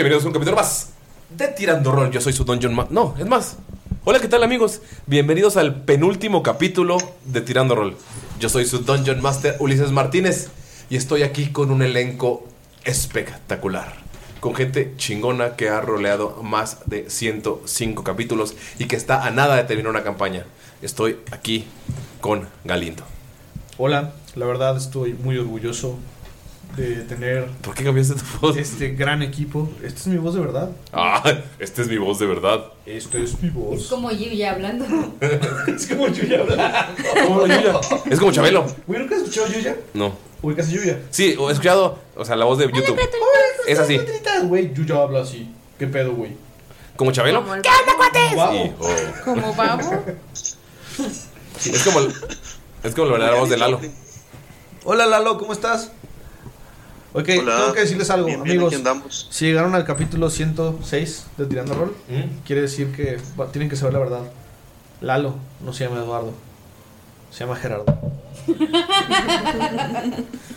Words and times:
Bienvenidos 0.00 0.24
a 0.24 0.28
un 0.28 0.32
capítulo 0.32 0.56
más 0.56 0.92
de 1.28 1.48
Tirando 1.48 1.92
Rol. 1.92 2.10
Yo 2.10 2.22
soy 2.22 2.32
su 2.32 2.44
Dungeon 2.44 2.74
Ma 2.74 2.86
No, 2.88 3.14
es 3.18 3.26
más. 3.26 3.58
Hola, 4.04 4.18
¿qué 4.18 4.28
tal 4.28 4.42
amigos? 4.42 4.80
Bienvenidos 5.04 5.58
al 5.58 5.82
penúltimo 5.82 6.42
capítulo 6.42 6.96
de 7.26 7.42
Tirando 7.42 7.74
Rol. 7.74 7.98
Yo 8.38 8.48
soy 8.48 8.64
su 8.64 8.78
Dungeon 8.78 9.20
Master 9.20 9.56
Ulises 9.58 9.90
Martínez 9.90 10.48
y 10.88 10.96
estoy 10.96 11.22
aquí 11.22 11.52
con 11.52 11.70
un 11.70 11.82
elenco 11.82 12.48
espectacular. 12.84 13.92
Con 14.40 14.54
gente 14.54 14.94
chingona 14.96 15.54
que 15.56 15.68
ha 15.68 15.82
roleado 15.82 16.42
más 16.42 16.78
de 16.86 17.10
105 17.10 18.02
capítulos 18.02 18.54
y 18.78 18.86
que 18.86 18.96
está 18.96 19.26
a 19.26 19.30
nada 19.30 19.56
de 19.56 19.64
terminar 19.64 19.90
una 19.90 20.02
campaña. 20.02 20.46
Estoy 20.80 21.18
aquí 21.30 21.66
con 22.22 22.48
Galindo. 22.64 23.02
Hola, 23.76 24.14
la 24.34 24.46
verdad 24.46 24.78
estoy 24.78 25.12
muy 25.12 25.36
orgulloso 25.36 25.98
de 26.76 26.96
tener 27.02 27.46
¿Por 27.62 27.74
qué 27.74 27.84
cambiaste 27.84 28.14
tu 28.14 28.24
voz? 28.40 28.56
este 28.56 28.90
gran 28.90 29.22
equipo. 29.22 29.68
Esta 29.82 30.00
es 30.00 30.06
mi 30.06 30.16
voz 30.18 30.34
de 30.34 30.40
verdad. 30.40 30.70
Ah, 30.92 31.22
esta 31.58 31.82
es 31.82 31.88
mi 31.88 31.98
voz 31.98 32.18
de 32.18 32.26
verdad. 32.26 32.64
Esta 32.86 33.18
es 33.18 33.40
mi 33.42 33.50
voz. 33.50 33.88
Como 33.88 34.10
Yuya 34.10 34.52
hablando. 34.52 34.84
es 35.66 35.86
como 35.86 36.08
Yuya 36.08 36.40
hablando. 36.40 36.64
Como 37.26 37.46
Yuya. 37.46 37.80
Es 38.10 38.18
como 38.18 38.32
Chabelo. 38.32 38.66
Güey, 38.86 39.00
¿nunca 39.00 39.14
has 39.16 39.22
escuchado 39.22 39.48
Yuya? 39.52 39.76
No. 39.94 40.14
Ubicas 40.42 40.68
a 40.68 40.70
Yuya. 40.70 41.00
Sí, 41.10 41.36
he 41.38 41.50
escuchado, 41.52 41.98
o 42.16 42.24
sea, 42.24 42.34
la 42.36 42.44
voz 42.46 42.58
de 42.58 42.64
YouTube. 42.66 42.98
Es 43.66 43.78
así. 43.78 44.00
Güey, 44.44 44.72
Yuya 44.72 44.96
habla 45.02 45.20
así. 45.20 45.52
¿Qué 45.78 45.86
pedo, 45.86 46.14
güey? 46.14 46.32
¿Como 46.96 47.12
Chabelo? 47.12 47.42
¿Qué 47.44 47.50
onda, 47.50 47.96
cuates? 47.96 49.22
Como 49.24 49.54
babo. 49.54 50.04
Es 51.64 51.82
como, 51.84 52.00
el- 52.00 52.12
es 52.84 52.94
como 52.94 53.06
la 53.08 53.12
verdadera 53.12 53.38
voz 53.40 53.50
de 53.50 53.56
Lalo. 53.58 53.80
Hola, 54.84 55.06
Lalo, 55.06 55.36
¿cómo 55.38 55.52
estás? 55.52 55.92
Ok, 57.12 57.28
Hola. 57.40 57.56
tengo 57.56 57.72
que 57.72 57.80
decirles 57.80 58.08
algo, 58.10 58.26
Bien, 58.26 58.40
amigos. 58.40 59.26
Si 59.30 59.46
llegaron 59.46 59.74
al 59.74 59.84
capítulo 59.84 60.30
106 60.30 61.26
de 61.36 61.46
Tirando 61.46 61.74
Rol, 61.74 61.96
quiere 62.46 62.62
decir 62.62 62.92
que 62.94 63.18
va- 63.38 63.50
tienen 63.50 63.68
que 63.68 63.76
saber 63.76 63.94
la 63.94 63.98
verdad. 64.00 64.20
Lalo 65.00 65.34
no 65.64 65.72
se 65.72 65.84
llama 65.84 65.96
Eduardo, 66.02 66.32
se 67.32 67.40
llama 67.40 67.56
Gerardo. 67.56 67.84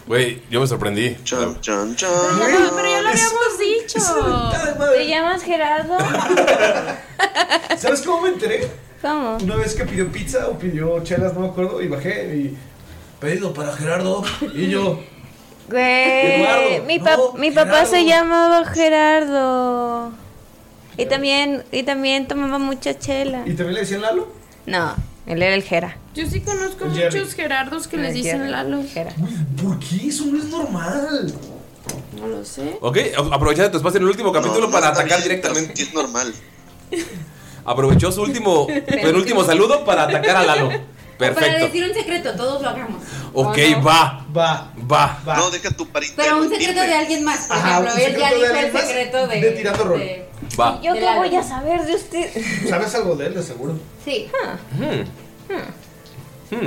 Güey, 0.05 0.41
yo 0.51 0.59
me 0.59 0.67
sorprendí. 0.67 1.15
Chan, 1.23 1.59
chan, 1.61 1.95
chan. 1.95 2.09
No, 2.11 2.75
pero 2.75 2.89
ya 2.89 3.01
lo 3.01 3.09
habíamos 3.09 3.57
dicho. 3.59 3.99
¿Te 4.97 5.07
llamas 5.07 5.41
Gerardo? 5.43 5.97
¿Sabes 7.77 8.01
cómo 8.01 8.21
me 8.23 8.29
enteré? 8.29 8.67
¿Cómo? 9.01 9.37
Una 9.37 9.55
vez 9.55 9.73
que 9.75 9.85
pidió 9.85 10.11
pizza 10.11 10.47
o 10.49 10.59
pidió 10.59 11.01
chelas, 11.03 11.33
no 11.33 11.39
me 11.41 11.47
acuerdo, 11.47 11.81
y 11.81 11.87
bajé 11.87 12.35
y. 12.35 12.57
Pedido 13.19 13.53
para 13.53 13.71
Gerardo. 13.73 14.23
Y 14.53 14.67
yo. 14.69 14.99
Güey, 15.69 16.81
mi, 16.81 16.99
pap- 16.99 17.17
no, 17.17 17.33
mi 17.39 17.51
papá 17.51 17.71
Gerardo. 17.85 17.89
se 17.91 18.05
llamaba 18.05 18.65
Gerardo. 18.65 20.11
Y 20.97 21.05
también, 21.07 21.63
y 21.71 21.83
también 21.83 22.27
tomaba 22.27 22.59
mucha 22.59 22.97
chela. 22.99 23.43
¿Y 23.45 23.53
también 23.53 23.73
le 23.75 23.79
decían 23.81 24.01
Lalo? 24.01 24.27
No, 24.65 24.93
él 25.25 25.41
era 25.41 25.55
el 25.55 25.63
Gera. 25.63 25.97
Yo 26.13 26.27
sí 26.27 26.41
conozco 26.41 26.85
El 26.85 26.93
Jerry. 26.93 27.19
muchos 27.19 27.33
Gerardos 27.33 27.87
que 27.87 27.95
El 27.95 28.03
les 28.03 28.13
dicen 28.13 28.39
Jerry. 28.39 28.51
Lalo. 28.51 28.83
Gera. 28.93 29.11
¿Por 29.61 29.79
qué? 29.79 30.07
Eso 30.07 30.25
no 30.25 30.37
es 30.37 30.45
normal. 30.45 31.33
No 32.19 32.27
lo 32.27 32.45
sé. 32.45 32.77
Ok, 32.81 32.97
a- 33.17 33.35
aprovechando 33.35 33.71
tu 33.71 33.77
espacio 33.77 33.97
en 33.97 34.03
el 34.03 34.09
último 34.09 34.31
capítulo 34.31 34.67
No, 34.67 34.71
para 34.71 34.89
atacar 34.89 35.19
bien, 35.19 35.23
directamente. 35.23 35.81
Es 35.81 35.93
normal. 35.93 36.33
Aprovechó 37.65 38.11
su 38.11 38.21
último, 38.21 38.67
penúltimo 38.87 39.43
saludo 39.43 39.83
para 39.85 40.03
atacar 40.03 40.35
a 40.35 40.43
Lalo. 40.43 40.69
Para 41.17 41.33
Perfecto. 41.35 41.65
decir 41.65 41.83
un 41.85 41.93
secreto, 41.93 42.33
todos 42.35 42.61
lo 42.61 42.69
hagamos. 42.69 43.01
Ok, 43.33 43.57
va, 43.85 44.25
Va, 44.35 44.71
va. 44.91 45.21
va. 45.27 45.35
No, 45.37 45.49
deja 45.51 45.69
tu 45.71 45.87
parita. 45.87 46.15
Pero 46.23 46.37
un 46.37 46.49
secreto 46.49 46.81
de 46.81 46.93
alguien 46.93 47.23
más. 47.23 47.47
Por 47.47 47.57
Ajá, 47.57 47.79
ejemplo, 47.79 48.03
él 48.03 48.15
ya 48.17 48.33
dijo 48.33 48.45
el 48.55 48.71
secreto 48.87 49.27
de. 49.27 49.41
de 49.41 49.51
tirando 49.51 49.83
rol. 49.83 49.99
de- 49.99 50.27
Va. 50.59 50.81
¿Yo 50.81 50.93
qué 50.93 51.05
voy 51.15 51.35
a 51.35 51.43
saber 51.43 51.85
de 51.85 51.95
usted? 51.95 52.29
¿Sabes 52.69 52.93
algo 52.95 53.15
de 53.15 53.27
él, 53.27 53.33
de 53.35 53.43
seguro? 53.43 53.77
Sí. 54.03 54.27
Hmm. 54.71 55.53
Hmm. 55.53 56.63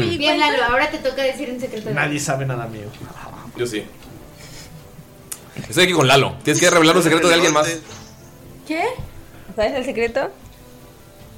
Muy- 0.00 0.16
Bien, 0.18 0.38
Lalo, 0.40 0.64
ahora 0.64 0.90
te 0.90 0.98
toca 0.98 1.22
decir 1.22 1.50
un 1.50 1.60
secreto 1.60 1.88
de. 1.88 1.94
Nadie 1.94 2.18
sabe 2.18 2.46
nada 2.46 2.66
mío. 2.66 2.86
Yo 3.56 3.66
sí. 3.66 3.84
Estoy 5.68 5.84
aquí 5.84 5.92
con 5.92 6.08
Lalo. 6.08 6.36
Tienes 6.42 6.60
que 6.60 6.68
revelar 6.70 6.96
un 6.96 7.02
secreto 7.02 7.28
de 7.28 7.34
alguien 7.34 7.52
más. 7.52 7.68
¿Qué? 8.66 8.82
¿Cuál 9.54 9.68
es 9.68 9.74
el 9.76 9.84
secreto? 9.84 10.30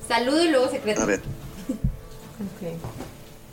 Saludo 0.08 0.42
y 0.44 0.48
luego 0.48 0.70
secreto. 0.70 1.02
A 1.02 1.04
ver, 1.06 1.20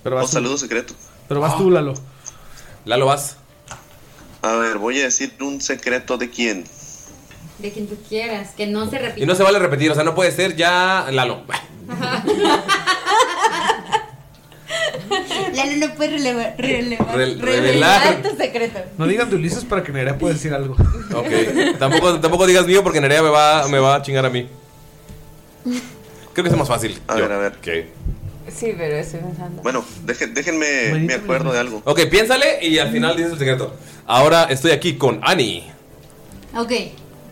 Pero 0.03 0.15
un 0.15 0.21
vas 0.21 0.29
tú. 0.31 0.35
saludo 0.37 0.57
secreto. 0.57 0.93
Pero 1.27 1.39
vas 1.39 1.57
tú, 1.57 1.69
Lalo. 1.71 1.93
Lalo, 2.85 3.05
vas. 3.05 3.37
A 4.41 4.53
ver, 4.55 4.77
voy 4.77 4.99
a 4.99 5.03
decir 5.05 5.33
un 5.41 5.61
secreto 5.61 6.17
de 6.17 6.29
quién. 6.29 6.65
De 7.59 7.71
quien 7.71 7.87
tú 7.87 7.95
quieras, 8.09 8.49
que 8.57 8.67
no 8.67 8.89
se 8.89 8.99
repita. 8.99 9.23
Y 9.23 9.25
no 9.25 9.35
se 9.35 9.43
vale 9.43 9.57
repetir, 9.59 9.89
o 9.91 9.95
sea, 9.95 10.03
no 10.03 10.15
puede 10.15 10.31
ser 10.31 10.55
ya 10.55 11.07
Lalo. 11.11 11.43
Lalo 15.53 15.87
no 15.87 15.93
puede 15.95 16.11
relevar, 16.11 16.55
relevar, 16.57 17.15
Re- 17.15 17.35
revelar 17.35 18.01
revelar. 18.01 18.21
tu 18.23 18.35
secreto. 18.35 18.79
No 18.97 19.05
digan 19.05 19.29
de 19.29 19.35
Ulises 19.35 19.63
para 19.65 19.83
que 19.83 19.91
Nerea 19.91 20.17
pueda 20.17 20.33
decir 20.33 20.53
algo. 20.53 20.75
Ok. 21.15 21.77
Tampoco, 21.79 22.19
tampoco 22.19 22.47
digas 22.47 22.65
mío 22.65 22.83
porque 22.83 22.99
Nerea 22.99 23.21
me 23.21 23.29
va, 23.29 23.67
me 23.67 23.77
va 23.79 23.95
a 23.95 24.01
chingar 24.01 24.25
a 24.25 24.29
mí. 24.29 24.47
Creo 26.33 26.43
que 26.43 26.49
es 26.49 26.57
más 26.57 26.67
fácil. 26.67 26.99
A 27.07 27.15
Yo. 27.17 27.21
ver, 27.23 27.31
a 27.31 27.37
ver. 27.37 27.53
Ok. 27.53 27.67
Sí, 28.55 28.73
pero 28.77 28.95
estoy 28.97 29.19
pensando. 29.21 29.61
Bueno, 29.63 29.83
deje- 30.05 30.27
déjenme, 30.27 30.93
me 30.99 31.13
acuerdo 31.15 31.51
de 31.51 31.59
algo. 31.59 31.81
Ok, 31.85 32.01
piénsale 32.09 32.59
y 32.65 32.77
al 32.79 32.91
final 32.91 33.15
dices 33.17 33.33
el 33.33 33.39
secreto. 33.39 33.75
Ahora 34.05 34.43
estoy 34.49 34.71
aquí 34.71 34.95
con 34.97 35.19
Annie. 35.23 35.63
Ok. 36.55 36.71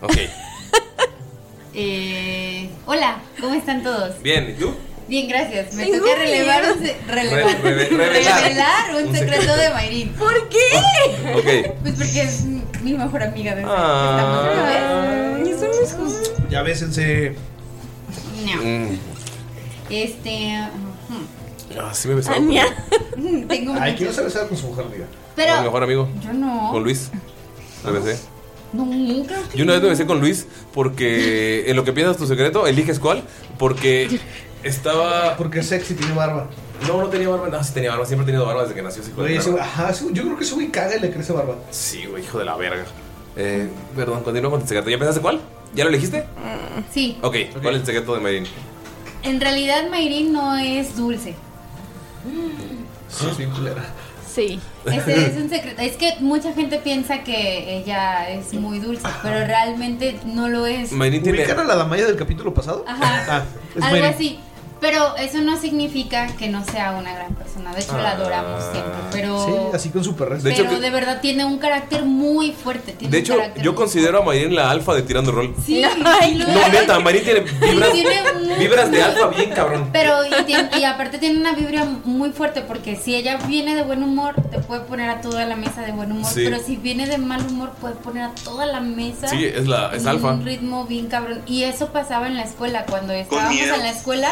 Ok, 0.01 0.13
Eh, 1.73 2.69
hola, 2.85 3.21
¿cómo 3.39 3.53
están 3.53 3.81
todos? 3.83 4.21
bien, 4.21 4.49
¿y 4.57 4.59
tú? 4.59 4.73
Bien, 5.07 5.27
gracias. 5.29 5.73
Me 5.73 5.85
Tengo 5.85 5.99
toca 6.05 6.15
relevar 6.19 6.63
un, 6.71 6.85
se- 6.85 6.97
relevar. 7.07 7.61
Re- 7.61 7.73
re- 7.73 7.85
revelar. 7.89 8.43
revelar 8.43 8.95
un, 8.95 9.07
Un 9.07 9.15
secreto, 9.15 9.41
secreto. 9.41 9.57
de 9.57 9.69
Mayrin. 9.71 10.09
¿Por 10.13 10.49
qué? 10.49 10.57
Ok. 11.35 11.75
Pues 11.81 11.95
porque 11.95 12.21
es 12.23 12.43
mi 12.81 12.93
mejor 12.93 13.23
amiga 13.23 13.55
desde 13.55 13.69
Ah. 13.71 15.37
estamos 15.37 15.49
Eso 15.49 15.65
no 15.67 15.85
es 15.85 15.93
justo. 15.93 16.43
Ya 16.49 16.61
bésense. 16.61 17.35
No. 18.45 18.61
Mm. 18.63 18.97
Este. 19.89 20.57
Ah, 21.79 21.93
sí 21.93 22.07
me 22.07 22.15
besaba. 22.15 22.37
Ania. 22.37 22.65
ujú, 23.17 23.45
Tengo 23.47 23.73
Ay, 23.73 23.79
muchos- 23.91 23.97
quiero 23.97 24.13
se 24.13 24.21
besar 24.23 24.47
con 24.47 24.57
su 24.57 24.67
mujer 24.67 24.85
amiga. 24.85 25.05
Con 25.05 25.15
mi 25.15 25.35
Pero. 25.35 25.61
mejor 25.63 25.83
amigo, 25.83 26.09
Yo 26.23 26.33
no. 26.33 26.69
con 26.71 26.83
Luis. 26.83 27.09
Me 27.85 27.91
besé. 27.91 28.19
No, 28.73 28.85
creo 28.89 29.49
que 29.51 29.57
Yo 29.57 29.63
una 29.63 29.73
vez 29.73 29.81
me 29.81 29.89
besé 29.89 30.05
con 30.05 30.19
Luis 30.19 30.45
porque 30.73 31.63
en 31.69 31.75
lo 31.75 31.83
que 31.83 31.93
piensas 31.93 32.17
tu 32.17 32.25
secreto, 32.27 32.67
eliges 32.67 32.99
cuál. 32.99 33.23
Porque 33.57 34.19
estaba. 34.63 35.35
Porque 35.37 35.59
es 35.59 35.67
sexy, 35.67 35.93
tiene 35.95 36.13
barba. 36.13 36.47
No, 36.87 36.99
no 37.01 37.07
tenía 37.09 37.29
barba. 37.29 37.49
No, 37.49 37.63
sí 37.63 37.73
tenía 37.73 37.91
barba. 37.91 38.05
Siempre 38.05 38.23
he 38.23 38.27
tenido 38.27 38.45
barba 38.45 38.63
desde 38.63 38.75
que 38.75 38.81
nació. 38.81 39.01
ese 39.01 39.11
hijo 39.11 39.21
de 39.23 39.27
Oye, 39.29 39.37
ese 39.37 39.51
perra. 39.51 39.63
güey- 39.63 39.67
ajá, 39.67 39.89
ese 39.91 40.03
güey- 40.05 40.13
yo 40.13 40.23
creo 40.23 40.37
que 40.37 40.43
ese 40.43 40.53
güey 40.55 40.67
caga 40.69 40.95
y 40.95 40.99
le 40.99 41.11
crece 41.11 41.33
barba. 41.33 41.55
Sí, 41.69 42.05
güey, 42.05 42.23
hijo 42.23 42.37
de 42.39 42.45
la 42.45 42.55
verga. 42.57 42.85
Eh, 43.37 43.69
perdón, 43.95 44.23
continúa 44.23 44.51
con 44.51 44.61
tu 44.61 44.67
secreto. 44.67 44.89
¿Ya 44.89 44.97
pensaste 44.97 45.21
cuál? 45.21 45.39
¿Ya 45.73 45.83
lo 45.85 45.89
elegiste? 45.89 46.25
Sí. 46.93 47.17
Ok, 47.21 47.35
¿cuál 47.61 47.75
es 47.75 47.81
el 47.81 47.85
secreto 47.85 48.13
de 48.15 48.19
Mayrin? 48.19 48.45
En 49.23 49.39
realidad, 49.39 49.89
Mayrin 49.89 50.33
no 50.33 50.57
es 50.57 50.95
dulce. 50.95 51.35
Sí, 53.09 53.25
es 53.29 53.37
bien 53.37 53.51
culera. 53.51 53.83
Sí. 54.33 54.59
Ese 54.85 55.27
es 55.27 55.35
un 55.37 55.49
secreto. 55.49 55.81
Es 55.81 55.97
que 55.97 56.15
mucha 56.21 56.53
gente 56.53 56.79
piensa 56.79 57.23
que 57.23 57.77
ella 57.77 58.29
es 58.29 58.53
muy 58.53 58.79
dulce, 58.79 59.07
pero 59.21 59.45
realmente 59.45 60.19
no 60.25 60.47
lo 60.47 60.65
es. 60.65 60.91
Mayrin 60.91 61.21
tiene. 61.21 61.39
¿Ubican 61.39 61.59
a 61.59 61.63
la 61.65 61.75
Damaya 61.75 62.05
del 62.07 62.15
capítulo 62.15 62.53
pasado? 62.53 62.85
Ajá. 62.87 63.25
Ah, 63.27 63.43
es 63.75 63.83
Algo 63.83 63.97
Mayrin. 63.97 64.13
así. 64.13 64.39
Pero 64.81 65.15
eso 65.17 65.39
no 65.41 65.57
significa 65.59 66.27
que 66.37 66.49
no 66.49 66.65
sea 66.65 66.91
una 66.93 67.13
gran 67.13 67.35
persona. 67.35 67.71
De 67.73 67.81
hecho, 67.81 67.95
la 67.97 68.09
Ah. 68.09 68.13
adoramos 68.13 68.63
siempre. 68.71 68.91
Pero, 69.11 69.45
Sí, 69.45 69.53
así 69.75 69.89
con 69.89 70.03
su 70.03 70.15
perreza. 70.15 70.43
De 70.47 70.53
hecho, 70.53 70.63
pero 70.63 70.75
que- 70.77 70.81
de 70.81 70.89
verdad 70.89 71.21
tiene 71.21 71.45
un 71.45 71.59
carácter 71.59 72.03
muy 72.03 72.51
fuerte. 72.51 72.93
Tiene 72.93 73.11
De 73.11 73.17
un 73.19 73.23
hecho, 73.23 73.37
carácter 73.37 73.63
yo 73.63 73.75
considero 73.75 74.21
a 74.21 74.25
Mayrin 74.25 74.55
la 74.55 74.71
alfa 74.71 74.95
de 74.95 75.03
tirando 75.03 75.31
rol. 75.31 75.53
Sí, 75.63 75.83
Ay, 76.05 76.35
No, 76.35 76.47
es. 76.47 76.71
neta, 76.73 76.99
Mayrin 76.99 77.23
tiene 77.23 77.39
vibras, 77.41 77.91
tiene 77.91 78.55
vibras 78.57 78.91
de 78.91 79.03
alfa 79.03 79.27
bien 79.27 79.51
cabrón. 79.51 79.89
Pero 79.93 80.25
y, 80.25 80.43
tiene- 80.45 80.69
y 80.79 80.83
aparte 80.83 81.19
tiene 81.19 81.39
una 81.39 81.53
vibra 81.53 81.85
muy 82.03 82.31
fuerte 82.31 82.61
porque 82.61 82.95
si 82.95 83.15
ella 83.15 83.37
viene 83.47 83.75
de 83.75 83.83
buen 83.83 84.01
humor 84.01 84.33
te 84.49 84.59
puede 84.59 84.81
poner 84.81 85.09
a 85.11 85.21
toda 85.21 85.45
la 85.45 85.55
mesa 85.55 85.81
de 85.83 85.91
buen 85.91 86.11
humor, 86.11 86.31
Sí. 86.33 86.41
pero 86.43 86.57
si 86.59 86.75
viene 86.75 87.05
de 87.05 87.19
mal 87.19 87.45
humor 87.45 87.71
puede 87.79 87.93
poner 87.95 88.23
a 88.23 88.31
toda 88.43 88.65
la 88.65 88.79
mesa 88.79 89.27
Sí, 89.27 89.45
es 89.45 89.67
la 89.67 89.91
es 89.93 90.01
en 90.01 90.07
alfa. 90.07 90.31
un 90.31 90.43
ritmo 90.43 90.85
bien 90.85 91.05
cabrón 91.07 91.43
y 91.45 91.63
eso 91.63 91.89
pasaba 91.89 92.25
en 92.25 92.35
la 92.35 92.43
escuela 92.43 92.85
cuando 92.89 93.13
estábamos 93.13 93.51
en 93.59 93.69
la 93.79 93.89
escuela. 93.91 94.31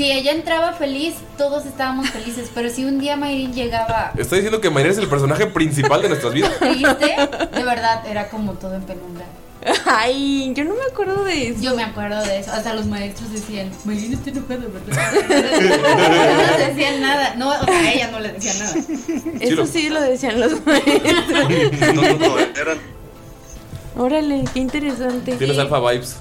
Si 0.00 0.10
ella 0.10 0.32
entraba 0.32 0.72
feliz, 0.72 1.16
todos 1.36 1.66
estábamos 1.66 2.08
felices, 2.08 2.50
pero 2.54 2.70
si 2.70 2.86
un 2.86 2.98
día 2.98 3.18
Mayrin 3.18 3.52
llegaba 3.52 4.12
Estoy 4.16 4.38
diciendo 4.38 4.58
que 4.58 4.70
Mayrin 4.70 4.92
es 4.92 4.96
el 4.96 5.08
personaje 5.08 5.44
principal 5.44 6.00
de 6.00 6.08
nuestras 6.08 6.32
vidas. 6.32 6.58
triste, 6.58 7.16
de 7.54 7.62
verdad 7.62 8.02
era 8.08 8.30
como 8.30 8.54
todo 8.54 8.76
en 8.76 8.82
penumbra. 8.84 9.26
Ay, 9.84 10.54
yo 10.54 10.64
no 10.64 10.74
me 10.74 10.84
acuerdo 10.90 11.22
de 11.24 11.48
eso. 11.48 11.60
Yo 11.60 11.76
me 11.76 11.82
acuerdo 11.82 12.18
de 12.22 12.38
eso. 12.38 12.50
Hasta 12.50 12.72
los 12.72 12.86
maestros 12.86 13.30
decían, 13.30 13.70
Mayrin 13.84 14.14
está 14.14 14.30
enojada, 14.30 14.64
¿verdad? 14.72 15.12
no 16.50 16.58
le 16.58 16.66
decían 16.68 17.02
nada. 17.02 17.34
No, 17.34 17.50
o 17.50 17.64
sea, 17.66 17.92
ella 17.92 18.10
no 18.10 18.20
le 18.20 18.32
decía 18.32 18.54
nada. 18.54 18.74
Eso 19.38 19.66
sí 19.66 19.90
lo 19.90 20.00
decían 20.00 20.40
los 20.40 20.64
maestros. 20.64 20.94
No, 21.94 22.02
no, 22.02 22.18
no, 22.18 22.38
eran 22.38 22.78
Órale, 23.98 24.44
qué 24.54 24.60
interesante. 24.60 25.36
Tienes 25.36 25.58
alfa 25.58 25.78
vibes. 25.78 26.16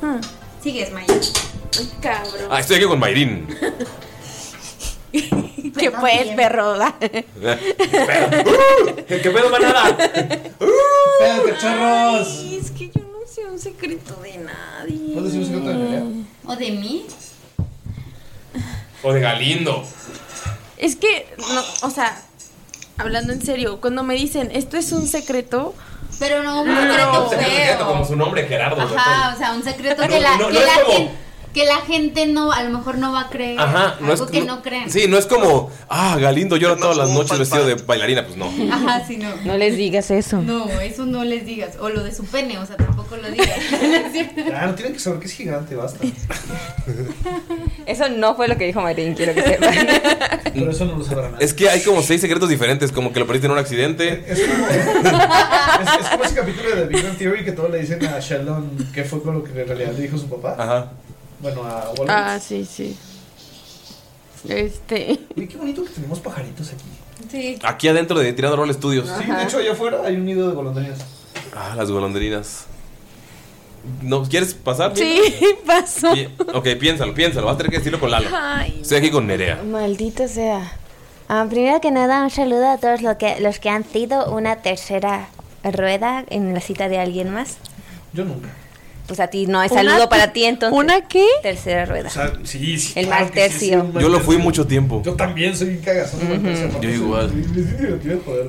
Ah, 0.00 0.20
Sigues, 0.62 0.92
Mayrin. 0.92 1.20
Ay, 1.78 1.92
cabrón. 2.00 2.48
Ah, 2.50 2.60
estoy 2.60 2.76
aquí 2.76 2.84
con 2.86 2.98
Mayrin. 2.98 3.46
¿Qué 5.12 5.90
pues, 5.90 6.28
perro? 6.36 6.74
Pero, 7.00 7.20
¡uh! 8.50 8.96
¿Qué 9.06 9.18
pedo, 9.30 9.50
manada? 9.50 9.96
¡Eh, 9.98 10.52
cachorros! 11.48 12.28
Ay, 12.40 12.58
es 12.62 12.70
que 12.70 12.88
yo 12.88 13.00
no 13.02 13.26
sé 13.26 13.44
un 13.46 13.58
secreto 13.58 14.14
de 14.22 14.38
nadie. 14.38 15.14
¿Puedes 15.14 15.32
decir 15.32 15.40
un 15.40 15.46
secreto 15.46 15.68
de 15.68 15.74
Nerea? 15.74 16.02
¿O 16.46 16.56
de 16.56 16.70
mí? 16.72 17.06
O 19.02 19.12
de 19.12 19.20
Galindo. 19.20 19.84
Es 20.78 20.96
que, 20.96 21.28
no, 21.38 21.62
o 21.86 21.90
sea, 21.90 22.20
hablando 22.98 23.32
en 23.32 23.42
serio, 23.42 23.80
cuando 23.80 24.02
me 24.02 24.14
dicen 24.14 24.50
esto 24.52 24.76
es 24.76 24.92
un 24.92 25.06
secreto, 25.06 25.74
Pero 26.18 26.42
no 26.42 26.62
un 26.62 26.68
Un 26.70 26.76
secreto 26.76 27.28
secreto 27.30 27.50
secreto, 27.54 27.86
como 27.86 27.98
feo. 28.00 28.04
su 28.08 28.16
nombre, 28.16 28.46
Gerardo. 28.48 28.80
Ajá, 28.82 29.34
o 29.34 29.38
sea, 29.38 29.52
un 29.52 29.62
secreto 29.62 30.02
No, 30.02 30.08
que 30.08 30.20
la, 30.20 30.36
no, 30.36 30.48
que 30.48 30.54
no 30.54 30.60
la 30.60 30.74
como- 30.82 30.96
gente, 30.96 31.14
que 31.56 31.64
la 31.64 31.80
gente 31.80 32.26
no, 32.26 32.52
a 32.52 32.62
lo 32.64 32.68
mejor 32.68 32.98
no 32.98 33.12
va 33.12 33.22
a 33.22 33.30
creer. 33.30 33.58
Ajá, 33.58 33.96
no 34.00 34.12
es 34.12 34.20
algo 34.20 34.30
que 34.30 34.42
no, 34.42 34.60
creen. 34.60 34.90
Sí, 34.90 35.06
no 35.08 35.16
es 35.16 35.24
como, 35.24 35.70
ah, 35.88 36.18
Galindo 36.20 36.58
llora 36.58 36.74
No, 36.74 36.82
todas 36.82 36.98
las 36.98 37.08
noches 37.08 37.38
vestido 37.38 37.64
de 37.64 37.76
bailarina, 37.76 38.26
pues 38.26 38.36
no. 38.36 38.52
Ajá, 38.70 39.06
sí, 39.06 39.16
no. 39.16 39.34
no 39.42 39.56
les 39.56 39.74
digas 39.74 40.10
eso. 40.10 40.42
No, 40.42 40.68
eso 40.82 41.06
no 41.06 41.24
les 41.24 41.46
digas. 41.46 41.78
O 41.80 41.88
lo 41.88 42.04
de 42.04 42.14
su 42.14 42.26
pene, 42.26 42.58
o 42.58 42.66
sea, 42.66 42.76
tampoco 42.76 43.16
lo 43.16 43.30
digas. 43.30 43.48
Ah, 44.54 44.66
no 44.66 44.74
tienen 44.74 44.94
que 44.94 44.98
saber 44.98 45.18
que 45.20 45.26
es 45.26 45.32
gigante, 45.32 45.74
basta. 45.74 45.98
Eso 47.86 48.08
no 48.08 48.34
fue 48.34 48.48
lo 48.48 48.56
que 48.56 48.64
dijo 48.64 48.80
Marín, 48.80 49.14
quiero 49.14 49.34
que 49.34 49.42
sepan. 49.42 49.74
Pero 50.54 50.70
eso 50.70 50.84
no 50.86 50.96
lo 50.96 51.04
sabrá 51.04 51.30
nadie. 51.30 51.44
Es 51.44 51.52
que 51.52 51.68
hay 51.68 51.82
como 51.82 52.02
seis 52.02 52.20
secretos 52.20 52.48
diferentes, 52.48 52.90
como 52.90 53.12
que 53.12 53.20
lo 53.20 53.26
perdiste 53.26 53.46
en 53.46 53.52
un 53.52 53.58
accidente. 53.58 54.24
Es 54.26 54.40
como, 54.40 54.66
es, 54.68 56.00
es 56.00 56.08
como 56.08 56.24
ese 56.24 56.34
capítulo 56.34 56.70
de 56.70 56.82
The 56.82 56.86
Big 56.86 57.02
Bang 57.02 57.18
Theory 57.18 57.44
que 57.44 57.52
todos 57.52 57.70
le 57.70 57.80
dicen 57.80 58.04
a 58.06 58.18
Sheldon 58.18 58.90
qué 58.94 59.04
fue 59.04 59.22
con 59.22 59.34
lo 59.34 59.44
que 59.44 59.50
en 59.60 59.68
realidad 59.68 59.92
le 59.92 60.02
dijo 60.02 60.16
su 60.16 60.28
papá. 60.28 60.56
Ajá. 60.58 60.92
Bueno, 61.40 61.64
a 61.64 61.88
Walter. 61.90 62.10
ah, 62.10 62.38
sí, 62.40 62.64
sí. 62.64 62.96
Este. 64.48 65.18
Uy, 65.36 65.48
qué 65.48 65.56
bonito 65.56 65.82
que 65.84 65.90
tenemos 65.90 66.20
pajaritos 66.20 66.68
aquí. 66.72 66.84
Sí. 67.30 67.58
Aquí 67.62 67.88
adentro 67.88 68.18
de 68.18 68.32
Tirando 68.32 68.56
Rol 68.56 68.72
Studios. 68.72 69.08
Sí, 69.20 69.30
de 69.30 69.42
hecho 69.42 69.58
allá 69.58 69.72
afuera 69.72 70.00
hay 70.04 70.14
un 70.16 70.24
nido 70.24 70.48
de 70.48 70.54
golondrinas. 70.54 71.00
Ah, 71.54 71.74
las 71.76 71.90
golondrinas. 71.90 72.66
¿No 74.02 74.22
quieres 74.24 74.54
pasar? 74.54 74.96
Sí, 74.96 75.20
pasó. 75.66 76.12
Pi- 76.12 76.28
Ok, 76.54 76.68
piénsalo, 76.78 77.14
piénsalo. 77.14 77.46
Vas 77.46 77.54
a 77.54 77.58
tener 77.58 77.70
que 77.72 77.78
decirlo 77.78 77.98
con 78.00 78.10
Lalo. 78.10 78.28
Ay, 78.32 78.78
Estoy 78.82 78.98
aquí 78.98 79.10
con 79.10 79.26
Nerea. 79.26 79.62
maldito 79.62 80.28
sea. 80.28 80.72
Ah, 81.28 81.44
primero 81.48 81.80
que 81.80 81.90
nada, 81.90 82.22
un 82.22 82.30
saludo 82.30 82.68
a 82.70 82.78
todos 82.78 83.02
los 83.02 83.16
que, 83.16 83.40
los 83.40 83.58
que 83.58 83.68
han 83.70 83.84
sido 83.84 84.30
una 84.32 84.56
tercera 84.62 85.28
rueda 85.64 86.24
en 86.30 86.54
la 86.54 86.60
cita 86.60 86.88
de 86.88 86.98
alguien 86.98 87.30
más. 87.32 87.56
Yo 88.12 88.24
nunca. 88.24 88.48
Pues 89.06 89.20
a 89.20 89.28
ti 89.28 89.46
no 89.46 89.58
¿Una- 89.60 89.68
saludo 89.68 90.08
para 90.08 90.32
ti 90.32 90.44
entonces. 90.44 90.76
¿Una 90.76 91.02
qué? 91.02 91.24
Tercera 91.40 91.84
rueda. 91.86 92.08
O 92.08 92.10
sea, 92.10 92.32
sí, 92.42 92.76
sí. 92.76 92.92
El 92.98 93.06
claro 93.06 93.24
mal 93.26 93.32
tercio. 93.32 93.58
sí, 93.60 93.74
un 93.74 93.92
mal 93.92 94.02
Yo 94.02 94.08
lo 94.08 94.18
fui 94.18 94.36
mucho 94.36 94.66
tiempo. 94.66 95.00
Yo 95.04 95.14
también 95.14 95.56
soy 95.56 95.68
un 95.68 95.76
cagazón. 95.78 96.18
de 96.20 96.26
mal 96.26 96.42
tercio, 96.42 96.66
aparte 96.66 96.86
Yo 96.88 96.92
igual. 96.92 97.32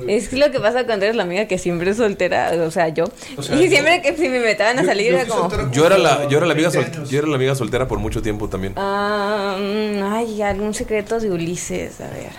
Es. 0.08 0.32
Es 0.32 0.32
lo 0.32 0.50
que 0.50 0.58
pasa 0.58 0.84
cuando 0.84 1.04
eres 1.04 1.14
la 1.14 1.22
amiga 1.22 1.46
que 1.46 1.58
siempre 1.58 1.90
es 1.92 1.96
soltera, 1.98 2.50
o 2.66 2.70
sea, 2.72 2.88
yo. 2.88 3.04
O 3.36 3.42
sea, 3.44 3.54
y 3.54 3.64
yo- 3.64 3.70
siempre 3.70 4.02
que 4.02 4.16
si 4.16 4.28
me 4.28 4.40
metaban 4.40 4.80
a 4.80 4.84
salir 4.84 5.12
yo 5.12 5.18
era 5.18 5.26
como. 5.28 5.70
Yo 5.70 5.86
era 5.86 5.96
la, 5.96 6.28
yo 6.28 6.38
era 6.38 6.46
la 6.48 6.54
amiga 6.54 6.70
20 6.70 6.86
sol- 6.88 6.96
años. 6.98 7.10
yo 7.10 7.18
era 7.20 7.28
la 7.28 7.36
amiga 7.36 7.54
soltera 7.54 7.86
por 7.86 8.00
mucho 8.00 8.20
tiempo 8.20 8.48
también. 8.48 8.72
Ah, 8.76 9.56
mm, 9.60 10.02
ay, 10.12 10.42
algún 10.42 10.74
secreto 10.74 11.20
de 11.20 11.30
Ulises, 11.30 12.00
a 12.00 12.08
ver. 12.08 12.32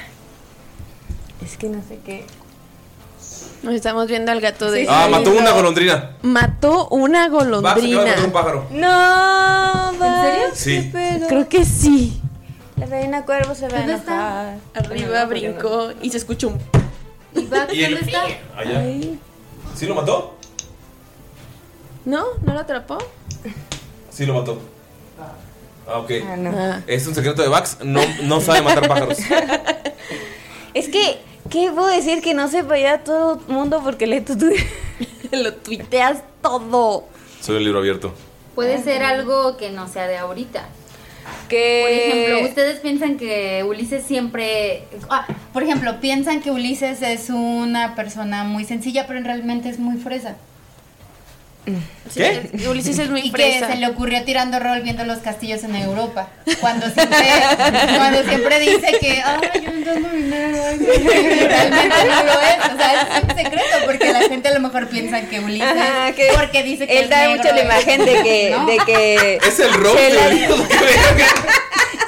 Es 1.45 1.55
que 1.55 1.69
no 1.69 1.81
sé 1.87 1.99
qué. 2.05 2.25
Nos 3.61 3.73
estamos 3.73 4.07
viendo 4.07 4.31
al 4.31 4.39
gato 4.39 4.71
de. 4.71 4.85
Ah, 4.89 5.07
mató 5.11 5.31
una 5.31 5.51
golondrina. 5.51 6.11
Mató 6.21 6.87
una 6.89 7.27
Va, 7.27 7.43
de 7.45 7.61
matar 7.61 7.79
un 7.83 7.91
golondrina. 7.93 8.31
pájaro. 8.33 8.67
No, 8.71 9.91
¿en 9.91 10.21
serio? 10.21 10.47
Sí. 10.53 10.91
Creo 11.27 11.49
que 11.49 11.65
sí. 11.65 12.21
La 12.77 12.85
reina 12.85 13.25
cuervo 13.25 13.53
se 13.55 13.67
va 13.67 13.77
a 13.77 13.79
¿Dónde 13.79 13.95
está? 13.95 14.53
enojar. 14.53 14.57
Arriba 14.75 15.25
brincó 15.25 15.91
y 16.01 16.09
se 16.09 16.17
escuchó 16.17 16.47
un. 16.49 16.59
¿Y 17.35 17.45
Bax 17.47 17.73
Y 17.73 17.83
el- 17.83 17.95
dónde 17.95 18.11
está? 18.11 18.23
Allá. 18.57 18.81
¿Sí 19.75 19.85
lo 19.85 19.95
mató? 19.95 20.35
¿No? 22.05 22.23
¿No 22.43 22.53
lo 22.53 22.59
atrapó? 22.61 22.97
Sí 24.09 24.25
lo 24.25 24.35
mató. 24.35 24.57
Ah, 25.85 25.97
ok. 25.99 26.11
Ah, 26.25 26.37
no. 26.37 26.51
Ah. 26.55 26.81
Es 26.87 27.05
un 27.07 27.13
secreto 27.15 27.41
de 27.41 27.49
Vax. 27.49 27.79
No, 27.83 27.99
no 28.23 28.39
sabe 28.39 28.61
matar 28.61 28.87
pájaros. 28.87 29.17
Es 30.75 30.87
que, 30.87 31.19
¿qué 31.49 31.71
puedo 31.71 31.87
decir? 31.87 32.21
Que 32.21 32.33
no 32.33 32.47
sepa 32.47 32.77
ya 32.77 32.99
todo 33.03 33.41
el 33.47 33.53
mundo 33.53 33.81
porque 33.83 34.07
le 34.07 34.21
tu- 34.21 34.37
tu- 34.37 34.51
lo 35.31 35.53
tuiteas 35.53 36.23
todo. 36.41 37.05
Soy 37.41 37.57
el 37.57 37.63
libro 37.63 37.79
abierto. 37.79 38.13
Puede 38.55 38.81
ser 38.83 39.03
algo 39.03 39.57
que 39.57 39.69
no 39.71 39.87
sea 39.87 40.07
de 40.07 40.17
ahorita. 40.17 40.67
Que... 41.47 41.81
Por 41.83 41.91
ejemplo, 41.91 42.49
ustedes 42.49 42.79
piensan 42.79 43.17
que 43.17 43.63
Ulises 43.63 44.03
siempre... 44.03 44.83
Ah, 45.09 45.25
por 45.53 45.63
ejemplo, 45.63 45.99
piensan 46.01 46.41
que 46.41 46.51
Ulises 46.51 47.01
es 47.01 47.29
una 47.29 47.95
persona 47.95 48.43
muy 48.43 48.65
sencilla, 48.65 49.05
pero 49.07 49.21
realmente 49.21 49.69
es 49.69 49.79
muy 49.79 49.97
fresa. 49.97 50.35
¿Qué? 52.13 52.49
Ulises 52.67 52.97
es 52.99 53.09
muy 53.09 53.21
y 53.21 53.31
que 53.31 53.59
se 53.59 53.75
le 53.75 53.87
ocurrió 53.87 54.23
tirando 54.23 54.59
rol 54.59 54.81
viendo 54.81 55.03
los 55.05 55.19
castillos 55.19 55.63
en 55.63 55.75
Europa. 55.75 56.27
Cuando 56.59 56.89
siempre, 56.89 57.27
cuando 57.97 58.23
siempre 58.23 58.59
dice 58.59 58.97
que, 58.99 59.21
ay, 59.23 59.39
yo 59.85 59.95
dinero. 60.11 60.57
ay, 60.69 60.77
realmente 61.47 61.95
no 62.07 62.23
lo 62.23 62.31
es. 62.41 62.73
O 62.73 62.77
sea, 62.77 63.01
es 63.17 63.23
un 63.23 63.29
secreto 63.37 63.77
porque 63.85 64.11
la 64.11 64.21
gente 64.21 64.49
a 64.49 64.53
lo 64.53 64.59
mejor 64.59 64.87
piensa 64.87 65.21
que 65.21 65.39
Ulises, 65.39 65.67
Ajá, 65.69 66.11
que 66.13 66.29
porque 66.35 66.63
dice 66.63 66.87
que 66.87 66.97
él 66.99 67.03
es 67.05 67.09
da 67.09 67.27
negro, 67.27 67.37
mucho 67.43 67.55
la 67.55 67.61
imagen 67.63 68.05
de 68.05 68.23
que, 68.23 68.55
¿No? 68.57 68.65
de 68.65 68.77
que 68.85 69.35
Es 69.47 69.59
el 69.59 69.73
roast 69.73 69.99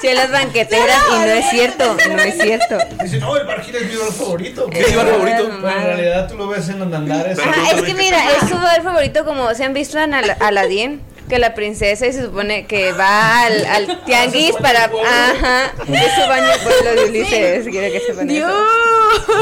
Chelas- 0.02 0.32
banqueteras 0.32 0.98
y 1.12 1.14
no 1.14 1.26
es 1.26 1.50
cierto, 1.52 1.98
no 2.10 2.18
es 2.24 2.36
cierto. 2.42 2.78
Dice, 3.04 3.18
no, 3.20 3.38
el 3.38 3.46
barquín 3.46 3.76
es 3.76 3.84
mi 3.86 3.96
bar 3.98 4.12
favorito. 4.12 4.68
¿Qué 4.68 4.80
es 4.80 4.90
mi 4.90 4.96
bar 4.96 5.08
favorito? 5.08 5.52
Pero 5.62 5.70
en 5.78 5.84
realidad 5.86 6.28
tú 6.28 6.38
lo 6.38 6.48
ves 6.48 6.70
en 6.70 6.80
los 6.80 6.92
andares. 6.92 7.38
Ajá, 7.38 7.72
es 7.76 7.82
que 7.84 7.94
mira, 7.94 8.18
es 8.42 8.50
su 8.50 8.56
bar 8.58 8.82
favorito 8.82 9.24
como 9.26 9.51
se 9.56 9.64
han 9.64 9.74
visto 9.74 10.00
en 10.00 10.14
Al- 10.14 10.36
Aladdin, 10.40 11.02
que 11.30 11.40
la 11.40 11.54
princesa 11.54 12.08
y 12.08 12.14
se 12.14 12.24
supone 12.24 12.66
que 12.66 12.92
va 12.94 13.44
al, 13.44 13.66
al 13.66 14.04
tianguis 14.06 14.54
para... 14.58 14.86
Ajá, 14.86 15.74
es 15.88 16.14
su 16.16 16.28
baño 16.28 16.48
pueblo 16.64 17.02
de 17.02 17.10
Ulises, 17.10 17.68
quiero 17.70 17.92
que 17.94 18.00
sepan 18.06 18.30
eso. 18.30 18.48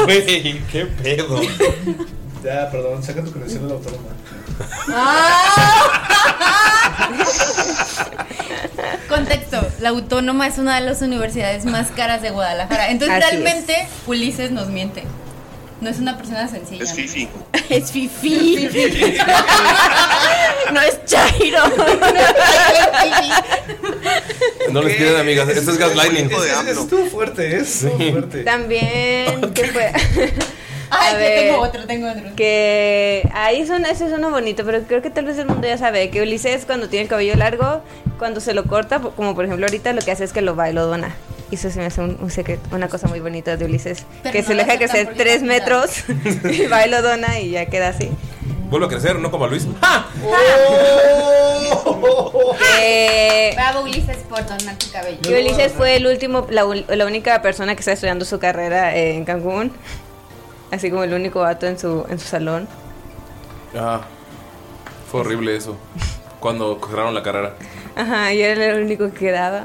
Dios. 0.06 0.64
Qué 0.70 0.86
pedo. 1.02 1.40
Ya, 2.44 2.70
perdón, 2.70 3.02
saca 3.02 3.22
tu 3.22 3.32
conexión 3.32 3.62
de 3.64 3.68
la 3.68 3.74
autónoma. 3.74 4.08
Contexto, 9.08 9.60
la 9.80 9.88
Autónoma 9.90 10.46
es 10.46 10.58
una 10.58 10.76
de 10.80 10.86
las 10.86 11.02
universidades 11.02 11.64
más 11.64 11.88
caras 11.88 12.22
de 12.22 12.30
Guadalajara. 12.30 12.90
Entonces 12.90 13.16
Así 13.24 13.36
realmente 13.36 13.88
Ulises 14.06 14.50
nos 14.52 14.68
miente. 14.68 15.02
No 15.80 15.88
es 15.88 15.98
una 15.98 16.16
persona 16.16 16.46
sencilla. 16.48 16.84
Es 16.84 16.92
Fifi. 16.94 17.28
Es 17.70 17.90
fifi. 17.90 18.68
no 20.72 20.80
es 20.82 21.04
Chairo. 21.06 21.62
No 24.72 24.82
les 24.82 24.96
tiren, 24.96 25.16
amigas. 25.16 25.48
Esto 25.48 25.72
es 25.72 25.78
gaslighting. 25.78 26.30
Es-. 26.30 26.78
Estuvo 26.78 27.06
fuerte, 27.06 27.56
es 27.56 27.82
estuvo 27.84 28.10
fuerte. 28.12 28.44
También, 28.44 29.52
¿qué 29.54 29.64
fue? 29.66 29.90
Ay, 30.90 31.14
A 31.14 31.18
que 31.18 31.18
ver. 31.18 31.38
tengo 31.48 31.60
otro, 31.60 31.86
tengo 31.86 32.10
otro. 32.10 32.34
Que 32.36 33.28
ahí 33.34 33.66
son, 33.66 33.84
ese 33.84 34.06
es 34.06 34.12
uno 34.12 34.30
bonito, 34.30 34.64
pero 34.64 34.82
creo 34.82 35.02
que 35.02 35.10
tal 35.10 35.24
vez 35.24 35.38
el 35.38 35.46
mundo 35.46 35.66
ya 35.66 35.78
sabe 35.78 36.10
que 36.10 36.22
Ulises 36.22 36.66
cuando 36.66 36.88
tiene 36.88 37.04
el 37.04 37.08
cabello 37.08 37.34
largo, 37.36 37.82
cuando 38.18 38.40
se 38.40 38.54
lo 38.54 38.64
corta, 38.64 39.00
como 39.00 39.34
por 39.34 39.44
ejemplo 39.44 39.66
ahorita 39.66 39.92
lo 39.92 40.02
que 40.02 40.10
hace 40.12 40.24
es 40.24 40.32
que 40.32 40.40
lo 40.42 40.54
va 40.56 40.70
y 40.70 40.72
lo 40.72 40.86
dona. 40.86 41.14
Y 41.50 41.56
eso 41.56 41.70
se 41.70 41.78
me 41.78 41.86
hace 41.86 42.00
un, 42.00 42.16
un 42.20 42.30
secreto, 42.30 42.74
una 42.74 42.88
cosa 42.88 43.08
muy 43.08 43.20
bonita 43.20 43.56
de 43.56 43.64
Ulises. 43.64 44.04
Pero 44.22 44.32
que 44.32 44.42
no 44.42 44.46
se 44.48 44.54
lo 44.54 44.58
le 44.58 44.64
deja 44.64 44.78
crecer 44.78 45.14
tres 45.16 45.42
metros 45.42 46.04
y 46.50 46.66
va 46.66 46.86
y 46.86 46.90
lo 46.90 47.02
dona 47.02 47.40
y 47.40 47.50
ya 47.50 47.66
queda 47.66 47.88
así. 47.88 48.10
Vuelve 48.70 48.86
a 48.86 48.88
crecer, 48.88 49.18
no 49.18 49.30
como 49.32 49.46
a 49.46 49.48
Luis. 49.48 49.66
¡Ja! 49.80 50.06
Que, 52.78 53.52
Bravo 53.56 53.82
Ulises 53.82 54.18
por 54.28 54.46
donar 54.46 54.76
tu 54.76 54.90
cabello. 54.92 55.18
que 55.22 55.40
Ulises 55.40 55.72
fue 55.72 55.96
el 55.96 56.06
último, 56.06 56.46
la, 56.50 56.64
la 56.88 57.06
única 57.06 57.42
persona 57.42 57.74
que 57.74 57.80
está 57.80 57.92
estudiando 57.92 58.24
su 58.24 58.38
carrera 58.38 58.96
eh, 58.96 59.16
en 59.16 59.24
Cancún. 59.24 59.72
Así 60.70 60.88
como 60.88 61.02
el 61.02 61.12
único 61.12 61.40
vato 61.40 61.66
en 61.66 61.78
su, 61.78 62.06
en 62.08 62.20
su 62.20 62.28
salón. 62.28 62.68
Ah, 63.76 64.02
fue 65.10 65.20
horrible 65.22 65.56
eso. 65.56 65.76
Cuando 66.38 66.78
cerraron 66.88 67.12
la 67.14 67.22
carrera. 67.24 67.54
Ajá, 67.96 68.32
y 68.32 68.40
era 68.40 68.66
el 68.66 68.84
único 68.84 69.10
que 69.10 69.18
quedaba. 69.18 69.64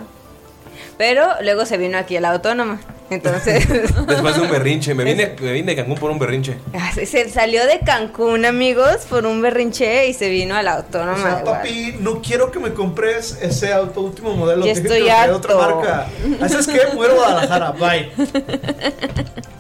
Pero 0.98 1.28
luego 1.42 1.66
se 1.66 1.78
vino 1.78 1.98
aquí 1.98 2.16
a 2.18 2.22
la 2.22 2.32
autónoma. 2.32 2.80
Entonces, 3.10 3.68
Después 4.08 4.36
de 4.36 4.42
un 4.42 4.50
berrinche. 4.50 4.96
Me 4.96 5.04
vine, 5.04 5.36
me 5.40 5.52
vine 5.52 5.74
de 5.74 5.75
Cancún 5.75 5.96
por 5.98 6.10
un 6.10 6.18
berrinche. 6.18 6.58
ah, 6.74 6.92
se- 6.94 7.30
salió 7.30 7.66
de 7.68 7.80
Cancún, 7.86 8.46
amigos, 8.46 9.06
por 9.10 9.25
un 9.28 9.42
berrinche 9.44 10.08
y 10.08 10.14
se 10.14 10.30
vino 10.30 10.56
a 10.56 10.64
la 10.64 10.74
O 10.74 10.78
autónoma. 10.78 11.18
sea, 11.18 11.25
de 11.36 11.42
Guadalajara. 11.44 11.58
papi, 11.62 11.96
no 12.00 12.22
quiero 12.22 12.50
que 12.50 12.60
me 12.60 12.74
compres 12.74 13.38
ese 13.42 13.72
auto 13.74 14.02
último 14.02 14.34
modelo. 14.36 14.66
Déjate 14.66 14.88
estoy 14.88 15.04
de 15.04 15.32
otra 15.34 15.56
marca. 15.56 16.08
Así 16.42 16.56
es 16.56 16.66
que 16.68 16.80
muero 16.96 17.16
Guadalajara, 17.16 17.72
bye. 17.74 18.12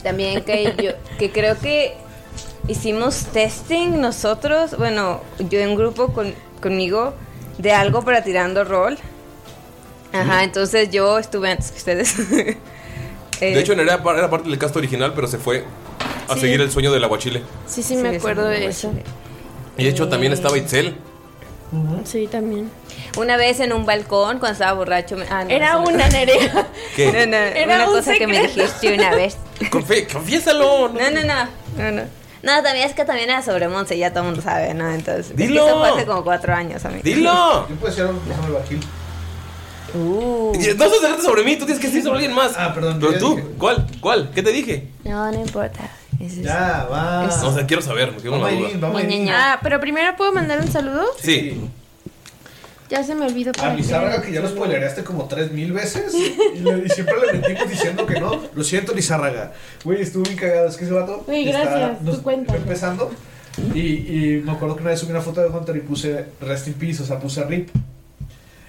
También 0.03 0.43
que 0.43 0.73
yo, 0.81 0.91
que 1.19 1.31
creo 1.31 1.59
que 1.59 1.95
hicimos 2.67 3.25
testing 3.31 3.99
nosotros, 4.01 4.75
bueno, 4.77 5.21
yo 5.49 5.59
en 5.59 5.75
grupo 5.75 6.13
con, 6.13 6.33
conmigo, 6.61 7.13
de 7.57 7.73
algo 7.73 8.03
para 8.03 8.23
tirando 8.23 8.63
rol. 8.63 8.97
Ajá, 10.21 10.43
entonces 10.43 10.89
yo 10.91 11.17
estuve 11.19 11.51
antes 11.51 11.71
que 11.71 11.77
ustedes. 11.77 12.15
Eh, 13.41 13.53
De 13.53 13.59
hecho, 13.59 13.75
Nerea 13.75 13.95
era 14.15 14.29
parte 14.29 14.47
del 14.47 14.57
cast 14.57 14.77
original, 14.77 15.11
pero 15.13 15.27
se 15.27 15.37
fue 15.37 15.65
a 16.29 16.35
Sí. 16.35 16.39
seguir 16.39 16.61
el 16.61 16.71
sueño 16.71 16.89
del 16.93 17.03
aguachile. 17.03 17.43
Sí, 17.67 17.83
sí, 17.83 17.97
me 17.97 18.15
acuerdo 18.15 18.47
de 18.47 18.65
eso. 18.65 18.93
Y 19.77 19.83
de 19.83 19.89
hecho, 19.89 20.07
también 20.07 20.31
estaba 20.31 20.57
Itzel. 20.57 20.95
Sí, 22.05 22.27
también. 22.27 22.71
Una 23.17 23.35
vez 23.35 23.59
en 23.59 23.73
un 23.73 23.85
balcón 23.85 24.39
cuando 24.39 24.53
estaba 24.53 24.71
borracho. 24.71 25.17
me- 25.17 25.25
ah, 25.29 25.43
no, 25.43 25.49
Era 25.49 25.71
eso 25.71 25.79
no. 25.81 25.89
una 25.89 26.07
nerea. 26.07 26.67
¿Qué? 26.95 27.07
No, 27.11 27.25
no, 27.25 27.35
Era 27.35 27.75
una 27.75 27.89
un 27.89 27.95
cosa 27.97 28.13
que 28.13 28.25
me 28.25 28.35
secreto. 28.35 28.61
dijiste 28.61 28.93
una 28.93 29.13
vez. 29.13 29.35
Confie- 29.69 30.07
confiésalo. 30.09 30.87
No, 30.87 31.11
no, 31.11 31.23
no. 31.25 31.49
No, 31.77 31.91
no. 31.91 32.03
No, 32.41 32.63
también 32.63 32.87
es 32.87 32.93
que 32.93 33.03
también 33.03 33.29
era 33.29 33.41
sobre 33.41 33.67
Monse, 33.67 33.97
ya 33.97 34.11
todo 34.11 34.21
el 34.21 34.25
mundo 34.27 34.41
sabe, 34.41 34.73
¿no? 34.73 34.89
Entonces, 34.93 35.31
es 35.31 35.35
que 35.35 35.43
Dilo. 35.47 35.67
eso 35.67 35.77
fue 35.79 35.89
hace 35.89 36.05
como 36.05 36.23
cuatro 36.23 36.53
años, 36.53 36.85
amigo. 36.85 37.01
¡Dilo! 37.03 37.67
Yo 37.67 37.75
puedo 37.75 37.87
decir 37.93 38.03
algo 38.07 38.21
que 38.21 38.29
se 38.29 38.33
llama 38.35 38.47
el 38.47 38.53
barquín. 38.53 38.79
Uh. 39.95 40.53
No 40.55 40.61
se 40.89 40.99
trata 40.99 41.21
sobre 41.21 41.43
mí, 41.43 41.55
tú 41.55 41.65
tienes 41.65 41.79
que 41.79 41.87
decir 41.87 42.03
sobre 42.03 42.17
alguien 42.19 42.33
más. 42.35 42.53
Ah, 42.57 42.73
perdón, 42.73 42.97
Pero 42.99 43.17
tú, 43.17 43.35
dije. 43.35 43.47
¿cuál? 43.57 43.87
¿Cuál? 44.01 44.31
¿Qué 44.33 44.41
te 44.43 44.51
dije? 44.51 44.87
No, 45.03 45.31
no 45.31 45.39
importa. 45.41 45.89
Es- 46.19 46.41
Ya, 46.41 46.87
va. 46.91 47.25
O 47.27 47.53
sea, 47.53 47.65
quiero 47.65 47.81
saber, 47.81 48.13
con 48.15 48.31
Vamos, 48.31 48.51
duda. 48.51 48.69
vamos, 48.79 49.03
Irene. 49.03 49.31
Ah, 49.31 49.59
pero 49.61 49.79
primero 49.79 50.15
puedo 50.15 50.31
mandar 50.33 50.59
un 50.61 50.71
saludo. 50.71 51.03
Sí. 51.21 51.61
Ya 52.89 53.03
se 53.03 53.15
me 53.15 53.25
olvidó. 53.25 53.51
A 53.61 53.71
mi 53.71 53.77
Lizárraga, 53.77 54.21
que 54.21 54.31
ya 54.31 54.41
lo 54.41 54.47
spoilereaste 54.47 55.03
como 55.03 55.25
tres 55.25 55.51
mil 55.51 55.73
veces. 55.73 56.13
Y, 56.13 56.59
le- 56.59 56.83
y 56.85 56.89
siempre 56.89 57.15
le 57.25 57.33
mentimos 57.39 57.67
diciendo 57.69 58.05
que 58.05 58.19
no. 58.19 58.39
Lo 58.53 58.63
siento, 58.63 58.93
Lizárraga. 58.93 59.53
Güey, 59.83 60.01
estuvo 60.01 60.23
bien 60.23 60.37
cagado. 60.37 60.67
Es 60.67 60.77
que 60.77 60.85
ese 60.85 60.93
vato. 60.93 61.23
Güey, 61.25 61.49
está- 61.49 61.63
gracias, 61.63 62.01
nos- 62.03 62.19
cuéntame. 62.19 62.59
fue 62.59 62.67
empezando. 62.67 63.11
Y, 63.73 63.79
y 63.79 64.41
me 64.45 64.51
acuerdo 64.51 64.75
que 64.75 64.81
una 64.81 64.91
vez 64.91 64.99
subí 64.99 65.11
una 65.11 65.21
foto 65.21 65.41
de 65.41 65.47
Hunter 65.47 65.75
y 65.77 65.79
puse 65.79 66.25
Rest 66.41 66.67
in 66.67 66.73
Peace, 66.75 67.01
o 67.01 67.05
sea, 67.05 67.19
puse 67.19 67.43
RIP. 67.43 67.69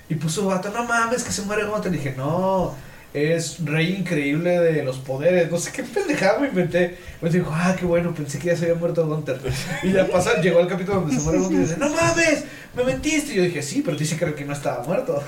Y 0.09 0.15
puso 0.15 0.47
vato, 0.47 0.71
no 0.71 0.85
mames, 0.85 1.25
que 1.25 1.33
se 1.33 1.43
muere 1.43 1.65
Hunter. 1.65 1.93
Y 1.93 1.97
dije, 1.97 2.15
no, 2.17 2.75
es 3.13 3.65
rey 3.65 3.95
increíble 3.95 4.59
de 4.61 4.85
los 4.85 4.99
poderes. 4.99 5.51
No 5.51 5.59
sé 5.59 5.73
qué 5.73 5.83
pendejada 5.83 6.39
me 6.39 6.49
inventé. 6.49 6.99
Me 7.21 7.31
dijo, 7.31 7.51
ah, 7.53 7.75
qué 7.79 7.85
bueno, 7.85 8.15
pensé 8.15 8.39
que 8.39 8.49
ya 8.49 8.57
se 8.57 8.67
había 8.67 8.77
muerto 8.77 9.05
Hunter. 9.05 9.41
Y 9.83 9.93
ya 9.93 10.07
pasa, 10.07 10.41
llegó 10.41 10.61
el 10.61 10.69
capítulo 10.69 11.01
donde 11.01 11.17
se 11.17 11.23
muere 11.23 11.39
Hunter 11.39 11.59
y 11.59 11.63
dice, 11.63 11.77
no 11.79 11.89
mames, 11.89 12.45
me 12.75 12.85
mentiste. 12.85 13.33
Y 13.33 13.37
yo 13.37 13.43
dije, 13.43 13.63
sí, 13.63 13.83
pero 13.85 13.97
dice 13.97 14.17
que 14.17 14.45
no 14.45 14.53
estaba 14.53 14.85
muerto. 14.85 15.23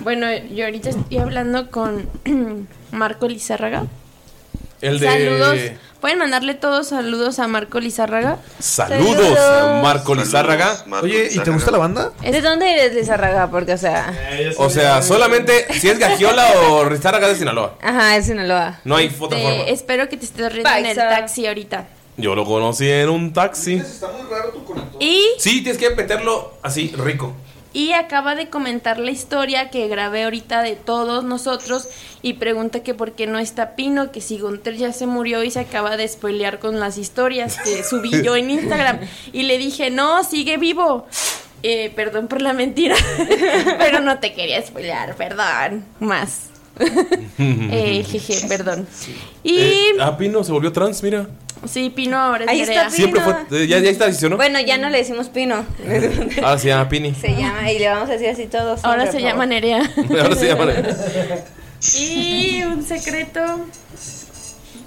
Bueno, 0.00 0.26
yo 0.34 0.64
ahorita 0.64 0.88
estoy 0.90 1.18
hablando 1.18 1.70
con 1.70 2.08
Marco 2.90 3.28
Lizárraga. 3.28 3.86
El 4.80 4.98
de. 5.00 5.06
Saludos. 5.06 5.58
¿Pueden 6.00 6.18
mandarle 6.18 6.54
todos 6.54 6.88
saludos 6.88 7.38
a 7.40 7.46
Marco 7.46 7.78
Lizárraga? 7.78 8.38
Saludos, 8.58 9.38
Saludos. 9.38 9.82
Marco 9.82 10.14
Lizárraga. 10.14 10.82
Oye, 11.02 11.28
¿y 11.30 11.38
te 11.40 11.50
gusta 11.50 11.70
la 11.70 11.76
banda? 11.76 12.12
¿De 12.22 12.40
dónde 12.40 12.72
eres, 12.72 12.94
Lizarraga? 12.94 13.50
Porque, 13.50 13.74
o 13.74 13.78
sea... 13.78 14.10
O 14.56 14.70
sea, 14.70 15.02
solamente 15.02 15.66
si 15.74 15.90
es 15.90 15.98
Gagiola 15.98 16.46
o 16.70 16.88
Lizárraga 16.88 17.28
de 17.28 17.36
Sinaloa. 17.36 17.74
Ajá, 17.82 18.16
es 18.16 18.24
Sinaloa. 18.24 18.80
No 18.84 18.96
hay 18.96 19.08
otra 19.08 19.38
forma. 19.38 19.56
Este, 19.56 19.72
espero 19.74 20.08
que 20.08 20.16
te 20.16 20.24
estés 20.24 20.50
riendo 20.50 20.70
en 20.70 20.86
el 20.86 20.96
Paisa. 20.96 21.10
taxi 21.10 21.46
ahorita. 21.46 21.86
Yo 22.16 22.34
lo 22.34 22.46
conocí 22.46 22.88
en 22.90 23.10
un 23.10 23.34
taxi. 23.34 23.74
Está 23.74 24.08
muy 24.08 24.26
raro 24.30 24.50
tu 24.52 24.64
conector. 24.64 25.02
Y, 25.02 25.22
Sí, 25.38 25.62
tienes 25.62 25.76
que 25.76 25.90
meterlo 25.90 26.54
así, 26.62 26.94
rico. 26.96 27.34
Y 27.72 27.92
acaba 27.92 28.34
de 28.34 28.48
comentar 28.48 28.98
la 28.98 29.10
historia 29.10 29.70
que 29.70 29.88
grabé 29.88 30.24
ahorita 30.24 30.62
de 30.62 30.76
todos 30.76 31.24
nosotros 31.24 31.88
y 32.22 32.34
pregunta 32.34 32.82
que 32.82 32.94
por 32.94 33.12
qué 33.12 33.26
no 33.26 33.38
está 33.38 33.76
Pino, 33.76 34.10
que 34.10 34.20
si 34.20 34.38
Gunter 34.38 34.76
ya 34.76 34.92
se 34.92 35.06
murió 35.06 35.44
y 35.44 35.50
se 35.50 35.60
acaba 35.60 35.96
de 35.96 36.08
spoilear 36.08 36.58
con 36.58 36.80
las 36.80 36.98
historias 36.98 37.58
que 37.62 37.82
subí 37.88 38.22
yo 38.22 38.36
en 38.36 38.50
Instagram. 38.50 39.00
Y 39.32 39.44
le 39.44 39.58
dije, 39.58 39.90
no, 39.90 40.24
sigue 40.24 40.56
vivo. 40.56 41.06
Eh, 41.62 41.92
perdón 41.94 42.26
por 42.26 42.40
la 42.40 42.54
mentira, 42.54 42.96
pero 43.78 44.00
no 44.00 44.18
te 44.18 44.32
quería 44.32 44.64
spoilear, 44.64 45.14
perdón. 45.14 45.84
Más. 46.00 46.48
eh, 47.38 48.02
jeje, 48.08 48.48
perdón. 48.48 48.86
Y 49.42 49.58
Eh, 49.58 49.84
ah, 50.00 50.16
Pino 50.16 50.42
se 50.42 50.52
volvió 50.52 50.72
trans, 50.72 51.02
mira. 51.02 51.28
Sí, 51.66 51.90
Pino 51.90 52.18
ahora 52.18 52.44
es 52.44 52.50
Ahí 52.50 52.60
Nerea. 52.60 52.82
está 52.86 52.90
Siempre 52.96 53.20
Pino. 53.20 53.46
fue. 53.48 53.62
eh, 53.62 53.66
Ya, 53.66 53.78
ya 53.78 53.90
está 53.90 54.06
diciendo, 54.06 54.30
¿no? 54.30 54.36
Bueno, 54.36 54.60
ya 54.60 54.78
no 54.78 54.88
le 54.90 54.98
decimos 54.98 55.28
Pino. 55.28 55.64
Ahora 56.42 56.58
se 56.58 56.68
llama 56.68 56.88
Pini. 56.88 57.14
se 57.14 57.34
llama, 57.34 57.70
y 57.70 57.78
le 57.78 57.88
vamos 57.88 58.08
a 58.08 58.12
decir 58.12 58.28
así 58.28 58.46
todos. 58.46 58.84
Ahora 58.84 59.02
siempre, 59.02 59.20
se 59.20 59.26
llama. 59.26 59.46
Nerea. 59.46 59.90
Ahora 60.22 60.36
se 60.36 60.46
llama. 60.48 60.72
Y 61.98 62.62
un 62.64 62.82
secreto. 62.84 63.40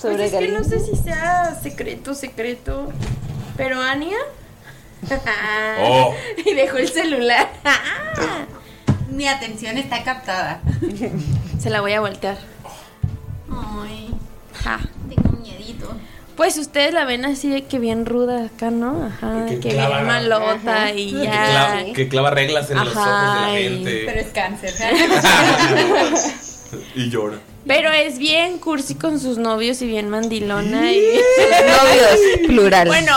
Sobre 0.01 0.15
pues 0.29 0.33
es 0.33 0.39
que 0.39 0.47
no 0.49 0.63
sé 0.63 0.79
si 0.79 0.95
sea 1.01 1.57
secreto, 1.61 2.13
secreto. 2.13 2.91
Pero 3.57 3.81
Ania. 3.81 4.17
Oh. 5.81 6.13
y 6.45 6.53
dejó 6.53 6.77
el 6.77 6.87
celular. 6.87 7.49
Mi 9.11 9.27
atención 9.27 9.77
está 9.77 10.01
captada. 10.03 10.61
Se 11.59 11.69
la 11.69 11.81
voy 11.81 11.91
a 11.93 11.99
voltear. 11.99 12.37
Ay, 13.51 14.13
Ja. 14.63 14.79
tengo 15.09 15.37
miedito. 15.41 15.93
Pues 16.35 16.57
ustedes 16.57 16.93
la 16.93 17.05
ven 17.05 17.25
así 17.25 17.47
de 17.49 17.63
que 17.65 17.77
bien 17.79 18.05
ruda 18.05 18.45
acá, 18.45 18.71
¿no? 18.71 19.05
Ajá, 19.05 19.45
Que 19.47 19.59
que, 19.59 19.69
clava- 19.69 19.97
bien 19.97 20.07
malota 20.07 20.51
Ajá. 20.85 20.91
y 20.93 21.11
Que 21.13 21.23
ya. 21.23 21.31
clava, 21.31 21.93
que 21.93 22.07
clava 22.09 22.29
reglas 22.31 22.71
en 22.71 22.77
los 22.79 22.87
ojos 22.95 23.05
de 23.05 23.11
la 23.51 23.59
y- 23.59 23.63
gente. 23.63 24.03
Pero 24.05 24.19
es 24.19 24.27
cáncer. 24.27 24.73
Y 26.95 27.09
llora. 27.11 27.37
Pero 27.67 27.91
es 27.91 28.17
bien 28.17 28.57
cursi 28.57 28.95
con 28.95 29.19
sus 29.19 29.37
novios 29.37 29.79
y 29.83 29.87
bien 29.87 30.09
mandilona 30.09 30.91
y 30.91 30.97
Novios, 31.01 32.19
plural. 32.47 32.87
bueno, 32.87 33.15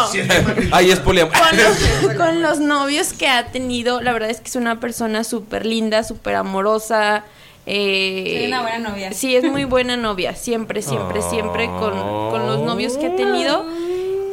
Ay, 0.73 0.90
es 0.90 1.00
poliam. 1.00 1.30
con 1.30 1.56
los, 1.56 2.14
con 2.18 2.42
los 2.42 2.58
novios 2.61 3.14
que 3.14 3.28
ha 3.28 3.46
tenido, 3.46 4.02
la 4.02 4.12
verdad 4.12 4.28
es 4.30 4.40
que 4.42 4.49
es 4.49 4.56
una 4.56 4.78
persona 4.78 5.25
súper 5.25 5.64
linda, 5.64 6.04
súper 6.04 6.35
amorosa. 6.37 7.25
Eh, 7.66 8.35
Soy 8.38 8.46
una 8.46 8.62
buena 8.62 8.78
novia. 8.78 9.12
Sí, 9.12 9.37
es 9.37 9.44
muy 9.44 9.64
buena 9.64 9.96
novia, 9.96 10.35
siempre, 10.35 10.82
siempre, 10.82 11.20
siempre 11.23 11.66
con, 11.66 11.92
con 12.30 12.46
los 12.46 12.61
novios 12.61 12.96
que 12.96 13.06
ha 13.06 13.16
tenido. 13.16 13.66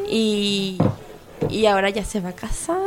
Y, 0.10 0.78
y 1.50 1.66
ahora 1.66 1.90
ya 1.90 2.06
se 2.06 2.20
va 2.20 2.30
a 2.30 2.36
casar. 2.36 2.78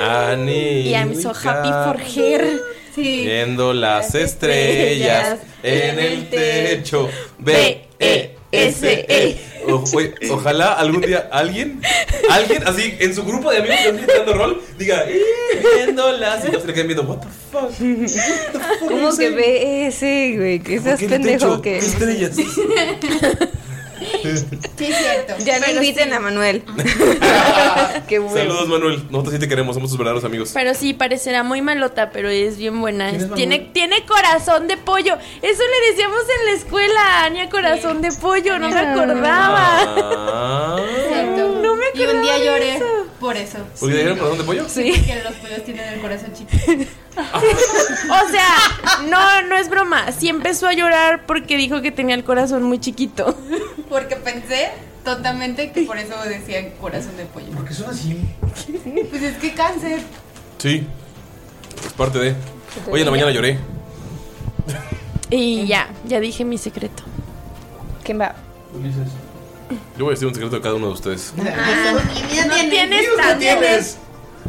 Ani. 0.00 0.80
Y 0.88 0.94
I'm 0.94 1.14
so 1.14 1.30
happy 1.30 1.68
for 1.68 2.00
her. 2.00 2.60
Sí. 2.94 3.22
Viendo 3.24 3.72
las 3.72 4.14
estrellas 4.14 5.38
en 5.62 5.98
el 5.98 6.28
techo. 6.28 7.08
B, 7.38 7.86
E, 8.00 8.36
S, 8.52 9.06
E. 9.08 9.36
O- 9.68 9.84
oye, 9.94 10.14
ojalá 10.30 10.72
algún 10.72 11.02
día 11.02 11.28
alguien, 11.30 11.80
alguien 12.30 12.66
así 12.66 12.94
en 12.98 13.14
su 13.14 13.24
grupo 13.24 13.50
de 13.50 13.58
amigos 13.58 13.76
que 13.78 13.88
están 13.90 14.06
tirando 14.06 14.32
rol, 14.34 14.62
diga, 14.78 15.04
"Eh, 15.06 15.20
viendo 15.76 16.10
las. 16.12 16.44
Y 16.44 16.50
se 16.50 16.66
le 16.66 16.72
queden 16.72 16.86
viendo, 16.88 17.02
what 17.04 17.18
the 17.18 17.28
fuck. 17.52 17.70
¿Cómo 18.88 19.16
que 19.16 19.30
ve 19.30 19.86
ese, 19.86 20.34
güey? 20.36 20.58
Que 20.60 20.78
¿Por 20.80 20.88
estás 20.92 20.98
qué 20.98 21.04
en 21.06 21.12
el 21.12 21.20
pendejo 21.20 21.60
que. 21.62 21.78
¿Qué 21.78 21.86
estrellas? 21.86 22.36
Sí, 24.00 24.28
es 24.28 24.96
cierto. 24.96 25.34
Ya 25.44 25.58
no 25.58 25.64
Pero 25.66 25.76
inviten 25.78 26.08
sí. 26.08 26.14
a 26.14 26.20
Manuel. 26.20 26.62
Qué 28.08 28.18
bueno. 28.18 28.36
Saludos, 28.36 28.68
Manuel. 28.68 29.04
Nosotros 29.10 29.34
sí 29.34 29.40
te 29.40 29.48
queremos, 29.48 29.74
somos 29.74 29.90
tus 29.90 29.98
verdaderos 29.98 30.24
amigos. 30.24 30.50
Pero 30.54 30.74
sí, 30.74 30.94
parecerá 30.94 31.42
muy 31.42 31.62
malota, 31.62 32.10
pero 32.10 32.28
es 32.28 32.56
bien 32.56 32.80
buena. 32.80 33.10
¿Quién 33.10 33.20
es 33.22 33.28
Es- 33.28 33.34
tiene, 33.34 33.58
tiene 33.72 34.04
corazón 34.06 34.68
de 34.68 34.76
pollo. 34.76 35.16
Eso 35.42 35.62
le 35.62 35.90
decíamos 35.90 36.20
en 36.40 36.46
la 36.46 36.52
escuela, 36.58 37.24
Ania, 37.24 37.48
corazón 37.50 38.00
de 38.02 38.10
pollo. 38.12 38.58
No 38.58 38.70
me 38.70 38.78
acordaba. 38.78 39.80
Ah. 39.96 40.76
No 41.62 41.76
me 41.76 41.84
Y 41.94 42.06
un 42.06 42.22
día 42.22 42.34
acordaba 42.34 42.38
lloré 42.44 42.76
eso. 42.76 42.84
por 43.20 43.36
eso. 43.36 43.58
¿Por 43.78 43.88
qué 43.90 43.94
dijeron 43.96 44.18
corazón 44.18 44.38
de 44.38 44.44
pollo? 44.44 44.68
Sí. 44.68 44.92
Porque 44.96 45.22
los 45.22 45.34
pollos 45.34 45.64
tienen 45.64 45.88
el 45.94 46.00
corazón 46.00 46.32
chiquito. 46.32 46.84
O 47.16 48.28
sea, 48.30 49.02
no, 49.08 49.42
no 49.48 49.56
es 49.56 49.68
broma. 49.68 50.12
Sí 50.12 50.28
empezó 50.28 50.66
a 50.68 50.72
llorar 50.72 51.26
porque 51.26 51.56
dijo 51.56 51.82
que 51.82 51.90
tenía 51.90 52.14
el 52.14 52.24
corazón 52.24 52.62
muy 52.62 52.78
chiquito. 52.78 53.36
Porque 53.88 54.16
pensé 54.16 54.70
tontamente 55.04 55.72
que 55.72 55.82
por 55.82 55.98
eso 55.98 56.14
decían 56.24 56.70
corazón 56.80 57.16
de 57.16 57.24
pollo. 57.26 57.50
¿Por 57.52 57.64
qué 57.64 57.74
son 57.74 57.90
así? 57.90 58.20
Pues 59.10 59.22
es 59.22 59.36
que 59.38 59.54
cáncer. 59.54 60.02
Sí. 60.58 60.86
Es 61.84 61.92
parte 61.94 62.18
de. 62.18 62.34
Hoy 62.90 63.00
en 63.00 63.06
la 63.06 63.10
mañana 63.10 63.30
lloré. 63.30 63.58
Y 65.30 65.66
ya, 65.66 65.88
ya 66.06 66.20
dije 66.20 66.44
mi 66.44 66.58
secreto. 66.58 67.02
¿Quién 68.04 68.20
va? 68.20 68.34
Ulises. 68.74 69.08
Yo 69.96 70.04
voy 70.04 70.12
a 70.12 70.14
decir 70.14 70.26
un 70.26 70.34
secreto 70.34 70.56
de 70.56 70.62
cada 70.62 70.74
uno 70.74 70.88
de 70.88 70.92
ustedes. 70.92 71.32
no 71.36 71.44
tienes 72.70 73.00
Dios, 73.00 73.16
no 73.16 73.22
tanto. 73.22 73.38
tienes. 73.38 73.98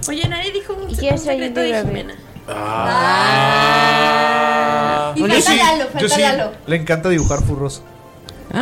Oye, 0.08 0.28
nadie 0.28 0.52
dijo 0.52 0.74
un, 0.74 0.90
¿Y 0.90 0.96
quién 0.96 1.14
un 1.14 1.20
secreto 1.20 1.60
de? 1.60 1.84
Jimena. 1.84 2.16
Ah. 2.48 4.02
Y 5.16 5.20
Yo 5.22 5.28
falta 5.28 5.52
sí, 5.52 5.58
Lalo, 5.58 5.88
falta 5.92 6.16
sí. 6.16 6.22
Lalo. 6.22 6.52
Le 6.68 6.76
encanta 6.76 7.10
dibujar 7.10 7.42
furros. 7.44 7.82
Ay, 8.54 8.62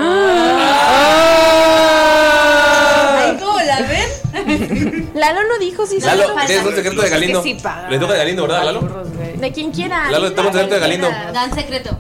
¿cómo 3.40 3.60
la 3.60 3.82
ven? 3.82 5.10
Lalo 5.14 5.40
no 5.48 5.58
dijo 5.60 5.86
si 5.86 6.00
Lalo, 6.00 6.24
tienes 6.46 6.66
un 6.66 6.76
secreto 6.76 7.02
de 7.02 7.10
Galindo. 7.10 7.44
sí 7.44 7.56
paga. 7.56 7.90
Le 7.90 8.00
toca 8.00 8.14
de 8.14 8.20
Galindo, 8.20 8.44
¿verdad, 8.44 8.64
Lalo? 8.66 9.04
De 9.38 9.52
quien 9.52 9.72
quiera. 9.72 10.10
Lalo, 10.12 10.28
un 10.28 10.36
secreto 10.36 10.74
de 10.76 10.80
Galindo. 10.80 11.10
Dan 11.34 11.54
secreto. 11.54 11.98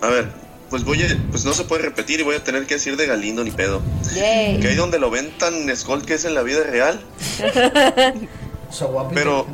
A 0.00 0.06
ver, 0.06 0.28
pues 0.70 0.84
voy 0.84 1.02
a, 1.02 1.18
pues 1.30 1.44
no 1.44 1.52
se 1.52 1.64
puede 1.64 1.82
repetir 1.82 2.20
y 2.20 2.22
voy 2.22 2.36
a 2.36 2.44
tener 2.44 2.66
que 2.66 2.74
decir 2.74 2.96
de 2.96 3.06
Galindo 3.06 3.42
ni 3.44 3.50
pedo. 3.50 3.80
Yay. 4.14 4.60
Que 4.60 4.68
ahí 4.68 4.74
donde 4.76 4.98
lo 4.98 5.10
ven 5.10 5.30
tan 5.38 5.74
skull 5.76 6.04
que 6.04 6.14
es 6.14 6.24
en 6.24 6.34
la 6.34 6.42
vida 6.42 6.62
real, 6.64 7.00
O 8.68 8.72
sea, 8.72 8.86
guapo. 8.86 9.10
Pero- 9.14 9.46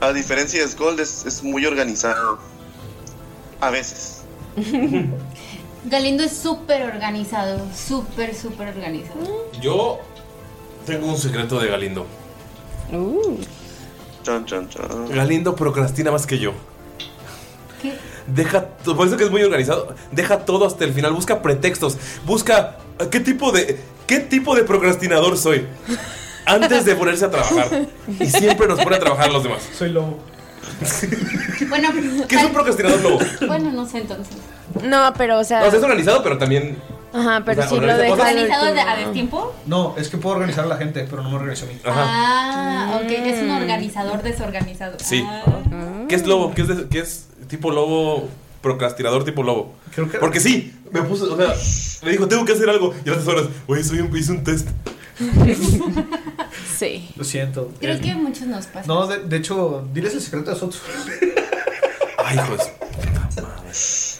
a 0.00 0.12
diferencia 0.12 0.60
de 0.62 0.68
Skull 0.70 0.98
es, 1.00 1.24
es 1.24 1.42
muy 1.42 1.64
organizado. 1.66 2.38
A 3.60 3.70
veces. 3.70 4.22
Galindo 5.84 6.24
es 6.24 6.36
súper 6.36 6.82
organizado. 6.82 7.60
Súper, 7.74 8.34
súper 8.34 8.68
organizado. 8.68 9.50
Yo 9.60 10.00
tengo 10.86 11.06
un 11.06 11.16
secreto 11.18 11.58
de 11.60 11.68
Galindo. 11.68 12.06
Chan, 14.22 14.44
chan, 14.46 14.68
chan. 14.68 15.08
Galindo 15.10 15.54
procrastina 15.54 16.10
más 16.10 16.26
que 16.26 16.38
yo. 16.38 16.52
¿Qué? 17.84 17.94
Deja, 18.26 18.64
por 18.84 19.06
eso 19.06 19.16
que 19.18 19.24
es 19.24 19.30
muy 19.30 19.42
organizado. 19.42 19.94
Deja 20.10 20.38
todo 20.38 20.66
hasta 20.66 20.84
el 20.84 20.92
final. 20.94 21.12
Busca 21.12 21.42
pretextos. 21.42 21.98
Busca 22.24 22.78
eh, 22.98 23.08
qué 23.10 23.20
tipo 23.20 23.52
de 23.52 23.78
qué 24.06 24.20
tipo 24.20 24.56
de 24.56 24.62
procrastinador 24.64 25.36
soy 25.36 25.66
antes 26.46 26.86
de 26.86 26.94
ponerse 26.94 27.26
a 27.26 27.30
trabajar. 27.30 27.86
Y 28.18 28.26
siempre 28.26 28.66
nos 28.66 28.80
pone 28.82 28.96
a 28.96 29.00
trabajar 29.00 29.28
a 29.28 29.32
los 29.32 29.42
demás. 29.42 29.62
Soy 29.76 29.90
lobo. 29.90 30.18
Bueno, 31.68 31.88
¿Qué 32.28 32.36
es 32.36 32.44
un 32.44 32.52
procrastinador 32.52 33.00
lobo? 33.02 33.18
bueno, 33.46 33.70
no 33.70 33.86
sé 33.86 33.98
entonces. 33.98 34.36
No, 34.82 35.12
pero 35.16 35.38
o 35.38 35.44
sea. 35.44 35.60
No, 35.60 35.66
o 35.66 35.70
sea, 35.70 35.78
es 35.78 35.84
organizado, 35.84 36.22
pero 36.22 36.38
también 36.38 36.78
Ajá, 37.14 37.42
pero 37.44 37.60
o 37.60 37.62
sea, 37.62 37.68
sí 37.68 37.74
lo 37.76 37.80
organiza 37.82 38.02
deja 38.02 38.16
cosas. 38.16 38.28
¿Organizado 38.32 38.74
de, 38.74 38.80
a 38.80 38.96
destiempo? 38.96 39.54
No, 39.66 39.94
es 39.96 40.08
que 40.08 40.16
puedo 40.16 40.34
organizar 40.34 40.64
a 40.64 40.68
la 40.68 40.76
gente, 40.78 41.06
pero 41.08 41.22
no 41.22 41.30
me 41.30 41.36
organizo 41.36 41.66
a 41.66 41.68
mí. 41.68 41.78
Ajá. 41.84 42.02
Ah, 42.04 43.00
ok. 43.04 43.10
Es 43.10 43.40
un 43.42 43.50
organizador 43.50 44.22
desorganizado. 44.22 44.96
Sí. 44.98 45.24
Ah. 45.24 45.42
¿Qué 46.08 46.16
es 46.16 46.26
lobo? 46.26 46.52
¿Qué 46.54 46.62
es, 46.62 46.68
de- 46.68 46.88
qué 46.88 46.98
es 46.98 47.26
tipo 47.48 47.70
lobo? 47.70 48.28
Procrastinador 48.62 49.24
tipo 49.24 49.42
lobo. 49.42 49.74
Creo 49.94 50.10
que- 50.10 50.18
Porque 50.18 50.40
sí, 50.40 50.72
me 50.90 51.02
puso, 51.02 51.32
o 51.32 51.36
sea, 51.36 51.54
me 52.04 52.12
dijo, 52.12 52.26
tengo 52.28 52.44
que 52.46 52.52
hacer 52.52 52.68
algo. 52.70 52.94
Y 53.04 53.10
a 53.10 53.14
las 53.14 53.26
horas, 53.26 53.44
oye, 53.66 53.84
soy 53.84 54.00
un, 54.00 54.16
hice 54.16 54.32
un 54.32 54.42
test. 54.44 54.68
Sí. 56.78 57.08
Lo 57.16 57.24
siento. 57.24 57.70
Creo 57.80 57.96
Eh, 57.96 58.00
que 58.00 58.10
a 58.10 58.16
muchos 58.16 58.46
nos 58.46 58.66
pasa. 58.66 58.86
No, 58.86 59.06
de, 59.06 59.18
de 59.20 59.36
hecho, 59.36 59.86
diles 59.92 60.14
el 60.14 60.20
secreto 60.20 60.50
de 60.50 60.56
Sotsu. 60.56 60.78
Ay, 62.24 62.38
pues. 62.48 62.70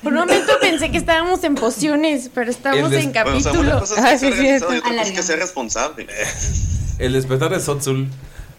Por 0.03 0.13
un 0.13 0.19
momento 0.21 0.53
pensé 0.61 0.91
que 0.91 0.99
estábamos 0.99 1.43
en 1.45 1.55
pociones, 1.55 2.31
pero 2.35 2.51
estamos 2.51 2.79
El 2.81 2.91
des- 2.91 3.05
en 3.05 3.13
Bueno, 3.13 3.37
o 3.37 3.41
sea, 3.41 3.53
capítulo. 3.53 3.71
una 3.71 3.81
cosa 3.81 4.13
es 4.13 4.21
que 4.21 4.27
Ah, 4.27 4.33
sí, 4.33 4.47
es 4.47 4.63
organizado 4.63 4.73
y 4.73 4.75
cierto. 4.75 4.89
otra 4.89 4.91
cosa 4.99 5.03
es 5.03 5.11
que 5.17 5.23
sea 5.23 5.37
responsable. 5.37 6.07
El 6.99 7.13
despertar 7.13 7.51
de 7.53 7.61
Sotsul, 7.61 8.09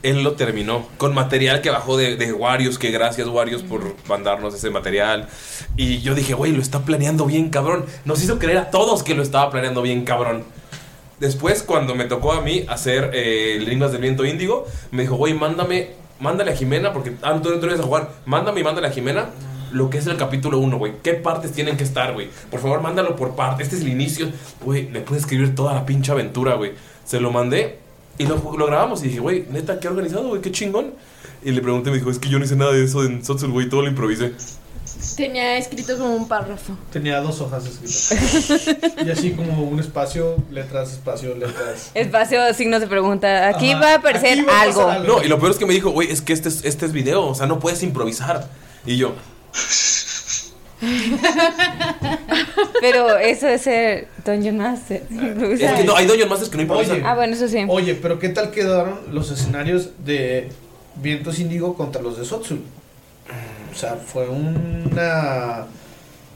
él 0.05 0.23
lo 0.23 0.33
terminó 0.33 0.87
con 0.97 1.13
material 1.13 1.61
que 1.61 1.71
bajó 1.71 1.97
de, 1.97 2.15
de 2.15 2.35
que 2.79 2.91
gracias 2.91 3.27
Warius 3.27 3.63
por 3.63 3.95
mandarnos 4.07 4.53
ese 4.53 4.69
material. 4.69 5.27
Y 5.75 6.01
yo 6.01 6.13
dije, 6.13 6.33
güey, 6.33 6.51
lo 6.51 6.61
está 6.61 6.85
planeando 6.85 7.25
bien, 7.25 7.49
cabrón. 7.49 7.85
Nos 8.05 8.23
hizo 8.23 8.37
creer 8.37 8.59
a 8.59 8.69
todos 8.69 9.01
que 9.01 9.15
lo 9.15 9.23
estaba 9.23 9.49
planeando 9.49 9.81
bien, 9.81 10.05
cabrón. 10.05 10.43
Después, 11.19 11.63
cuando 11.63 11.95
me 11.95 12.05
tocó 12.05 12.33
a 12.33 12.41
mí 12.41 12.65
hacer 12.67 13.11
eh, 13.13 13.57
Lenguas 13.65 13.91
del 13.91 14.01
Viento 14.01 14.25
Índigo, 14.25 14.67
me 14.91 15.03
dijo, 15.03 15.15
güey, 15.15 15.33
mándame, 15.33 15.91
mándale 16.19 16.51
a 16.51 16.55
Jimena, 16.55 16.93
porque 16.93 17.13
ah, 17.23 17.39
tú 17.41 17.49
no 17.49 17.65
ibas 17.65 17.79
a 17.79 17.83
jugar, 17.83 18.11
mándame 18.25 18.59
y 18.61 18.63
mándale 18.63 18.87
a 18.87 18.91
Jimena 18.91 19.29
lo 19.71 19.89
que 19.89 19.97
es 19.97 20.07
el 20.07 20.17
capítulo 20.17 20.59
1, 20.59 20.77
güey. 20.77 20.93
¿Qué 21.01 21.13
partes 21.15 21.51
tienen 21.51 21.77
que 21.77 21.83
estar, 21.83 22.13
güey? 22.13 22.29
Por 22.51 22.59
favor, 22.59 22.81
mándalo 22.81 23.15
por 23.15 23.35
parte. 23.35 23.63
Este 23.63 23.75
es 23.75 23.81
el 23.81 23.89
inicio. 23.89 24.27
Güey, 24.63 24.89
le 24.91 25.01
puedes 25.01 25.23
escribir 25.23 25.55
toda 25.55 25.73
la 25.73 25.85
pinche 25.85 26.11
aventura, 26.11 26.53
güey. 26.55 26.73
Se 27.03 27.19
lo 27.19 27.31
mandé 27.31 27.79
y 28.17 28.25
lo, 28.25 28.35
lo 28.57 28.65
grabamos 28.65 29.03
y 29.03 29.07
dije, 29.07 29.19
güey, 29.19 29.45
neta, 29.49 29.79
qué 29.79 29.87
organizado, 29.87 30.27
güey, 30.29 30.41
qué 30.41 30.51
chingón. 30.51 30.93
Y 31.43 31.51
le 31.51 31.61
pregunté, 31.61 31.91
me 31.91 31.97
dijo, 31.97 32.09
es 32.09 32.17
que 32.17 32.29
yo 32.29 32.39
no 32.39 32.45
hice 32.45 32.55
nada 32.55 32.71
de 32.71 32.83
eso 32.83 33.03
en 33.03 33.23
Sotsul, 33.23 33.51
güey, 33.51 33.69
todo 33.69 33.81
lo 33.81 33.87
improvisé. 33.87 34.33
Tenía 35.15 35.57
escrito 35.57 35.97
como 35.97 36.15
un 36.15 36.27
párrafo. 36.27 36.77
Tenía 36.91 37.19
dos 37.21 37.39
hojas 37.41 37.65
escritas. 37.65 38.67
y 39.05 39.09
así 39.09 39.31
como 39.31 39.63
un 39.63 39.79
espacio, 39.79 40.37
letras, 40.51 40.93
espacio, 40.93 41.35
letras. 41.35 41.91
Espacio, 41.93 42.53
signos 42.53 42.81
de 42.81 42.87
pregunta. 42.87 43.47
Aquí 43.49 43.71
Ajá, 43.71 43.79
va 43.79 43.91
a 43.91 43.95
aparecer 43.95 44.47
va 44.47 44.61
algo. 44.61 44.93
No, 45.05 45.23
y 45.23 45.27
lo 45.27 45.39
peor 45.39 45.51
es 45.51 45.57
que 45.57 45.65
me 45.65 45.73
dijo, 45.73 45.91
güey, 45.91 46.11
es 46.11 46.21
que 46.21 46.33
este 46.33 46.49
es, 46.49 46.65
este 46.65 46.85
es 46.85 46.91
video, 46.91 47.27
o 47.27 47.35
sea, 47.35 47.45
no 47.45 47.59
puedes 47.59 47.83
improvisar. 47.83 48.49
Y 48.85 48.97
yo, 48.97 49.13
Pero 52.81 53.17
eso 53.17 53.47
es 53.47 53.61
ser 53.61 54.07
Dungeon 54.25 54.57
Master. 54.57 55.03
es 55.09 55.71
que 55.73 55.83
no, 55.83 55.95
hay 55.95 56.05
Dungeon 56.05 56.29
Masters 56.29 56.49
que 56.49 56.57
no 56.57 56.63
improvisan. 56.63 56.95
Oye. 56.97 57.03
Ah, 57.05 57.15
bueno, 57.15 57.33
eso 57.33 57.47
sí. 57.47 57.65
Oye, 57.67 57.95
pero 57.95 58.19
¿qué 58.19 58.29
tal 58.29 58.51
quedaron 58.51 58.99
los 59.11 59.31
escenarios 59.31 59.89
de 60.05 60.49
Vientos 60.95 61.39
Índigo 61.39 61.75
contra 61.75 62.01
los 62.01 62.17
de 62.17 62.25
Sotsu? 62.25 62.59
O 63.71 63.77
sea, 63.77 63.95
fue 63.95 64.27
una 64.29 65.65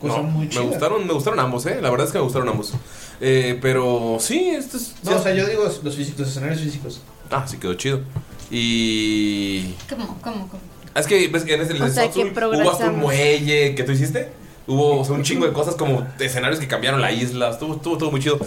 cosa 0.01 0.17
No, 0.17 0.23
muy 0.23 0.45
me 0.45 0.49
chida. 0.51 0.61
gustaron, 0.63 1.07
me 1.07 1.13
gustaron 1.13 1.39
ambos, 1.39 1.65
eh. 1.65 1.79
La 1.81 1.89
verdad 1.89 2.07
es 2.07 2.11
que 2.11 2.17
me 2.17 2.23
gustaron 2.25 2.49
ambos. 2.49 2.73
Eh, 3.21 3.57
pero 3.61 4.17
sí, 4.19 4.49
esto 4.49 4.77
es. 4.77 4.95
No, 5.03 5.15
o 5.15 5.21
sea, 5.23 5.33
yo 5.33 5.45
digo 5.47 5.63
los, 5.63 5.95
físicos, 5.95 6.19
los 6.19 6.29
escenarios 6.29 6.61
físicos. 6.61 7.01
Ah, 7.31 7.45
sí 7.47 7.57
quedó 7.57 7.73
chido. 7.75 8.01
Y. 8.51 9.73
¿Cómo? 9.89 10.17
¿Cómo? 10.21 10.47
¿Cómo? 10.47 10.61
Es 10.99 11.07
que 11.07 11.27
ves 11.27 11.43
que 11.43 11.53
en 11.53 11.61
ese 11.61 11.73
O 11.73 11.87
sea, 11.87 12.09
que 12.09 12.13
Sotsul 12.13 12.43
hubo 12.43 12.71
hasta 12.71 12.89
un 12.89 12.99
muelle 12.99 13.75
que 13.75 13.83
tú 13.83 13.91
hiciste. 13.91 14.29
Hubo 14.67 14.99
o 14.99 15.05
sea, 15.05 15.15
un 15.15 15.23
chingo 15.23 15.45
de 15.45 15.53
cosas 15.59 15.75
como 15.75 16.05
escenarios 16.19 16.59
que 16.59 16.67
cambiaron 16.67 17.01
la 17.01 17.11
isla. 17.11 17.49
Estuvo, 17.49 17.75
estuvo 17.75 17.97
todo 17.97 18.11
muy 18.11 18.19
chido. 18.19 18.39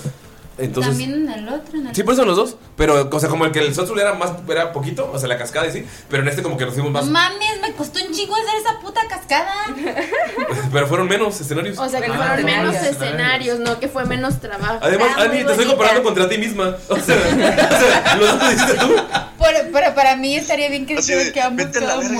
Entonces, 0.62 0.90
También 0.96 1.12
en 1.14 1.28
el 1.32 1.48
otro, 1.48 1.78
en 1.78 1.88
el 1.88 1.94
Sí, 1.94 2.02
por 2.04 2.14
eso 2.14 2.24
los 2.24 2.36
dos. 2.36 2.56
Pero, 2.76 3.08
o 3.10 3.20
sea, 3.20 3.28
como 3.28 3.44
el 3.44 3.52
que 3.52 3.58
el 3.58 3.74
Sunsul 3.74 3.98
era 3.98 4.14
más, 4.14 4.32
era 4.48 4.72
poquito, 4.72 5.10
o 5.12 5.18
sea, 5.18 5.28
la 5.28 5.36
cascada 5.36 5.66
y 5.66 5.72
sí. 5.72 5.86
Pero 6.08 6.22
en 6.22 6.28
este 6.28 6.42
como 6.42 6.56
que 6.56 6.64
nos 6.64 6.74
fuimos 6.74 6.92
más. 6.92 7.06
Mames, 7.06 7.60
me 7.60 7.72
costó 7.72 7.98
un 8.04 8.12
chingo 8.12 8.34
hacer 8.36 8.60
esa 8.60 8.78
puta 8.80 9.00
cascada. 9.08 9.52
Pero 10.72 10.86
fueron 10.86 11.08
menos 11.08 11.40
escenarios. 11.40 11.78
O 11.78 11.88
sea, 11.88 12.00
que 12.00 12.10
Ah, 12.12 12.16
fueron 12.16 12.44
menos 12.44 12.74
escenarios. 12.76 13.02
escenarios, 13.02 13.58
no 13.58 13.80
que 13.80 13.88
fue 13.88 14.04
menos 14.04 14.40
trabajo. 14.40 14.78
Además, 14.80 15.08
Ani, 15.16 15.28
te 15.30 15.38
estoy 15.40 15.54
bonita. 15.56 15.70
comparando 15.70 16.02
contra 16.02 16.28
ti 16.28 16.38
misma. 16.38 16.76
O 16.88 16.96
sea, 16.96 17.16
o 17.16 17.78
sea 17.78 18.16
los 18.18 18.28
dos 18.32 18.42
lo 18.42 18.52
hiciste 18.52 18.74
tú. 18.74 18.94
Pero, 19.38 19.58
pero 19.72 19.94
para 19.94 20.16
mí 20.16 20.36
estaría 20.36 20.68
bien 20.68 20.86
que 20.86 20.96
que 21.32 21.40
ambos. 21.40 21.66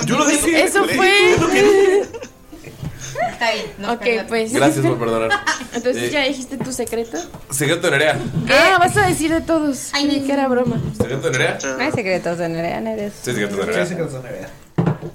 Yo 0.05 0.17
lo 0.17 0.25
dije. 0.25 0.63
Eso 0.63 0.83
fue. 0.85 2.05
Está 3.31 3.53
bien, 3.53 3.65
no, 3.77 3.93
ok, 3.93 3.99
perdón. 4.01 4.25
pues. 4.27 4.53
Gracias 4.53 4.85
por 4.85 4.99
perdonar. 4.99 5.29
Entonces, 5.73 6.03
Eh, 6.03 6.09
¿ya 6.11 6.23
dijiste 6.23 6.57
tu 6.57 6.71
secreto? 6.71 7.17
Secreto 7.49 7.87
de 7.87 7.91
Nerea. 7.91 8.17
Ah, 8.49 8.77
vas 8.79 8.95
a 8.97 9.07
decir 9.07 9.31
de 9.33 9.41
todos. 9.41 9.89
Ay, 9.93 10.23
que 10.25 10.31
era 10.33 10.47
broma. 10.47 10.79
Secreto 10.97 11.29
de 11.29 11.37
Nerea. 11.37 11.57
No 11.77 11.83
hay 11.83 11.91
secretos 11.91 12.37
de 12.37 12.49
Nerea, 12.49 12.81
Nerea. 12.81 13.09
Sí, 13.09 13.15
secreto 13.31 13.55
de 13.57 13.65
Nerea. 13.65 13.83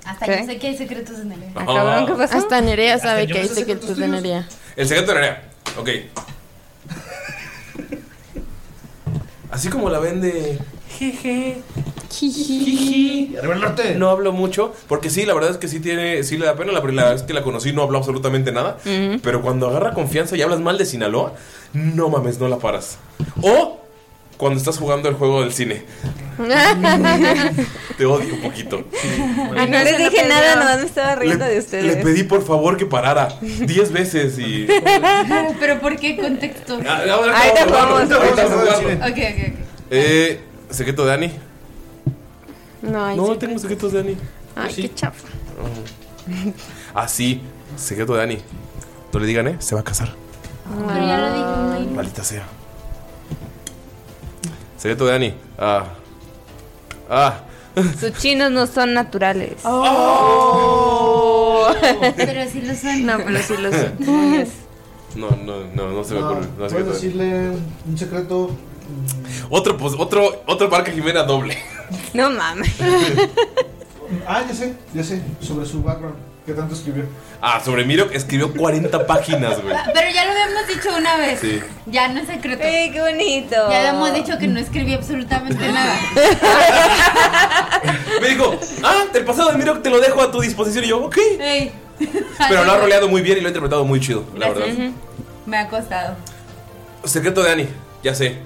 Hasta 0.05 0.27
¿Qué? 0.27 0.39
yo 0.41 0.47
sé 0.47 0.59
que 0.59 0.67
hay 0.69 0.77
secretos 0.77 1.19
en 1.21 1.33
el 1.33 1.43
Ah, 1.55 1.65
cabrón, 1.67 2.07
¿qué 2.07 2.13
pasó? 2.15 2.39
Hasta 2.39 2.61
Nerea 2.61 2.99
sabe 2.99 3.23
yo 3.27 3.35
que 3.35 3.35
me 3.35 3.41
hay 3.43 3.49
sé 3.49 3.55
secretos 3.55 3.97
de 3.97 4.09
Nerea. 4.09 4.49
El 4.77 4.89
secreto 4.89 5.13
de 5.13 5.21
Nerea. 5.21 5.43
Ok. 5.79 5.89
Así 9.51 9.69
como 9.69 9.89
la 9.91 9.99
vende. 9.99 10.59
Jeje. 10.99 11.59
Jiji. 12.11 13.37
No 13.97 14.11
hablo 14.11 14.33
mucho. 14.33 14.75
Porque 14.89 15.11
sí, 15.11 15.25
la 15.27 15.35
verdad 15.35 15.51
es 15.51 15.57
que 15.59 15.69
sí 15.69 15.81
tiene. 15.81 16.23
Sí 16.25 16.39
le 16.39 16.47
da 16.47 16.57
pena. 16.57 16.73
La 16.73 16.83
primera 16.83 17.11
vez 17.13 17.23
que 17.23 17.33
la 17.35 17.43
conocí 17.43 17.73
no 17.73 17.83
habló 17.83 17.99
absolutamente 17.99 18.53
nada. 18.53 18.79
Pero 19.23 19.43
cuando 19.43 19.69
agarra 19.69 19.93
confianza 19.93 20.37
y 20.37 20.43
hablas 20.43 20.61
mal 20.61 20.79
de 20.79 20.87
Sinaloa, 20.87 21.35
no 21.73 22.09
mames, 22.09 22.39
no 22.39 22.49
la 22.49 22.59
paras. 22.59 22.99
O 23.43 23.79
cuando 24.37 24.59
estás 24.59 24.79
jugando 24.79 25.09
el 25.09 25.17
juego 25.17 25.41
del 25.43 25.53
cine. 25.53 25.83
Te 27.99 28.07
odio 28.07 28.35
un 28.35 28.41
poquito. 28.43 28.85
Ah, 29.57 29.67
no 29.67 29.83
les 29.83 29.99
dije 29.99 30.27
nada, 30.29 30.55
nomás 30.57 30.79
me 30.79 30.87
estaba 30.87 31.17
riendo 31.17 31.45
de 31.45 31.55
Le 31.55 31.59
ustedes. 31.59 31.97
pedí 32.05 32.23
por 32.23 32.45
favor 32.47 32.77
que 32.77 32.87
parara 32.87 33.29
10 33.41 33.93
veces 33.93 34.39
y. 34.39 34.67
Pero 35.61 35.81
¿por 35.81 35.97
qué 35.97 36.17
contexto? 36.17 36.79
Ah, 36.87 37.03
ahora 37.11 37.37
Ahorita 37.37 37.65
vamos 37.67 37.73
a 37.73 38.07
jugarlo, 38.07 38.07
jugamos. 38.07 38.13
ahorita 38.13 38.45
vamos 38.47 38.69
a 38.69 38.75
jugarlo. 38.77 39.07
Ok, 39.07 39.19
ok, 39.19 39.49
ok. 39.49 39.59
Eh, 39.91 40.41
secreto 40.71 41.05
de 41.07 41.13
Ani. 41.13 41.33
No, 42.83 43.05
hay 43.05 43.17
No, 43.17 43.23
secretos. 43.25 43.39
tengo 43.39 43.59
secretos 43.59 43.93
de 43.93 44.01
Ani. 44.01 44.17
Ay, 44.57 44.75
qué 44.75 44.95
chafa. 44.95 45.29
Ah, 46.95 47.09
sí, 47.09 47.41
secreto 47.77 48.15
de 48.15 48.23
Ani. 48.23 48.39
No 49.13 49.21
le 49.21 49.27
digan, 49.27 49.49
¿eh? 49.49 49.57
Se 49.61 49.75
va 49.75 49.81
a 49.81 49.85
casar. 49.85 50.15
Pero 50.87 51.07
ya 51.07 51.19
lo 51.19 51.67
güey. 51.73 51.87
Maldita 51.89 52.23
sea. 52.25 52.47
Secreto 54.77 55.07
de 55.07 55.15
Ani. 55.15 55.35
Ah. 55.59 55.87
Ah. 57.11 57.41
Sus 58.01 58.13
chinos 58.15 58.51
no 58.51 58.67
son 58.67 58.95
naturales. 58.95 59.55
Oh. 59.65 61.69
Pero 62.17 62.51
sí 62.51 62.63
lo 62.63 62.75
son. 62.75 63.07
No, 63.07 63.17
pero 63.19 63.39
sí 63.43 63.57
lo 63.57 63.71
son. 63.73 63.99
No, 65.17 65.31
no, 65.31 65.65
no, 65.75 65.91
no 65.91 66.05
se 66.05 66.15
me 66.15 66.21
No, 66.21 66.27
ocurre. 66.31 66.47
No, 66.47 66.55
puedes 66.55 66.71
secreto 66.71 66.91
de- 66.91 66.95
decirle 66.95 67.51
un 67.89 67.99
secreto. 67.99 68.51
Otro, 69.51 69.77
pues, 69.77 69.95
otro, 69.99 70.43
otro 70.47 70.69
Barca 70.69 70.91
Jimena 70.93 71.23
doble. 71.23 71.57
No 72.13 72.31
mames. 72.31 72.71
Ah, 74.27 74.43
ya 74.49 74.55
sé, 74.55 74.75
ya 74.95 75.05
sé. 75.05 75.21
Sobre 75.41 75.67
su 75.67 75.83
background. 75.83 76.17
¿Qué 76.47 76.55
tanto 76.55 76.75
escribió? 76.75 77.05
Ah, 77.43 77.61
sobre 77.63 77.85
Miro 77.85 78.11
escribió 78.11 78.55
40 78.55 79.07
páginas, 79.07 79.61
güey. 79.63 79.77
Pero 79.95 80.11
ya 80.11 80.25
lo 80.25 80.31
habíamos 80.31 80.67
dicho 80.67 80.89
una 80.97 81.17
vez. 81.19 81.41
Sí. 81.41 81.61
Ya 81.85 82.09
no 82.09 82.21
es 82.21 82.27
secreto. 82.27 82.63
¡Ey, 82.63 82.91
qué 82.91 83.03
bonito! 83.03 83.55
Ya 83.71 83.81
habíamos 83.81 84.15
dicho 84.15 84.39
que 84.39 84.49
no 84.49 84.59
escribí 84.59 84.95
absolutamente 84.95 85.69
nada. 85.73 85.95
Me 88.23 88.29
dijo, 88.31 88.59
ah, 88.83 89.05
el 89.13 89.25
pasado 89.27 89.51
de 89.53 89.59
Miro 89.59 89.79
te 89.81 89.91
lo 89.91 90.01
dejo 90.01 90.23
a 90.23 90.31
tu 90.31 90.41
disposición. 90.41 90.85
Y 90.85 90.89
yo, 90.89 91.05
ok. 91.05 91.19
Ey. 91.39 91.71
Pero 92.49 92.65
lo 92.65 92.73
ha 92.73 92.79
roleado 92.79 93.09
muy 93.09 93.21
bien 93.21 93.37
y 93.37 93.41
lo 93.43 93.49
ha 93.49 93.51
interpretado 93.51 93.85
muy 93.85 94.01
chido, 94.01 94.25
la 94.37 94.49
verdad. 94.49 94.67
Me 95.45 95.59
ha 95.59 95.69
costado. 95.69 96.17
Secreto 97.05 97.43
de 97.43 97.53
Ani, 97.53 97.69
ya 98.03 98.15
sé. 98.15 98.39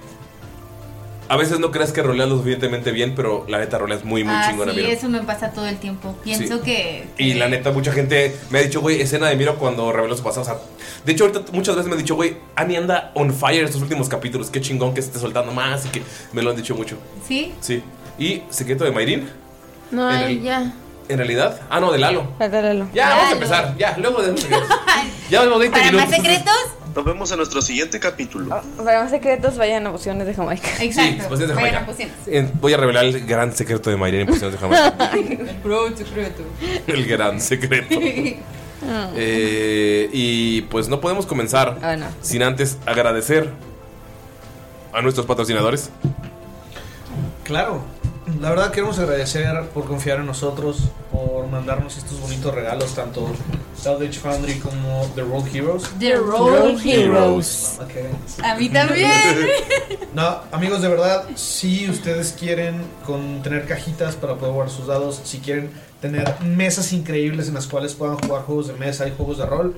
A 1.33 1.37
veces 1.39 1.59
no 1.61 1.71
crees 1.71 1.93
que 1.93 2.03
roleas 2.03 2.29
lo 2.29 2.37
suficientemente 2.37 2.91
bien, 2.93 3.15
pero 3.15 3.47
la 3.49 3.59
neta 3.59 3.79
roleas 3.79 4.05
muy, 4.05 4.23
muy 4.23 4.35
ah, 4.37 4.49
chingona, 4.51 4.73
sí, 4.73 4.81
Miro. 4.81 4.91
eso 4.93 5.09
me 5.09 5.21
pasa 5.23 5.51
todo 5.51 5.67
el 5.67 5.79
tiempo. 5.79 6.15
Pienso 6.23 6.59
Sí. 6.59 6.63
que. 6.63 7.09
Y 7.17 7.33
la 7.35 7.49
neta, 7.49 7.71
mucha 7.73 7.91
gente 7.91 8.37
me 8.51 8.59
ha 8.59 8.63
dicho, 8.63 8.83
güey, 8.83 9.01
escena 9.01 9.29
de 9.29 9.37
Miro 9.37 9.57
cuando 9.57 9.91
reveló 9.93 10.15
su 10.15 10.23
pasado. 10.23 10.43
O 10.43 10.45
sea, 10.45 10.57
de 11.07 11.13
hecho, 11.13 11.25
ahorita 11.25 11.51
muchas 11.53 11.75
veces 11.75 11.89
me 11.89 11.95
han 11.95 12.03
dicho, 12.03 12.17
güey, 12.17 12.37
Ani 12.55 12.77
anda 12.77 13.13
on 13.15 13.33
fire 13.33 13.65
estos 13.65 13.81
últimos 13.81 14.11
capítulos. 14.11 14.51
Qué 14.51 14.61
chingón 14.61 14.93
que 14.93 15.01
se 15.01 15.09
esté 15.09 15.21
soltando 15.21 15.53
más 15.53 15.87
y 15.87 15.89
que 15.89 16.03
me 16.35 16.43
lo 16.43 16.51
han 16.51 16.57
dicho 16.57 16.75
mucho. 16.75 16.99
¿Sí? 17.27 17.55
Sí. 17.61 17.83
Y 18.19 18.43
secreto 18.51 18.85
de 18.85 18.91
Mayrin, 18.93 19.27
No, 19.91 20.11
En 20.11 20.17
ahí 20.17 20.37
el- 20.37 20.43
ya. 20.43 20.73
en 21.09 21.17
realidad. 21.17 21.61
Ah, 21.71 21.81
no, 21.81 21.93
de 21.93 21.99
Lalo. 21.99 22.27
Ya, 22.93 23.09
vamos 23.09 23.29
a 23.29 23.33
empezar. 23.33 23.75
Ya, 23.79 23.97
luego 23.97 24.21
de. 24.21 24.35
Ya 25.31 25.41
vemos 25.41 25.61
20 25.61 25.79
¿Para 25.79 25.91
minutos. 25.93 26.11
más 26.11 26.17
secretos? 26.21 26.55
Nos 26.95 27.05
vemos 27.07 27.31
en 27.31 27.39
nuestro 27.39 27.63
siguiente 27.63 27.99
capítulo. 27.99 28.61
Para 28.77 29.03
más 29.03 29.11
secretos, 29.11 29.57
vayan 29.57 29.87
a 29.87 29.91
opciones 29.91 30.27
de 30.27 30.35
Jamaica. 30.35 30.69
Exacto. 30.81 31.25
pues 31.29 31.41
es 31.41 31.49
de 31.49 31.55
Vayan 31.55 31.73
Jamaica. 31.75 31.79
a 31.81 31.87
pociones. 31.87 32.15
Eh, 32.27 32.51
Voy 32.61 32.73
a 32.75 32.77
revelar 32.77 33.05
el 33.07 33.25
gran 33.27 33.55
secreto 33.55 33.89
de 33.89 33.97
Mayrin 33.97 34.21
en 34.23 34.27
Pociones 34.27 34.53
de 34.53 34.59
Jamaica. 34.59 35.11
Bro, 35.65 35.97
secreto. 35.97 36.43
el 36.87 37.07
gran 37.07 37.41
secreto. 37.41 37.99
Eh, 39.15 40.11
y 40.13 40.63
pues 40.63 40.89
no 40.89 41.01
podemos 41.01 41.25
comenzar 41.25 41.79
Ah, 41.83 41.95
no. 41.95 42.07
sin 42.21 42.43
antes 42.43 42.79
agradecer 42.85 43.49
a 44.93 45.01
nuestros 45.03 45.25
patrocinadores. 45.25 45.89
Claro. 47.45 47.85
La 48.41 48.51
verdad 48.51 48.71
queremos 48.71 48.99
agradecer 49.01 49.69
por 49.75 49.85
confiar 49.85 50.21
en 50.21 50.27
nosotros, 50.27 50.91
por 51.11 51.49
mandarnos 51.49 51.97
estos 51.97 52.21
bonitos 52.21 52.55
regalos, 52.55 52.95
tanto 52.95 53.27
Salvage 53.77 54.21
Foundry 54.21 54.61
como 54.61 55.11
The 55.17 55.23
Roll 55.23 55.45
Heroes. 55.53 55.91
The 55.99 56.17
Roll 56.17 56.81
Heroes. 56.85 57.81
A 58.43 58.55
mí 58.55 58.69
también. 58.69 59.11
No, 60.15 60.41
amigos, 60.53 60.83
de 60.83 60.89
verdad, 60.89 61.25
si 61.37 61.89
ustedes 61.89 62.37
quieren 62.39 62.83
con 63.07 63.43
tener 63.43 63.67
cajitas 63.67 64.15
para 64.15 64.35
poder 64.35 64.53
guardar 64.53 64.75
sus 64.75 64.87
dados, 64.87 65.23
si 65.25 65.39
quieren 65.39 65.71
tener 66.03 66.39
mesas 66.43 66.93
increíbles 66.93 67.49
en 67.49 67.55
las 67.55 67.67
cuales 67.67 67.95
puedan 67.95 68.19
jugar 68.19 68.43
juegos 68.43 68.69
de 68.69 68.75
mesa 68.75 69.09
y 69.09 69.13
juegos 69.17 69.39
de 69.39 69.47
rol, 69.47 69.75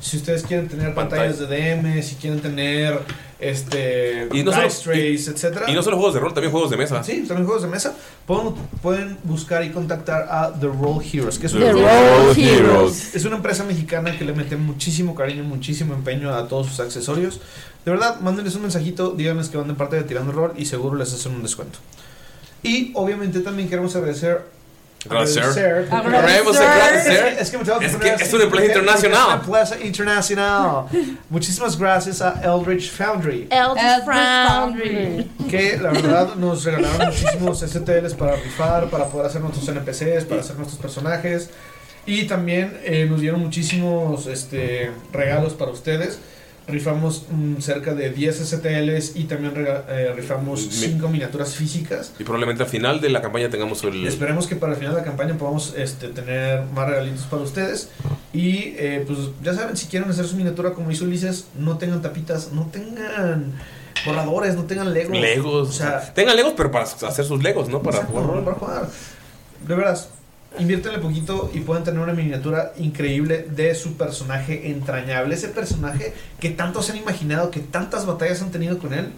si 0.00 0.16
ustedes 0.18 0.42
quieren 0.42 0.68
tener 0.68 0.94
Pantalla. 0.94 1.22
pantallas 1.32 1.48
de 1.48 1.74
DM, 1.76 2.02
si 2.02 2.14
quieren 2.16 2.40
tener 2.40 3.00
este 3.38 4.28
Y 4.32 4.42
no 4.42 4.52
solo- 4.52 4.68
trays, 4.82 5.28
etcétera. 5.28 5.70
Y 5.70 5.74
no 5.74 5.82
solo 5.82 5.96
juegos 5.96 6.14
de 6.14 6.20
rol, 6.20 6.32
también 6.32 6.50
juegos 6.52 6.70
de 6.70 6.76
mesa. 6.76 7.02
Sí, 7.02 7.24
también 7.26 7.44
juegos 7.46 7.62
de 7.62 7.68
mesa. 7.68 7.94
Pueden, 8.26 8.54
pueden 8.82 9.18
buscar 9.24 9.62
y 9.64 9.70
contactar 9.70 10.26
a 10.30 10.52
The 10.58 10.66
Roll 10.66 11.02
Heroes, 11.04 11.38
que 11.38 11.46
es 11.46 11.52
The 11.52 11.58
una, 11.58 11.72
Roll 11.72 12.38
Heroes. 12.38 13.14
es 13.14 13.24
una 13.24 13.36
empresa 13.36 13.64
mexicana 13.64 14.16
que 14.16 14.24
le 14.24 14.32
mete 14.32 14.56
muchísimo 14.56 15.14
cariño, 15.14 15.44
muchísimo 15.44 15.94
empeño 15.94 16.34
a 16.34 16.48
todos 16.48 16.66
sus 16.68 16.80
accesorios. 16.80 17.40
De 17.84 17.90
verdad, 17.90 18.20
mándenles 18.20 18.54
un 18.56 18.62
mensajito, 18.62 19.10
díganles 19.10 19.48
que 19.48 19.56
van 19.58 19.68
de 19.68 19.74
parte 19.74 19.96
de 19.96 20.02
Tirando 20.04 20.32
Rol 20.32 20.52
y 20.56 20.64
seguro 20.64 20.96
les 20.96 21.12
hacen 21.12 21.32
un 21.34 21.42
descuento. 21.42 21.78
Y 22.62 22.90
obviamente 22.94 23.40
también 23.40 23.68
queremos 23.68 23.94
agradecer. 23.96 24.55
Agradecer. 25.04 25.88
agradecer. 25.92 27.36
Es 27.38 27.50
que, 27.50 27.58
que 27.58 27.86
Es 27.86 27.96
que 27.96 28.24
es 28.24 28.32
una 28.32 28.44
empresa 28.44 28.66
internacional. 28.66 29.26
una 29.26 29.34
empresa 29.36 29.76
internacional. 29.80 30.86
Muchísimas 31.30 31.78
gracias 31.78 32.20
a 32.22 32.40
Eldritch 32.42 32.90
Foundry. 32.92 33.48
Eldritch 33.50 34.04
Foundry. 34.04 35.30
Que 35.48 35.76
la 35.76 35.90
verdad 35.90 36.34
nos 36.36 36.64
regalaron 36.64 37.08
muchísimos 37.08 37.60
STLs 37.60 38.14
para 38.14 38.36
rifar, 38.36 38.90
para 38.90 39.06
poder 39.06 39.26
hacer 39.26 39.40
nuestros 39.40 39.68
NPCs, 39.68 40.24
para 40.24 40.40
hacer 40.40 40.56
nuestros 40.56 40.80
personajes. 40.80 41.50
Y 42.06 42.24
también 42.24 42.78
eh, 42.84 43.06
nos 43.08 43.20
dieron 43.20 43.40
muchísimos 43.40 44.26
este, 44.26 44.92
regalos 45.12 45.54
para 45.54 45.72
ustedes. 45.72 46.20
Rifamos 46.68 47.26
mm, 47.30 47.58
cerca 47.60 47.94
de 47.94 48.10
10 48.10 48.40
STLs 48.40 49.14
y 49.14 49.24
también 49.24 49.54
rega- 49.54 49.84
eh, 49.88 50.12
rifamos 50.16 50.64
Mi- 50.66 50.70
5 50.72 51.08
miniaturas 51.08 51.54
físicas. 51.54 52.12
Y 52.18 52.24
probablemente 52.24 52.64
al 52.64 52.68
final 52.68 53.00
de 53.00 53.08
la 53.10 53.22
campaña 53.22 53.48
tengamos 53.50 53.84
el. 53.84 54.04
Esperemos 54.06 54.48
que 54.48 54.56
para 54.56 54.72
el 54.72 54.78
final 54.78 54.94
de 54.94 55.00
la 55.00 55.04
campaña 55.06 55.38
podamos 55.38 55.74
este, 55.76 56.08
tener 56.08 56.64
más 56.74 56.88
regalitos 56.88 57.22
para 57.26 57.42
ustedes. 57.42 57.90
Y 58.32 58.74
eh, 58.78 59.04
pues 59.06 59.18
ya 59.44 59.54
saben, 59.54 59.76
si 59.76 59.86
quieren 59.86 60.10
hacer 60.10 60.26
su 60.26 60.36
miniatura 60.36 60.72
como 60.72 60.90
hizo 60.90 61.04
Ulises, 61.04 61.46
no 61.56 61.78
tengan 61.78 62.02
tapitas, 62.02 62.50
no 62.52 62.66
tengan 62.66 63.52
borradores, 64.04 64.56
no 64.56 64.64
tengan 64.64 64.92
legos. 64.92 65.16
Legos. 65.16 65.68
O 65.68 65.72
sea, 65.72 66.12
tengan 66.14 66.34
Legos, 66.36 66.54
pero 66.56 66.70
para 66.72 66.84
hacer 66.84 67.24
sus 67.24 67.42
Legos, 67.42 67.68
¿no? 67.68 67.80
Para 67.82 67.98
Exacto, 67.98 68.18
jugar 68.18 68.34
rol. 68.36 68.44
para 68.44 68.56
jugar. 68.56 68.88
De 69.66 69.74
veras, 69.74 70.08
inviértenle 70.58 70.98
poquito 70.98 71.50
y 71.54 71.60
pueden 71.60 71.84
tener 71.84 72.00
una 72.00 72.12
miniatura 72.12 72.72
increíble 72.78 73.46
de 73.50 73.74
su 73.74 73.96
personaje 73.96 74.70
entrañable. 74.70 75.34
Ese 75.34 75.48
personaje 75.48 76.14
que 76.40 76.50
tanto 76.50 76.82
se 76.82 76.92
han 76.92 76.98
imaginado, 76.98 77.50
que 77.50 77.60
tantas 77.60 78.06
batallas 78.06 78.42
han 78.42 78.50
tenido 78.50 78.78
con 78.78 78.94
él. 78.94 79.10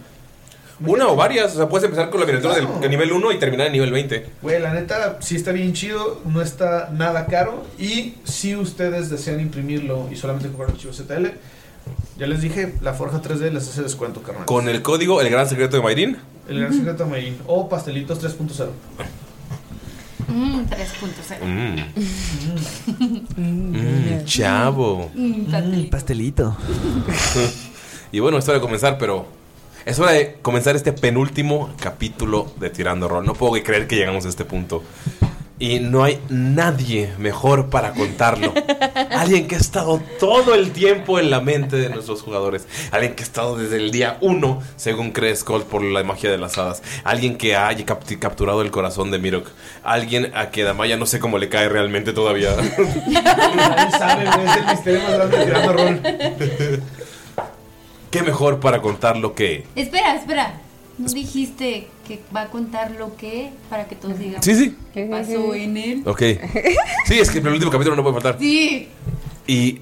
Una 0.85 1.07
o 1.07 1.15
varias. 1.15 1.53
O 1.53 1.57
sea, 1.57 1.69
puedes 1.69 1.83
empezar 1.85 2.09
con 2.09 2.19
la 2.21 2.25
miniatura 2.25 2.55
del, 2.55 2.67
de 2.79 2.89
nivel 2.89 3.11
1 3.11 3.31
y 3.33 3.39
terminar 3.39 3.67
en 3.67 3.73
nivel 3.73 3.91
20. 3.91 4.25
Güey, 4.41 4.61
la 4.61 4.73
neta, 4.73 5.17
sí 5.21 5.35
está 5.35 5.51
bien 5.51 5.73
chido, 5.73 6.21
no 6.25 6.41
está 6.41 6.89
nada 6.93 7.25
caro. 7.25 7.65
Y 7.77 8.15
si 8.23 8.55
ustedes 8.55 9.09
desean 9.09 9.41
imprimirlo 9.41 10.07
y 10.09 10.15
solamente 10.15 10.47
comprar 10.47 10.71
archivo 10.71 10.93
ZL, 10.93 11.27
ya 12.17 12.27
les 12.27 12.41
dije, 12.41 12.75
la 12.81 12.93
Forja 12.93 13.21
3D 13.21 13.51
les 13.51 13.67
hace 13.67 13.81
descuento, 13.81 14.21
carnal. 14.21 14.45
Con 14.45 14.69
el 14.69 14.81
código 14.81 15.21
El 15.21 15.29
Gran 15.29 15.47
Secreto 15.47 15.77
de 15.77 15.83
Mayrin. 15.83 16.17
El 16.47 16.59
gran 16.61 16.73
secreto 16.73 17.03
de 17.03 17.09
Mayrin. 17.11 17.37
O 17.45 17.69
pastelitos 17.69 18.23
3.0. 18.23 18.69
Mm, 20.29 20.65
3.0. 20.69 21.45
Mm, 23.37 24.25
chavo. 24.25 25.09
Mm, 25.13 25.89
pastelito. 25.89 26.55
y 28.11 28.19
bueno, 28.19 28.37
es 28.37 28.47
hora 28.47 28.59
de 28.59 28.61
comenzar, 28.61 28.97
pero 28.97 29.25
es 29.85 29.99
hora 29.99 30.11
de 30.11 30.37
comenzar 30.41 30.75
este 30.75 30.93
penúltimo 30.93 31.73
capítulo 31.79 32.51
de 32.59 32.69
Tirando 32.69 33.07
Rol. 33.07 33.25
No 33.25 33.33
puedo 33.33 33.61
creer 33.63 33.87
que 33.87 33.95
llegamos 33.95 34.25
a 34.25 34.29
este 34.29 34.45
punto. 34.45 34.83
Y 35.61 35.79
no 35.81 36.05
hay 36.05 36.21
nadie 36.29 37.11
mejor 37.17 37.69
para 37.69 37.91
contarlo. 37.93 38.53
Alguien 39.11 39.45
que 39.45 39.55
ha 39.55 39.59
estado 39.59 40.01
todo 40.17 40.55
el 40.55 40.71
tiempo 40.71 41.19
en 41.19 41.29
la 41.29 41.41
mente 41.41 41.75
de 41.75 41.89
nuestros 41.89 42.21
jugadores. 42.21 42.65
Alguien 42.91 43.13
que 43.13 43.23
ha 43.23 43.25
estado 43.25 43.57
desde 43.57 43.75
el 43.75 43.91
día 43.91 44.17
uno, 44.21 44.61
según 44.77 45.11
cree 45.11 45.35
Skull, 45.35 45.63
por 45.63 45.83
la 45.83 46.01
magia 46.03 46.31
de 46.31 46.37
las 46.37 46.57
hadas. 46.57 46.81
Alguien 47.03 47.37
que 47.37 47.57
haya 47.57 47.85
capti- 47.85 48.17
capturado 48.17 48.61
el 48.61 48.71
corazón 48.71 49.11
de 49.11 49.19
Mirok. 49.19 49.49
Alguien 49.83 50.31
a 50.33 50.49
que 50.49 50.63
Damaya 50.63 50.95
no 50.95 51.05
sé 51.05 51.19
cómo 51.19 51.37
le 51.37 51.49
cae 51.49 51.67
realmente 51.67 52.13
todavía. 52.13 52.51
Nadie 53.07 53.91
sabe, 53.97 54.25
güey, 54.31 54.47
es 54.47 54.55
el 54.55 54.65
misterio 54.65 55.01
más 55.03 55.13
grande 55.13 55.37
de 55.39 55.45
tirando 55.45 55.73
rol. 55.73 56.01
¿Qué 58.11 58.23
mejor 58.23 58.59
para 58.59 58.81
contarlo 58.81 59.35
que... 59.35 59.67
Espera, 59.75 60.15
espera. 60.15 60.53
¿No 60.97 61.07
dijiste 61.09 61.87
que 62.09 62.19
va 62.35 62.41
a 62.41 62.47
contar 62.47 62.91
lo 62.91 63.15
que 63.15 63.51
para 63.69 63.87
que 63.87 63.95
todos 63.95 64.17
digamos 64.17 64.43
Sí, 64.43 64.55
sí. 64.55 64.75
qué 64.93 65.05
pasó 65.05 65.53
en 65.53 65.77
él? 65.77 66.03
Ok. 66.07 66.21
Sí, 67.05 67.19
es 67.19 67.29
que 67.29 67.37
el 67.37 67.47
último 67.47 67.69
capítulo 67.71 67.95
no 67.95 68.01
puede 68.01 68.15
faltar. 68.15 68.37
Sí. 68.39 68.87
Y 69.47 69.79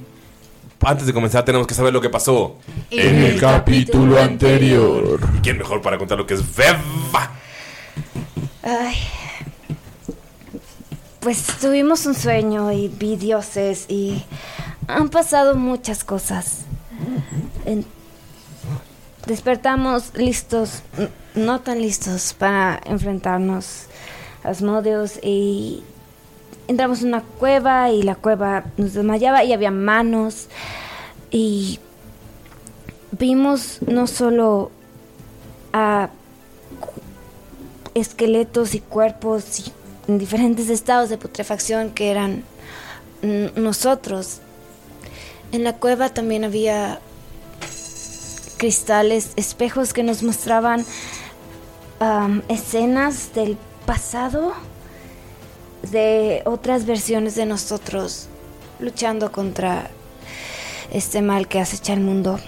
antes 0.81 1.07
de 1.07 1.13
comenzar 1.13 1.43
tenemos 1.45 1.65
que 1.65 1.73
saber 1.73 1.91
lo 1.93 2.01
que 2.01 2.09
pasó 2.09 2.57
En 2.91 3.15
el 3.23 3.39
capítulo 3.39 4.21
anterior. 4.21 5.19
¿Y 5.37 5.39
quién 5.39 5.57
mejor 5.57 5.81
para 5.81 5.97
contar 5.97 6.17
lo 6.17 6.27
que 6.27 6.33
es 6.35 6.55
Beba? 6.55 7.31
Ay. 8.61 8.95
Pues 11.21 11.43
tuvimos 11.59 12.05
un 12.05 12.13
sueño 12.15 12.71
y 12.71 12.89
vi 12.89 13.15
dioses 13.15 13.85
y 13.89 14.21
han 14.87 15.09
pasado 15.09 15.55
muchas 15.55 16.03
cosas. 16.03 16.59
En- 17.65 17.85
despertamos 19.25 20.11
listos, 20.15 20.83
no 21.37 21.61
tan 21.61 21.81
listos 21.81 22.33
para 22.33 22.81
enfrentarnos 22.85 23.85
a 24.43 24.49
Asmodeus 24.49 25.19
y 25.23 25.83
entramos 26.67 27.01
en 27.01 27.09
una 27.09 27.21
cueva 27.21 27.91
y 27.91 28.03
la 28.03 28.15
cueva 28.15 28.65
nos 28.77 28.93
desmayaba 28.93 29.43
y 29.43 29.53
había 29.53 29.71
manos 29.71 30.47
y 31.31 31.79
vimos 33.11 33.79
no 33.87 34.07
solo 34.07 34.71
a 35.73 36.09
esqueletos 37.93 38.75
y 38.75 38.79
cuerpos 38.79 39.59
y 39.59 39.71
en 40.07 40.17
diferentes 40.17 40.69
estados 40.69 41.09
de 41.09 41.17
putrefacción 41.17 41.91
que 41.91 42.11
eran 42.11 42.43
mm, 43.21 43.61
nosotros. 43.61 44.39
En 45.51 45.63
la 45.63 45.73
cueva 45.73 46.09
también 46.09 46.43
había 46.43 46.99
cristales, 48.57 49.31
espejos 49.35 49.93
que 49.93 50.03
nos 50.03 50.23
mostraban 50.23 50.85
escenas 52.47 53.33
del 53.33 53.57
pasado 53.85 54.53
de 55.91 56.41
otras 56.45 56.85
versiones 56.85 57.35
de 57.35 57.45
nosotros 57.45 58.27
luchando 58.79 59.31
contra 59.31 59.89
este 60.91 61.21
mal 61.21 61.47
que 61.47 61.59
acecha 61.59 61.93
el 61.93 62.01
mundo. 62.01 62.39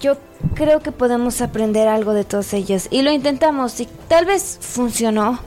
Yo 0.00 0.16
creo 0.54 0.80
que 0.80 0.92
podemos 0.92 1.40
aprender 1.40 1.88
algo 1.88 2.12
de 2.12 2.24
todos 2.24 2.52
ellos 2.52 2.88
y 2.90 3.02
lo 3.02 3.10
intentamos 3.10 3.80
y 3.80 3.86
tal 4.08 4.26
vez 4.26 4.58
funcionó. 4.60 5.38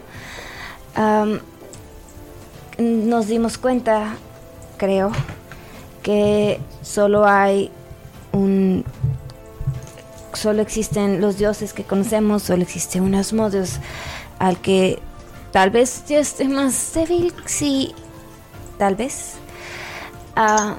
Nos 2.78 3.28
dimos 3.28 3.58
cuenta, 3.58 4.16
creo, 4.78 5.12
que 6.04 6.60
solo 6.82 7.26
hay 7.26 7.72
un... 8.32 8.86
Solo 10.34 10.62
existen 10.62 11.22
los 11.22 11.38
dioses 11.38 11.74
que 11.74 11.84
conocemos, 11.84 12.44
solo 12.44 12.64
existe 12.64 13.02
un 13.02 13.16
Asmodeus 13.16 13.80
al 14.38 14.60
que 14.62 15.00
tal 15.52 15.70
vez 15.72 16.04
yo 16.08 16.18
esté 16.18 16.48
más 16.48 16.94
débil, 16.94 17.34
sí, 17.46 17.94
tal 18.78 18.96
vez. 18.96 19.34
Ah, 20.36 20.78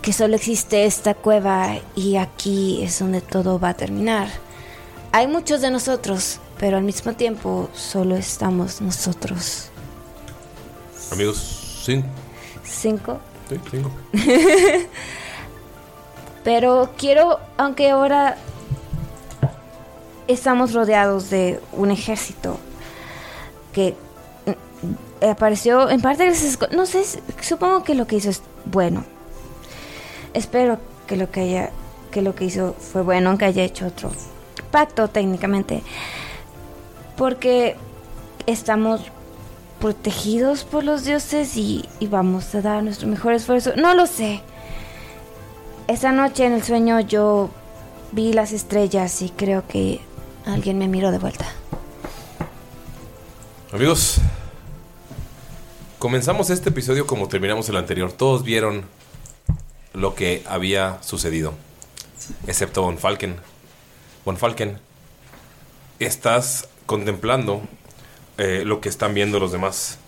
que 0.00 0.12
solo 0.12 0.34
existe 0.34 0.84
esta 0.84 1.14
cueva 1.14 1.78
y 1.94 2.16
aquí 2.16 2.82
es 2.82 2.98
donde 2.98 3.20
todo 3.20 3.60
va 3.60 3.70
a 3.70 3.74
terminar. 3.74 4.28
Hay 5.12 5.28
muchos 5.28 5.60
de 5.60 5.70
nosotros, 5.70 6.40
pero 6.58 6.76
al 6.76 6.82
mismo 6.82 7.12
tiempo 7.12 7.70
solo 7.72 8.16
estamos 8.16 8.80
nosotros. 8.80 9.68
Amigos, 11.12 11.82
sí. 11.84 12.02
Cinco. 12.64 13.20
Sí, 13.48 13.60
cinco. 13.70 13.90
Pero 16.44 16.90
quiero, 16.96 17.38
aunque 17.56 17.90
ahora 17.90 18.36
estamos 20.28 20.72
rodeados 20.72 21.30
de 21.30 21.60
un 21.72 21.90
ejército 21.90 22.58
que 23.72 23.94
mm, 24.46 25.24
apareció 25.26 25.90
en 25.90 26.00
parte 26.00 26.26
gracias 26.26 26.58
no 26.72 26.86
sé, 26.86 27.04
supongo 27.40 27.84
que 27.84 27.94
lo 27.94 28.06
que 28.06 28.16
hizo 28.16 28.30
es 28.30 28.42
bueno. 28.64 29.04
Espero 30.34 30.78
que 31.06 31.16
lo 31.16 31.30
que 31.30 31.40
haya 31.40 31.70
que 32.10 32.22
lo 32.22 32.34
que 32.34 32.44
hizo 32.44 32.74
fue 32.78 33.02
bueno, 33.02 33.30
aunque 33.30 33.46
haya 33.46 33.64
hecho 33.64 33.86
otro 33.86 34.10
pacto 34.70 35.08
técnicamente. 35.08 35.82
Porque 37.16 37.76
estamos 38.46 39.00
protegidos 39.80 40.64
por 40.64 40.84
los 40.84 41.04
dioses 41.04 41.56
y, 41.56 41.88
y 42.00 42.06
vamos 42.06 42.54
a 42.54 42.60
dar 42.60 42.82
nuestro 42.82 43.08
mejor 43.08 43.34
esfuerzo. 43.34 43.72
No 43.76 43.94
lo 43.94 44.06
sé. 44.06 44.40
Esa 45.88 46.12
noche 46.12 46.44
en 46.46 46.52
el 46.52 46.62
sueño 46.62 47.00
yo 47.00 47.50
vi 48.12 48.32
las 48.32 48.52
estrellas 48.52 49.22
y 49.22 49.30
creo 49.30 49.66
que 49.66 50.00
alguien 50.46 50.78
me 50.78 50.88
miró 50.88 51.10
de 51.10 51.18
vuelta. 51.18 51.46
Amigos, 53.72 54.18
comenzamos 55.98 56.50
este 56.50 56.70
episodio 56.70 57.06
como 57.06 57.28
terminamos 57.28 57.68
el 57.68 57.76
anterior. 57.76 58.12
Todos 58.12 58.42
vieron 58.44 58.84
lo 59.94 60.14
que 60.14 60.42
había 60.46 61.02
sucedido, 61.02 61.54
excepto 62.46 62.82
Von 62.82 62.98
Falken. 62.98 63.36
Von 64.24 64.36
Falken, 64.36 64.78
estás 65.98 66.68
contemplando 66.86 67.62
eh, 68.38 68.62
lo 68.64 68.80
que 68.80 68.88
están 68.88 69.14
viendo 69.14 69.40
los 69.40 69.52
demás. 69.52 69.98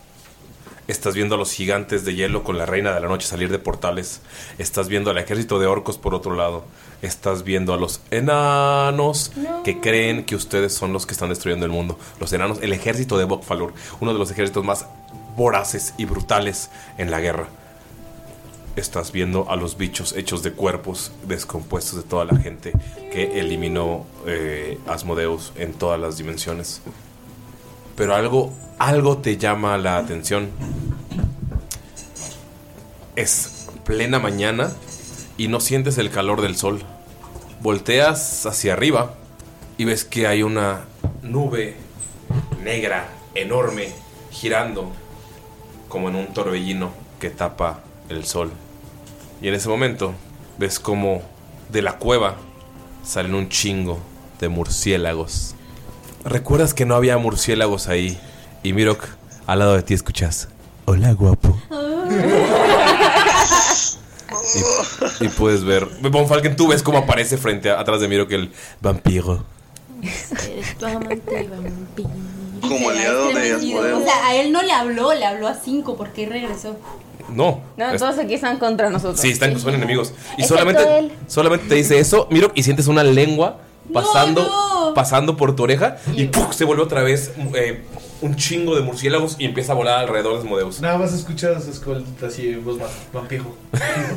Estás 0.86 1.14
viendo 1.14 1.36
a 1.36 1.38
los 1.38 1.50
gigantes 1.52 2.04
de 2.04 2.14
hielo 2.14 2.44
con 2.44 2.58
la 2.58 2.66
reina 2.66 2.92
de 2.92 3.00
la 3.00 3.08
noche 3.08 3.26
salir 3.26 3.50
de 3.50 3.58
portales. 3.58 4.20
Estás 4.58 4.88
viendo 4.88 5.10
al 5.10 5.16
ejército 5.16 5.58
de 5.58 5.66
orcos 5.66 5.96
por 5.96 6.14
otro 6.14 6.34
lado. 6.36 6.64
Estás 7.00 7.42
viendo 7.42 7.72
a 7.72 7.78
los 7.78 8.02
enanos 8.10 9.32
que 9.64 9.80
creen 9.80 10.24
que 10.24 10.36
ustedes 10.36 10.74
son 10.74 10.92
los 10.92 11.06
que 11.06 11.12
están 11.12 11.30
destruyendo 11.30 11.64
el 11.64 11.72
mundo. 11.72 11.98
Los 12.20 12.34
enanos, 12.34 12.58
el 12.60 12.74
ejército 12.74 13.16
de 13.16 13.24
Bokfalur, 13.24 13.72
uno 14.00 14.12
de 14.12 14.18
los 14.18 14.30
ejércitos 14.30 14.62
más 14.62 14.86
voraces 15.36 15.94
y 15.96 16.04
brutales 16.04 16.68
en 16.98 17.10
la 17.10 17.20
guerra. 17.20 17.48
Estás 18.76 19.10
viendo 19.10 19.48
a 19.50 19.56
los 19.56 19.78
bichos 19.78 20.14
hechos 20.14 20.42
de 20.42 20.52
cuerpos 20.52 21.12
descompuestos 21.26 21.96
de 21.96 22.02
toda 22.02 22.26
la 22.26 22.36
gente 22.36 22.72
que 23.10 23.38
eliminó 23.40 24.04
eh, 24.26 24.78
Asmodeus 24.86 25.52
en 25.56 25.72
todas 25.72 25.98
las 25.98 26.18
dimensiones. 26.18 26.82
Pero 27.96 28.14
algo, 28.14 28.52
algo 28.78 29.18
te 29.18 29.36
llama 29.36 29.78
la 29.78 29.98
atención. 29.98 30.50
Es 33.16 33.66
plena 33.84 34.18
mañana 34.18 34.72
y 35.36 35.48
no 35.48 35.60
sientes 35.60 35.98
el 35.98 36.10
calor 36.10 36.40
del 36.40 36.56
sol. 36.56 36.82
Volteas 37.60 38.46
hacia 38.46 38.72
arriba 38.72 39.14
y 39.78 39.84
ves 39.84 40.04
que 40.04 40.26
hay 40.26 40.42
una 40.42 40.84
nube 41.22 41.76
negra, 42.62 43.08
enorme, 43.34 43.92
girando 44.30 44.92
como 45.88 46.08
en 46.08 46.16
un 46.16 46.32
torbellino 46.32 46.90
que 47.20 47.30
tapa 47.30 47.80
el 48.08 48.24
sol. 48.24 48.50
Y 49.40 49.48
en 49.48 49.54
ese 49.54 49.68
momento 49.68 50.14
ves 50.58 50.78
como 50.78 51.22
de 51.70 51.82
la 51.82 51.98
cueva 51.98 52.36
salen 53.04 53.34
un 53.34 53.48
chingo 53.48 53.98
de 54.40 54.48
murciélagos. 54.48 55.54
Recuerdas 56.24 56.74
que 56.74 56.86
no 56.86 56.94
había 56.94 57.18
murciélagos 57.18 57.88
ahí 57.88 58.18
y 58.64 58.72
Mirok 58.72 59.04
al 59.46 59.58
lado 59.60 59.74
de 59.76 59.82
ti 59.82 59.94
escuchas. 59.94 60.48
Hola 60.86 61.12
guapo. 61.12 61.56
Y, 65.20 65.24
y 65.24 65.28
puedes 65.28 65.64
ver. 65.64 65.86
Von 66.02 66.28
Falken, 66.28 66.54
tú 66.54 66.68
ves 66.68 66.82
cómo 66.82 66.98
aparece 66.98 67.36
frente 67.38 67.70
a, 67.70 67.80
atrás 67.80 68.00
de 68.00 68.08
Mirok 68.08 68.30
el 68.32 68.52
vampiro. 68.80 69.44
Tu 70.78 70.86
amante 70.86 71.48
vampiro. 71.48 72.10
Como 72.60 72.90
aliado 72.90 73.28
de 73.32 73.52
Asmodeo. 73.54 73.98
O 73.98 74.02
sea, 74.02 74.26
a 74.26 74.34
él 74.36 74.52
no 74.52 74.62
le 74.62 74.72
habló, 74.72 75.12
le 75.14 75.24
habló 75.24 75.48
a 75.48 75.54
cinco 75.54 75.96
porque 75.96 76.26
regresó. 76.26 76.76
No. 77.30 77.62
No, 77.76 77.90
Es- 77.90 78.00
todos 78.00 78.18
aquí 78.18 78.34
están 78.34 78.58
contra 78.58 78.90
nosotros. 78.90 79.20
Sí, 79.20 79.30
están, 79.30 79.58
son 79.58 79.74
enemigos. 79.74 80.12
Y 80.36 80.42
Excepto 80.42 80.48
solamente, 80.48 80.98
él. 80.98 81.12
solamente 81.26 81.66
te 81.68 81.74
dice 81.76 81.98
eso, 81.98 82.28
miro, 82.30 82.52
y 82.54 82.62
sientes 82.64 82.86
una 82.86 83.02
lengua 83.02 83.58
pasando, 83.92 84.42
no. 84.42 84.94
pasando 84.94 85.36
por 85.36 85.56
tu 85.56 85.62
oreja 85.62 85.96
y 86.14 86.24
¡puf! 86.26 86.54
se 86.54 86.64
vuelve 86.64 86.82
otra 86.82 87.02
vez 87.02 87.32
eh, 87.54 87.82
un 88.24 88.36
chingo 88.36 88.74
de 88.74 88.80
murciélagos 88.80 89.36
y 89.38 89.44
empieza 89.44 89.72
a 89.72 89.74
volar 89.74 89.98
alrededor 89.98 90.32
de 90.32 90.38
Asmodeus. 90.38 90.80
Nada 90.80 90.96
más 90.96 91.12
escuchas 91.12 91.64
Skull 91.70 92.06
así 92.26 92.48
en 92.48 92.64
voz 92.64 92.78
más 92.78 92.90
vampijo. 93.12 93.54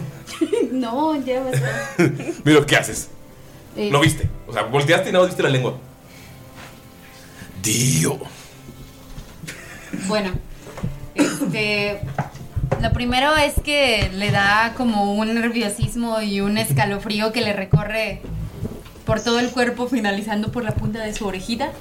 no, 0.72 1.22
ya 1.26 1.44
basta. 1.44 1.90
Miro, 2.46 2.66
¿qué 2.66 2.78
haces? 2.78 3.10
Eh, 3.76 3.90
Lo 3.92 4.00
viste. 4.00 4.30
O 4.48 4.54
sea, 4.54 4.64
volteaste 4.64 5.10
y 5.10 5.12
nada 5.12 5.26
más 5.26 5.32
viste 5.32 5.44
la 5.44 5.50
lengua. 5.50 5.78
Dio. 7.62 8.18
Bueno, 10.08 10.32
este. 11.14 12.00
Lo 12.82 12.94
primero 12.94 13.36
es 13.36 13.56
que 13.62 14.10
le 14.14 14.32
da 14.32 14.74
como 14.78 15.16
un 15.16 15.34
nerviosismo 15.36 16.22
y 16.22 16.40
un 16.40 16.58
escalofrío 16.58 17.34
que 17.34 17.42
le 17.42 17.52
recorre 17.52 18.22
por 19.08 19.22
todo 19.22 19.40
el 19.40 19.50
cuerpo, 19.50 19.88
finalizando 19.88 20.52
por 20.52 20.64
la 20.64 20.76
punta 20.76 21.00
de 21.02 21.14
su 21.16 21.26
orejita. 21.26 21.72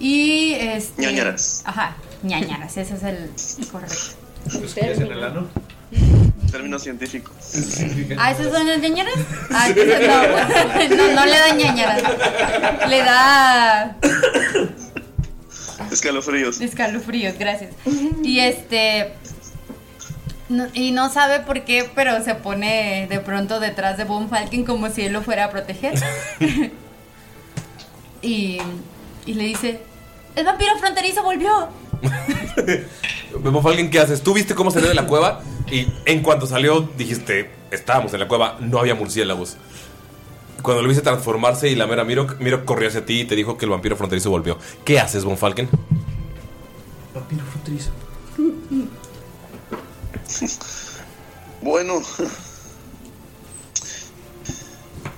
Y 0.00 0.52
este. 0.58 1.02
Ñañaras. 1.02 1.62
Ajá, 1.64 1.96
ñañaras, 2.24 2.76
ese 2.76 2.94
es 2.96 3.02
el 3.04 3.30
correcto. 3.70 3.96
¿Escuchas 4.46 4.98
en 4.98 5.12
el 5.12 5.22
ano? 5.24 5.46
Término 6.50 6.78
científico. 6.78 7.30
Ah, 8.18 8.32
¿esas 8.32 8.52
son 8.52 8.66
las 8.66 8.80
ñañaras? 8.80 9.14
Ah, 9.50 9.68
no, 9.76 10.96
no, 10.96 11.12
no 11.14 11.24
le 11.24 11.38
da 11.38 11.54
ñañaras. 11.54 12.02
Le 12.88 12.98
da 12.98 13.96
Escalofríos. 15.92 16.60
escalofríos, 16.60 17.38
gracias. 17.38 17.70
Y 18.24 18.40
este. 18.40 19.12
No- 20.48 20.68
y 20.74 20.90
no 20.92 21.10
sabe 21.10 21.40
por 21.40 21.64
qué, 21.64 21.90
pero 21.94 22.22
se 22.22 22.34
pone 22.34 23.06
de 23.08 23.20
pronto 23.20 23.60
detrás 23.60 23.96
de 23.96 24.04
Von 24.04 24.28
Falken 24.28 24.64
como 24.64 24.88
si 24.90 25.02
él 25.02 25.12
lo 25.12 25.22
fuera 25.22 25.44
a 25.46 25.50
proteger. 25.50 25.94
y, 28.22 28.58
y 29.26 29.34
le 29.34 29.44
dice: 29.44 29.80
El 30.34 30.44
vampiro 30.46 30.76
fronterizo 30.78 31.22
volvió. 31.22 31.68
Vemos 33.40 33.64
a 33.64 33.68
alguien 33.68 33.90
que 33.90 33.98
haces. 33.98 34.22
Tú 34.22 34.34
viste 34.34 34.54
cómo 34.54 34.70
salió 34.70 34.88
de 34.88 34.94
la 34.94 35.06
cueva 35.06 35.40
y 35.70 35.88
en 36.04 36.22
cuanto 36.22 36.46
salió 36.46 36.80
dijiste, 36.96 37.50
estábamos 37.70 38.12
en 38.14 38.20
la 38.20 38.28
cueva, 38.28 38.56
no 38.60 38.78
había 38.78 38.94
murciélagos. 38.94 39.56
Cuando 40.62 40.82
lo 40.82 40.88
viste 40.88 41.02
transformarse 41.02 41.68
y 41.68 41.74
la 41.74 41.86
mera 41.86 42.02
Miro, 42.04 42.26
Miro 42.40 42.64
corrió 42.64 42.88
hacia 42.88 43.04
ti 43.04 43.20
y 43.20 43.24
te 43.24 43.36
dijo 43.36 43.56
que 43.58 43.66
el 43.66 43.70
vampiro 43.70 43.96
fronterizo 43.96 44.30
volvió. 44.30 44.58
¿Qué 44.84 44.98
haces, 44.98 45.24
Von 45.24 45.36
Falken? 45.36 45.68
Vampiro 47.14 47.44
fronterizo. 47.44 47.90
Bueno. 51.62 52.02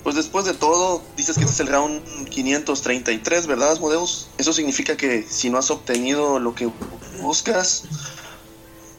Pues 0.03 0.17
después 0.17 0.47
de 0.47 0.55
todo, 0.55 1.03
dices 1.17 1.37
que 1.37 1.43
este 1.43 1.53
es 1.53 1.61
el 1.61 1.67
round 1.67 2.29
533, 2.31 3.47
¿verdad, 3.47 3.73
Asmodeus? 3.73 4.29
Eso 4.39 4.55
significa 4.55 4.97
que 4.97 5.23
si 5.29 5.51
no 5.51 5.59
has 5.59 5.71
obtenido 5.71 6.39
lo 6.39 6.55
que 6.55 6.71
buscas, 7.21 7.85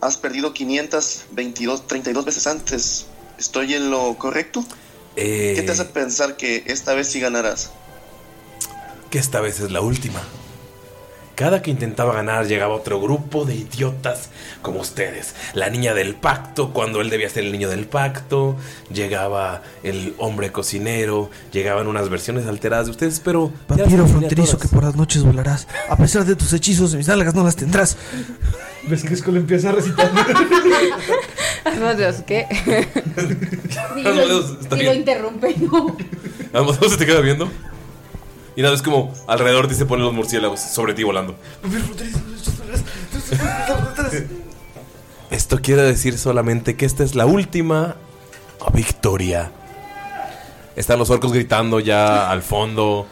has 0.02 0.18
perdido 0.18 0.54
522, 0.54 1.88
32 1.88 2.26
veces 2.26 2.46
antes. 2.46 3.06
¿Estoy 3.40 3.74
en 3.74 3.90
lo 3.90 4.18
correcto? 4.20 4.64
Eh, 5.16 5.54
¿Qué 5.56 5.64
te 5.64 5.72
hace 5.72 5.86
pensar 5.86 6.38
que 6.38 6.64
esta 6.68 6.94
vez 6.94 7.08
sí 7.08 7.20
ganarás? 7.20 7.72
que 9.10 9.20
esta 9.20 9.42
vez 9.42 9.60
es 9.60 9.72
la 9.72 9.82
última. 9.82 10.22
Cada 11.40 11.62
que 11.62 11.72
intentaba 11.72 12.14
ganar 12.14 12.48
llegaba 12.48 12.76
otro 12.76 13.00
grupo 13.00 13.46
de 13.46 13.56
idiotas 13.56 14.30
como 14.62 14.82
ustedes. 14.82 15.36
La 15.54 15.70
niña 15.70 15.94
del 15.94 16.16
pacto, 16.16 16.74
cuando 16.74 17.00
él 17.00 17.10
debía 17.10 17.30
ser 17.30 17.46
el 17.46 17.54
niño 17.54 17.70
del 17.70 17.86
pacto. 17.86 18.58
Llegaba 18.94 19.62
el 19.82 20.16
hombre 20.18 20.52
cocinero. 20.52 21.30
Llegaban 21.54 21.88
unas 21.88 22.10
versiones 22.10 22.46
alteradas 22.46 22.88
de 22.88 22.92
ustedes, 22.92 23.22
pero... 23.22 23.54
Vampiro 23.70 24.06
fronterizo 24.06 24.60
que 24.60 24.68
por 24.68 24.84
las 24.84 24.98
noches 24.98 25.24
volarás. 25.24 25.70
A 25.88 25.96
pesar 25.96 26.26
de 26.26 26.36
tus 26.36 26.52
hechizos, 26.52 26.94
mis 26.94 27.08
nalgas 27.08 27.34
no 27.34 27.46
las 27.46 27.56
tendrás. 27.56 27.96
¿Ves 28.90 29.06
que 29.06 29.16
Skull 29.16 29.38
empieza 29.38 29.70
a 29.70 29.72
recitar? 29.72 30.12
No, 31.80 31.94
Dios, 31.96 32.18
¿qué? 32.26 32.46
Y 33.96 34.02
lo, 34.02 34.78
y 34.78 34.84
lo 34.84 34.94
interrumpe, 34.94 35.56
¿no? 35.60 35.96
Asmodeus 36.52 36.94
se 36.94 36.98
te 36.98 37.06
queda 37.06 37.22
viendo. 37.22 37.50
Y 38.60 38.62
nada, 38.62 38.76
es 38.76 38.82
como 38.82 39.14
alrededor 39.26 39.70
de 39.70 39.74
ti 39.74 39.80
se 39.80 39.86
ponen 39.86 40.04
los 40.04 40.14
murciélagos 40.14 40.60
sobre 40.60 40.94
ti 40.94 41.04
volando. 41.04 41.34
Esto 45.32 45.62
quiere 45.62 45.84
decir 45.84 46.18
solamente 46.18 46.76
que 46.76 46.86
esta 46.86 47.06
es 47.06 47.16
la 47.16 47.26
última 47.26 47.96
victoria. 48.74 49.50
Están 50.76 51.00
los 51.00 51.10
orcos 51.10 51.32
gritando 51.32 51.80
ya 51.80 52.30
al 52.30 52.42
fondo. 52.42 53.08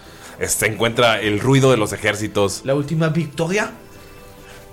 Se 0.46 0.66
encuentra 0.66 1.22
el 1.22 1.40
ruido 1.40 1.72
de 1.72 1.78
los 1.78 1.94
ejércitos. 1.94 2.64
La 2.66 2.76
última 2.76 3.08
victoria. 3.08 3.72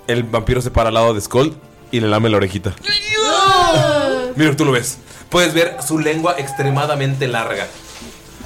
El 0.07 0.23
vampiro 0.23 0.59
se 0.61 0.71
para 0.71 0.89
al 0.89 0.95
lado 0.95 1.13
de 1.13 1.21
Skull 1.21 1.55
y 1.89 2.01
le 2.01 2.09
lame 2.09 2.27
la 2.27 2.35
orejita. 2.35 2.75
Mira, 4.35 4.53
tú 4.57 4.65
lo 4.65 4.73
ves. 4.73 4.97
Puedes 5.29 5.53
ver 5.53 5.77
su 5.81 5.99
lengua 5.99 6.35
extremadamente 6.37 7.29
larga. 7.29 7.65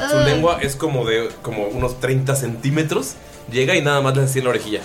Su 0.09 0.17
Ay. 0.17 0.25
lengua 0.25 0.59
es 0.61 0.75
como 0.75 1.05
de 1.05 1.29
como 1.41 1.67
unos 1.67 1.99
30 1.99 2.35
centímetros. 2.35 3.15
Llega 3.51 3.75
y 3.75 3.81
nada 3.81 4.01
más 4.01 4.15
le 4.15 4.23
en 4.23 4.43
la 4.43 4.49
orejilla. 4.51 4.81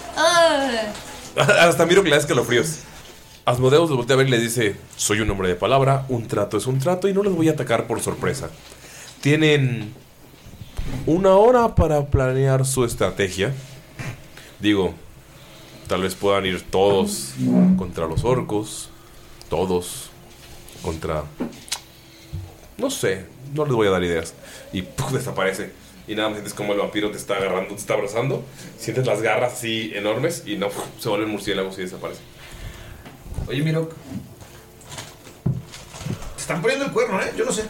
Hasta 1.37 1.87
miro 1.87 2.03
que 2.03 2.09
le 2.09 2.17
da 2.17 2.21
escalofríos. 2.21 2.79
Asmodeus 3.45 3.91
lo 3.91 3.97
voltea 3.97 4.15
a 4.15 4.17
ver 4.19 4.29
y 4.29 4.31
le 4.31 4.39
dice: 4.39 4.77
Soy 4.97 5.21
un 5.21 5.31
hombre 5.31 5.49
de 5.49 5.55
palabra, 5.55 6.07
un 6.09 6.27
trato 6.27 6.57
es 6.57 6.67
un 6.67 6.79
trato 6.79 7.09
y 7.09 7.13
no 7.13 7.23
les 7.23 7.35
voy 7.35 7.49
a 7.49 7.53
atacar 7.53 7.87
por 7.87 8.01
sorpresa. 8.01 8.49
Tienen 9.21 9.93
una 11.07 11.35
hora 11.37 11.75
para 11.75 12.07
planear 12.07 12.65
su 12.65 12.85
estrategia. 12.85 13.53
Digo, 14.61 14.95
tal 15.89 16.03
vez 16.03 16.15
puedan 16.15 16.47
ir 16.47 16.63
todos 16.63 17.35
contra 17.77 18.07
los 18.07 18.25
orcos, 18.25 18.89
todos 19.51 20.11
contra. 20.83 21.25
No 22.79 22.91
sé, 22.91 23.27
no 23.53 23.65
les 23.65 23.75
voy 23.75 23.89
a 23.89 23.91
dar 23.91 24.03
ideas. 24.03 24.35
Y 24.75 24.83
¡puf! 24.83 25.13
desaparece. 25.13 25.71
Y 26.07 26.17
nada 26.17 26.29
más 26.29 26.37
sientes 26.37 26.53
como 26.53 26.73
el 26.73 26.81
vampiro 26.81 27.11
te 27.11 27.17
está 27.17 27.37
agarrando, 27.37 27.71
te 27.71 27.81
está 27.81 27.95
abrazando. 27.95 28.45
Sientes 28.77 29.07
las 29.07 29.23
garras 29.23 29.55
así 29.55 29.93
enormes 29.95 30.43
y 30.45 30.57
no, 30.57 30.69
¡puf! 30.69 30.85
se 30.99 31.09
vuelven 31.09 31.31
murciélagos 31.31 31.79
y 31.79 31.83
desaparece. 31.83 32.21
Oye, 33.47 33.63
Miro. 33.63 33.89
Te 36.35 36.41
están 36.41 36.61
poniendo 36.61 36.87
el 36.87 36.93
cuerno, 36.93 37.21
¿eh? 37.23 37.33
Yo 37.37 37.45
no 37.45 37.53
sé. 37.53 37.63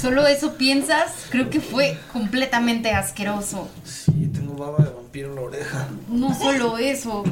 Solo 0.00 0.26
eso 0.28 0.54
piensas, 0.54 1.26
creo 1.30 1.50
que 1.50 1.60
fue 1.60 1.98
completamente 2.12 2.92
asqueroso. 2.92 3.68
Sí, 3.82 4.30
tengo 4.32 4.54
baba 4.54 4.84
de 4.84 4.90
vampiro 4.90 5.30
en 5.30 5.34
la 5.34 5.40
oreja. 5.40 5.88
No 6.08 6.32
solo 6.38 6.78
eso. 6.78 7.24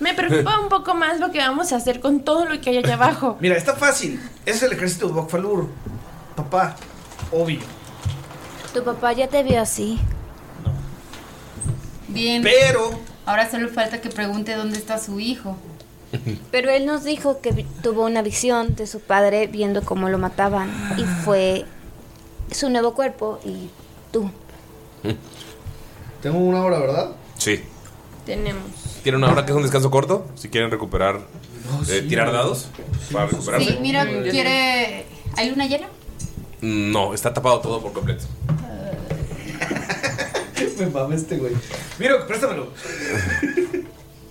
Me 0.00 0.12
preocupa 0.12 0.60
un 0.60 0.68
poco 0.68 0.94
más 0.94 1.18
lo 1.18 1.30
que 1.30 1.38
vamos 1.38 1.72
a 1.72 1.76
hacer 1.76 2.00
con 2.00 2.20
todo 2.20 2.44
lo 2.44 2.60
que 2.60 2.68
hay 2.68 2.76
allá 2.78 2.94
abajo. 2.94 3.38
Mira, 3.40 3.56
está 3.56 3.74
fácil. 3.74 4.20
Es 4.44 4.62
el 4.62 4.72
ejército 4.72 5.06
de 5.06 5.14
Bokfalur. 5.14 5.68
Papá, 6.34 6.76
obvio. 7.32 7.60
Tu 8.76 8.84
papá 8.84 9.14
ya 9.14 9.26
te 9.26 9.42
vio 9.42 9.58
así. 9.58 9.98
Bien. 12.08 12.42
Pero. 12.42 12.90
Ahora 13.24 13.50
solo 13.50 13.70
falta 13.70 14.02
que 14.02 14.10
pregunte 14.10 14.54
dónde 14.54 14.76
está 14.76 14.98
su 14.98 15.18
hijo. 15.18 15.56
Pero 16.50 16.68
él 16.68 16.84
nos 16.84 17.02
dijo 17.02 17.40
que 17.40 17.64
tuvo 17.82 18.04
una 18.04 18.20
visión 18.20 18.76
de 18.76 18.86
su 18.86 19.00
padre 19.00 19.46
viendo 19.46 19.82
cómo 19.82 20.10
lo 20.10 20.18
mataban. 20.18 20.70
Y 20.98 21.04
fue 21.24 21.64
su 22.50 22.68
nuevo 22.68 22.92
cuerpo 22.92 23.40
y 23.46 23.70
tú. 24.12 24.30
Tengo 26.20 26.36
una 26.36 26.62
hora, 26.62 26.78
¿verdad? 26.78 27.12
Sí. 27.38 27.62
Tenemos. 28.26 28.64
¿Tienen 29.02 29.22
una 29.22 29.32
hora 29.32 29.46
que 29.46 29.52
es 29.52 29.56
un 29.56 29.62
descanso 29.62 29.90
corto? 29.90 30.26
Si 30.34 30.50
quieren 30.50 30.70
recuperar, 30.70 31.22
eh, 31.88 32.04
tirar 32.06 32.30
dados 32.30 32.66
para 33.10 33.28
recuperarse. 33.28 33.68
Sí, 33.68 33.78
mira, 33.80 34.04
quiere. 34.30 35.06
¿Hay 35.34 35.48
luna 35.48 35.64
llena? 35.64 35.88
No, 36.66 37.14
está 37.14 37.32
tapado 37.32 37.60
todo 37.60 37.80
por 37.80 37.92
completo. 37.92 38.24
Me 40.80 40.86
mame 40.86 41.14
este 41.14 41.36
güey. 41.36 41.52
Miro, 42.00 42.26
préstamelo. 42.26 42.72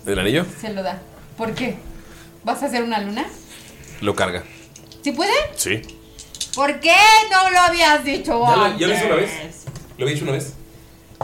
¿El 0.05 0.19
anillo? 0.19 0.45
Se 0.59 0.73
lo 0.73 0.83
da. 0.83 1.01
¿Por 1.37 1.53
qué? 1.53 1.77
¿Vas 2.43 2.61
a 2.61 2.65
hacer 2.65 2.83
una 2.83 2.99
luna? 2.99 3.25
Lo 4.01 4.15
carga. 4.15 4.43
¿Sí 5.01 5.13
puede? 5.13 5.31
Sí. 5.55 5.81
¿Por 6.53 6.81
qué 6.81 6.93
no 7.31 7.49
lo 7.51 7.59
habías 7.61 8.03
dicho 8.03 8.43
¿Ya 8.45 8.55
lo, 8.55 8.63
antes? 8.65 8.79
ya 8.81 8.87
lo 8.87 8.93
hice 8.93 9.05
una 9.05 9.15
vez? 9.15 9.31
¿Lo 9.97 10.03
había 10.03 10.13
dicho 10.13 10.25
una 10.25 10.33
vez? 10.33 10.53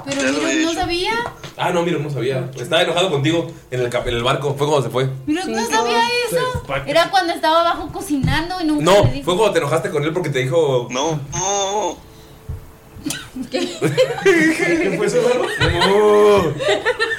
Pero 0.05 0.21
Ya 0.21 0.27
lo 0.27 0.33
mira, 0.39 0.47
había 0.49 0.63
no 0.65 0.71
hecho. 0.71 0.79
sabía. 0.79 1.11
Ah, 1.57 1.69
no, 1.71 1.83
mira, 1.83 1.99
no 1.99 2.09
sabía. 2.09 2.49
Estaba 2.57 2.81
enojado 2.81 3.11
contigo 3.11 3.51
en 3.69 3.81
el, 3.81 3.89
cap- 3.89 4.07
en 4.07 4.15
el 4.15 4.23
barco. 4.23 4.55
Fue 4.57 4.65
cuando 4.67 4.83
se 4.83 4.89
fue. 4.89 5.09
Mira, 5.27 5.45
no 5.45 5.65
sabía 5.67 6.01
eso. 6.29 6.63
Era 6.87 7.09
cuando 7.11 7.33
estaba 7.33 7.61
abajo 7.61 7.89
cocinando 7.91 8.59
y 8.61 8.65
nunca 8.65 8.83
No, 8.85 9.03
le 9.03 9.23
fue 9.23 9.35
cuando 9.35 9.51
te 9.53 9.59
enojaste 9.59 9.89
con 9.91 10.03
él 10.03 10.13
porque 10.13 10.29
te 10.29 10.39
dijo. 10.39 10.87
No, 10.91 11.19
no. 11.33 11.97
¿Qué 13.49 14.93
fue 14.97 15.05
eso. 15.07 15.17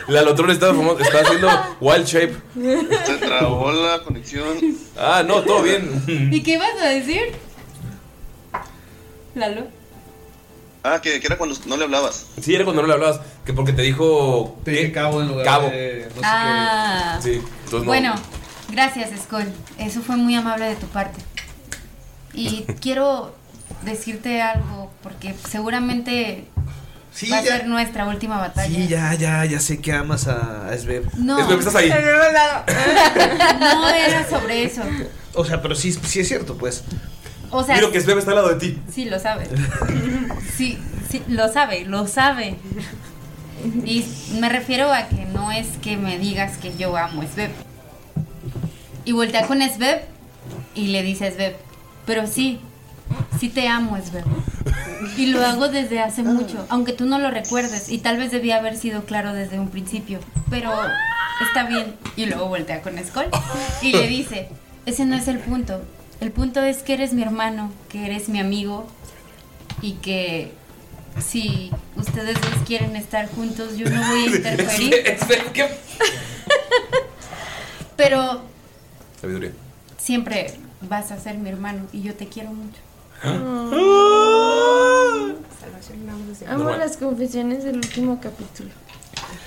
La 0.08 0.22
Lotron 0.22 0.50
está, 0.50 0.70
está 1.00 1.20
haciendo 1.20 1.48
Wild 1.80 2.06
Shape. 2.06 2.36
Se 3.06 3.16
trabó 3.18 3.70
la 3.72 4.00
conexión. 4.02 4.56
Ah, 4.98 5.22
no, 5.26 5.42
todo 5.42 5.62
bien. 5.62 6.04
¿Y 6.32 6.42
qué 6.42 6.52
ibas 6.54 6.70
a 6.80 6.86
decir? 6.88 7.32
Lalo. 9.34 9.66
Ah, 10.84 11.00
que, 11.00 11.20
que 11.20 11.26
era 11.26 11.38
cuando 11.38 11.56
no 11.66 11.76
le 11.76 11.84
hablabas. 11.84 12.26
Sí, 12.40 12.54
era 12.54 12.64
cuando 12.64 12.82
no 12.82 12.88
le 12.88 12.94
hablabas. 12.94 13.20
Que 13.44 13.52
porque 13.52 13.72
te 13.72 13.82
dijo. 13.82 14.58
Te 14.64 14.72
dije 14.72 14.92
cabo 14.92 15.20
en 15.22 15.28
lugar 15.28 15.44
Cabo. 15.44 15.68
de 15.68 16.08
no 16.14 16.20
sé 16.20 16.20
Ah. 16.24 17.18
Sí, 17.22 17.30
entonces 17.34 17.72
no. 17.80 17.84
Bueno, 17.84 18.14
gracias, 18.70 19.10
Skull. 19.22 19.44
Eso 19.78 20.00
fue 20.00 20.16
muy 20.16 20.34
amable 20.34 20.64
de 20.66 20.76
tu 20.76 20.86
parte. 20.88 21.20
Y 22.34 22.64
quiero 22.80 23.34
decirte 23.82 24.40
algo, 24.42 24.90
porque 25.02 25.34
seguramente 25.48 26.46
Sí, 27.14 27.28
va 27.30 27.38
a 27.38 27.42
ya. 27.42 27.58
ser 27.58 27.66
nuestra 27.66 28.06
última 28.08 28.38
batalla. 28.38 28.74
Sí, 28.74 28.88
ya, 28.88 29.12
ya, 29.14 29.44
ya 29.44 29.60
sé 29.60 29.80
que 29.80 29.92
amas 29.92 30.26
a, 30.28 30.68
a 30.68 30.78
Sveb. 30.78 31.04
No. 31.18 31.44
Sveb, 31.46 31.58
estás 31.58 31.74
ahí. 31.76 31.90
No 33.60 33.88
era 33.90 34.28
sobre 34.28 34.64
eso. 34.64 34.82
O 35.34 35.44
sea, 35.44 35.60
pero 35.62 35.74
sí, 35.74 35.92
sí 35.92 36.20
es 36.20 36.28
cierto, 36.28 36.56
pues. 36.56 36.82
O 37.52 37.62
sea, 37.62 37.76
Mira 37.76 37.90
que 37.90 38.00
Sveb 38.00 38.18
está 38.18 38.30
al 38.32 38.36
lado 38.36 38.48
de 38.48 38.56
ti. 38.56 38.78
sí 38.90 39.04
lo 39.04 39.18
sabe. 39.18 39.46
Sí, 40.56 40.78
sí, 41.10 41.22
lo 41.28 41.48
sabe, 41.52 41.84
lo 41.84 42.06
sabe. 42.06 42.56
Y 43.84 44.04
me 44.40 44.48
refiero 44.48 44.92
a 44.92 45.06
que 45.08 45.24
no 45.26 45.50
es 45.52 45.66
que 45.82 45.96
me 45.96 46.18
digas 46.18 46.56
que 46.58 46.76
yo 46.76 46.96
amo 46.96 47.22
a 47.22 47.26
Sveb. 47.26 47.50
Y 49.04 49.12
voltea 49.12 49.46
con 49.46 49.60
Sveb 49.62 50.02
y 50.74 50.88
le 50.88 51.02
dice 51.02 51.26
a 51.26 51.32
Sveb, 51.32 51.56
pero 52.06 52.26
sí, 52.26 52.60
sí 53.40 53.48
te 53.48 53.68
amo, 53.68 53.96
Sveb. 53.98 54.24
Y 55.16 55.26
lo 55.26 55.44
hago 55.44 55.68
desde 55.68 56.00
hace 56.00 56.22
mucho, 56.22 56.64
aunque 56.68 56.92
tú 56.92 57.06
no 57.06 57.18
lo 57.18 57.30
recuerdes 57.30 57.88
y 57.88 57.98
tal 57.98 58.16
vez 58.18 58.30
debía 58.30 58.56
haber 58.56 58.76
sido 58.76 59.04
claro 59.04 59.32
desde 59.32 59.58
un 59.58 59.68
principio, 59.68 60.20
pero 60.50 60.72
está 61.46 61.64
bien. 61.64 61.96
Y 62.16 62.26
luego 62.26 62.46
voltea 62.48 62.82
con 62.82 62.96
Skull 62.98 63.26
y 63.82 63.92
le 63.92 64.06
dice, 64.06 64.48
ese 64.86 65.04
no 65.06 65.16
es 65.16 65.26
el 65.28 65.38
punto. 65.38 65.82
El 66.22 66.30
punto 66.30 66.62
es 66.62 66.84
que 66.84 66.94
eres 66.94 67.12
mi 67.14 67.22
hermano, 67.22 67.72
que 67.88 68.06
eres 68.06 68.28
mi 68.28 68.38
amigo 68.38 68.86
y 69.80 69.94
que 69.94 70.52
si 71.18 71.72
ustedes 71.96 72.40
dos 72.40 72.52
quieren 72.64 72.94
estar 72.94 73.28
juntos, 73.28 73.76
yo 73.76 73.90
no 73.90 74.00
voy 74.00 74.20
a 74.20 74.26
interferir. 74.36 74.94
Pero 77.96 78.40
Sabiduría. 79.20 79.50
siempre 79.98 80.54
vas 80.82 81.10
a 81.10 81.18
ser 81.18 81.38
mi 81.38 81.48
hermano 81.48 81.88
y 81.92 82.02
yo 82.02 82.14
te 82.14 82.28
quiero 82.28 82.50
mucho. 82.50 82.78
Amo 86.48 86.70
las 86.70 86.98
confesiones 86.98 87.64
del 87.64 87.78
último 87.78 88.20
capítulo. 88.20 88.70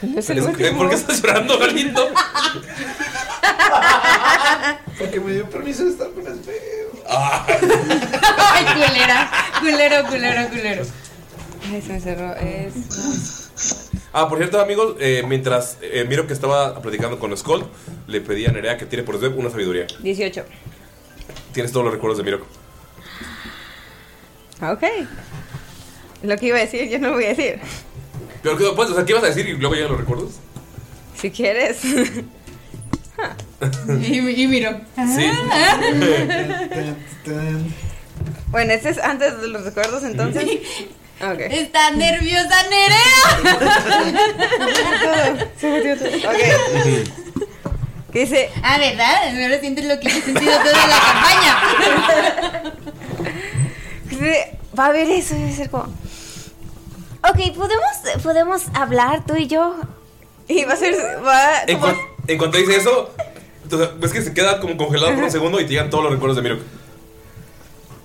¿Por 0.01 0.89
qué 0.89 0.95
estás 0.95 1.21
llorando, 1.21 1.57
Galindo? 1.57 2.05
Porque 4.99 5.19
me 5.19 5.33
dio 5.33 5.49
permiso 5.49 5.83
de 5.85 5.91
estar 5.91 6.09
con 6.11 6.23
Sveb. 6.23 6.55
Ay, 7.07 8.65
culera, 8.65 9.31
culero, 9.59 10.07
culero, 10.07 10.49
culero. 10.49 10.83
Ay, 11.71 11.81
se 11.81 11.93
me 11.93 11.99
cerró. 11.99 12.35
Es. 12.35 12.73
Ah, 14.13 14.29
por 14.29 14.37
cierto, 14.37 14.61
amigos, 14.61 14.95
eh, 14.99 15.23
mientras 15.27 15.77
eh, 15.81 16.05
miro 16.07 16.25
que 16.27 16.33
estaba 16.33 16.81
platicando 16.81 17.19
con 17.19 17.35
Skull, 17.35 17.65
le 18.07 18.21
pedí 18.21 18.45
a 18.45 18.51
Nerea 18.51 18.77
que 18.77 18.85
tire 18.85 19.03
por 19.03 19.17
Sveb 19.17 19.37
una 19.37 19.49
sabiduría. 19.49 19.87
18. 19.99 20.45
Tienes 21.53 21.71
todos 21.71 21.85
los 21.85 21.93
recuerdos 21.93 22.17
de 22.17 22.23
Mirok. 22.23 22.43
Ah, 24.61 24.71
Ok. 24.71 24.83
Lo 26.23 26.37
que 26.37 26.47
iba 26.47 26.57
a 26.57 26.61
decir, 26.61 26.89
yo 26.89 26.97
no 26.97 27.09
lo 27.09 27.15
voy 27.15 27.25
a 27.25 27.29
decir. 27.29 27.59
Pero, 28.41 28.57
¿qué, 28.57 28.65
pues, 28.75 28.89
o 28.89 28.95
sea, 28.95 29.05
¿qué 29.05 29.11
ibas 29.11 29.23
a 29.23 29.27
decir 29.27 29.47
y 29.47 29.53
luego 29.53 29.75
llegan 29.75 29.91
los 29.91 29.99
recuerdos? 29.99 30.31
Si 31.19 31.29
quieres. 31.29 31.79
Y, 34.01 34.43
y 34.43 34.47
miro. 34.47 34.81
Sí. 34.95 35.31
bueno, 38.47 38.73
este 38.73 38.89
es 38.89 38.97
antes 38.97 39.41
de 39.41 39.47
los 39.47 39.63
recuerdos, 39.63 40.03
entonces. 40.03 40.43
Ok. 41.21 41.39
Está 41.39 41.91
nerviosa 41.91 42.63
Nerea. 42.69 43.23
Se 45.57 45.71
metió 45.71 45.97
todo. 45.97 46.09
Ok. 46.09 46.41
¿Qué 48.11 48.19
dice? 48.19 48.49
Ah, 48.63 48.77
¿verdad? 48.77 49.43
Ahora 49.43 49.59
sientes 49.59 49.85
lo 49.85 49.99
que 49.99 50.07
he 50.07 50.21
sentido 50.21 50.51
toda 50.59 50.87
la 50.87 50.99
campaña. 50.99 52.73
Dice, 54.09 54.55
Va 54.77 54.87
a 54.87 54.91
ver 54.91 55.09
eso 55.09 55.35
a 55.35 55.51
ser 55.55 55.69
como. 55.69 55.83
Ok, 57.23 57.55
¿podemos, 57.55 58.21
podemos 58.21 58.63
hablar 58.73 59.25
tú 59.25 59.35
y 59.35 59.47
yo. 59.47 59.75
Y 60.47 60.65
va 60.65 60.73
a 60.73 60.77
ser. 60.77 60.93
Va, 61.25 61.61
como- 61.79 62.14
en 62.27 62.37
cuanto 62.37 62.57
dice 62.57 62.77
eso, 62.77 63.13
entonces, 63.63 63.89
ves 63.99 64.13
que 64.13 64.21
se 64.21 64.33
queda 64.33 64.59
como 64.59 64.77
congelado 64.77 65.15
por 65.15 65.23
un 65.23 65.31
segundo 65.31 65.59
y 65.59 65.63
te 65.63 65.71
llegan 65.71 65.89
todos 65.89 66.03
los 66.03 66.13
recuerdos 66.13 66.37
de 66.37 66.43
Mirok. 66.43 66.61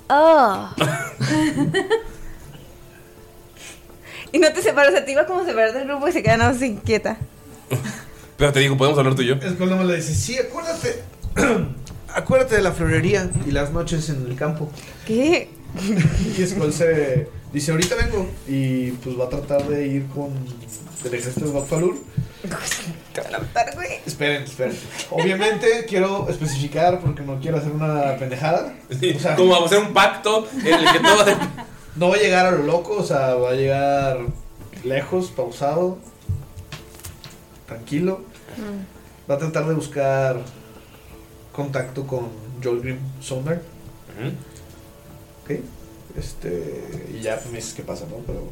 Oh. 0.08 0.70
y 4.32 4.38
no 4.38 4.52
te 4.52 4.62
separas, 4.62 4.92
o 4.92 4.96
sea, 4.96 5.04
te 5.04 5.12
iba 5.12 5.26
como 5.26 5.40
a 5.40 5.44
separar 5.44 5.74
del 5.74 5.86
grupo 5.86 6.08
y 6.08 6.12
se 6.12 6.22
queda 6.22 6.38
nada 6.38 6.52
más 6.52 6.62
inquieta. 6.62 7.18
Pero 8.38 8.52
te 8.52 8.60
digo, 8.60 8.76
¿podemos 8.76 8.98
hablar 8.98 9.14
tú 9.14 9.22
y 9.22 9.26
yo? 9.26 9.36
Skull 9.36 9.68
nomás 9.68 9.86
le 9.86 9.96
dice, 9.96 10.14
sí, 10.14 10.38
acuérdate. 10.38 11.02
Acuérdate 12.12 12.56
de 12.56 12.62
la 12.62 12.72
florería 12.72 13.30
y 13.46 13.52
las 13.52 13.70
noches 13.70 14.08
en 14.08 14.26
el 14.26 14.34
campo. 14.34 14.68
¿Qué? 15.06 15.48
Y 16.38 16.44
Skull 16.44 16.72
se 16.72 17.28
dice, 17.52 17.70
ahorita 17.70 17.94
vengo. 17.94 18.28
Y 18.48 18.90
pues 18.92 19.20
va 19.20 19.26
a 19.26 19.28
tratar 19.28 19.68
de 19.68 19.86
ir 19.86 20.06
con 20.08 20.30
el 21.04 21.14
ejército 21.14 21.46
de 21.46 21.52
Bakfalur. 21.52 21.96
Te 23.12 23.20
van 23.20 23.34
a 23.34 23.38
matar, 23.38 23.74
güey. 23.74 24.00
Esperen, 24.06 24.44
esperen. 24.44 24.76
Obviamente 25.10 25.84
quiero 25.88 26.28
especificar 26.28 27.00
porque 27.00 27.22
no 27.22 27.38
quiero 27.40 27.58
hacer 27.58 27.72
una 27.72 28.16
pendejada. 28.16 28.74
Sí, 28.98 29.16
como 29.36 29.50
vamos 29.50 29.72
a 29.72 29.76
hacer 29.76 29.86
un 29.86 29.92
pacto 29.92 30.48
en 30.64 30.74
el 30.74 30.92
que 30.92 31.00
todo. 31.00 31.24
No 31.96 32.08
va 32.08 32.14
a 32.14 32.18
llegar 32.18 32.46
a 32.46 32.52
lo 32.52 32.62
loco, 32.62 32.94
o 32.98 33.02
sea, 33.02 33.34
va 33.34 33.50
a 33.50 33.54
llegar 33.54 34.18
lejos, 34.84 35.32
pausado, 35.32 35.98
tranquilo. 37.66 38.22
Va 39.28 39.34
a 39.34 39.38
tratar 39.38 39.66
de 39.66 39.74
buscar 39.74 40.38
contacto 41.52 42.06
con 42.06 42.28
Joel 42.62 42.80
Grim 42.80 42.98
Sonar. 43.20 43.60
Ok. 45.42 45.58
Este. 46.16 47.06
Y 47.18 47.20
ya 47.22 47.40
me 47.50 47.56
dices 47.56 47.74
qué 47.74 47.82
pasa, 47.82 48.04
¿no? 48.10 48.16
Pero. 48.26 48.48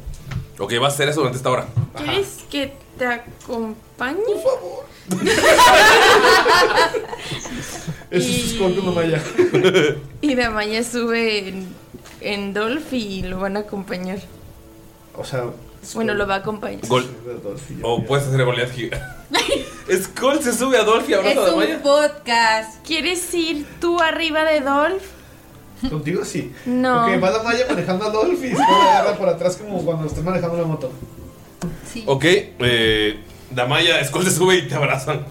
Ok, 0.59 0.73
vas 0.79 0.93
a 0.93 0.95
hacer 0.95 1.09
eso 1.09 1.19
durante 1.21 1.37
esta 1.37 1.49
hora. 1.49 1.67
¿Quieres 1.97 2.39
que 2.49 2.73
te 2.97 3.05
acompañe? 3.05 4.19
Por 4.25 4.43
favor. 4.43 4.85
Eso 8.11 8.29
es 8.29 8.53
con 8.53 8.95
Maya. 8.95 9.21
Y 10.21 10.35
Damaya 10.35 10.83
sube 10.83 11.47
en, 11.49 11.67
en 12.21 12.53
Dolph 12.53 12.91
y 12.93 13.21
lo 13.23 13.39
van 13.39 13.57
a 13.57 13.61
acompañar. 13.61 14.19
O 15.15 15.23
sea. 15.23 15.45
Bueno, 15.93 16.13
lo 16.13 16.27
va 16.27 16.35
a 16.35 16.37
acompañar. 16.39 16.85
Gol. 16.87 17.07
O 17.83 18.03
puedes 18.03 18.27
hacer 18.27 18.43
Goliath 18.43 18.71
gigante. 18.73 18.99
Skull 20.03 20.41
se 20.43 20.53
sube 20.53 20.77
a 20.77 20.83
Dolph 20.83 21.07
y 21.09 21.13
abraza 21.13 21.39
a 21.39 21.47
Es 21.47 21.53
un 21.53 21.59
Damaya. 21.61 21.81
podcast. 21.81 22.85
¿Quieres 22.85 23.33
ir 23.33 23.65
tú 23.79 23.99
arriba 23.99 24.43
de 24.43 24.59
Dolph? 24.61 25.03
Contigo 25.87 26.25
sí. 26.25 26.51
No. 26.65 27.05
Ok, 27.05 27.23
va 27.23 27.29
la 27.31 27.43
Maya 27.43 27.65
manejando 27.69 28.05
a 28.05 28.09
Dolph 28.09 28.43
y 28.43 28.51
Skull 28.51 28.65
agarra 28.65 29.17
por 29.17 29.29
atrás 29.29 29.57
como 29.57 29.83
cuando 29.83 30.07
estás 30.07 30.23
manejando 30.23 30.57
una 30.57 30.65
moto. 30.65 30.91
Ok, 32.05 32.25
eh, 32.25 33.19
Damaya, 33.49 34.03
Skull 34.05 34.25
se 34.25 34.31
sube 34.31 34.57
y 34.57 34.67
te 34.67 34.75
abrazan. 34.75 35.25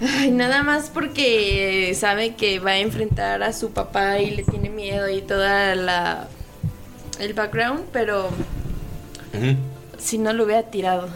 Ay, 0.00 0.30
nada 0.30 0.62
más 0.62 0.90
porque 0.90 1.94
sabe 1.98 2.34
que 2.34 2.58
va 2.58 2.72
a 2.72 2.78
enfrentar 2.78 3.42
a 3.42 3.52
su 3.52 3.70
papá 3.70 4.18
y 4.18 4.30
le 4.30 4.42
tiene 4.42 4.68
miedo 4.68 5.08
y 5.08 5.22
toda 5.22 5.74
la 5.74 6.28
el 7.20 7.32
background, 7.32 7.84
pero 7.92 8.30
si 9.98 10.18
no 10.18 10.32
lo 10.32 10.44
hubiera 10.44 10.64
tirado. 10.64 11.08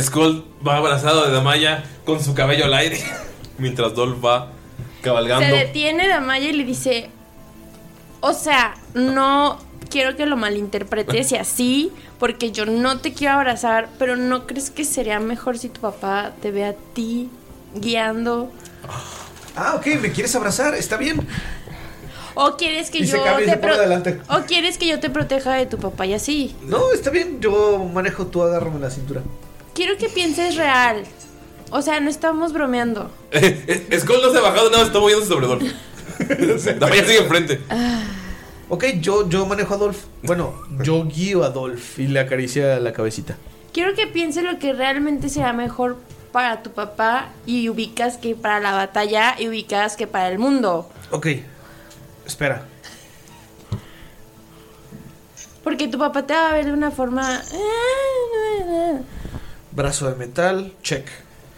Skull 0.00 0.44
va 0.66 0.76
abrazado 0.78 1.26
de 1.26 1.32
Damaya 1.32 1.84
con 2.04 2.22
su 2.22 2.34
cabello 2.34 2.64
al 2.64 2.74
aire. 2.74 2.98
Mientras 3.58 3.94
Dolph 3.94 4.24
va 4.24 4.50
cabalgando. 5.04 5.46
Se 5.46 5.52
detiene 5.52 6.08
Damaya 6.08 6.48
y 6.48 6.52
le 6.52 6.64
dice, 6.64 7.10
o 8.20 8.32
sea, 8.32 8.74
no 8.94 9.58
quiero 9.90 10.16
que 10.16 10.26
lo 10.26 10.36
malinterpretes 10.36 11.30
y 11.32 11.36
así, 11.36 11.92
porque 12.18 12.50
yo 12.50 12.66
no 12.66 12.98
te 12.98 13.12
quiero 13.12 13.34
abrazar, 13.34 13.88
pero 13.98 14.16
¿no 14.16 14.46
crees 14.46 14.70
que 14.70 14.84
sería 14.84 15.20
mejor 15.20 15.58
si 15.58 15.68
tu 15.68 15.80
papá 15.80 16.32
te 16.42 16.50
ve 16.50 16.64
a 16.64 16.72
ti 16.94 17.28
guiando? 17.74 18.50
Ah, 19.56 19.74
ok, 19.76 19.86
¿me 20.00 20.10
quieres 20.10 20.34
abrazar? 20.34 20.74
Está 20.74 20.96
bien. 20.96 21.24
¿O 22.36 22.56
quieres 22.56 22.90
que 22.90 22.98
Y 22.98 23.06
se 23.06 23.16
yo 23.16 23.22
cambia 23.22 23.44
y 23.44 23.46
te 23.46 23.52
se 23.52 23.58
pone 23.58 23.72
pro- 23.72 23.80
adelante. 23.80 24.20
¿O 24.28 24.40
quieres 24.46 24.76
que 24.78 24.88
yo 24.88 24.98
te 24.98 25.08
proteja 25.10 25.52
de 25.52 25.66
tu 25.66 25.78
papá 25.78 26.06
y 26.06 26.14
así? 26.14 26.56
No, 26.62 26.90
está 26.92 27.10
bien. 27.10 27.40
Yo 27.40 27.78
manejo, 27.92 28.26
tú 28.26 28.42
agárrame 28.42 28.80
la 28.80 28.90
cintura. 28.90 29.22
Quiero 29.72 29.96
que 29.96 30.08
pienses 30.08 30.56
real. 30.56 31.04
O 31.70 31.82
sea, 31.82 32.00
no 32.00 32.10
estamos 32.10 32.52
bromeando. 32.52 33.10
Eh, 33.32 33.98
Skull 33.98 34.22
no 34.22 34.30
se 34.30 34.38
ha 34.38 34.42
bajado, 34.42 34.70
nada, 34.70 34.84
está 34.84 35.00
moviéndose 35.00 35.28
sobre 35.28 35.46
Dolph. 35.46 35.62
Damaya 36.78 37.04
sigue 37.04 37.18
enfrente. 37.18 37.60
Ok, 38.68 38.84
Ok, 38.84 38.84
yo, 39.00 39.28
yo 39.28 39.46
manejo 39.46 39.74
a 39.74 39.76
Dolph. 39.76 40.04
Bueno, 40.22 40.54
yo 40.82 41.04
guío 41.04 41.44
a 41.44 41.50
Dolph 41.50 41.98
y 41.98 42.06
le 42.06 42.20
acaricia 42.20 42.78
la 42.80 42.92
cabecita. 42.92 43.36
Quiero 43.72 43.94
que 43.94 44.06
piense 44.06 44.42
lo 44.42 44.58
que 44.58 44.72
realmente 44.72 45.28
será 45.28 45.52
mejor 45.52 45.98
para 46.32 46.62
tu 46.62 46.70
papá 46.70 47.28
y 47.46 47.68
ubicas 47.68 48.16
que 48.18 48.34
para 48.34 48.60
la 48.60 48.72
batalla 48.72 49.34
y 49.38 49.48
ubicas 49.48 49.96
que 49.96 50.06
para 50.06 50.28
el 50.28 50.38
mundo. 50.38 50.88
Ok, 51.10 51.26
espera. 52.26 52.66
Porque 55.62 55.88
tu 55.88 55.98
papá 55.98 56.26
te 56.26 56.34
va 56.34 56.50
a 56.50 56.52
ver 56.52 56.66
de 56.66 56.72
una 56.72 56.90
forma... 56.90 57.40
Brazo 59.72 60.10
de 60.10 60.16
metal, 60.16 60.72
check. 60.82 61.08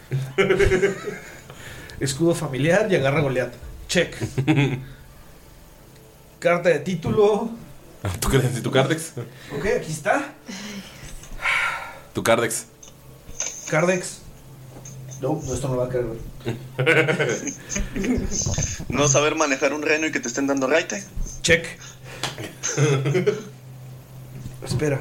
Escudo 1.99 2.35
familiar 2.35 2.91
y 2.91 2.95
agarra 2.95 3.19
a 3.19 3.21
Goliat. 3.21 3.53
Check. 3.87 4.15
Carta 6.39 6.69
de 6.69 6.79
título. 6.79 7.49
¿Tu, 8.19 8.61
tu 8.61 8.71
Cardex? 8.71 9.13
Ok, 9.57 9.65
aquí 9.79 9.91
está. 9.91 10.33
Tu 12.13 12.23
Cardex. 12.23 12.65
Cardex. 13.69 14.19
No, 15.21 15.41
no, 15.43 15.53
esto 15.53 15.67
no 15.67 15.77
va 15.77 15.85
a 15.85 15.89
caer, 15.89 16.05
güey. 16.05 16.19
No 18.89 19.07
saber 19.07 19.35
manejar 19.35 19.73
un 19.73 19.81
reno 19.81 20.07
y 20.07 20.11
que 20.11 20.19
te 20.19 20.27
estén 20.27 20.47
dando 20.47 20.67
raite. 20.67 21.03
Check. 21.41 21.65
Espera. 24.63 24.99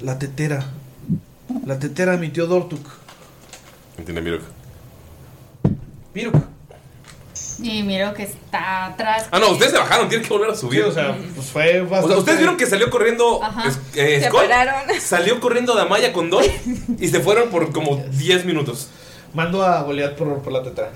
La 0.00 0.18
tetera. 0.18 0.66
La 1.66 1.78
tetera 1.78 2.12
de 2.12 2.18
mi 2.18 2.28
tío 2.30 2.46
Dortuk. 2.46 2.86
Entiende, 3.98 4.20
Mirok. 4.22 4.42
Mirok. 6.14 6.34
Y 7.60 7.82
miro 7.82 8.12
que 8.14 8.24
está 8.24 8.86
atrás. 8.86 9.28
Ah, 9.30 9.38
no, 9.38 9.50
ustedes 9.50 9.72
se 9.72 9.78
bajaron, 9.78 10.08
tienen 10.08 10.26
que 10.26 10.32
volver 10.32 10.50
a 10.50 10.54
subir. 10.54 10.82
Sí, 10.82 10.88
o 10.88 10.92
sea, 10.92 11.16
pues 11.34 11.46
fue 11.48 11.80
O 11.82 12.08
sea, 12.08 12.18
ustedes 12.18 12.38
vieron 12.38 12.56
que 12.56 12.66
salió 12.66 12.90
corriendo. 12.90 13.42
Ajá. 13.42 13.68
es- 13.68 13.78
eh, 13.94 14.20
Se 14.20 14.26
Skull, 14.28 14.40
pararon. 14.42 14.82
Salió 15.00 15.40
corriendo 15.40 15.74
Damaya 15.74 16.12
con 16.12 16.30
Dolph 16.30 16.48
y 16.98 17.08
se 17.08 17.20
fueron 17.20 17.50
por 17.50 17.72
como 17.72 17.96
10 18.10 18.44
minutos. 18.44 18.88
Mando 19.34 19.62
a 19.64 19.82
Goliat 19.82 20.16
por, 20.16 20.40
por 20.42 20.52
la 20.52 20.62
tetera. 20.62 20.90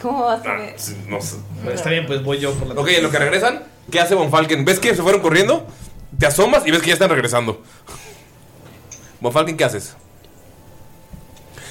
¿Cómo 0.00 0.24
vas 0.24 0.44
a 0.46 0.50
Ah, 0.52 0.56
ver? 0.56 0.74
sí, 0.78 0.96
no 1.08 1.20
sé. 1.20 1.36
Está 1.72 1.90
bien, 1.90 2.06
pues 2.06 2.22
voy 2.24 2.38
yo 2.38 2.52
por 2.54 2.68
la 2.68 2.80
Ok, 2.80 2.88
en 2.88 3.02
lo 3.02 3.10
que 3.10 3.18
regresan, 3.18 3.62
¿qué 3.90 4.00
hace 4.00 4.14
Von 4.14 4.30
Falken? 4.30 4.64
¿Ves 4.64 4.78
que 4.78 4.94
se 4.94 5.02
fueron 5.02 5.20
corriendo? 5.20 5.66
Te 6.18 6.26
asomas 6.26 6.66
y 6.66 6.70
ves 6.70 6.80
que 6.80 6.88
ya 6.88 6.94
están 6.94 7.10
regresando. 7.10 7.62
Von 9.20 9.32
Falken, 9.32 9.56
¿qué 9.56 9.64
haces? 9.64 9.94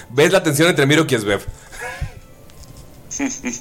¿Ves 0.10 0.32
la 0.32 0.44
tensión 0.44 0.70
entre 0.70 0.86
Miro 0.86 1.06
y 1.08 1.18
Svev? 1.18 1.46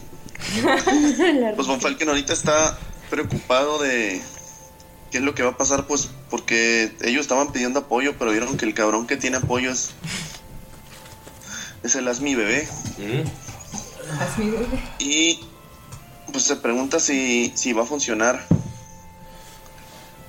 Pues 1.56 1.66
Von 1.66 1.80
Falken 1.80 2.08
ahorita 2.08 2.32
está 2.32 2.78
preocupado 3.10 3.82
de 3.82 4.22
qué 5.10 5.18
es 5.18 5.24
lo 5.24 5.34
que 5.34 5.42
va 5.42 5.50
a 5.50 5.56
pasar, 5.56 5.86
pues 5.86 6.08
porque 6.30 6.92
ellos 7.02 7.22
estaban 7.22 7.52
pidiendo 7.52 7.80
apoyo, 7.80 8.14
pero 8.18 8.30
vieron 8.30 8.56
que 8.56 8.64
el 8.64 8.72
cabrón 8.72 9.06
que 9.06 9.16
tiene 9.16 9.38
apoyo 9.38 9.70
es, 9.70 9.90
es 11.82 11.96
el 11.96 12.06
Asmi 12.08 12.34
bebé. 12.34 12.68
Y 14.98 15.40
pues 16.32 16.44
se 16.44 16.56
pregunta 16.56 17.00
si, 17.00 17.52
si 17.54 17.72
va 17.72 17.82
a 17.82 17.86
funcionar. 17.86 18.46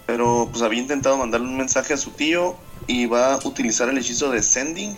Pero 0.09 0.49
pues 0.51 0.63
había 0.63 0.79
intentado 0.79 1.17
mandarle 1.17 1.45
un 1.45 1.55
mensaje 1.55 1.93
a 1.93 1.97
su 1.97 2.09
tío 2.09 2.55
y 2.87 3.05
va 3.05 3.35
a 3.35 3.47
utilizar 3.47 3.89
el 3.89 3.97
hechizo 3.99 4.31
de 4.31 4.41
Sending 4.41 4.97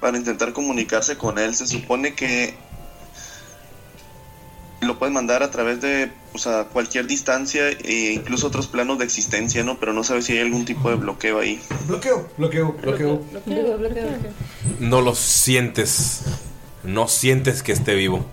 para 0.00 0.18
intentar 0.18 0.52
comunicarse 0.52 1.16
con 1.16 1.38
él. 1.38 1.54
Se 1.54 1.66
supone 1.66 2.12
que 2.12 2.58
lo 4.82 4.98
puedes 4.98 5.14
mandar 5.14 5.42
a 5.42 5.50
través 5.50 5.80
de 5.80 6.12
o 6.34 6.38
sea, 6.38 6.64
cualquier 6.64 7.06
distancia 7.06 7.70
e 7.70 8.12
incluso 8.12 8.48
otros 8.48 8.66
planos 8.66 8.98
de 8.98 9.06
existencia, 9.06 9.64
¿no? 9.64 9.80
Pero 9.80 9.94
no 9.94 10.04
sabes 10.04 10.26
si 10.26 10.34
hay 10.34 10.40
algún 10.40 10.66
tipo 10.66 10.90
de 10.90 10.96
bloqueo 10.96 11.38
ahí. 11.38 11.58
Bloqueo, 11.86 12.28
bloqueo, 12.36 12.72
bloqueo. 12.82 13.22
No 14.78 15.00
lo 15.00 15.14
sientes. 15.14 16.20
No 16.84 17.08
sientes 17.08 17.62
que 17.62 17.72
esté 17.72 17.94
vivo. 17.94 18.26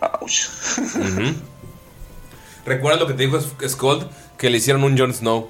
Ouch. 0.00 0.59
Ujú. 0.78 1.34
¿Recuerdas 2.66 3.00
lo 3.00 3.06
que 3.06 3.14
te 3.14 3.26
dijo 3.26 3.40
Skold? 3.40 4.06
Que 4.36 4.50
le 4.50 4.58
hicieron 4.58 4.84
un 4.84 4.96
Jon 4.98 5.12
Snow. 5.14 5.48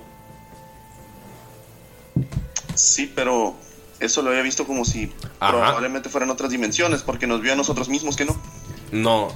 Sí, 2.74 3.10
pero 3.14 3.54
eso 3.98 4.22
lo 4.22 4.30
había 4.30 4.42
visto 4.42 4.66
como 4.66 4.84
si 4.84 5.12
Ajá. 5.38 5.52
probablemente 5.52 6.08
fueran 6.08 6.30
otras 6.30 6.50
dimensiones, 6.50 7.02
porque 7.02 7.26
nos 7.26 7.40
vio 7.42 7.52
a 7.52 7.56
nosotros 7.56 7.88
mismos 7.88 8.16
que 8.16 8.24
no. 8.24 8.36
No, 8.92 9.28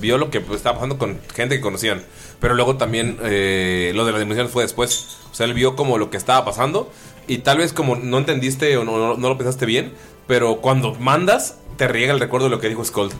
vio 0.00 0.18
lo 0.18 0.30
que 0.30 0.40
pues, 0.40 0.58
estaba 0.58 0.76
pasando 0.76 0.98
con 0.98 1.20
gente 1.34 1.56
que 1.56 1.60
conocían. 1.60 2.02
Pero 2.40 2.54
luego 2.54 2.76
también 2.76 3.18
eh, 3.22 3.92
lo 3.94 4.04
de 4.04 4.12
las 4.12 4.20
dimensiones 4.20 4.52
fue 4.52 4.62
después. 4.62 5.18
O 5.30 5.34
sea, 5.34 5.46
él 5.46 5.54
vio 5.54 5.76
como 5.76 5.98
lo 5.98 6.10
que 6.10 6.16
estaba 6.16 6.44
pasando. 6.44 6.90
Y 7.26 7.38
tal 7.38 7.58
vez 7.58 7.72
como 7.72 7.96
no 7.96 8.18
entendiste 8.18 8.76
o 8.76 8.84
no, 8.84 8.98
no- 8.98 9.16
no 9.16 9.28
lo 9.28 9.38
pensaste 9.38 9.66
bien. 9.66 9.92
Pero 10.26 10.60
cuando 10.60 10.94
mandas, 10.94 11.56
te 11.76 11.88
riega 11.88 12.12
el 12.12 12.20
recuerdo 12.20 12.46
de 12.46 12.50
lo 12.50 12.60
que 12.60 12.68
dijo 12.68 12.84
Skold. 12.84 13.12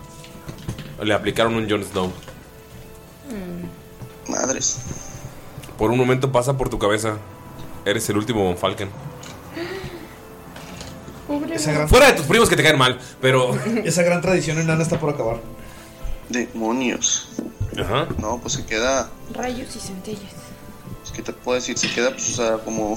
Le 1.03 1.15
aplicaron 1.15 1.55
un 1.55 1.69
Jon 1.69 1.85
Snow. 1.85 2.13
Madres. 4.29 4.79
Por 5.79 5.91
un 5.91 5.99
momento 5.99 6.31
pasa 6.31 6.57
por 6.57 6.69
tu 6.69 6.79
cabeza. 6.79 7.19
Eres 7.85 8.09
el 8.09 8.17
último 8.17 8.45
Von 8.45 8.57
Falken. 8.57 8.89
Esa 11.53 11.73
gran, 11.73 11.89
Fuera 11.89 12.07
de 12.07 12.13
tus 12.15 12.27
primos 12.27 12.49
que 12.49 12.57
te 12.57 12.63
caen 12.63 12.79
mal. 12.79 12.99
Pero. 13.21 13.55
esa 13.85 14.03
gran 14.03 14.21
tradición 14.21 14.59
enana 14.59 14.83
está 14.83 14.99
por 15.01 15.13
acabar. 15.13 15.41
Demonios. 16.29 17.29
Ajá. 17.79 18.07
No, 18.19 18.39
pues 18.41 18.55
se 18.55 18.65
queda. 18.65 19.11
Rayos 19.33 19.75
y 19.77 19.81
centellas. 19.81 20.33
pues, 21.01 21.13
¿Qué 21.13 21.23
te 21.23 21.33
puedo 21.33 21.57
decir? 21.57 21.77
Se 21.79 21.93
queda, 21.93 22.11
pues, 22.11 22.31
o 22.31 22.37
sea, 22.37 22.59
como. 22.59 22.97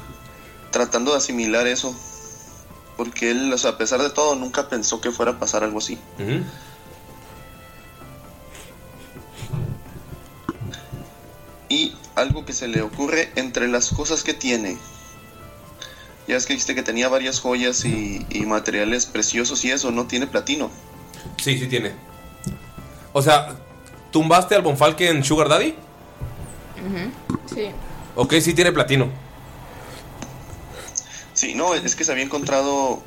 tratando 0.70 1.12
de 1.12 1.18
asimilar 1.18 1.66
eso. 1.66 1.94
Porque 2.96 3.30
él, 3.30 3.52
o 3.52 3.58
sea, 3.58 3.72
a 3.72 3.78
pesar 3.78 4.00
de 4.00 4.10
todo, 4.10 4.34
nunca 4.36 4.68
pensó 4.68 5.00
que 5.00 5.10
fuera 5.10 5.32
a 5.32 5.38
pasar 5.38 5.64
algo 5.64 5.78
así. 5.78 5.98
Ujú. 6.18 6.44
Y 11.68 11.94
algo 12.14 12.44
que 12.44 12.52
se 12.52 12.68
le 12.68 12.82
ocurre 12.82 13.30
entre 13.36 13.68
las 13.68 13.90
cosas 13.90 14.22
que 14.22 14.34
tiene. 14.34 14.76
Ya 16.28 16.36
es 16.36 16.46
que 16.46 16.54
dijiste 16.54 16.74
que 16.74 16.82
tenía 16.82 17.08
varias 17.08 17.40
joyas 17.40 17.84
y, 17.84 18.26
y 18.30 18.46
materiales 18.46 19.06
preciosos 19.06 19.64
y 19.64 19.70
eso, 19.70 19.90
no 19.90 20.06
tiene 20.06 20.26
platino. 20.26 20.70
Sí, 21.38 21.58
sí 21.58 21.66
tiene. 21.66 21.92
O 23.12 23.22
sea, 23.22 23.56
¿tumbaste 24.10 24.54
al 24.54 24.62
Von 24.62 24.76
Falken 24.76 25.24
Sugar 25.24 25.48
Daddy? 25.48 25.74
Sí. 27.52 27.68
Ok, 28.14 28.34
sí 28.40 28.54
tiene 28.54 28.72
platino. 28.72 29.08
Sí, 31.32 31.54
no, 31.54 31.74
es 31.74 31.94
que 31.94 32.04
se 32.04 32.12
había 32.12 32.24
encontrado 32.24 33.02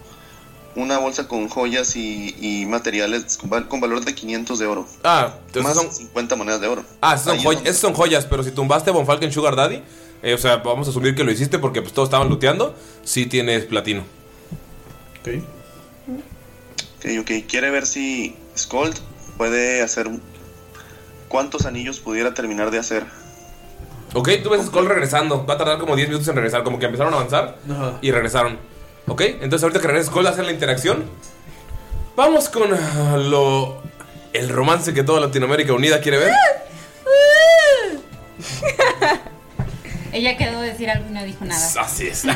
una 0.76 0.98
bolsa 1.00 1.28
con 1.28 1.50
joyas 1.50 1.96
y, 1.96 2.36
y 2.40 2.66
materiales 2.66 3.38
con, 3.38 3.50
val- 3.50 3.68
con 3.68 3.80
valor 3.82 4.04
de 4.06 4.14
500 4.16 4.60
de 4.60 4.66
oro. 4.68 4.88
Ah, 5.04 5.34
entonces 5.48 5.64
Más 5.64 5.76
son. 5.76 5.92
50 5.92 6.36
monedas 6.36 6.62
de 6.62 6.68
oro. 6.68 6.84
Ah, 7.02 7.14
esas 7.16 7.26
son, 7.26 7.36
es 7.38 7.44
joy- 7.44 7.60
esas 7.64 7.78
son 7.78 7.94
joyas, 7.94 8.26
pero 8.26 8.44
si 8.44 8.52
tumbaste 8.52 8.90
a 8.90 8.94
Von 8.94 9.06
Falken 9.06 9.32
Sugar 9.32 9.56
Daddy, 9.56 9.82
eh, 10.22 10.34
o 10.34 10.38
sea, 10.38 10.58
vamos 10.58 10.88
a 10.88 10.92
asumir 10.92 11.16
que 11.16 11.24
lo 11.24 11.32
hiciste 11.32 11.60
porque 11.60 11.82
pues, 11.82 11.94
todos 11.94 12.08
estaban 12.08 12.30
looteando, 12.30 12.76
sí 13.04 13.26
tienes 13.26 13.66
platino. 13.66 14.04
Ok. 15.22 15.44
Ok, 16.98 17.06
ok. 17.22 17.32
Quiere 17.48 17.70
ver 17.70 17.86
si 17.86 18.36
Skold 18.58 18.96
puede 19.38 19.82
hacer. 19.82 20.10
¿Cuántos 21.28 21.66
anillos 21.66 22.00
pudiera 22.00 22.34
terminar 22.34 22.72
de 22.72 22.80
hacer? 22.80 23.06
Ok, 24.16 24.30
tú 24.42 24.50
ves 24.50 24.62
a 24.62 24.66
Skull 24.66 24.88
regresando, 24.88 25.46
va 25.46 25.54
a 25.54 25.58
tardar 25.58 25.78
como 25.78 25.96
10 25.96 26.10
minutos 26.10 26.28
en 26.28 26.36
regresar, 26.36 26.64
como 26.64 26.80
que 26.80 26.86
empezaron 26.88 27.14
a 27.14 27.18
avanzar 27.18 27.60
Ajá. 27.70 28.00
y 28.02 28.12
regresaron. 28.12 28.58
Ok, 29.10 29.22
entonces 29.42 29.64
ahorita 29.64 29.82
que 29.82 29.88
regresa 29.88 30.12
Skull 30.12 30.28
a 30.28 30.30
hacer 30.30 30.46
la 30.46 30.52
interacción, 30.52 31.06
vamos 32.16 32.48
con 32.50 32.72
ah, 32.74 33.18
lo... 33.18 33.82
El 34.32 34.50
romance 34.50 34.94
que 34.94 35.02
toda 35.04 35.20
Latinoamérica 35.20 35.74
unida 35.74 36.00
quiere 36.02 36.20
ver. 36.20 36.34
Ella 40.12 40.38
quedó 40.38 40.62
de 40.62 40.70
decir 40.70 40.90
algo 40.90 41.08
y 41.10 41.14
no 41.14 41.24
dijo 41.24 41.46
nada. 41.46 41.68
Así 41.82 42.08
es. 42.08 42.26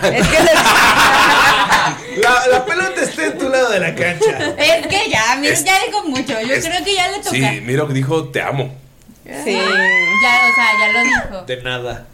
La, 2.17 2.38
la 2.51 2.65
pelota 2.65 3.01
está 3.01 3.26
en 3.26 3.38
tu 3.38 3.49
lado 3.49 3.69
de 3.71 3.80
la 3.80 3.95
cancha. 3.95 4.53
Es 4.57 4.88
que 4.88 5.09
ya, 5.09 5.36
mira, 5.39 5.53
Es- 5.53 5.63
ya 5.63 5.80
dijo 5.86 6.03
mucho. 6.07 6.39
Yo 6.41 6.53
es- 6.53 6.65
creo 6.65 6.84
que 6.84 6.95
ya 6.95 7.07
le 7.11 7.17
toca. 7.17 7.30
Sí, 7.32 7.61
mira 7.63 7.88
que 7.88 7.93
dijo 7.93 8.30
te 8.30 8.41
amo. 8.41 8.76
Sí. 9.24 9.53
Ya, 9.55 10.49
o 10.49 10.55
sea, 10.55 10.67
ya 10.80 10.88
lo 10.91 10.99
dijo. 11.03 11.45
De 11.45 11.61
nada. 11.63 12.05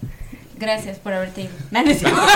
Gracias 0.60 0.97
por 0.99 1.14
haberte 1.14 1.41
ido. 1.41 1.51
No, 1.72 1.82
no 1.84 1.89
es 1.91 1.99
cierto. 1.99 2.22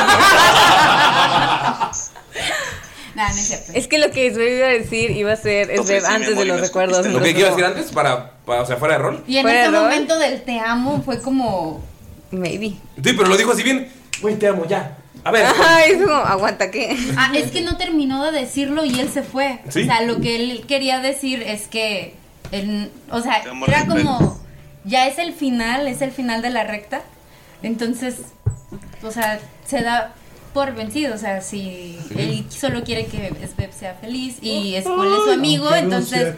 No, 3.16 3.22
no 3.24 3.30
es 3.30 3.48
cierto. 3.48 3.72
Es 3.76 3.88
que 3.88 4.00
lo 4.00 4.10
que 4.10 4.34
Sveb 4.34 4.58
iba 4.58 4.66
a 4.68 4.72
decir 4.72 5.12
iba 5.12 5.32
a 5.34 5.36
ser 5.36 5.80
Ofrecí 5.80 6.02
Sveb 6.02 6.06
antes 6.16 6.36
de 6.36 6.46
los 6.46 6.60
recuerdos. 6.62 7.06
Lo 7.06 7.22
que 7.22 7.34
quiero 7.36 7.50
decir 7.52 7.64
antes 7.66 7.92
para, 7.92 8.32
para, 8.44 8.64
o 8.64 8.66
sea, 8.66 8.78
fuera 8.78 8.96
de 8.96 9.04
rol. 9.04 9.24
Y 9.28 9.38
en 9.38 9.44
¿Fuera 9.44 9.62
ese 9.66 9.72
de 9.72 9.80
momento 9.80 10.18
del 10.18 10.42
te 10.42 10.60
amo 10.60 11.02
fue 11.04 11.22
como. 11.22 11.84
Maybe. 12.32 12.70
Sí, 12.96 13.14
pero 13.14 13.26
lo 13.28 13.38
dijo 13.38 13.52
así 13.52 13.62
bien. 13.62 13.88
Güey, 14.20 14.36
te 14.40 14.48
amo 14.48 14.66
ya. 14.66 14.98
A 15.24 15.30
ver. 15.30 15.46
Ay, 15.64 15.92
es 15.92 16.02
como, 16.02 16.16
aguanta, 16.16 16.72
¿qué? 16.72 16.98
Ah, 17.16 17.32
es 17.36 17.52
que 17.52 17.62
no 17.62 17.78
terminó 17.78 18.24
de 18.26 18.32
decirlo 18.40 18.84
y 18.84 19.00
él 19.00 19.10
se 19.10 19.22
fue. 19.22 19.60
Sí. 19.70 19.84
O 19.84 19.86
sea, 19.86 20.02
lo 20.02 20.20
que 20.20 20.36
él 20.38 20.66
quería 20.68 21.00
decir 21.00 21.44
es 21.44 21.68
que, 21.68 22.16
él- 22.52 22.90
o 23.12 23.22
sea, 23.22 23.44
era 23.68 23.86
como, 23.86 24.42
ya 24.86 25.06
es 25.06 25.20
el 25.20 25.34
final, 25.34 25.88
es 25.88 26.02
el 26.02 26.12
final 26.12 26.42
de 26.42 26.50
la 26.50 26.64
recta. 26.64 27.04
Entonces, 27.64 28.18
o 29.02 29.12
sea, 29.12 29.40
se 29.66 29.82
da 29.82 30.14
por 30.54 30.74
vencido. 30.76 31.16
O 31.16 31.18
sea, 31.18 31.42
si 31.42 31.98
él 32.16 32.46
solo 32.50 32.84
quiere 32.84 33.06
que 33.08 33.34
Sveb 33.48 33.74
sea 33.74 33.96
feliz 33.96 34.38
y 34.42 34.76
Skull 34.82 35.08
es 35.08 35.24
su 35.26 35.32
amigo, 35.32 35.74
entonces... 35.74 36.36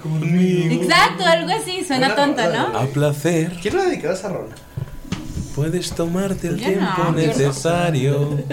Exacto, 0.71 1.25
algo 1.25 1.51
así, 1.51 1.83
suena 1.83 2.15
rola. 2.15 2.69
¿no? 2.71 2.77
A 2.79 2.85
placer. 2.87 3.51
¿Quién 3.61 3.77
ha 3.77 3.85
dedicado 3.85 4.13
esa 4.13 4.29
rola? 4.29 4.55
Puedes 5.55 5.91
tomarte 5.91 6.47
el 6.47 6.57
Yo 6.57 6.65
tiempo 6.65 7.03
no. 7.03 7.11
necesario. 7.13 8.43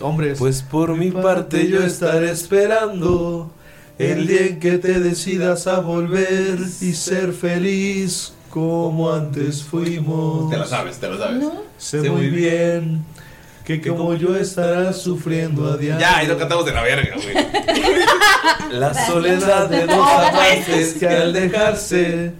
Hombres. 0.00 0.38
Pues 0.38 0.62
por 0.62 0.96
mi 0.96 1.10
parte 1.10 1.68
yo 1.68 1.82
estaré 1.82 2.30
esperando 2.30 3.50
El 3.98 4.26
día 4.26 4.46
en 4.46 4.60
que 4.60 4.78
te 4.78 5.00
decidas 5.00 5.66
a 5.66 5.80
volver 5.80 6.58
y 6.80 6.92
ser 6.92 7.32
feliz 7.32 8.32
como 8.54 9.12
antes 9.12 9.64
fuimos. 9.64 10.48
Te 10.48 10.56
lo 10.56 10.64
sabes, 10.64 10.98
te 10.98 11.08
lo 11.08 11.18
sabes. 11.18 11.44
Sé 11.76 12.08
muy 12.08 12.28
bien 12.28 13.04
que 13.64 13.80
como 13.80 14.14
yo 14.14 14.36
estarás 14.36 15.02
sufriendo 15.02 15.72
a 15.72 15.76
diario. 15.76 15.98
Ya, 16.00 16.22
y 16.22 16.28
no 16.28 16.38
cantamos 16.38 16.64
de 16.64 16.72
la 16.72 16.82
verga, 16.82 17.16
güey. 17.16 17.34
La 18.78 18.94
soledad 19.06 19.68
de 19.68 19.86
dos 19.86 19.96
Oh, 19.98 20.18
amantes 20.20 20.94
que 20.94 21.08
al 21.08 21.32
dejarse 21.32 22.32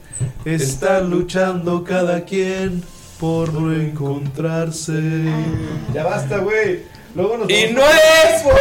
están 0.44 1.10
luchando 1.10 1.82
cada 1.82 2.24
quien 2.24 2.84
por 3.18 3.52
no 3.52 3.72
encontrarse. 3.72 5.00
Ya 5.92 6.04
basta, 6.04 6.38
güey. 6.38 6.82
Luego 7.16 7.38
nos 7.38 7.50
Y 7.50 7.72
no 7.72 7.80
es 7.82 8.42
por 8.42 8.54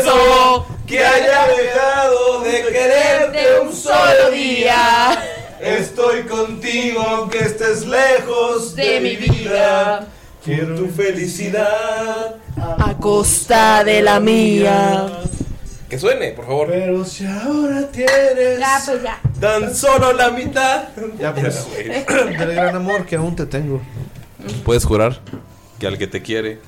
eso 0.00 0.66
que 0.88 0.98
haya 0.98 1.46
dejado 1.46 2.40
de 2.40 2.62
quererte 2.72 3.60
un 3.62 3.72
solo 3.72 4.30
día. 4.32 5.36
Estoy 5.62 6.22
contigo 6.22 7.00
aunque 7.00 7.38
estés 7.38 7.86
lejos 7.86 8.74
de, 8.74 9.00
mi 9.00 9.16
vida. 9.16 10.06
Quiero 10.42 10.74
tu 10.74 10.86
felicidad 10.88 12.36
A 12.56 12.96
costa 12.96 13.84
de 13.84 14.00
la 14.00 14.20
mía. 14.20 15.06
Que 15.88 15.98
suene, 15.98 16.30
por 16.32 16.46
favor. 16.46 16.68
Pero 16.70 17.04
si 17.04 17.26
ahora 17.26 17.90
tienes 17.90 18.58
Ya, 18.58 18.80
pues 18.86 19.02
ya. 19.02 19.20
tan 19.38 19.74
solo 19.74 20.12
la 20.12 20.30
mitad. 20.30 20.88
Ya, 21.18 21.34
pues, 21.34 21.66
del 21.76 22.54
gran 22.54 22.76
amor 22.76 23.04
que 23.04 23.16
aún 23.16 23.36
te 23.36 23.44
tengo. 23.44 23.82
Puedes 24.64 24.84
jurar 24.84 25.20
que 25.78 25.86
al 25.86 25.98
que 25.98 26.06
te 26.06 26.22
quiere 26.22 26.60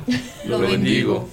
Lo 0.45 0.59
lo 0.59 0.69
bendigo. 0.69 1.29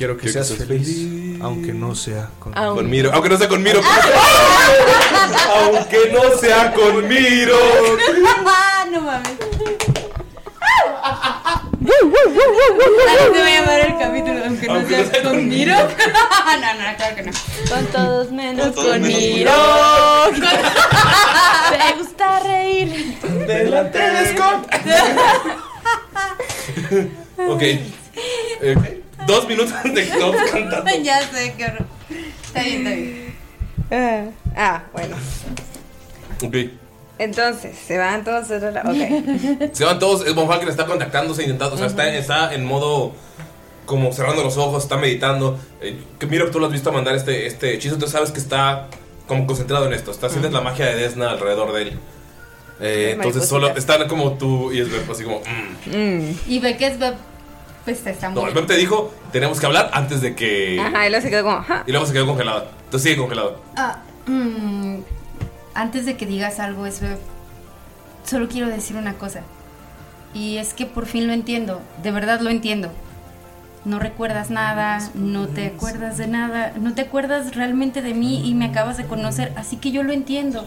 Quiero 0.00 0.16
que 0.16 0.22
Quiero 0.22 0.32
seas 0.32 0.48
que 0.52 0.56
seas 0.56 0.66
feliz, 0.66 1.42
aunque 1.42 1.74
no 1.74 1.94
sea 1.94 2.30
con 2.38 2.54
Con 2.54 2.88
Miro, 2.88 3.10
aunque 3.12 3.28
no 3.28 3.36
sea 3.36 3.48
con 3.48 3.62
Miro. 3.62 3.82
aunque 5.56 6.10
no 6.10 6.38
sea 6.38 6.72
con 6.72 7.06
Miro. 7.06 7.54
No 8.90 9.02
mames. 9.02 9.30
Así 11.02 11.90
se 13.30 13.40
va 13.40 13.46
a 13.46 13.60
llamar 13.60 13.80
el 13.80 13.98
capítulo, 13.98 14.44
aunque 14.46 14.66
no 14.68 14.74
Aunque 14.74 14.96
no 14.96 15.02
sea 15.02 15.12
sea 15.12 15.22
con 15.22 15.32
con 15.32 15.48
Miro. 15.50 15.74
no, 15.76 15.84
no, 15.84 16.96
claro 16.96 17.16
que 17.16 17.22
no. 17.22 17.32
Con 17.68 17.86
todos 17.88 18.32
menos 18.32 18.64
Con 18.64 18.74
todos 18.76 18.92
con 18.92 19.02
menos 19.02 19.20
Miro. 19.20 19.52
Me 21.78 21.92
gusta 21.98 22.40
reír. 22.40 23.18
Delante 23.46 23.98
de 23.98 24.34
Scott. 24.34 24.66
ok. 27.36 27.62
Eh, 28.62 28.99
dos 29.26 29.46
minutos 29.48 29.72
de 29.84 30.06
Scott 30.06 30.36
cantando. 30.52 30.90
ya 31.02 31.20
sé, 31.30 31.54
qué 31.56 31.64
horror. 31.64 31.86
Está 32.46 32.62
bien, 32.62 32.86
está 32.86 32.96
bien. 32.96 33.30
Ah, 33.90 34.24
ah, 34.56 34.82
bueno. 34.92 35.16
Ok. 36.42 36.56
Entonces, 37.18 37.76
se 37.86 37.98
van 37.98 38.24
todos. 38.24 38.44
Ok. 38.50 39.72
Se 39.74 39.84
van 39.84 39.98
todos. 39.98 40.26
Es 40.26 40.34
Von 40.34 40.48
Falken 40.48 40.68
está 40.68 40.86
contactándose, 40.86 41.42
intentando. 41.42 41.74
O 41.74 41.78
sea, 41.78 41.86
está, 41.86 42.08
está 42.14 42.54
en 42.54 42.64
modo. 42.64 43.12
Como 43.84 44.12
cerrando 44.12 44.42
los 44.44 44.56
ojos, 44.56 44.84
está 44.84 44.96
meditando. 44.96 45.58
Eh, 45.80 46.00
que 46.18 46.26
mira 46.26 46.48
tú 46.50 46.60
lo 46.60 46.66
has 46.66 46.72
visto 46.72 46.92
mandar 46.92 47.14
este, 47.16 47.46
este 47.46 47.74
hechizo. 47.74 47.94
Entonces 47.94 48.12
sabes 48.12 48.30
que 48.30 48.38
está 48.38 48.86
como 49.26 49.46
concentrado 49.46 49.86
en 49.86 49.92
esto. 49.92 50.12
Está 50.12 50.28
haciendo 50.28 50.48
la 50.50 50.60
magia 50.60 50.86
de 50.86 50.94
Desna 50.94 51.30
alrededor 51.30 51.72
de 51.72 51.82
él. 51.82 51.98
Eh, 52.80 53.10
entonces 53.14 53.46
solo 53.46 53.68
están 53.76 54.08
como 54.08 54.32
tú 54.38 54.72
y 54.72 54.80
es 54.80 54.88
así 55.10 55.24
como. 55.24 55.40
mm. 55.40 55.90
Mm. 55.96 56.38
Y 56.46 56.58
ve 56.60 56.76
que 56.78 56.86
es 56.86 56.98
Beb, 56.98 57.14
pues 57.94 58.06
está 58.06 58.30
No, 58.30 58.46
el 58.46 58.66
te 58.66 58.76
dijo: 58.76 59.12
Tenemos 59.32 59.60
que 59.60 59.66
hablar 59.66 59.90
antes 59.92 60.20
de 60.20 60.34
que. 60.34 60.80
Ajá, 60.80 61.06
y 61.06 61.10
luego 61.10 61.22
se 61.22 61.30
quedó 61.30 61.44
como. 61.44 61.64
Y 61.86 61.90
luego 61.90 62.06
se 62.06 62.12
quedó 62.12 62.26
congelado. 62.26 62.68
Entonces 62.84 63.02
sigue 63.02 63.16
congelado. 63.20 63.60
Ah, 63.76 63.98
mm, 64.26 64.98
antes 65.74 66.06
de 66.06 66.16
que 66.16 66.26
digas 66.26 66.60
algo, 66.60 66.86
es 66.86 67.00
solo 68.24 68.48
quiero 68.48 68.68
decir 68.68 68.96
una 68.96 69.14
cosa. 69.14 69.42
Y 70.34 70.58
es 70.58 70.74
que 70.74 70.86
por 70.86 71.06
fin 71.06 71.26
lo 71.26 71.32
entiendo, 71.32 71.80
de 72.02 72.12
verdad 72.12 72.40
lo 72.40 72.50
entiendo. 72.50 72.90
No 73.84 73.98
recuerdas 73.98 74.50
nada, 74.50 74.98
no 75.14 75.48
te 75.48 75.66
acuerdas 75.66 76.18
de 76.18 76.26
nada, 76.26 76.74
no 76.78 76.94
te 76.94 77.02
acuerdas 77.02 77.56
realmente 77.56 78.02
de 78.02 78.12
mí 78.12 78.46
y 78.46 78.54
me 78.54 78.66
acabas 78.66 78.98
de 78.98 79.06
conocer, 79.06 79.52
así 79.56 79.76
que 79.78 79.90
yo 79.90 80.02
lo 80.02 80.12
entiendo. 80.12 80.66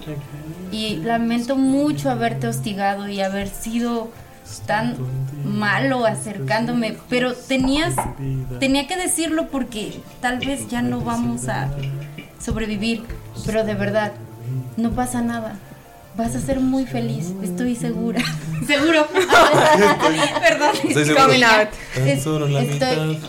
Y 0.72 0.96
lamento 0.98 1.56
mucho 1.56 2.10
haberte 2.10 2.48
hostigado 2.48 3.08
y 3.08 3.22
haber 3.22 3.48
sido 3.50 4.10
tan 4.62 4.96
malo 5.46 6.06
acercándome, 6.06 6.98
pero 7.10 7.34
tenías 7.34 7.96
tenía 8.60 8.88
que 8.88 8.96
decirlo 8.96 9.50
porque 9.50 10.00
tal 10.22 10.40
vez 10.40 10.68
ya 10.70 10.82
no 10.82 11.02
vamos 11.02 11.48
a 11.50 11.70
sobrevivir, 12.40 13.04
pero 13.46 13.64
de 13.64 13.74
verdad 13.76 14.12
no 14.78 14.92
pasa 14.92 15.22
nada. 15.22 15.56
Vas 16.16 16.36
a 16.36 16.40
ser 16.40 16.60
muy 16.60 16.86
feliz, 16.86 17.34
estoy 17.42 17.76
segura. 17.76 18.22
Seguro. 18.68 19.08
Perdón. 20.42 20.70
Estoy 20.88 21.06
seguro. 21.06 21.34
Es- 22.48 22.70
estoy, 22.70 23.20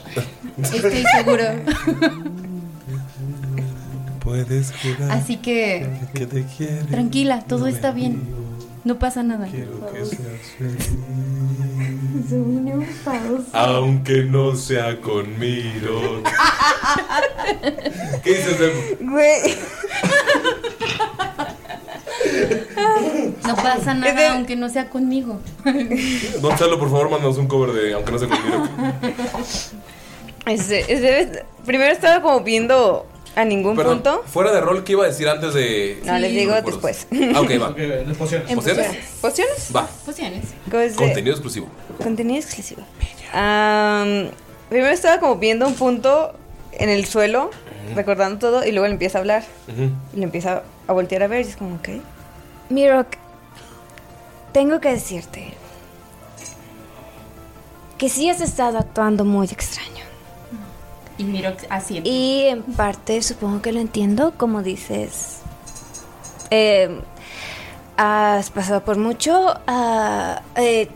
estoy 0.63 1.05
seguro. 1.17 1.45
Puedes. 4.21 4.73
Así 5.11 5.37
que 5.37 5.87
que 6.15 6.27
te 6.27 6.45
quiere. 6.45 6.85
tranquila, 6.85 7.41
todo 7.47 7.67
está 7.67 7.91
bien. 7.91 8.23
No 8.85 8.99
pasa 8.99 9.23
nada. 9.23 9.47
Quiero 9.47 9.81
que 9.93 10.05
seas 10.05 10.41
feliz. 10.59 10.91
Aunque 13.53 14.25
no 14.25 14.55
sea 14.55 15.01
con 15.01 15.39
Miro. 15.39 16.23
¿Qué 18.23 18.31
dices, 18.31 18.59
Beb? 18.59 18.99
Güey. 19.01 19.57
No 23.47 23.57
pasa 23.57 23.95
nada 23.95 24.33
aunque 24.33 24.57
no 24.57 24.69
sea 24.69 24.91
conmigo. 24.91 25.41
Gonzalo, 26.41 26.79
por 26.79 26.91
favor, 26.91 27.11
mándanos 27.11 27.39
un 27.39 27.47
cover 27.47 27.73
de 27.73 27.95
Aunque 27.95 28.13
no 28.13 28.19
sea 28.19 28.29
con 28.29 28.45
Miro. 28.45 28.69
Este, 30.47 30.93
este, 30.93 31.47
primero 31.65 31.91
estaba 31.91 32.21
como 32.21 32.41
viendo 32.41 33.07
a 33.37 33.45
ningún 33.45 33.77
Perdón, 33.77 34.03
punto. 34.03 34.23
fuera 34.27 34.53
de 34.53 34.61
rol, 34.61 34.85
¿qué 34.85 34.93
iba 34.93 35.05
a 35.05 35.09
decir 35.09 35.29
antes 35.29 35.55
de.? 35.55 36.01
No, 36.05 36.19
les 36.19 36.33
digo 36.33 36.55
después. 36.55 37.07
Ah, 37.35 37.41
ok, 37.41 37.51
va. 37.61 37.69
Ok, 37.71 37.79
las 38.07 38.17
pociones. 38.17 38.51
En 38.51 38.57
¿Pociones? 38.57 38.97
¿Pociones? 39.21 39.71
Va. 39.75 39.89
Pociones. 40.07 40.45
Contenido 40.97 41.33
exclusivo. 41.33 41.69
Contenido 42.03 42.39
exclusivo. 42.41 42.83
Am, 43.33 44.31
primero 44.69 44.93
estaba 44.93 45.19
como 45.19 45.37
viendo 45.37 45.67
un 45.67 45.75
punto 45.75 46.33
en 46.73 46.89
el 46.89 47.05
suelo, 47.07 47.51
recordando 47.95 48.39
todo, 48.39 48.65
y 48.65 48.73
luego 48.73 48.87
le 48.87 48.93
empieza 48.93 49.19
a 49.19 49.21
hablar. 49.21 49.45
Ujú. 49.69 49.91
Y 50.15 50.17
le 50.19 50.25
empieza 50.25 50.63
a 50.87 50.93
voltear 50.93 51.23
a 51.23 51.27
ver 51.27 51.45
y 51.45 51.49
es 51.49 51.57
como, 51.57 51.77
ok. 51.77 51.89
Mirok, 52.71 53.09
tengo 54.53 54.81
que 54.81 54.91
decirte 54.91 55.55
que 57.99 58.09
sí 58.09 58.29
has 58.29 58.41
estado 58.41 58.79
actuando 58.79 59.25
muy 59.25 59.47
extraño. 59.47 59.94
Y 61.19 61.25
miro 61.25 61.55
así. 61.71 62.01
Y 62.05 62.43
en 62.47 62.63
parte 62.63 63.23
supongo 63.23 63.63
que 63.63 63.73
lo 63.73 63.81
entiendo, 63.81 64.35
como 64.37 64.63
dices. 64.63 65.41
eh, 66.51 67.01
has 67.97 68.51
pasado 68.51 68.85
por 68.85 68.97
mucho. 68.97 69.55
ah, 69.67 70.43
eh, 70.57 70.89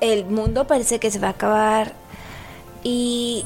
el 0.00 0.26
mundo 0.26 0.66
parece 0.66 0.98
que 0.98 1.10
se 1.10 1.18
va 1.18 1.28
a 1.28 1.30
acabar. 1.30 1.94
Y 2.84 3.44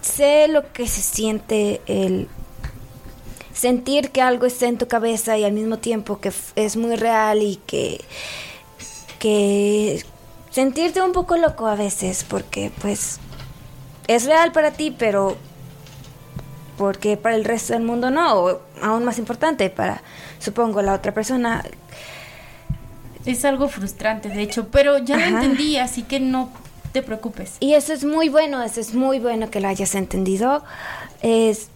sé 0.00 0.48
lo 0.48 0.72
que 0.72 0.86
se 0.86 1.00
siente 1.00 1.80
el 1.86 2.28
sentir 3.52 4.10
que 4.10 4.22
algo 4.22 4.46
está 4.46 4.66
en 4.68 4.78
tu 4.78 4.88
cabeza 4.88 5.36
y 5.38 5.44
al 5.44 5.52
mismo 5.52 5.78
tiempo 5.78 6.20
que 6.20 6.32
es 6.56 6.76
muy 6.76 6.96
real 6.96 7.42
y 7.42 7.56
que 7.56 8.00
que 9.18 10.02
sentirte 10.50 11.02
un 11.02 11.12
poco 11.12 11.36
loco 11.36 11.66
a 11.66 11.74
veces 11.74 12.24
porque 12.26 12.70
pues 12.80 13.18
es 14.10 14.26
real 14.26 14.50
para 14.50 14.72
ti, 14.72 14.90
pero 14.96 15.36
porque 16.76 17.16
para 17.16 17.36
el 17.36 17.44
resto 17.44 17.74
del 17.74 17.82
mundo 17.82 18.10
no, 18.10 18.34
o 18.34 18.60
aún 18.82 19.04
más 19.04 19.18
importante 19.18 19.70
para 19.70 20.02
supongo 20.40 20.82
la 20.82 20.94
otra 20.94 21.14
persona. 21.14 21.62
Es 23.24 23.44
algo 23.44 23.68
frustrante, 23.68 24.28
de 24.28 24.42
hecho, 24.42 24.68
pero 24.68 24.98
ya 24.98 25.16
lo 25.16 25.22
entendí, 25.22 25.76
así 25.76 26.02
que 26.02 26.18
no 26.18 26.50
te 26.92 27.02
preocupes. 27.02 27.56
Y 27.60 27.74
eso 27.74 27.92
es 27.92 28.04
muy 28.04 28.28
bueno, 28.28 28.62
eso 28.62 28.80
es 28.80 28.94
muy 28.94 29.20
bueno 29.20 29.48
que 29.48 29.60
lo 29.60 29.68
hayas 29.68 29.94
entendido. 29.94 30.64
Es 31.22 31.68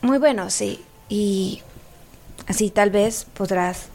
muy 0.00 0.18
bueno, 0.18 0.50
sí. 0.50 0.84
Y 1.08 1.62
así 2.46 2.70
tal 2.70 2.90
vez 2.90 3.26
podrás 3.36 3.88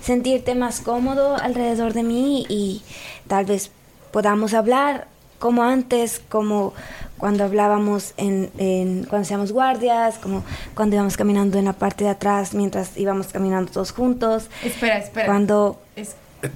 sentirte 0.00 0.54
más 0.54 0.80
cómodo 0.80 1.36
alrededor 1.36 1.92
de 1.92 2.04
mí 2.04 2.46
y 2.48 2.82
tal 3.26 3.46
vez 3.46 3.72
podamos 4.12 4.54
hablar 4.54 5.08
como 5.42 5.64
antes, 5.64 6.22
como 6.28 6.72
cuando 7.18 7.42
hablábamos 7.42 8.14
en, 8.16 8.48
en- 8.58 9.04
cuando 9.08 9.24
hacíamos 9.26 9.50
guardias, 9.50 10.18
como 10.18 10.44
cuando 10.76 10.94
íbamos 10.94 11.16
caminando 11.16 11.58
en 11.58 11.64
la 11.64 11.72
parte 11.72 12.04
de 12.04 12.10
atrás 12.10 12.54
mientras 12.54 12.96
íbamos 12.96 13.26
caminando 13.26 13.72
todos 13.72 13.90
juntos. 13.90 14.44
Espera, 14.64 14.98
espera. 14.98 15.26
Cuando 15.26 15.80
Es- 15.96 16.14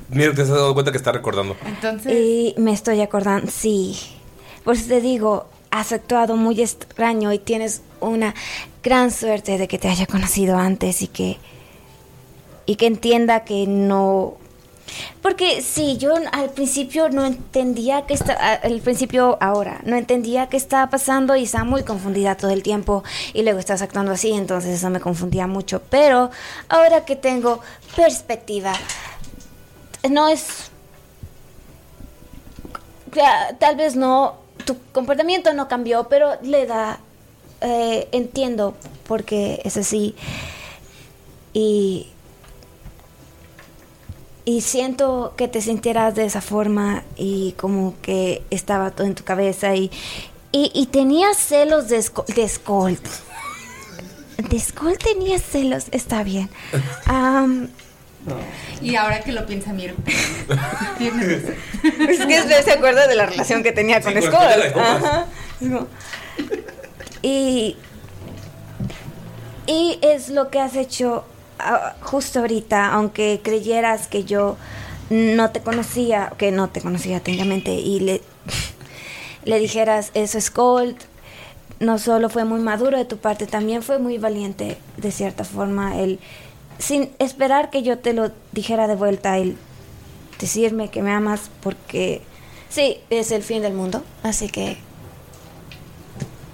Mira, 0.09 0.33
te 0.35 0.43
has 0.43 0.49
dado 0.49 0.73
cuenta 0.75 0.93
que 0.93 0.99
está 0.99 1.11
recordando. 1.13 1.57
entonces, 1.67 2.13
y 2.13 2.55
me 2.59 2.73
estoy 2.73 3.01
acordando, 3.01 3.51
sí. 3.51 3.97
Por 4.65 4.75
eso 4.77 4.87
te 4.89 5.01
digo, 5.01 5.47
has 5.71 5.91
actuado 5.93 6.37
muy 6.37 6.61
extraño 6.63 7.33
y 7.33 7.39
tienes 7.41 7.83
una 8.01 8.35
gran 8.85 9.11
suerte 9.11 9.59
de 9.59 9.67
que 9.69 9.79
te 9.79 9.89
haya 9.89 10.07
conocido 10.07 10.57
antes 10.59 11.03
y 11.03 11.09
que 11.09 11.39
y 12.67 12.75
que 12.77 12.87
entienda 12.87 13.45
que 13.45 13.67
no 13.69 14.35
porque 15.23 15.63
sí, 15.63 15.97
yo 15.99 16.15
al 16.33 16.51
principio 16.51 17.09
no 17.09 17.25
entendía 17.25 18.07
que 18.07 18.15
está 18.15 18.55
al 18.55 18.81
principio 18.81 19.39
ahora 19.41 19.81
no 19.85 19.97
entendía 19.97 20.49
qué 20.49 20.57
estaba 20.57 20.89
pasando 20.91 21.37
y 21.37 21.45
estaba 21.45 21.65
muy 21.65 21.83
confundida 21.83 22.37
todo 22.37 22.51
el 22.51 22.63
tiempo 22.63 23.05
y 23.35 23.43
luego 23.43 23.59
estás 23.59 23.83
actuando 23.83 24.13
así, 24.13 24.33
entonces 24.33 24.75
eso 24.75 24.91
me 24.91 25.01
confundía 25.01 25.47
mucho, 25.47 25.83
pero 25.91 26.31
ahora 26.69 27.05
que 27.05 27.17
tengo 27.17 27.61
perspectiva 27.97 28.73
no 30.09 30.29
es 30.29 30.71
tal 33.59 33.77
vez 33.77 33.97
no, 33.97 34.37
tu 34.65 34.77
comportamiento 34.93 35.53
no 35.53 35.69
cambió, 35.69 36.09
pero 36.09 36.39
le 36.43 36.67
da, 36.67 37.01
eh, 37.61 38.09
entiendo 38.13 38.75
porque 39.07 39.61
es 39.65 39.77
así. 39.77 40.15
Y, 41.53 42.09
y 44.47 44.63
siento 44.63 45.35
que 45.37 45.49
te 45.49 45.61
sintieras 45.61 46.15
de 46.15 46.25
esa 46.25 46.41
forma 46.41 47.03
y 47.17 47.53
como 47.59 47.95
que 48.01 48.43
estaba 48.51 48.93
todo 48.93 49.07
en 49.07 49.15
tu 49.15 49.25
cabeza 49.25 49.75
y, 49.75 49.91
y, 50.53 50.71
y 50.73 50.87
tenías 50.87 51.37
celos 51.37 51.89
de, 51.89 51.99
Sco- 51.99 52.25
de 52.27 52.49
Skolt. 52.49 53.05
De 54.39 54.59
Skolt 54.61 55.03
tenías 55.03 55.43
celos, 55.43 55.87
está 55.91 56.23
bien. 56.23 56.49
Y 58.81 58.95
ahora 58.97 59.21
que 59.23 59.33
lo 59.33 59.45
piensa 59.47 59.73
Miro. 59.73 59.95
Es 62.09 62.25
que 62.27 62.63
se 62.63 62.73
acuerda 62.73 63.07
de 63.09 63.15
la 63.17 63.27
relación 63.27 63.63
que 63.63 63.73
tenía 63.73 64.01
con 64.01 64.13
Skull. 64.13 64.23
de 64.63 64.73
copas. 64.73 65.03
Ajá. 65.05 65.27
Y, 67.23 67.77
y 69.67 69.99
es 70.03 70.29
lo 70.29 70.51
que 70.51 70.61
has 70.61 70.77
hecho 70.77 71.25
justo 72.03 72.41
ahorita, 72.41 72.93
aunque 72.93 73.41
creyeras 73.43 74.09
que 74.09 74.25
yo 74.25 74.57
no 75.11 75.51
te 75.51 75.61
conocía, 75.61 76.33
que 76.37 76.51
no 76.51 76.69
te 76.69 76.81
conocía 76.81 77.21
técnicamente, 77.21 77.73
y 77.75 78.01
le, 78.01 78.23
le 79.45 79.59
dijeras 79.59 80.11
eso 80.15 80.39
es 80.39 80.51
Colt, 80.51 80.99
no 81.79 81.99
solo 81.99 82.29
fue 82.29 82.45
muy 82.45 82.61
maduro 82.61 82.97
de 82.97 83.05
tu 83.05 83.19
parte, 83.19 83.47
también 83.47 83.83
fue 83.83 83.99
muy 83.99 84.19
valiente 84.19 84.79
de 84.97 85.13
cierta 85.13 85.45
forma, 85.45 85.95
sin 86.79 87.11
esperar 87.19 87.71
que 87.71 87.83
yo 87.83 87.99
te 87.99 88.13
lo 88.13 88.31
dijera 88.53 88.87
de 88.89 88.97
vuelta, 88.97 89.39
el 89.39 89.57
decirme 90.39 90.91
que 90.91 91.03
me 91.03 91.13
amas 91.13 91.51
porque 91.63 92.23
sí, 92.69 92.99
es 93.11 93.31
el 93.31 93.43
fin 93.43 93.63
del 93.63 93.75
mundo, 93.75 94.03
así 94.23 94.49
que 94.49 94.77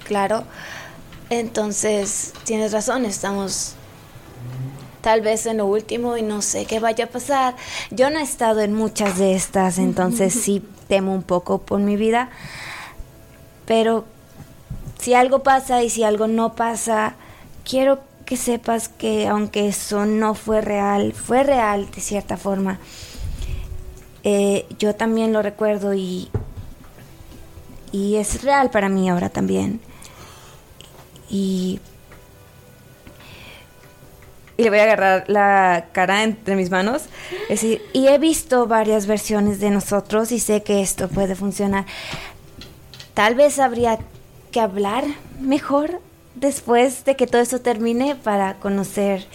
claro. 0.05 0.45
Entonces, 1.31 2.35
tienes 2.45 2.73
razón, 2.73 3.07
estamos 3.07 3.75
tal 5.03 5.21
vez 5.21 5.45
en 5.47 5.59
lo 5.59 5.67
último 5.67 6.17
y 6.17 6.23
no 6.23 6.41
sé 6.41 6.65
qué 6.65 6.81
vaya 6.81 7.05
a 7.05 7.09
pasar. 7.09 7.55
Yo 7.91 8.09
no 8.09 8.19
he 8.19 8.23
estado 8.23 8.61
en 8.61 8.73
muchas 8.73 9.19
de 9.19 9.35
estas, 9.35 9.79
entonces 9.79 10.33
sí 10.33 10.63
temo 10.89 11.15
un 11.15 11.23
poco 11.23 11.59
por 11.59 11.81
mi 11.81 11.97
vida. 11.97 12.31
Pero 13.67 14.07
si 14.99 15.15
algo 15.15 15.43
pasa 15.43 15.83
y 15.83 15.91
si 15.91 16.05
algo 16.05 16.29
no 16.29 16.55
pasa, 16.55 17.17
quiero 17.69 18.01
que 18.25 18.37
sepas 18.37 18.89
que 18.89 19.27
aunque 19.27 19.69
eso 19.69 20.07
no 20.07 20.35
fue 20.35 20.61
real, 20.61 21.13
fue 21.13 21.43
real 21.43 21.91
de 21.91 22.01
cierta 22.01 22.37
forma. 22.37 22.79
Eh, 24.25 24.67
yo 24.79 24.95
también 24.95 25.33
lo 25.33 25.43
recuerdo 25.43 25.95
y, 25.95 26.31
y 27.91 28.17
es 28.17 28.43
real 28.43 28.71
para 28.71 28.89
mí 28.89 29.11
ahora 29.11 29.29
también. 29.29 29.81
Y, 31.29 31.81
y 34.57 34.63
le 34.63 34.71
voy 34.71 34.79
a 34.79 34.85
agarrar 34.85 35.25
la 35.29 35.87
cara 35.93 36.23
entre 36.23 36.57
mis 36.57 36.71
manos. 36.71 37.03
Es 37.49 37.61
decir, 37.61 37.83
y 37.93 38.09
he 38.09 38.19
visto 38.19 38.67
varias 38.67 39.07
versiones 39.07 39.61
de 39.61 39.71
nosotros 39.71 40.33
y 40.33 40.39
sé 40.39 40.63
que 40.63 40.83
esto 40.83 41.09
puede 41.09 41.35
funcionar. 41.35 41.87
Tal 43.15 43.35
vez 43.35 43.59
habría 43.59 43.99
que 44.51 44.61
hablar 44.61 45.05
mejor 45.41 46.01
después 46.35 47.05
de 47.05 47.17
que 47.17 47.27
todo 47.27 47.43
esto 47.43 47.61
termine 47.61 48.15
para 48.15 48.55
conocer 48.55 49.27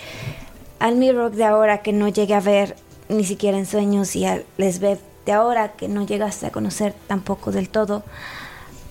al 0.80 0.96
Mirror 0.96 1.32
de 1.32 1.46
ahora 1.46 1.82
que 1.82 1.94
no 1.94 2.08
llegué 2.08 2.34
a 2.34 2.40
ver 2.40 2.76
ni 3.10 3.24
siquiera 3.24 3.58
en 3.58 3.66
sueños 3.66 4.16
y 4.16 4.26
al 4.26 4.46
Lesbeth 4.58 5.00
de 5.26 5.34
ahora 5.34 5.74
que 5.74 5.88
no 5.90 6.06
llegaste 6.06 6.46
a 6.46 6.52
conocer 6.52 6.94
tampoco 7.08 7.52
del 7.52 7.70
todo, 7.70 8.04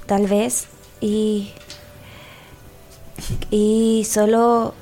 tal 0.06 0.26
vez. 0.26 0.66
Y, 1.00 1.52
y 3.50 4.06
solo 4.08 4.74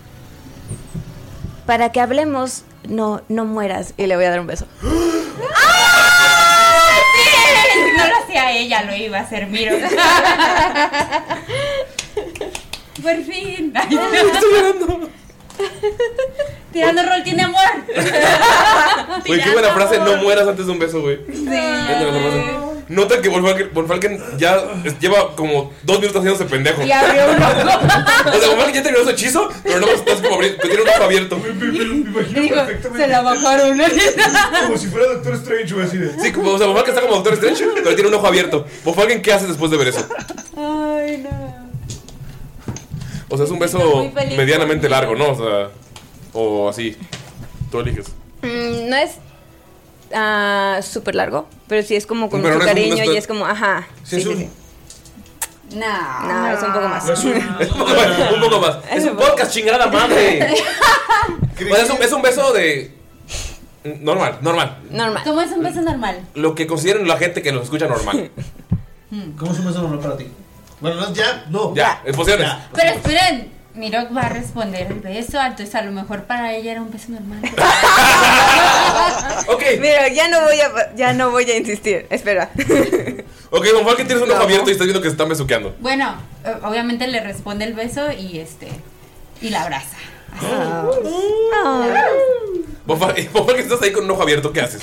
para 1.67 1.93
que 1.93 2.01
hablemos, 2.01 2.65
no, 2.89 3.23
no 3.29 3.45
mueras. 3.45 3.95
Y 3.97 4.07
le 4.07 4.17
voy 4.17 4.25
a 4.25 4.31
dar 4.31 4.41
un 4.41 4.47
beso. 4.47 4.67
No 7.97 8.09
lo 8.09 8.17
hacía 8.23 8.53
ella, 8.53 8.83
lo 8.83 8.95
iba 8.97 9.19
a 9.19 9.23
hacer 9.23 9.47
Miro. 9.47 9.77
Por 13.03 13.23
fin. 13.25 13.73
Estoy 13.77 13.99
llorando. 14.53 15.11
Tirando 16.73 17.03
rol 17.03 17.23
tiene 17.23 17.43
amor. 17.45 17.61
Güey, 19.27 19.43
qué 19.43 19.51
buena 19.51 19.71
frase, 19.71 19.99
no 19.99 20.17
mueras 20.17 20.49
antes 20.49 20.67
de 20.67 20.73
un 20.73 20.79
beso, 20.79 21.01
güey. 21.01 21.21
Sí. 21.33 21.45
Nota 22.89 23.20
que 23.22 23.28
Von 23.28 23.89
Falken, 23.89 24.20
ya 24.37 24.62
lleva 25.01 25.35
como 25.35 25.72
dos 25.85 26.01
minutos 26.01 26.20
haciéndose 26.20 26.45
pendejo. 26.45 26.82
Y 26.85 26.93
abrió 26.93 27.30
un 27.30 27.43
ojo. 27.43 27.80
O 28.37 28.39
sea, 28.41 28.49
Von 28.51 28.59
Falken 28.59 28.74
ya 28.74 28.82
terminó 28.82 29.05
su 29.05 29.11
hechizo, 29.11 29.49
pero 29.62 29.80
no 29.80 29.87
estás 29.89 30.20
como 30.20 30.37
abri- 30.39 30.57
que 30.59 30.68
tiene 30.68 30.82
un 30.82 30.89
ojo 30.89 31.03
abierto. 31.03 31.41
Dijo, 32.35 32.57
se 32.97 33.07
la 33.09 33.22
bajaron. 33.22 33.78
Como 34.66 34.76
si 34.78 34.87
fuera 34.89 35.14
Doctor 35.14 35.35
Strange, 35.35 35.74
güey, 35.74 35.87
así 35.87 35.97
de. 35.99 36.20
Sí, 36.20 36.32
como, 36.32 36.51
o 36.53 36.59
sea, 36.59 36.66
Von 36.66 36.76
Falken 36.76 36.95
está 36.95 37.07
como 37.07 37.22
Doctor 37.22 37.35
Strange, 37.35 37.64
pero 37.82 37.95
tiene 37.95 38.09
un 38.09 38.14
ojo 38.14 38.26
abierto. 38.26 38.66
Von 38.85 38.95
Falken, 38.95 39.22
¿qué 39.22 39.32
haces 39.32 39.49
después 39.49 39.70
de 39.70 39.76
ver 39.78 39.89
eso? 39.89 40.07
Ay, 40.57 41.18
no. 41.28 41.64
O 43.30 43.37
sea, 43.37 43.47
es 43.47 43.51
un 43.51 43.59
beso 43.59 44.12
medianamente 44.37 44.89
largo, 44.89 45.14
¿no? 45.16 45.30
O 45.30 45.37
sea, 45.37 45.68
o 46.32 46.68
así. 46.68 46.97
Tú 47.70 47.80
eliges. 47.80 48.07
Mm, 48.43 48.89
no 48.91 48.97
es 48.97 49.12
ah, 50.15 50.81
súper 50.83 51.15
largo, 51.15 51.49
pero 51.69 51.83
sí 51.87 51.95
es 51.97 52.07
como 52.07 52.29
con 52.31 52.43
Pero 52.43 52.55
mucho 52.55 52.65
no 52.67 52.71
es 52.71 52.77
un- 52.77 52.83
cariño 52.83 53.03
es- 53.05 53.15
y 53.15 53.17
es 53.17 53.27
como, 53.27 53.47
ajá. 53.47 53.87
Sí, 54.05 54.17
es 54.17 54.27
un- 54.27 54.51
No. 55.75 56.21
No, 56.29 56.49
es 56.53 56.62
un 56.62 56.73
poco 56.73 56.89
más. 56.89 57.09
Es 57.09 57.25
un, 57.25 57.33
es 57.61 57.71
un 57.71 57.79
poco 57.79 57.91
más. 57.95 58.33
Un 58.33 58.41
poco 58.41 58.61
más. 58.61 58.77
Es 58.93 59.05
un 59.05 59.17
podcast, 59.17 59.53
chingada 59.53 59.87
madre. 59.89 60.55
O 61.55 61.75
sea, 61.75 61.85
es, 61.85 61.91
un, 61.91 62.03
es 62.03 62.12
un 62.12 62.21
beso 62.21 62.53
de. 62.53 62.93
Normal, 63.85 64.39
normal. 64.43 64.79
Normal. 64.91 65.23
¿Cómo 65.25 65.41
es 65.41 65.53
un 65.53 65.62
beso 65.62 65.81
normal? 65.83 66.21
Lo 66.35 66.55
que 66.55 66.67
consideren 66.67 67.07
la 67.07 67.17
gente 67.17 67.43
que 67.43 67.53
nos 67.53 67.62
escucha 67.65 67.87
normal. 67.87 68.31
¿Cómo 69.39 69.53
es 69.53 69.59
un 69.61 69.67
beso 69.67 69.81
normal 69.83 70.01
para 70.01 70.17
ti? 70.17 70.27
Bueno, 70.81 71.01
no, 71.01 71.15
ya, 71.15 71.45
no. 71.51 71.75
Ya, 71.75 72.03
emociones. 72.05 72.51
Pero 72.75 72.91
esperen, 72.91 73.53
Mirok 73.75 74.16
va 74.16 74.22
a 74.22 74.29
responder 74.29 74.87
el 74.93 75.01
beso, 75.01 75.41
entonces 75.41 75.75
a 75.75 75.83
lo 75.83 75.91
mejor 75.91 76.25
para 76.25 76.55
ella 76.55 76.72
era 76.72 76.83
un 76.83 76.91
beso 76.91 77.11
normal. 77.11 77.41
Ok. 79.49 79.62
Mira, 79.81 80.09
ya 80.09 80.29
no 80.29 80.41
voy 80.43 80.61
a, 80.61 80.95
ya 80.95 81.12
no 81.12 81.31
voy 81.31 81.45
a 81.51 81.57
insistir. 81.57 82.07
Espera. 82.09 82.51
Ok, 83.51 83.66
Von 83.75 83.85
Falken 83.85 84.07
tienes 84.07 84.25
un 84.25 84.31
ojo 84.31 84.43
abierto 84.43 84.68
y 84.70 84.72
estás 84.72 84.87
viendo 84.87 85.03
que 85.03 85.09
se 85.09 85.12
están 85.12 85.29
besuqueando. 85.29 85.75
Bueno, 85.81 86.16
eh, 86.45 86.55
obviamente 86.62 87.07
le 87.09 87.20
responde 87.20 87.64
el 87.64 87.75
beso 87.75 88.11
y 88.12 88.39
este 88.39 88.68
y 89.43 89.51
la 89.51 89.62
abraza. 89.62 89.97
Falken, 92.87 93.33
Von 93.33 93.47
Falken, 93.47 93.64
estás 93.64 93.83
ahí 93.83 93.93
con 93.93 94.05
un 94.05 94.11
ojo 94.12 94.22
abierto, 94.22 94.53
¿qué 94.53 94.61
haces? 94.61 94.83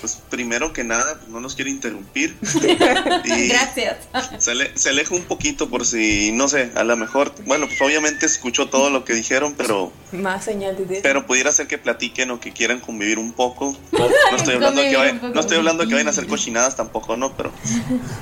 Pues 0.00 0.18
primero 0.30 0.72
que 0.72 0.84
nada, 0.84 1.20
no 1.28 1.40
nos 1.40 1.54
quiere 1.54 1.70
interrumpir. 1.70 2.36
Y 3.24 3.48
Gracias. 3.48 3.96
se, 4.38 4.50
ale- 4.52 4.70
se 4.74 4.90
aleja 4.90 5.14
un 5.14 5.22
poquito 5.22 5.68
por 5.68 5.84
si, 5.86 6.32
no 6.32 6.48
sé, 6.48 6.70
a 6.74 6.84
lo 6.84 6.96
mejor, 6.96 7.32
bueno, 7.46 7.66
pues 7.66 7.80
obviamente 7.80 8.26
escuchó 8.26 8.68
todo 8.68 8.90
lo 8.90 9.04
que 9.04 9.12
dijeron, 9.14 9.54
pero 9.56 9.92
Más 10.12 10.44
señal 10.44 10.76
de 10.86 11.00
pero 11.02 11.26
pudiera 11.26 11.50
ser 11.52 11.66
que 11.66 11.78
platiquen 11.78 12.30
o 12.30 12.40
que 12.40 12.52
quieran 12.52 12.80
convivir 12.80 13.18
un 13.18 13.32
poco. 13.32 13.76
No 14.30 14.36
estoy 14.36 14.54
hablando 14.54 14.80
de 14.82 14.90
que, 14.90 14.96
vayan- 14.96 15.20
un 15.22 15.32
no 15.32 15.40
estoy 15.40 15.56
hablando 15.58 15.82
de 15.82 15.88
que 15.88 15.94
vayan 15.94 16.06
a 16.08 16.10
hacer 16.10 16.26
cochinadas 16.26 16.76
tampoco, 16.76 17.16
no, 17.16 17.36
pero 17.36 17.50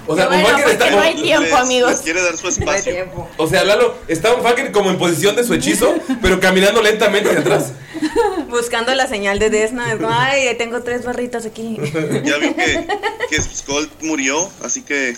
O 0.06 0.16
sea, 0.16 0.28
Bueno, 0.28 0.48
está 0.58 0.66
porque 0.86 0.90
no 0.90 1.00
hay 1.00 1.14
tiempo, 1.22 1.42
les- 1.44 1.52
amigos. 1.54 1.90
les 1.90 2.00
quiere 2.00 2.22
dar 2.22 2.36
su 2.36 2.48
espacio. 2.48 2.94
O 3.36 3.46
sea, 3.46 3.64
Lalo, 3.64 3.96
está 4.08 4.32
Von 4.32 4.42
Falken 4.42 4.72
como 4.72 4.90
en 4.90 4.98
posición 4.98 5.36
de 5.36 5.44
su 5.44 5.54
hechizo, 5.54 5.94
pero 6.22 6.40
caminando 6.40 6.80
lentamente 6.82 7.28
hacia 7.28 7.40
atrás. 7.40 7.72
Buscando 8.48 8.94
la 8.94 9.06
señal 9.08 9.38
de 9.38 9.50
Desna. 9.50 9.96
Ay, 10.08 10.54
tengo 10.56 10.82
tres 10.82 11.04
barritas 11.04 11.44
aquí. 11.46 11.65
Ya 12.24 12.38
vio 12.38 12.54
que, 12.54 12.86
que 13.30 13.42
Skull 13.42 13.90
murió, 14.02 14.50
así 14.62 14.82
que 14.82 15.16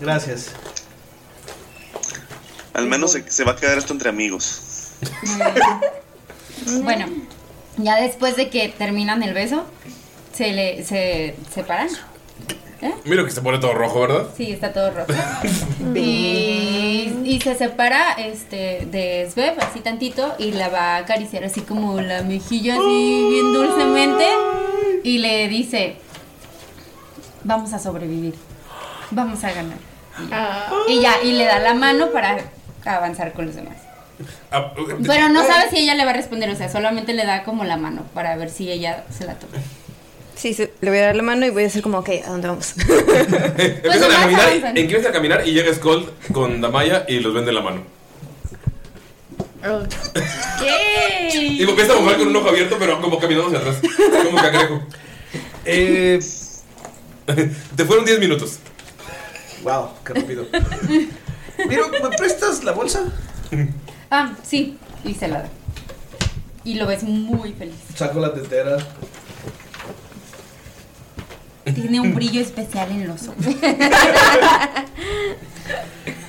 Gracias. 0.00 0.50
al 2.74 2.86
menos 2.86 3.12
se, 3.12 3.30
se 3.30 3.44
va 3.44 3.52
a 3.52 3.56
quedar 3.56 3.78
esto 3.78 3.92
entre 3.92 4.08
amigos. 4.08 4.62
Bueno, 6.82 7.06
ya 7.78 7.96
después 7.96 8.36
de 8.36 8.50
que 8.50 8.68
terminan 8.68 9.22
el 9.22 9.32
beso, 9.32 9.64
se 10.34 10.52
le 10.52 10.84
se 10.84 11.34
separan. 11.54 11.88
Mira 13.04 13.24
que 13.24 13.30
se 13.30 13.42
pone 13.42 13.58
todo 13.58 13.74
rojo, 13.74 14.00
¿verdad? 14.00 14.26
Sí, 14.36 14.52
está 14.52 14.72
todo 14.72 14.90
rojo. 14.90 15.12
y, 15.94 17.12
y 17.24 17.40
se 17.42 17.54
separa 17.54 18.12
este 18.12 18.86
de 18.90 19.28
Svev 19.30 19.54
así 19.60 19.80
tantito 19.80 20.34
y 20.38 20.52
la 20.52 20.68
va 20.68 20.94
a 20.94 20.98
acariciar 20.98 21.44
así 21.44 21.60
como 21.62 22.00
la 22.00 22.22
mejilla 22.22 22.74
así 22.74 23.28
bien 23.30 23.52
dulcemente 23.52 24.24
y 25.04 25.18
le 25.18 25.48
dice, 25.48 25.96
vamos 27.44 27.72
a 27.72 27.78
sobrevivir, 27.78 28.34
vamos 29.10 29.42
a 29.44 29.52
ganar. 29.52 29.78
Y 30.88 31.00
ya, 31.00 31.22
y 31.22 31.32
le 31.32 31.44
da 31.44 31.58
la 31.58 31.74
mano 31.74 32.10
para 32.10 32.38
avanzar 32.84 33.32
con 33.32 33.46
los 33.46 33.54
demás. 33.54 33.76
Ah, 34.50 34.74
Pero 35.06 35.28
no 35.30 35.46
sabe 35.46 35.70
si 35.70 35.78
ella 35.78 35.94
le 35.94 36.04
va 36.04 36.10
a 36.10 36.14
responder, 36.14 36.50
o 36.50 36.56
sea, 36.56 36.68
solamente 36.68 37.14
le 37.14 37.24
da 37.24 37.42
como 37.42 37.64
la 37.64 37.76
mano 37.76 38.02
para 38.12 38.36
ver 38.36 38.50
si 38.50 38.70
ella 38.70 39.04
se 39.10 39.24
la 39.24 39.34
toma. 39.34 39.54
Sí, 40.40 40.54
sí, 40.54 40.68
le 40.80 40.88
voy 40.90 40.98
a 41.00 41.02
dar 41.06 41.16
la 41.16 41.22
mano 41.22 41.44
y 41.44 41.50
voy 41.50 41.62
a 41.62 41.66
decir 41.66 41.82
como, 41.82 41.98
ok, 41.98 42.08
¿a 42.24 42.30
dónde 42.30 42.48
vamos? 42.48 42.72
Empiezan 42.78 44.10
a 44.10 44.20
caminar, 44.20 44.48
avanzan. 44.48 44.76
y- 44.76 44.80
empiezan 44.80 45.10
a 45.10 45.12
caminar 45.12 45.46
y 45.46 45.52
llega 45.52 45.74
Skull 45.74 46.10
con 46.32 46.62
Damaya 46.62 47.04
y 47.08 47.20
los 47.20 47.34
vende 47.34 47.52
la 47.52 47.60
mano. 47.60 47.82
Y 51.34 51.62
empieza 51.62 51.92
a 51.92 52.00
mover 52.00 52.16
con 52.18 52.28
un 52.28 52.36
ojo 52.36 52.48
abierto, 52.48 52.76
pero 52.78 53.00
como 53.00 53.18
caminando 53.18 53.48
hacia 53.48 53.58
atrás. 53.58 53.76
Como 54.24 54.36
cangrejo. 54.38 54.82
Eh, 55.66 56.18
Te 57.76 57.84
fueron 57.84 58.04
10 58.06 58.18
minutos. 58.20 58.58
wow, 59.62 59.90
qué 60.04 60.14
rápido. 60.14 60.46
Miro, 61.68 61.88
¿me 61.90 62.16
prestas 62.16 62.64
la 62.64 62.72
bolsa? 62.72 63.04
Ah, 64.10 64.32
sí, 64.42 64.78
y 65.04 65.14
se 65.14 65.28
la 65.28 65.42
da. 65.42 65.48
Y 66.64 66.74
lo 66.76 66.86
ves 66.86 67.02
muy 67.02 67.52
feliz. 67.52 67.74
Saco 67.94 68.20
la 68.20 68.32
tetera. 68.32 68.78
Tiene 71.74 72.00
un 72.00 72.14
brillo 72.16 72.40
especial 72.40 72.90
en 72.90 73.06
los 73.08 73.28
ojos. 73.28 73.44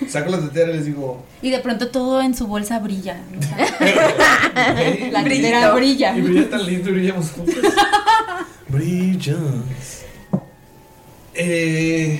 Saco 0.08 0.30
la 0.30 0.40
tetera 0.42 0.72
y 0.72 0.74
les 0.74 0.86
digo. 0.86 1.24
Y 1.42 1.52
de 1.52 1.60
pronto 1.60 1.90
todo 1.90 2.22
en 2.22 2.36
su 2.36 2.48
bolsa 2.48 2.80
brilla. 2.80 3.22
o 3.38 3.42
sea, 3.44 3.58
la 5.12 5.24
tetera 5.24 5.72
brilla. 5.72 6.18
Y 6.18 6.22
brilla 6.22 6.50
tan 6.50 6.66
lindo 6.66 6.90
y 6.90 6.94
brillamos 6.94 7.32
juntos. 7.32 7.64
Brillas. 8.68 10.04
Eh, 11.34 12.20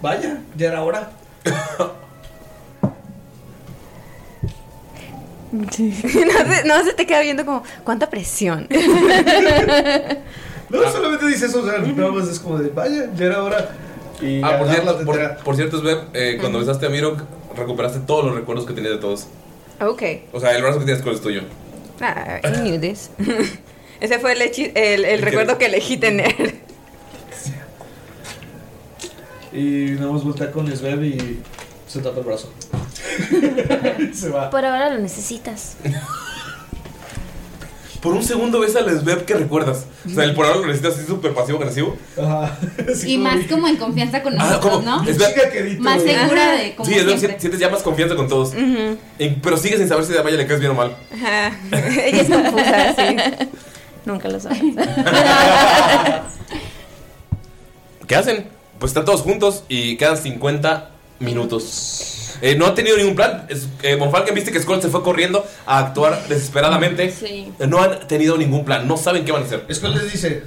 vaya, 0.00 0.38
ya 0.56 0.68
era 0.68 0.82
hora. 0.82 1.12
no, 5.52 5.70
se, 5.70 6.64
no 6.64 6.84
se 6.84 6.94
te 6.94 7.06
queda 7.06 7.20
viendo 7.20 7.44
como, 7.44 7.62
¿cuánta 7.84 8.08
presión? 8.08 8.66
No, 10.70 10.90
solamente 10.92 11.26
dice 11.26 11.46
eso, 11.46 11.60
o 11.62 11.64
sea, 11.64 11.78
nada 11.78 12.10
más 12.12 12.28
es 12.28 12.38
como 12.38 12.58
de, 12.58 12.68
vaya, 12.70 13.08
ya 13.16 13.26
era 13.26 13.42
hora. 13.42 13.70
Y 14.20 14.42
Ah, 14.42 14.58
por 14.58 14.68
cierto, 14.68 15.04
por, 15.04 15.36
por 15.44 15.56
cierto, 15.56 15.78
Sveb, 15.80 15.98
eh, 16.14 16.36
cuando 16.40 16.58
besaste 16.58 16.86
a 16.86 16.88
Miro, 16.88 17.16
recuperaste 17.56 18.00
todos 18.00 18.24
los 18.26 18.34
recuerdos 18.34 18.66
que 18.66 18.72
tenías 18.74 18.94
de 18.94 18.98
todos. 18.98 19.26
ok. 19.80 20.02
O 20.32 20.40
sea, 20.40 20.54
el 20.56 20.62
brazo 20.62 20.78
que 20.80 20.84
tienes 20.84 21.02
con 21.02 21.14
es 21.14 21.20
tuyo. 21.20 21.42
Ah, 22.00 22.38
I 22.44 22.48
knew 22.60 22.80
this. 22.80 23.10
Ese 24.00 24.18
fue 24.18 24.32
el, 24.32 24.40
hechi- 24.42 24.72
el, 24.74 25.04
el 25.04 25.22
recuerdo 25.22 25.56
que 25.58 25.66
elegí 25.66 25.96
tener. 25.96 26.56
Y 29.52 29.92
nada 29.98 30.12
más 30.12 30.22
voltea 30.24 30.50
con 30.52 30.66
Sveb 30.76 31.02
y 31.02 31.40
se 31.86 32.00
tapa 32.00 32.18
el 32.18 32.24
brazo. 32.26 32.52
se 34.12 34.28
va. 34.28 34.50
Por 34.50 34.64
ahora 34.64 34.90
lo 34.90 34.98
necesitas. 35.00 35.76
Por 38.00 38.14
un 38.14 38.22
segundo 38.22 38.60
ves 38.60 38.76
al 38.76 38.88
Sveb 39.00 39.24
que 39.24 39.34
recuerdas. 39.34 39.86
O 40.06 40.10
sea, 40.10 40.22
el 40.24 40.32
por 40.34 40.46
ahora 40.46 40.58
lo 40.60 40.66
necesitas 40.66 40.94
así 40.96 41.06
súper 41.06 41.34
pasivo-agresivo. 41.34 41.96
Ajá. 42.16 42.56
Y 43.06 43.18
más 43.18 43.38
como 43.50 43.66
en 43.66 43.76
confianza 43.76 44.22
con 44.22 44.34
Ah, 44.40 44.44
nosotros, 44.44 44.72
¿cómo? 44.74 44.82
¿no? 44.84 45.04
Sveb- 45.04 45.78
Más 45.80 46.00
segura 46.02 46.52
de 46.52 46.74
como 46.76 46.88
Sí, 46.88 46.94
Sveb, 46.94 47.08
siempre. 47.18 47.34
si- 47.34 47.40
sientes 47.40 47.60
ya 47.60 47.68
más 47.70 47.82
confianza 47.82 48.14
con 48.14 48.28
todos. 48.28 48.52
Pero 49.42 49.56
sigues 49.56 49.78
sin 49.80 49.88
saber 49.88 50.04
si 50.04 50.12
a 50.12 50.16
Damaya 50.16 50.36
le 50.36 50.46
caes 50.46 50.60
bien 50.60 50.70
o 50.72 50.74
mal. 50.74 50.96
Ajá. 51.12 51.52
Ella 51.72 52.22
es 52.22 52.28
confusa, 52.28 52.94
sí. 52.96 53.16
Nunca 54.04 54.28
lo 54.28 54.38
sabes. 54.40 54.60
¿Qué 58.06 58.14
hacen? 58.16 58.46
Pues 58.78 58.90
están 58.90 59.04
todos 59.04 59.22
juntos 59.22 59.64
y 59.68 59.96
quedan 59.96 60.16
50 60.16 60.90
minutos. 61.18 62.17
Eh, 62.40 62.56
no 62.56 62.66
han 62.66 62.74
tenido 62.74 62.96
ningún 62.96 63.16
plan. 63.16 63.46
Es, 63.48 63.68
eh, 63.82 63.96
Von 63.96 64.10
Falken 64.10 64.34
viste 64.34 64.52
que 64.52 64.60
Skull 64.60 64.80
se 64.80 64.88
fue 64.88 65.02
corriendo 65.02 65.44
a 65.66 65.78
actuar 65.78 66.26
desesperadamente. 66.28 67.10
Sí. 67.10 67.52
Eh, 67.58 67.66
No 67.66 67.82
han 67.82 68.06
tenido 68.06 68.36
ningún 68.36 68.64
plan. 68.64 68.86
No 68.86 68.96
saben 68.96 69.24
qué 69.24 69.32
van 69.32 69.42
a 69.42 69.46
hacer. 69.46 69.66
Skull 69.72 69.94
les 69.94 70.12
dice, 70.12 70.44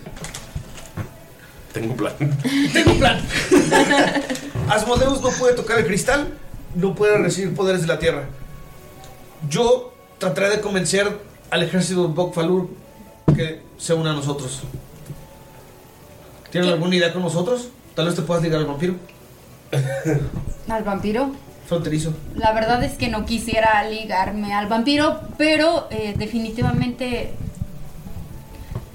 Tengo 1.74 1.92
un 1.92 1.98
plan. 1.98 2.14
tengo 2.74 2.92
un 2.92 3.00
plan. 3.00 3.22
Asmodeus 4.70 5.22
no 5.22 5.30
puede 5.32 5.54
tocar 5.54 5.80
el 5.80 5.86
cristal, 5.86 6.34
no 6.76 6.96
puede 6.96 7.18
recibir 7.18 7.54
poderes 7.54 7.82
de 7.82 7.88
la 7.88 8.00
tierra. 8.00 8.26
Yo 9.50 9.94
trataré 10.18 10.50
de 10.50 10.62
convencer 10.62 11.18
al 11.50 11.64
ejército 11.64 12.08
de 12.08 12.14
Bokfalur 12.14 12.70
que 13.36 13.62
se 13.78 13.94
una 13.94 14.12
a 14.12 14.14
nosotros. 14.14 14.62
¿Tienen 16.52 16.70
alguna 16.70 16.96
idea 16.96 17.12
con 17.14 17.22
nosotros? 17.22 17.70
Tal 17.96 18.06
vez 18.06 18.16
te 18.16 18.22
puedas 18.22 18.44
ligar 18.44 18.60
al 18.60 18.66
vampiro 18.66 18.96
Al 20.70 20.84
vampiro. 20.84 21.32
Fronterizo. 21.72 22.14
La 22.36 22.52
verdad 22.52 22.84
es 22.84 22.98
que 22.98 23.08
no 23.08 23.26
quisiera 23.26 23.82
ligarme 23.90 24.54
al 24.54 24.68
vampiro, 24.68 25.22
pero 25.38 25.88
eh, 25.90 26.14
definitivamente 26.18 27.32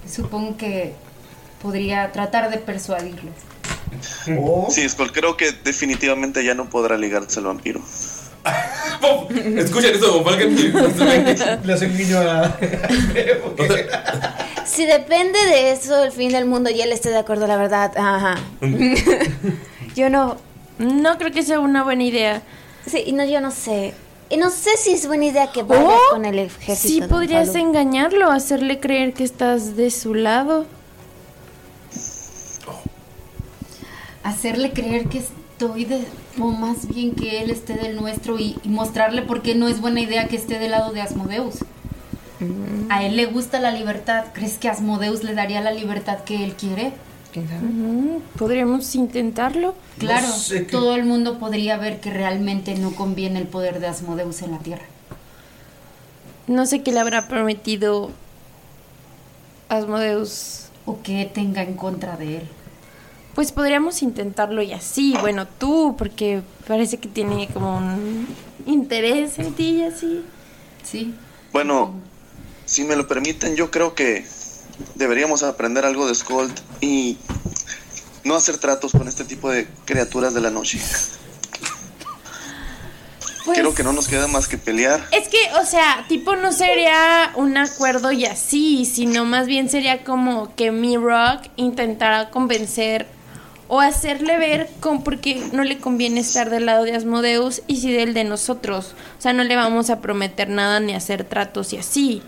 supongo 0.06 0.58
que 0.58 0.92
podría 1.62 2.12
tratar 2.12 2.50
de 2.50 2.58
persuadirlo. 2.58 3.30
Sí, 4.68 4.86
Skull, 4.86 5.10
creo 5.10 5.38
que 5.38 5.52
definitivamente 5.64 6.44
ya 6.44 6.54
no 6.54 6.68
podrá 6.68 6.98
ligarse 6.98 7.38
al 7.38 7.46
vampiro. 7.46 7.80
Escuchen 9.56 9.94
eso. 9.94 10.22
Le 11.64 11.72
hace 11.72 11.88
guiño 11.88 12.18
a. 12.18 12.56
Si 14.66 14.84
depende 14.84 15.38
de 15.46 15.70
eso 15.70 16.04
el 16.04 16.12
fin 16.12 16.32
del 16.32 16.44
mundo 16.44 16.68
y 16.68 16.82
él 16.82 16.92
esté 16.92 17.08
de 17.08 17.18
acuerdo, 17.18 17.46
la 17.46 17.56
verdad. 17.56 17.92
Ajá. 17.96 18.34
yo 19.96 20.10
no. 20.10 20.36
No 20.78 21.16
creo 21.16 21.32
que 21.32 21.42
sea 21.42 21.58
una 21.60 21.82
buena 21.84 22.02
idea. 22.02 22.42
Sí, 22.86 23.02
y 23.06 23.12
no, 23.12 23.24
yo 23.24 23.40
no 23.40 23.50
sé. 23.50 23.94
Y 24.28 24.36
no 24.38 24.50
sé 24.50 24.76
si 24.76 24.92
es 24.92 25.06
buena 25.06 25.26
idea 25.26 25.52
que 25.52 25.62
vaya 25.62 25.88
Oh, 25.88 26.12
con 26.12 26.24
el 26.24 26.38
ejército. 26.38 26.76
Sí 26.76 27.00
podrías 27.08 27.54
engañarlo, 27.54 28.30
hacerle 28.30 28.80
creer 28.80 29.12
que 29.14 29.24
estás 29.24 29.76
de 29.76 29.90
su 29.90 30.14
lado. 30.14 30.66
Hacerle 34.22 34.72
creer 34.72 35.06
que 35.08 35.18
estoy 35.18 35.84
de... 35.84 36.04
O 36.40 36.50
más 36.50 36.86
bien 36.88 37.14
que 37.14 37.40
él 37.40 37.50
esté 37.50 37.74
del 37.74 37.96
nuestro 37.96 38.38
y, 38.38 38.58
y 38.62 38.68
mostrarle 38.68 39.22
por 39.22 39.42
qué 39.42 39.54
no 39.54 39.68
es 39.68 39.80
buena 39.80 40.00
idea 40.00 40.28
que 40.28 40.36
esté 40.36 40.58
del 40.58 40.72
lado 40.72 40.92
de 40.92 41.00
Asmodeus. 41.00 41.64
A 42.90 43.02
él 43.04 43.16
le 43.16 43.26
gusta 43.26 43.60
la 43.60 43.70
libertad. 43.70 44.26
¿Crees 44.34 44.58
que 44.58 44.68
Asmodeus 44.68 45.22
le 45.22 45.34
daría 45.34 45.60
la 45.62 45.70
libertad 45.70 46.18
que 46.24 46.44
él 46.44 46.54
quiere? 46.54 46.92
Podríamos 48.38 48.94
intentarlo. 48.94 49.74
Claro, 49.98 50.26
sé 50.28 50.66
qué- 50.66 50.72
todo 50.72 50.94
el 50.96 51.04
mundo 51.04 51.38
podría 51.38 51.76
ver 51.76 52.00
que 52.00 52.10
realmente 52.10 52.74
no 52.76 52.92
conviene 52.94 53.40
el 53.40 53.46
poder 53.46 53.80
de 53.80 53.86
Asmodeus 53.88 54.42
en 54.42 54.52
la 54.52 54.58
Tierra. 54.58 54.84
No 56.46 56.64
sé 56.66 56.82
qué 56.82 56.92
le 56.92 57.00
habrá 57.00 57.28
prometido 57.28 58.10
Asmodeus. 59.68 60.62
O 60.84 61.02
que 61.02 61.24
tenga 61.32 61.62
en 61.62 61.74
contra 61.74 62.16
de 62.16 62.36
él. 62.38 62.42
Pues 63.34 63.50
podríamos 63.50 64.02
intentarlo 64.02 64.62
y 64.62 64.72
así. 64.72 65.14
Bueno, 65.20 65.46
tú, 65.46 65.96
porque 65.98 66.42
parece 66.68 66.98
que 66.98 67.08
tiene 67.08 67.48
como 67.52 67.76
un 67.78 68.26
interés 68.66 69.38
en 69.40 69.52
ti 69.52 69.70
y 69.70 69.82
así. 69.82 70.22
Sí. 70.84 71.12
Bueno, 71.52 71.92
si 72.64 72.84
me 72.84 72.94
lo 72.94 73.08
permiten, 73.08 73.56
yo 73.56 73.70
creo 73.72 73.94
que 73.96 74.24
deberíamos 74.94 75.42
aprender 75.42 75.84
algo 75.84 76.06
de 76.06 76.14
Skold 76.14 76.52
y 76.80 77.16
no 78.24 78.34
hacer 78.34 78.58
tratos 78.58 78.92
con 78.92 79.06
este 79.08 79.24
tipo 79.24 79.50
de 79.50 79.68
criaturas 79.84 80.34
de 80.34 80.40
la 80.40 80.50
noche. 80.50 80.80
Pues- 83.44 83.58
Creo 83.60 83.74
que 83.74 83.84
no 83.84 83.92
nos 83.92 84.08
queda 84.08 84.26
más 84.26 84.48
que 84.48 84.58
pelear. 84.58 85.06
Es 85.12 85.28
que, 85.28 85.38
o 85.60 85.64
sea, 85.64 86.04
tipo 86.08 86.34
no 86.34 86.52
sería 86.52 87.30
un 87.36 87.56
acuerdo 87.56 88.10
y 88.10 88.24
así, 88.26 88.84
sino 88.84 89.24
más 89.24 89.46
bien 89.46 89.70
sería 89.70 90.02
como 90.02 90.52
que 90.56 90.72
mi 90.72 90.96
rock 90.96 91.42
intentara 91.54 92.30
convencer 92.30 93.06
o 93.68 93.80
hacerle 93.80 94.36
ver 94.38 94.68
con 94.80 95.04
por 95.04 95.20
qué 95.20 95.48
no 95.52 95.62
le 95.62 95.78
conviene 95.78 96.20
estar 96.20 96.50
del 96.50 96.66
lado 96.66 96.82
de 96.84 96.96
Asmodeus 96.96 97.62
y 97.68 97.76
si 97.80 97.92
del 97.92 98.14
de 98.14 98.24
nosotros. 98.24 98.94
O 99.18 99.22
sea, 99.22 99.32
no 99.32 99.44
le 99.44 99.54
vamos 99.54 99.90
a 99.90 100.00
prometer 100.00 100.48
nada 100.48 100.80
ni 100.80 100.94
hacer 100.94 101.22
tratos 101.22 101.72
y 101.72 101.76
así. 101.78 102.22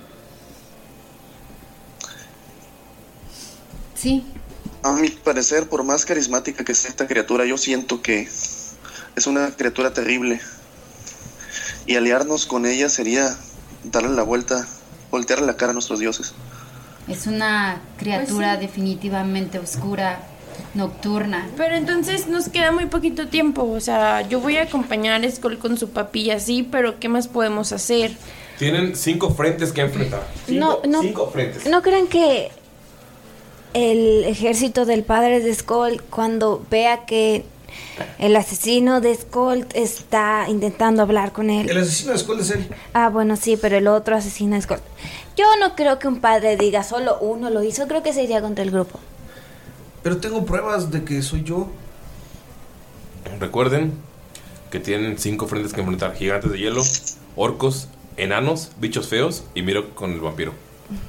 Sí. 3.99 4.25
A 4.83 4.93
mi 4.93 5.09
parecer, 5.11 5.69
por 5.69 5.83
más 5.83 6.05
carismática 6.05 6.65
que 6.65 6.75
sea 6.75 6.91
esta 6.91 7.07
criatura, 7.07 7.45
yo 7.45 7.59
siento 7.59 8.01
que 8.01 8.29
es 9.17 9.27
una 9.27 9.51
criatura 9.57 9.93
terrible. 9.93 10.41
Y 11.87 11.97
aliarnos 11.97 12.47
con 12.47 12.67
ella 12.67 12.89
sería 12.89 13.37
darle 13.85 14.11
la 14.11 14.23
vuelta, 14.23 14.67
voltearle 15.11 15.47
la 15.47 15.57
cara 15.57 15.71
a 15.71 15.73
nuestros 15.73 15.99
dioses. 15.99 16.35
Es 17.09 17.27
una 17.27 17.81
criatura 17.97 18.49
Pues 18.57 18.61
sí. 18.61 18.67
definitivamente 18.67 19.59
oscura, 19.59 20.21
nocturna. 20.75 21.49
Pero 21.57 21.75
entonces 21.75 22.29
nos 22.29 22.49
queda 22.49 22.71
muy 22.71 22.87
poquito 22.87 23.29
tiempo. 23.29 23.65
O 23.65 23.81
sea, 23.81 24.21
yo 24.29 24.41
voy 24.41 24.59
a 24.59 24.65
acompañar 24.65 25.25
a 25.25 25.31
Skull 25.31 25.59
con 25.59 25.79
su 25.79 25.91
papi 25.91 26.21
y 26.21 26.31
así, 26.31 26.63
pero 26.63 27.01
¿qué 27.01 27.09
más 27.09 27.27
podemos 27.27 27.73
hacer? 27.73 28.13
Tienen 28.59 28.95
cinco 28.95 29.35
frentes 29.35 29.73
que 29.73 29.81
enfrentar. 29.81 30.27
No, 30.49 30.81
no. 30.87 31.01
Cinco 31.01 31.31
frentes. 31.31 31.67
¿No 31.67 31.81
creen 31.81 32.07
que 32.09 32.51
el 33.75 34.25
ejército 34.25 34.87
del 34.87 35.05
padre 35.05 35.41
de 35.41 35.55
Skull, 35.55 36.03
cuando 36.11 36.65
vea 36.71 37.05
que 37.07 37.45
el 38.19 38.35
asesino 38.37 39.01
de 39.01 39.15
Skull 39.15 39.67
está 39.75 40.47
intentando 40.49 41.03
hablar 41.03 41.33
con 41.33 41.51
él? 41.51 41.69
El 41.69 41.79
asesino 41.79 42.13
de 42.13 42.19
Skull 42.19 42.41
es 42.41 42.51
él. 42.51 42.69
Ah, 42.93 43.09
bueno, 43.09 43.37
sí, 43.37 43.57
pero 43.57 43.77
el 43.77 43.87
otro 43.87 44.17
asesino 44.17 44.57
de 44.57 44.63
Skull. 44.63 44.79
Yo 45.37 45.45
no 45.61 45.77
creo 45.77 45.99
que 45.99 46.09
un 46.09 46.21
padre 46.21 46.57
diga 46.57 46.83
solo 46.83 47.19
uno 47.21 47.51
lo 47.51 47.63
hizo, 47.63 47.87
creo 47.87 48.03
que 48.03 48.13
se 48.13 48.25
iría 48.25 48.41
contra 48.41 48.65
el 48.65 48.71
grupo. 48.71 48.99
Pero 50.03 50.19
tengo 50.19 50.45
pruebas 50.45 50.91
de 50.91 51.05
que 51.05 51.23
soy 51.23 51.45
yo. 51.45 51.69
Recuerden 53.39 53.93
que 54.71 54.81
tienen 54.81 55.19
cinco 55.19 55.47
frentes 55.47 55.73
que 55.73 55.81
enfrentar: 55.81 56.15
gigantes 56.15 56.51
de 56.51 56.59
hielo, 56.59 56.83
orcos, 57.37 57.89
enanos, 58.17 58.71
bichos 58.79 59.09
feos 59.09 59.45
y 59.55 59.63
Miro 59.63 59.95
con 59.95 60.13
el 60.13 60.21
vampiro. 60.21 60.53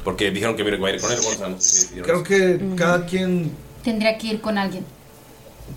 Porque 0.03 0.29
dijeron 0.31 0.55
que 0.57 0.63
Miro 0.63 0.75
iba 0.77 0.89
a 0.89 0.91
ir 0.93 1.01
con 1.01 1.11
él. 1.11 1.19
bueno, 1.23 1.55
dijeron 1.57 2.03
Creo 2.03 2.15
eso. 2.17 2.23
que 2.23 2.75
cada 2.75 3.05
quien, 3.05 3.51
Tendría 3.83 4.17
que 4.17 4.27
ir 4.27 4.41
con 4.41 4.57
alguien. 4.57 4.85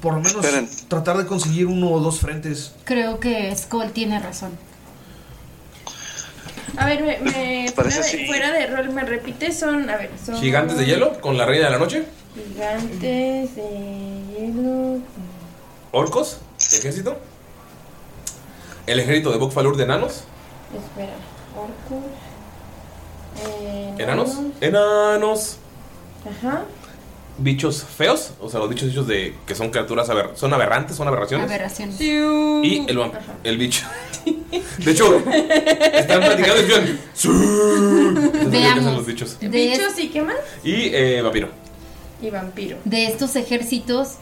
por 0.00 0.14
lo 0.14 0.20
menos, 0.20 0.44
tratar 0.88 1.16
de 1.18 1.26
conseguir 1.26 1.66
uno 1.66 1.90
o 1.92 2.00
dos 2.00 2.18
frentes. 2.18 2.72
Creo 2.84 3.20
que 3.20 3.54
Skull 3.56 3.90
tiene 3.92 4.18
razón. 4.18 4.50
A 6.76 6.86
ver, 6.86 7.02
me, 7.02 7.18
me- 7.30 7.72
Parece 7.76 8.16
de, 8.16 8.26
fuera 8.26 8.50
de 8.52 8.66
rol, 8.66 8.90
me 8.90 9.02
repite, 9.04 9.52
son, 9.52 9.88
a 9.90 9.96
ver, 9.96 10.10
son... 10.24 10.36
Gigantes 10.36 10.78
de 10.78 10.86
hielo 10.86 11.20
con 11.20 11.36
la 11.36 11.44
reina 11.44 11.66
de 11.66 11.70
la 11.72 11.78
noche, 11.78 12.04
Gigantes 12.34 13.54
de 13.56 14.22
hielo... 14.38 14.98
orcos, 15.92 16.38
ejército, 16.72 17.18
el 18.86 18.98
ejército 19.00 19.30
de 19.32 19.38
Bokfalur 19.38 19.76
de 19.76 19.84
enanos, 19.84 20.24
Espera, 20.74 21.12
orcos... 21.54 22.04
eh, 23.46 23.94
enanos, 23.98 24.38
enanos, 24.60 25.56
Ajá. 26.40 26.64
bichos 27.38 27.82
feos, 27.84 28.32
o 28.40 28.48
sea, 28.48 28.60
los 28.60 28.68
bichos 28.68 29.06
de 29.06 29.34
que 29.46 29.54
son 29.54 29.70
criaturas 29.70 30.08
aber- 30.10 30.32
son 30.36 30.52
aberrantes, 30.54 30.96
son 30.96 31.08
aberraciones. 31.08 31.46
Aberraciones. 31.48 32.00
Y 32.00 32.84
el, 32.88 32.98
vamp- 32.98 33.18
el 33.44 33.58
bicho. 33.58 33.86
De 34.78 34.90
hecho, 34.92 35.16
están 35.16 36.20
platicando 36.20 36.56
y 36.56 36.64
escuchan, 36.64 37.00
"Sí". 37.14 37.28
Entonces, 37.28 38.30
¿qué 38.32 38.38
hacen 38.38 38.50
Veamos. 38.50 38.94
los 38.96 39.06
bichos. 39.06 39.36
Bichos 39.40 39.98
y 39.98 40.08
qué 40.10 40.22
más? 40.22 40.36
Y 40.62 40.94
eh, 40.94 41.20
vampiro. 41.22 41.48
Y 42.20 42.30
vampiro. 42.30 42.76
De 42.84 43.06
estos 43.06 43.34
ejércitos, 43.34 44.10
¿qui- 44.10 44.14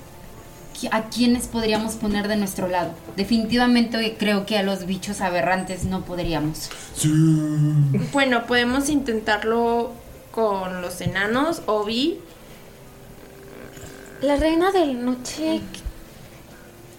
¿a 0.91 1.09
quiénes 1.09 1.47
podríamos 1.47 1.95
poner 1.95 2.29
de 2.29 2.37
nuestro 2.37 2.69
lado? 2.69 2.93
Definitivamente 3.17 4.17
creo 4.19 4.47
que 4.47 4.59
a 4.59 4.63
los 4.63 4.87
bichos 4.87 5.21
aberrantes 5.21 5.85
no 5.85 6.05
podríamos. 6.05 6.71
Bueno, 8.13 8.47
podemos 8.47 8.89
intentarlo 8.89 9.93
con 10.31 10.83
los 10.83 11.01
enanos, 11.01 11.63
Obi. 11.67 12.19
La 14.23 14.37
reina 14.37 14.71
de 14.71 14.87
la 14.87 14.93
noche. 14.93 15.61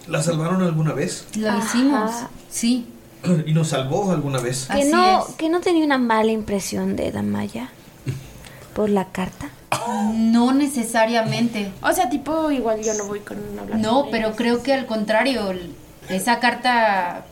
¿La 0.08 0.22
salvaron 0.22 0.62
alguna 0.62 0.92
vez? 0.92 1.26
Lo 1.36 1.50
Ajá. 1.50 1.64
hicimos, 1.64 2.10
sí. 2.50 2.86
¿Y 3.46 3.52
nos 3.52 3.68
salvó 3.68 4.10
alguna 4.10 4.40
vez? 4.40 4.68
Que 4.72 4.84
no, 4.86 5.26
que 5.36 5.48
no 5.48 5.60
tenía 5.60 5.84
una 5.84 5.98
mala 5.98 6.32
impresión 6.32 6.96
de 6.96 7.12
Damaya 7.12 7.70
por 8.74 8.90
la 8.90 9.12
carta. 9.12 9.50
No 10.14 10.52
necesariamente. 10.52 11.72
O 11.82 11.92
sea, 11.92 12.08
tipo, 12.10 12.50
igual 12.50 12.82
yo 12.82 12.94
no 12.94 13.06
voy 13.06 13.20
con 13.20 13.38
hablar 13.58 13.78
No, 13.78 14.08
pero 14.10 14.34
creo 14.36 14.62
que 14.62 14.72
al 14.74 14.86
contrario, 14.86 15.52
esa 16.08 16.40
carta 16.40 17.24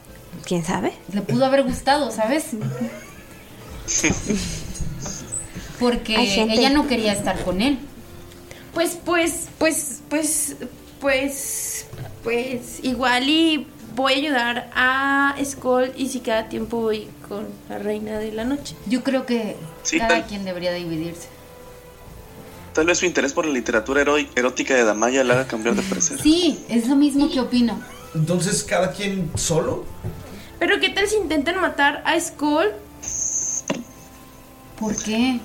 ¿Quién 0.45 0.65
sabe? 0.65 0.93
le 1.13 1.23
pudo 1.23 1.45
haber 1.45 1.63
gustado, 1.65 2.11
¿sabes? 2.11 2.47
Porque 5.79 6.17
ella 6.17 6.71
no 6.71 6.87
quería 6.87 7.13
estar 7.13 7.43
con 7.43 7.61
él. 7.63 7.79
Pues, 8.75 8.99
pues, 9.05 9.49
pues, 9.59 10.01
pues, 10.09 10.55
pues, 11.01 11.87
pues, 12.23 12.81
igual 12.85 13.29
y 13.29 13.67
voy 13.97 14.13
a 14.13 14.17
ayudar 14.17 14.71
a 14.75 15.35
Skull 15.45 15.93
y 15.97 16.09
si 16.09 16.21
cada 16.21 16.49
tiempo 16.49 16.81
voy 16.81 17.09
con 17.29 17.49
la 17.69 17.79
reina 17.79 18.19
de 18.19 18.31
la 18.33 18.45
noche. 18.45 18.77
Yo 18.87 19.03
creo 19.03 19.27
que 19.27 19.57
Sí, 19.83 19.99
cada 19.99 20.09
tal- 20.21 20.27
quien 20.27 20.45
debería 20.45 20.73
dividirse. 20.73 21.29
Tal 22.75 22.87
vez 22.87 22.99
su 22.99 23.07
interés 23.07 23.33
por 23.33 23.47
la 23.47 23.53
literatura 23.53 24.03
erótica 24.35 24.75
de 24.75 24.85
Damaya 24.85 25.25
le 25.25 25.33
haga 25.33 25.47
cambiar 25.47 25.75
de 25.75 25.83
parecer. 25.83 26.21
Sí, 26.21 26.65
es 26.69 26.89
lo 26.89 26.97
mismo 26.97 27.29
que 27.31 27.41
opino. 27.41 27.81
Entonces, 28.15 28.63
¿cada 28.63 28.93
quien 28.93 29.31
solo? 29.35 29.85
Pero 30.59 30.79
¿qué 30.81 30.91
tal 30.91 31.09
si 31.09 31.17
intentan 31.17 31.61
matar 31.61 32.03
a 32.07 32.19
Skull? 32.21 32.67
¿Por 34.79 34.97
qué? 35.03 35.41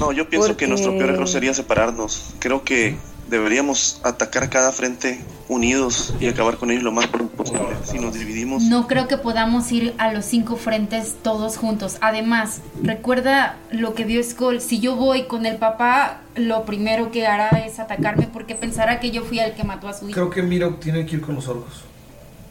No, 0.00 0.12
yo 0.12 0.28
pienso 0.28 0.48
Porque- 0.48 0.64
que 0.64 0.68
nuestro 0.68 0.96
peor 0.96 1.10
error 1.10 1.28
sería 1.28 1.54
separarnos. 1.54 2.34
Creo 2.38 2.64
que 2.64 2.96
deberíamos 3.28 4.00
atacar 4.02 4.48
cada 4.50 4.72
frente 4.72 5.20
unidos 5.52 6.14
y 6.20 6.26
acabar 6.26 6.56
con 6.56 6.70
ellos 6.70 6.82
lo 6.82 6.92
más 6.92 7.06
pronto 7.06 7.34
posible. 7.36 7.62
Si 7.84 7.98
nos 7.98 8.14
dividimos, 8.14 8.62
No 8.64 8.86
creo 8.86 9.08
que 9.08 9.16
podamos 9.16 9.70
ir 9.72 9.94
a 9.98 10.12
los 10.12 10.24
cinco 10.24 10.56
frentes 10.56 11.16
todos 11.22 11.56
juntos. 11.56 11.98
Además, 12.00 12.60
recuerda 12.82 13.56
lo 13.70 13.94
que 13.94 14.04
vio 14.04 14.22
Skull. 14.22 14.60
Si 14.60 14.80
yo 14.80 14.96
voy 14.96 15.24
con 15.24 15.46
el 15.46 15.56
papá, 15.56 16.20
lo 16.34 16.64
primero 16.64 17.10
que 17.10 17.26
hará 17.26 17.48
es 17.64 17.78
atacarme 17.78 18.28
porque 18.32 18.54
pensará 18.54 19.00
que 19.00 19.10
yo 19.10 19.22
fui 19.22 19.38
el 19.38 19.52
que 19.52 19.64
mató 19.64 19.88
a 19.88 19.92
su 19.92 20.08
hijo. 20.08 20.14
Creo 20.14 20.30
que 20.30 20.42
Miro 20.42 20.74
tiene 20.76 21.06
que 21.06 21.16
ir 21.16 21.22
con 21.22 21.34
los 21.34 21.48
orcos. 21.48 21.82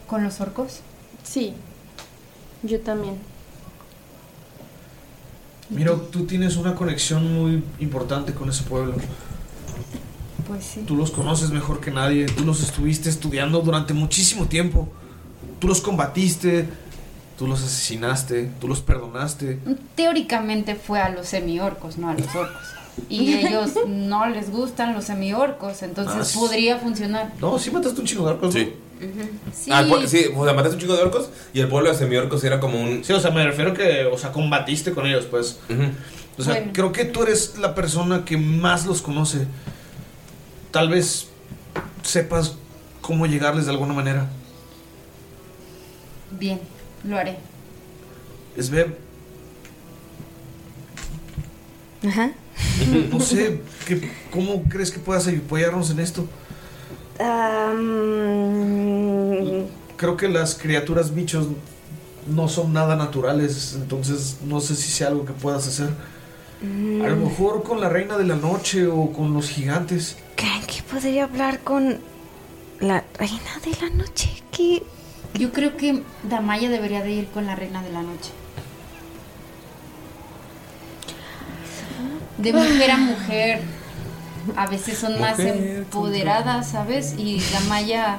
¿Con 0.07 0.23
los 0.23 0.41
orcos? 0.41 0.81
Sí, 1.23 1.53
yo 2.63 2.79
también. 2.81 3.15
Miro, 5.69 5.95
tú 6.11 6.25
tienes 6.25 6.57
una 6.57 6.75
conexión 6.75 7.33
muy 7.33 7.63
importante 7.79 8.33
con 8.33 8.49
ese 8.49 8.63
pueblo. 8.63 8.95
Pues 10.51 10.65
sí. 10.65 10.83
Tú 10.85 10.95
los 10.97 11.11
conoces 11.11 11.51
mejor 11.51 11.79
que 11.79 11.91
nadie. 11.91 12.25
Tú 12.25 12.43
los 12.43 12.61
estuviste 12.61 13.09
estudiando 13.09 13.61
durante 13.61 13.93
muchísimo 13.93 14.47
tiempo. 14.47 14.89
Tú 15.59 15.67
los 15.69 15.79
combatiste. 15.79 16.67
Tú 17.37 17.47
los 17.47 17.63
asesinaste. 17.63 18.51
Tú 18.59 18.67
los 18.67 18.81
perdonaste. 18.81 19.59
Teóricamente 19.95 20.75
fue 20.75 20.99
a 20.99 21.09
los 21.09 21.27
semiorcos, 21.27 21.97
no 21.97 22.09
a 22.09 22.13
los 22.15 22.27
orcos. 22.35 22.61
Y 23.07 23.33
ellos 23.45 23.71
no 23.87 24.25
les 24.27 24.51
gustan 24.51 24.93
los 24.93 25.05
semiorcos, 25.05 25.81
entonces 25.83 26.15
Ah, 26.19 26.25
sí. 26.25 26.37
podría 26.37 26.77
funcionar. 26.79 27.31
No, 27.39 27.57
sí 27.57 27.71
mataste 27.71 28.01
un 28.01 28.05
chingo 28.07 28.25
de 28.25 28.31
orcos. 28.33 28.53
Sí. 28.53 28.73
Sí. 29.53 29.71
Ah, 29.71 29.79
el 29.79 29.89
pue- 29.89 30.05
sí, 30.05 30.25
o 30.35 30.43
sea, 30.43 30.53
mataste 30.53 30.75
un 30.75 30.81
chico 30.81 30.95
de 30.95 31.01
orcos 31.01 31.29
y 31.53 31.61
el 31.61 31.69
pueblo 31.69 31.89
de 31.89 31.97
semiorcos 31.97 32.43
era 32.43 32.59
como 32.59 32.79
un. 32.81 33.03
Sí, 33.05 33.13
o 33.13 33.19
sea, 33.21 33.31
me 33.31 33.43
refiero 33.45 33.73
que, 33.73 34.05
o 34.05 34.17
sea, 34.17 34.31
combatiste 34.33 34.91
con 34.91 35.07
ellos, 35.07 35.25
pues. 35.25 35.59
O 36.37 36.43
sea, 36.43 36.53
Bueno. 36.55 36.71
creo 36.73 36.91
que 36.91 37.05
tú 37.05 37.23
eres 37.23 37.57
la 37.57 37.73
persona 37.73 38.25
que 38.25 38.37
más 38.37 38.85
los 38.85 39.01
conoce. 39.01 39.47
Tal 40.71 40.89
vez 40.89 41.27
sepas 42.03 42.55
cómo 43.01 43.25
llegarles 43.25 43.65
de 43.65 43.71
alguna 43.71 43.93
manera. 43.93 44.27
Bien, 46.39 46.59
lo 47.03 47.17
haré. 47.17 47.37
Es 48.55 48.69
ver, 48.69 48.97
Ajá. 52.07 52.31
no 53.11 53.19
sé, 53.19 53.61
¿qué- 53.85 54.09
¿cómo 54.31 54.63
crees 54.63 54.91
que 54.91 54.99
puedas 54.99 55.27
apoyarnos 55.27 55.89
en 55.91 55.99
esto? 55.99 56.25
Am, 57.19 57.81
Creo 59.97 60.17
que 60.17 60.27
las 60.27 60.55
criaturas 60.55 61.13
bichos 61.13 61.47
no 62.27 62.47
son 62.49 62.73
nada 62.73 62.95
naturales, 62.95 63.73
entonces 63.75 64.37
no 64.45 64.59
sé 64.59 64.75
si 64.75 64.89
sea 64.89 65.07
algo 65.09 65.25
que 65.25 65.33
puedas 65.33 65.67
hacer. 65.67 65.89
A 66.63 67.07
lo 67.09 67.15
mejor 67.17 67.61
con 67.63 67.79
la 67.81 67.89
reina 67.89 68.17
de 68.17 68.25
la 68.25 68.35
noche 68.35 68.87
o 68.87 69.11
con 69.13 69.33
los 69.33 69.47
gigantes. 69.49 70.17
¿Creen 70.41 70.65
que 70.65 70.81
podría 70.81 71.25
hablar 71.25 71.59
con 71.59 71.99
la 72.79 73.03
reina 73.19 73.59
de 73.63 73.79
la 73.79 73.89
noche? 73.95 74.41
¿Qué? 74.51 74.81
Yo 75.35 75.51
creo 75.51 75.77
que 75.77 76.01
Damaya 76.23 76.67
debería 76.67 77.03
de 77.03 77.11
ir 77.11 77.27
con 77.27 77.45
la 77.45 77.55
reina 77.55 77.83
de 77.83 77.91
la 77.91 78.01
noche. 78.01 78.31
De 82.39 82.53
mujer 82.53 82.89
a 82.89 82.97
mujer, 82.97 83.61
a 84.55 84.65
veces 84.65 84.97
son 84.97 85.21
más 85.21 85.37
Mujer 85.37 85.77
empoderadas, 85.77 86.71
¿sabes? 86.71 87.13
Y 87.19 87.39
Damaya 87.53 88.17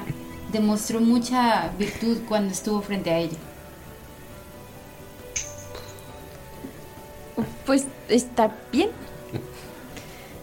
demostró 0.53 1.01
mucha 1.01 1.71
virtud 1.77 2.19
cuando 2.25 2.53
estuvo 2.53 2.81
frente 2.81 3.09
a 3.11 3.17
ella. 3.17 3.37
Pues 7.65 7.85
está 8.07 8.55
bien. 8.71 8.91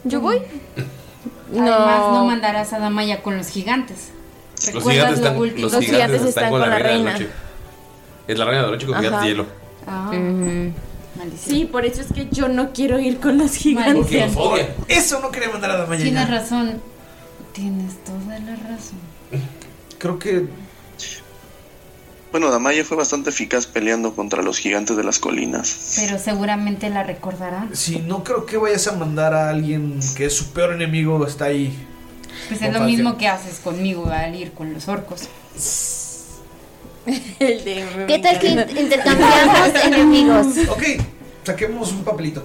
Yo 0.04 0.20
voy. 0.20 0.42
Además, 1.52 2.00
no 2.12 2.24
mandarás 2.26 2.72
a 2.72 2.78
Damaya 2.78 3.22
con 3.22 3.36
los 3.36 3.48
gigantes. 3.48 4.10
Los 4.56 4.66
¿Recuerdas 4.66 4.92
gigantes 4.92 5.18
lo 5.20 5.26
están, 5.26 5.40
último? 5.40 5.68
los 5.68 5.84
gigantes 5.84 6.22
están 6.22 6.50
con 6.50 6.60
la 6.60 6.78
reina, 6.78 6.98
de 6.98 7.04
la 7.04 7.12
noche. 7.12 7.28
Es 8.28 8.38
la 8.38 8.44
reina 8.44 8.60
de 8.60 8.66
la 8.66 8.72
noche 8.72 8.86
con 8.86 8.94
Ajá. 8.94 9.02
gigantes 9.02 9.22
de 9.22 9.28
hielo. 9.28 9.46
Ah. 9.86 10.10
Sí, 11.38 11.64
por 11.64 11.84
eso 11.84 12.00
es 12.00 12.12
que 12.12 12.28
yo 12.30 12.48
no 12.48 12.72
quiero 12.72 12.98
ir 12.98 13.18
con 13.18 13.36
los 13.38 13.54
gigantes. 13.54 13.94
Porque 13.94 14.26
los 14.26 14.36
odia. 14.36 14.74
Eso 14.88 15.20
no 15.20 15.30
quería 15.30 15.50
mandar 15.50 15.70
a 15.72 15.76
Damaya. 15.78 16.02
Tienes 16.02 16.30
razón. 16.30 16.80
Tienes 17.52 17.96
toda 18.04 18.38
la 18.38 18.56
razón. 18.56 18.98
Creo 19.98 20.18
que 20.18 20.46
Bueno, 22.30 22.50
Damaya 22.50 22.84
fue 22.84 22.96
bastante 22.96 23.30
eficaz 23.30 23.66
peleando 23.66 24.14
contra 24.14 24.42
los 24.42 24.58
gigantes 24.58 24.96
de 24.96 25.02
las 25.02 25.18
colinas. 25.18 25.94
Pero 25.96 26.16
seguramente 26.18 26.88
la 26.88 27.02
recordará. 27.02 27.66
si 27.72 27.98
no 27.98 28.22
creo 28.22 28.46
que 28.46 28.56
vayas 28.56 28.86
a 28.86 28.92
mandar 28.92 29.34
a 29.34 29.48
alguien 29.50 29.98
que 30.16 30.26
es 30.26 30.34
su 30.36 30.52
peor 30.52 30.72
enemigo 30.74 31.26
está 31.26 31.46
ahí. 31.46 31.76
Pues 32.48 32.62
es 32.62 32.72
lo 32.72 32.80
mismo 32.82 33.18
que 33.18 33.26
haces 33.26 33.58
conmigo 33.58 34.06
al 34.10 34.34
ir 34.34 34.52
con 34.52 34.72
los 34.72 34.86
orcos. 34.88 35.28
¿Qué 37.38 38.20
tal 38.22 38.38
que 38.38 38.48
in- 38.48 38.78
intercambiamos 38.78 39.68
enemigos? 39.84 40.46
Ok, 40.68 40.82
saquemos 41.44 41.90
un 41.92 42.04
papelito. 42.04 42.44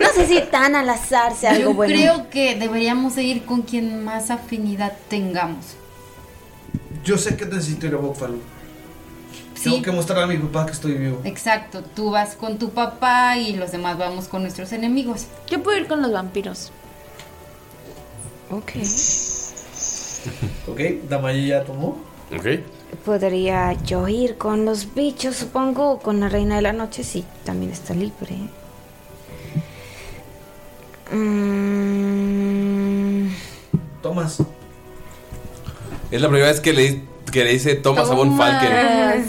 No 0.00 0.08
sé 0.14 0.26
si 0.26 0.40
tan 0.50 0.74
al 0.74 0.88
azar 0.90 1.34
sea 1.34 1.52
algo 1.52 1.70
Yo 1.70 1.74
bueno. 1.74 1.94
creo 1.94 2.30
que 2.30 2.56
deberíamos 2.56 3.14
de 3.16 3.22
ir 3.22 3.44
con 3.44 3.62
quien 3.62 4.04
más 4.04 4.30
afinidad 4.30 4.92
tengamos. 5.08 5.64
Yo 7.04 7.18
sé 7.18 7.36
que 7.36 7.46
necesito 7.46 7.86
ir 7.86 7.94
a. 7.94 7.98
Sí. 9.54 9.70
Tengo 9.70 9.82
que 9.82 9.90
mostrarle 9.92 10.24
a 10.24 10.26
mi 10.26 10.38
papá 10.38 10.66
que 10.66 10.72
estoy 10.72 10.94
vivo. 10.94 11.20
Exacto, 11.24 11.82
tú 11.82 12.10
vas 12.10 12.34
con 12.34 12.58
tu 12.58 12.70
papá 12.70 13.36
y 13.36 13.54
los 13.56 13.72
demás 13.72 13.98
vamos 13.98 14.26
con 14.26 14.42
nuestros 14.42 14.72
enemigos. 14.72 15.26
Yo 15.48 15.62
puedo 15.62 15.76
ir 15.78 15.86
con 15.86 16.00
los 16.00 16.12
vampiros. 16.12 16.72
Ok. 18.50 18.72
Ok, 20.66 20.80
Damaya 21.08 21.40
ya 21.40 21.64
tomó. 21.64 21.98
Ok. 22.34 22.46
Podría 23.04 23.72
yo 23.84 24.08
ir 24.08 24.36
con 24.38 24.64
los 24.64 24.94
bichos, 24.94 25.36
supongo, 25.36 25.92
o 25.92 25.98
con 25.98 26.20
la 26.20 26.28
reina 26.28 26.56
de 26.56 26.62
la 26.62 26.72
noche, 26.72 27.04
sí, 27.04 27.24
también 27.44 27.70
está 27.72 27.94
libre. 27.94 28.36
Mm, 31.12 32.60
Tomas. 34.02 34.42
Es 36.10 36.20
la 36.20 36.28
primera 36.28 36.50
vez 36.50 36.60
que 36.60 36.72
le, 36.72 37.02
que 37.30 37.44
le 37.44 37.52
dice 37.52 37.74
Thomas 37.76 38.08
a 38.10 38.14
Von 38.14 38.36
Falken. 38.36 39.24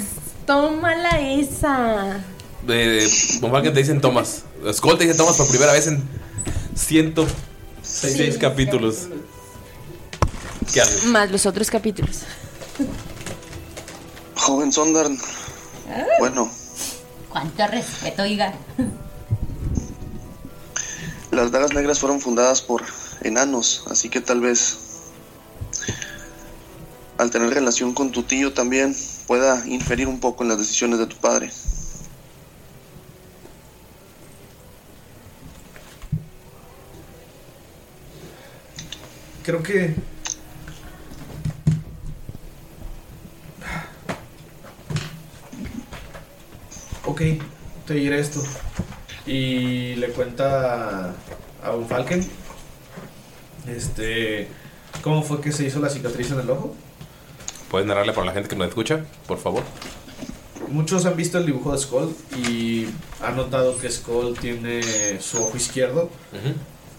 Tómala 0.46 1.20
esa. 1.22 2.20
De 2.66 3.08
Von 3.40 3.52
Falken 3.52 3.74
te 3.74 3.80
dicen 3.82 4.02
Thomas. 4.02 4.44
Skull 4.72 4.98
te 4.98 5.06
dice 5.06 5.16
Thomas 5.18 5.38
por 5.38 5.48
primera 5.48 5.72
vez 5.74 5.88
en 5.88 6.02
106 6.76 8.38
capítulos. 8.40 9.08
¿Qué 10.74 10.82
haces? 10.82 11.06
Más 11.06 11.30
los 11.32 11.46
otros 11.46 11.70
capítulos. 11.70 12.22
Joven 14.36 14.72
Sondarn, 14.72 15.20
bueno, 16.20 16.50
Cuánto 17.30 17.68
respeto, 17.68 18.24
oiga. 18.24 18.54
las 21.30 21.52
dagas 21.52 21.74
negras 21.74 22.00
fueron 22.00 22.20
fundadas 22.20 22.62
por 22.62 22.82
enanos, 23.22 23.84
así 23.90 24.10
que 24.10 24.20
tal 24.20 24.42
vez 24.42 24.80
al 27.22 27.30
tener 27.30 27.54
relación 27.54 27.94
con 27.94 28.12
tu 28.12 28.24
tío 28.24 28.52
también 28.52 28.96
pueda 29.28 29.64
inferir 29.68 30.08
un 30.08 30.20
poco 30.20 30.42
en 30.42 30.50
las 30.50 30.58
decisiones 30.58 30.98
de 30.98 31.06
tu 31.06 31.18
padre. 31.18 31.52
Creo 39.44 39.62
que. 39.62 39.94
Ok, 47.06 47.22
te 47.86 47.94
diré 47.94 48.20
esto. 48.20 48.42
Y 49.28 49.94
le 49.96 50.10
cuenta 50.10 51.14
a 51.64 51.72
un 51.76 51.88
Falken. 51.88 52.28
Este. 53.68 54.48
¿Cómo 55.04 55.22
fue 55.22 55.40
que 55.40 55.52
se 55.52 55.66
hizo 55.66 55.80
la 55.80 55.90
cicatriz 55.90 56.32
en 56.32 56.40
el 56.40 56.50
ojo? 56.50 56.76
¿Puedes 57.72 57.88
narrarle 57.88 58.12
para 58.12 58.28
la 58.28 58.34
gente 58.34 58.50
que 58.50 58.56
nos 58.58 58.68
escucha, 58.68 59.06
por 59.28 59.38
favor? 59.38 59.64
Muchos 60.68 61.06
han 61.06 61.16
visto 61.16 61.38
el 61.38 61.46
dibujo 61.46 61.72
de 61.72 61.78
Skull 61.78 62.16
y 62.46 62.86
han 63.24 63.38
notado 63.38 63.78
que 63.78 63.90
Skull 63.90 64.38
tiene 64.38 64.82
su 65.22 65.42
ojo 65.42 65.56
izquierdo 65.56 66.10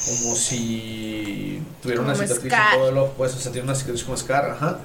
como 0.04 0.34
si 0.34 1.62
tuviera 1.82 2.00
una 2.00 2.14
Como 2.14 2.26
cicatriz 2.26 2.52
Scar. 2.52 2.72
en 2.72 2.78
todo 2.80 2.88
el 2.88 2.98
ojo, 2.98 3.14
pues, 3.16 3.34
o 3.34 3.38
sea, 3.38 3.52
tiene 3.52 3.66
una 3.66 3.74
cicatriz 3.74 4.02
como 4.02 4.16
Scar, 4.16 4.50
ajá. 4.50 4.80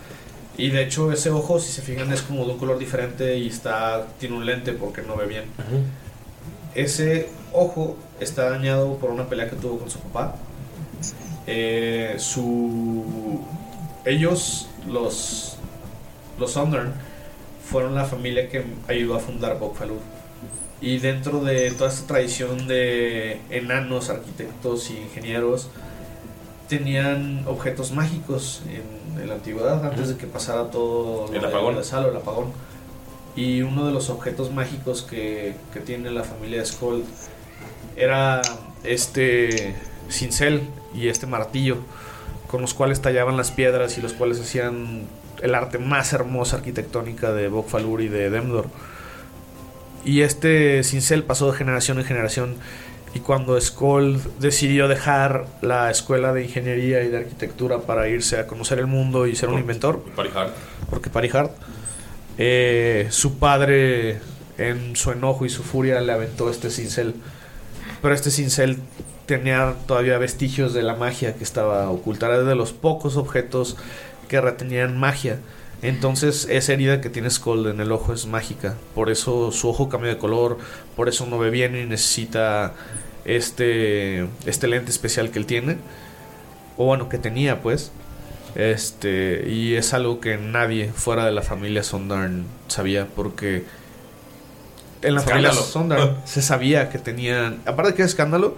Y 0.57 0.69
de 0.71 0.83
hecho 0.83 1.11
ese 1.11 1.29
ojo, 1.29 1.59
si 1.59 1.71
se 1.71 1.81
fijan, 1.81 2.11
es 2.11 2.21
como 2.21 2.45
de 2.45 2.51
un 2.51 2.57
color 2.59 2.77
diferente 2.77 3.37
y 3.37 3.47
está 3.47 4.07
tiene 4.19 4.35
un 4.35 4.45
lente 4.45 4.73
porque 4.73 5.01
no 5.03 5.15
ve 5.15 5.25
bien. 5.25 5.45
Ese 6.75 7.29
ojo 7.53 7.97
está 8.19 8.49
dañado 8.49 8.97
por 8.97 9.09
una 9.09 9.27
pelea 9.29 9.49
que 9.49 9.55
tuvo 9.55 9.79
con 9.79 9.89
su 9.89 9.99
papá. 9.99 10.35
Eh, 11.45 12.15
su 12.17 13.41
ellos 14.05 14.67
los 14.87 15.56
los 16.39 16.51
Sondern 16.51 16.93
fueron 17.69 17.95
la 17.95 18.05
familia 18.05 18.49
que 18.49 18.63
ayudó 18.87 19.15
a 19.15 19.19
fundar 19.19 19.59
Bokfalur. 19.59 19.99
Y 20.79 20.99
dentro 20.99 21.43
de 21.43 21.71
toda 21.71 21.89
esta 21.89 22.07
tradición 22.07 22.67
de 22.67 23.41
enanos, 23.49 24.09
arquitectos 24.09 24.91
y 24.91 24.97
ingenieros, 24.97 25.69
tenían 26.69 27.43
objetos 27.47 27.91
mágicos 27.91 28.61
en, 28.69 29.21
en 29.21 29.27
la 29.27 29.35
antigüedad, 29.35 29.83
antes 29.85 30.09
de 30.09 30.17
que 30.17 30.27
pasara 30.27 30.69
todo 30.69 31.33
El 31.33 31.43
apagón. 31.43 31.75
de 31.75 31.83
Salo, 31.83 32.11
el 32.11 32.17
apagón. 32.17 32.51
Y 33.35 33.61
uno 33.61 33.85
de 33.85 33.91
los 33.91 34.09
objetos 34.09 34.51
mágicos 34.51 35.01
que, 35.01 35.55
que 35.73 35.79
tiene 35.79 36.11
la 36.11 36.23
familia 36.23 36.63
Skold 36.65 37.03
era 37.95 38.41
este 38.83 39.75
cincel 40.09 40.61
y 40.93 41.07
este 41.07 41.27
martillo, 41.27 41.77
con 42.47 42.61
los 42.61 42.73
cuales 42.73 43.01
tallaban 43.01 43.37
las 43.37 43.51
piedras 43.51 43.97
y 43.97 44.01
los 44.01 44.13
cuales 44.13 44.39
hacían 44.39 45.05
el 45.41 45.55
arte 45.55 45.77
más 45.77 46.13
hermosa 46.13 46.57
arquitectónica 46.57 47.31
de 47.33 47.47
Bokfalur 47.47 48.01
y 48.01 48.07
de 48.07 48.29
Demdor. 48.29 48.67
Y 50.05 50.21
este 50.21 50.83
cincel 50.83 51.23
pasó 51.23 51.51
de 51.51 51.57
generación 51.57 51.99
en 51.99 52.05
generación. 52.05 52.55
Y 53.13 53.19
cuando 53.19 53.59
Skold 53.59 54.21
decidió 54.39 54.87
dejar 54.87 55.47
la 55.61 55.89
escuela 55.89 56.33
de 56.33 56.43
ingeniería 56.43 57.03
y 57.03 57.09
de 57.09 57.17
arquitectura 57.17 57.79
para 57.79 58.07
irse 58.07 58.37
a 58.37 58.47
conocer 58.47 58.79
el 58.79 58.87
mundo 58.87 59.27
y 59.27 59.35
ser 59.35 59.49
un 59.49 59.59
inventor, 59.59 60.03
Parihard. 60.15 60.51
porque 60.89 61.09
Parihard, 61.09 61.49
eh, 62.37 63.07
su 63.09 63.37
padre 63.37 64.19
en 64.57 64.95
su 64.95 65.11
enojo 65.11 65.45
y 65.45 65.49
su 65.49 65.63
furia 65.63 65.99
le 66.01 66.11
aventó 66.11 66.49
este 66.49 66.69
cincel. 66.69 67.15
Pero 68.01 68.13
este 68.13 68.29
cincel 68.29 68.77
tenía 69.25 69.75
todavía 69.87 70.17
vestigios 70.17 70.73
de 70.73 70.83
la 70.83 70.95
magia 70.95 71.35
que 71.35 71.43
estaba 71.43 71.89
oculta. 71.89 72.27
Era 72.27 72.43
de 72.43 72.55
los 72.55 72.73
pocos 72.73 73.17
objetos 73.17 73.77
que 74.27 74.41
retenían 74.41 74.97
magia. 74.97 75.39
Entonces 75.81 76.47
esa 76.49 76.73
herida 76.73 77.01
que 77.01 77.09
tiene 77.09 77.29
Skull 77.29 77.67
en 77.67 77.79
el 77.79 77.91
ojo 77.91 78.13
es 78.13 78.25
mágica. 78.25 78.75
Por 78.95 79.09
eso 79.09 79.51
su 79.51 79.69
ojo 79.69 79.89
cambia 79.89 80.09
de 80.09 80.17
color. 80.17 80.57
Por 80.95 81.07
eso 81.09 81.25
no 81.25 81.37
ve 81.37 81.49
bien 81.49 81.75
y 81.75 81.85
necesita 81.85 82.73
este, 83.25 84.27
este 84.45 84.67
lente 84.67 84.89
especial 84.89 85.29
que 85.29 85.39
él 85.39 85.45
tiene. 85.45 85.77
O 86.77 86.85
bueno, 86.85 87.09
que 87.09 87.17
tenía 87.17 87.61
pues. 87.61 87.91
Este, 88.55 89.47
y 89.47 89.75
es 89.75 89.93
algo 89.93 90.19
que 90.19 90.37
nadie 90.37 90.91
fuera 90.91 91.25
de 91.25 91.31
la 91.31 91.43
familia 91.43 91.83
Sondarn 91.83 92.45
sabía 92.67 93.05
porque 93.05 93.65
en 95.03 95.13
la 95.15 95.21
familia. 95.21 95.53
Sondarn 95.53 96.17
se 96.25 96.41
sabía 96.41 96.89
que 96.89 96.97
tenían, 96.97 97.61
aparte 97.65 97.91
de 97.91 97.97
que 97.97 98.01
es 98.01 98.09
escándalo, 98.09 98.57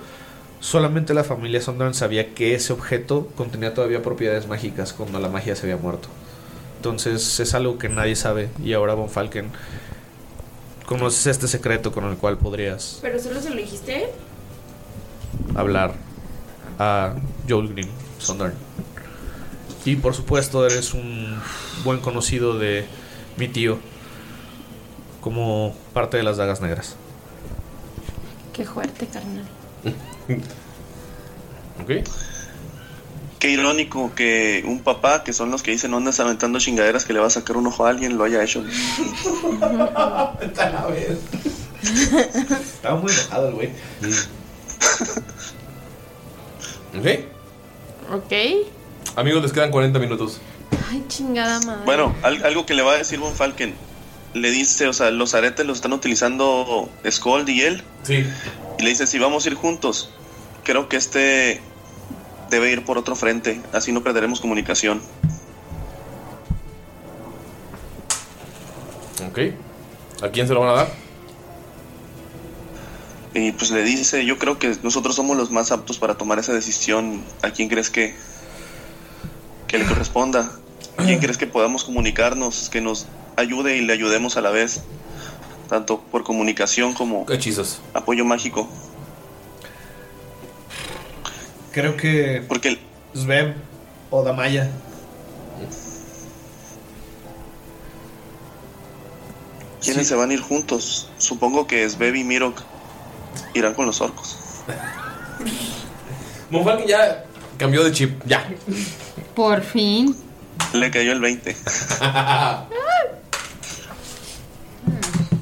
solamente 0.60 1.14
la 1.14 1.24
familia 1.24 1.62
Sondarn 1.62 1.94
sabía 1.94 2.34
que 2.34 2.56
ese 2.56 2.74
objeto 2.74 3.28
contenía 3.36 3.74
todavía 3.74 4.02
propiedades 4.02 4.48
mágicas 4.48 4.94
cuando 4.94 5.20
la 5.20 5.30
magia 5.30 5.56
se 5.56 5.64
había 5.64 5.78
muerto. 5.78 6.10
Entonces 6.78 7.40
es 7.40 7.54
algo 7.54 7.78
que 7.78 7.90
nadie 7.90 8.16
sabe 8.16 8.50
y 8.64 8.74
ahora 8.74 8.94
Von 8.94 9.10
Falken 9.10 9.52
conoces 10.86 11.28
este 11.28 11.48
secreto 11.48 11.92
con 11.92 12.06
el 12.06 12.18
cual 12.18 12.38
podrías. 12.38 13.00
¿Pero 13.02 13.20
solo 13.20 13.42
se 13.42 13.50
lo 13.50 13.58
dijiste 13.58 14.10
hablar 15.56 15.94
a 16.80 17.16
Joel 17.48 17.70
Green 17.70 17.90
Sondern. 18.18 18.54
Y 19.86 19.96
por 19.96 20.14
supuesto 20.14 20.66
eres 20.66 20.94
un 20.94 21.40
buen 21.84 22.00
conocido 22.00 22.58
de 22.58 22.86
mi 23.38 23.48
tío 23.48 23.80
como 25.22 25.76
parte 25.94 26.18
de 26.18 26.24
las 26.24 26.38
dagas 26.38 26.62
negras. 26.62 26.96
Qué 28.54 28.66
fuerte, 28.66 29.08
carnal. 29.08 29.46
Ok. 31.82 32.06
Qué 33.40 33.50
irónico 33.52 34.12
que 34.16 34.64
un 34.68 34.82
papá, 34.82 35.24
que 35.24 35.32
son 35.32 35.50
los 35.50 35.64
que 35.64 35.72
dicen 35.72 35.92
no 35.92 35.98
andes 35.98 36.20
aventando 36.20 36.60
chingaderas 36.60 37.06
que 37.06 37.14
le 37.14 37.20
va 37.20 37.28
a 37.28 37.30
sacar 37.30 37.56
un 37.56 37.68
ojo 37.68 37.86
a 37.86 37.90
alguien, 37.90 38.18
lo 38.18 38.26
haya 38.26 38.44
hecho. 38.44 38.66
Estaba 41.82 43.00
muy 43.00 43.12
enojado 43.12 43.48
el 43.50 43.54
güey. 43.56 43.70
Ok. 46.98 47.06
Ok. 48.16 48.34
Amigos, 49.16 49.44
les 49.44 49.54
quedan 49.54 49.70
40 49.70 50.00
minutos. 50.00 50.42
Ay, 50.90 51.04
chingada 51.08 51.60
madre. 51.62 51.86
Bueno, 51.86 52.16
al- 52.24 52.44
algo 52.44 52.66
que 52.66 52.74
le 52.74 52.82
va 52.82 52.94
a 52.94 52.98
decir 52.98 53.20
Von 53.20 53.36
Falken. 53.36 53.76
Le 54.34 54.50
dice, 54.52 54.88
o 54.88 54.94
sea, 54.94 55.12
los 55.12 55.34
aretes 55.36 55.66
los 55.68 55.78
están 55.78 55.94
utilizando 55.94 56.90
Skold 57.10 57.48
y 57.50 57.62
él. 57.62 57.84
Sí. 58.04 58.26
Y 58.80 58.84
le 58.84 58.90
dice, 58.90 59.06
si 59.08 59.20
vamos 59.20 59.46
a 59.46 59.50
ir 59.50 59.56
juntos, 59.56 60.10
creo 60.70 60.88
que 60.88 60.98
este 60.98 61.62
debe 62.52 62.72
ir 62.72 62.86
por 62.86 63.00
otro 63.00 63.16
frente, 63.16 63.60
así 63.74 63.92
no 63.92 64.04
perderemos 64.04 64.40
comunicación. 64.40 65.02
Ok. 69.28 69.40
¿A 70.22 70.30
quién 70.30 70.48
se 70.48 70.54
lo 70.54 70.60
van 70.60 70.70
a 70.70 70.74
dar? 70.74 70.92
Y 73.34 73.52
pues 73.54 73.72
le 73.72 73.82
dice, 73.82 74.24
yo 74.26 74.38
creo 74.38 74.60
que 74.60 74.78
nosotros 74.84 75.16
somos 75.16 75.36
los 75.38 75.50
más 75.50 75.72
aptos 75.72 75.98
para 75.98 76.20
tomar 76.20 76.38
esa 76.38 76.54
decisión. 76.54 77.24
¿A 77.42 77.50
quién 77.50 77.68
crees 77.68 77.90
que, 77.90 78.14
que 79.68 79.80
le 79.80 79.86
corresponda? 79.86 80.52
¿A 80.98 81.04
quién 81.04 81.18
crees 81.18 81.40
que 81.40 81.48
podamos 81.48 81.84
comunicarnos, 81.84 82.70
que 82.70 82.80
nos 82.80 83.08
ayude 83.38 83.78
y 83.78 83.82
le 83.82 83.94
ayudemos 83.94 84.38
a 84.38 84.42
la 84.42 84.52
vez? 84.52 84.84
Tanto 85.68 86.00
por 86.12 86.24
comunicación 86.24 86.94
como 86.94 87.26
hechizos. 87.28 87.82
Apoyo 87.96 88.24
mágico. 88.24 88.70
Creo 91.72 91.96
que. 91.96 92.44
Porque 92.48 92.80
Sveb 93.14 93.56
o 94.10 94.24
Damaya. 94.24 94.70
¿Quiénes 99.82 100.08
se 100.08 100.16
van 100.16 100.30
a 100.30 100.34
ir 100.34 100.42
juntos? 100.42 101.10
Supongo 101.18 101.66
que 101.68 101.88
Sveb 101.90 102.16
y 102.16 102.24
Mirok 102.24 102.62
irán 103.54 103.74
con 103.74 103.86
los 103.86 104.02
orcos. 104.02 104.38
Monfalken 106.50 106.88
ya 106.88 107.26
cambió 107.58 107.84
de 107.84 107.92
chip. 107.92 108.22
Ya. 108.26 108.50
Por 109.36 109.62
fin. 109.62 110.16
Le 110.74 110.92
cayó 110.92 111.12
el 111.14 111.20
20. 111.20 111.56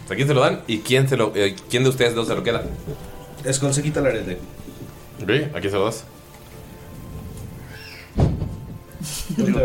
¿A 0.10 0.16
quién 0.16 0.28
se 0.28 0.34
lo 0.34 0.40
dan? 0.42 0.62
¿Y 0.68 0.80
quién, 0.80 1.08
se 1.10 1.18
lo, 1.18 1.34
eh, 1.36 1.56
quién 1.70 1.84
de 1.84 1.90
ustedes 1.90 2.16
dos 2.16 2.28
se 2.28 2.36
lo 2.36 2.44
queda? 2.44 2.64
Skull 3.52 3.74
se 3.74 3.84
quita 3.84 4.00
el 4.00 4.06
arete. 4.08 4.40
Ok, 5.22 5.30
¿a 5.56 5.60
quién 5.60 5.72
se 5.72 5.78
lo 5.78 5.86
das? 5.86 6.06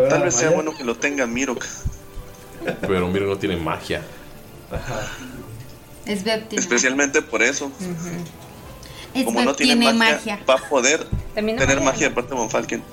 Tal 0.09 0.23
vez 0.23 0.35
sea 0.35 0.49
bueno 0.51 0.73
que 0.75 0.83
lo 0.83 0.95
tenga 0.95 1.25
Mirok. 1.25 1.65
Pero 2.81 3.07
mira, 3.07 3.25
no 3.25 3.37
tiene 3.37 3.57
magia. 3.57 4.01
Es 6.05 6.23
tiene 6.23 6.45
Especialmente 6.51 7.21
por 7.21 7.41
eso. 7.43 7.71
Es 9.13 9.25
Como 9.25 9.41
no 9.43 9.53
tiene, 9.53 9.75
tiene 9.81 9.93
magia, 9.97 10.15
magia. 10.15 10.39
va 10.49 10.55
a 10.55 10.69
poder 10.69 11.05
También 11.35 11.57
no 11.57 11.61
tener 11.61 11.77
magia. 11.77 11.91
magia 11.91 12.09
de 12.09 12.15
parte 12.15 12.31
de 12.31 12.35
Von 12.39 12.49
Falken. 12.49 12.83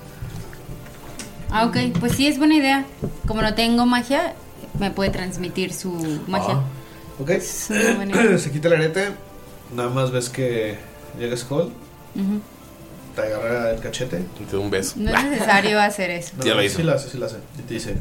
Ah, 1.49 1.65
ok, 1.65 1.77
pues 1.99 2.13
sí, 2.13 2.27
es 2.27 2.37
buena 2.37 2.55
idea. 2.55 2.85
Como 3.27 3.41
no 3.41 3.53
tengo 3.55 3.85
magia, 3.85 4.35
me 4.79 4.91
puede 4.91 5.09
transmitir 5.09 5.73
su 5.73 5.91
magia. 6.27 6.55
Ah, 6.55 6.63
Ok. 7.19 7.29
Es 7.31 7.67
una 7.69 7.93
buena 7.95 8.21
idea. 8.21 8.37
se 8.39 8.51
quita 8.51 8.67
el 8.69 8.75
arete. 8.75 9.11
Nada 9.75 9.89
más 9.89 10.11
ves 10.11 10.29
que 10.29 10.77
llega 11.19 11.35
Skull. 11.35 11.71
Ujú. 12.15 12.41
Te 13.15 13.21
agarra 13.21 13.71
el 13.71 13.79
cachete. 13.81 14.21
Y 14.39 14.43
te 14.45 14.53
da 14.55 14.59
un 14.61 14.69
beso. 14.69 14.95
No 14.97 15.15
es 15.15 15.23
necesario 15.25 15.79
hacer 15.81 16.11
eso. 16.11 16.31
No, 16.37 16.45
Ya 16.45 16.53
lo 16.55 16.61
sí 16.61 16.67
hizo. 16.67 16.83
la 16.83 16.93
hace, 16.93 17.09
sí 17.09 17.17
la 17.17 17.25
hace. 17.25 17.37
Y 17.59 17.61
te 17.63 17.73
dice: 17.73 17.95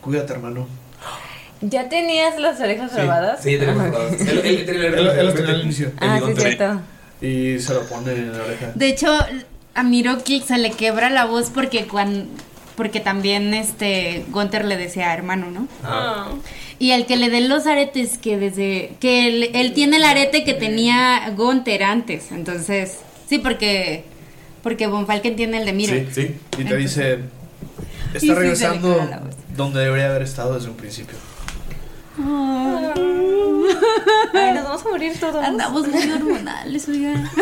Cuídate, 0.00 0.32
hermano. 0.32 0.66
¿Ya 1.60 1.88
tenías 1.88 2.38
las 2.40 2.60
orejas 2.60 2.90
Sí. 2.90 2.96
grabadas? 2.96 3.42
Sí, 3.42 3.56
tenemos 3.56 3.84
grabadas. 3.84 4.20
Él- 4.20 4.38
él 4.38 5.26
los 5.26 5.34
tenía 5.34 5.50
al 5.54 5.62
inicio. 5.62 5.92
Ah, 6.00 6.20
sí, 6.26 6.32
cierto. 6.36 6.80
Y 7.20 7.58
se 7.60 7.72
lo 7.74 7.84
pone 7.86 8.12
en 8.12 8.36
la 8.36 8.42
oreja. 8.44 8.72
De 8.74 8.88
hecho, 8.88 9.16
a 9.74 9.82
Miroki 9.84 10.40
se 10.40 10.58
le 10.58 10.72
quebra 10.72 11.08
la 11.08 11.24
voz 11.24 11.50
porque 11.50 11.86
cuando 11.86 12.26
porque 12.74 13.00
también 13.00 13.52
este 13.52 14.24
Gunther 14.30 14.64
le 14.64 14.78
decía 14.78 15.12
hermano, 15.12 15.50
¿no? 15.50 15.68
Y 16.78 16.92
el 16.92 17.04
que 17.06 17.16
le 17.16 17.28
den 17.28 17.48
los 17.50 17.66
aretes 17.66 18.16
que 18.18 18.38
desde 18.38 18.94
que 18.98 19.28
él, 19.28 19.50
él 19.54 19.72
tiene 19.74 19.98
el 19.98 20.04
arete 20.04 20.42
que 20.42 20.54
tenía 20.54 21.30
Gunther 21.36 21.84
antes, 21.84 22.32
entonces 22.32 23.00
sí 23.32 23.38
porque 23.38 24.04
porque 24.62 24.86
Von 24.86 25.06
Falken 25.06 25.36
tiene 25.36 25.58
el 25.58 25.64
de 25.64 25.72
Miro. 25.72 25.94
Sí, 25.94 26.06
sí. 26.12 26.36
Y 26.58 26.64
te 26.64 26.76
dice: 26.76 27.20
Está 28.14 28.34
regresando 28.34 29.08
donde 29.56 29.80
debería 29.80 30.10
haber 30.10 30.22
estado 30.22 30.54
desde 30.54 30.68
un 30.68 30.76
principio. 30.76 31.16
Ay, 34.34 34.52
nos 34.54 34.64
vamos 34.64 34.84
a 34.84 34.88
morir 34.90 35.18
todos. 35.18 35.42
Andamos 35.42 35.88
muy 35.88 36.10
hormonales, 36.10 36.88
oiga. 36.88 37.30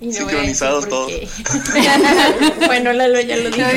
Y 0.00 0.06
no 0.06 0.12
Sincronizados 0.14 0.88
todos. 0.88 1.12
bueno, 2.66 2.92
Lalo 2.92 3.20
ya 3.20 3.36
lo 3.36 3.50
dijo. 3.50 3.68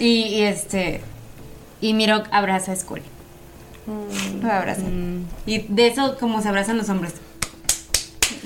y, 0.00 0.22
y 0.24 0.42
este 0.42 1.02
y 1.80 1.94
Miro 1.94 2.24
abraza 2.32 2.72
a 2.72 2.74
Lo 3.86 4.52
abraza. 4.52 4.82
Y 5.46 5.58
de 5.68 5.86
eso 5.88 6.16
como 6.18 6.40
se 6.42 6.48
abrazan 6.48 6.78
los 6.78 6.88
hombres. 6.88 7.14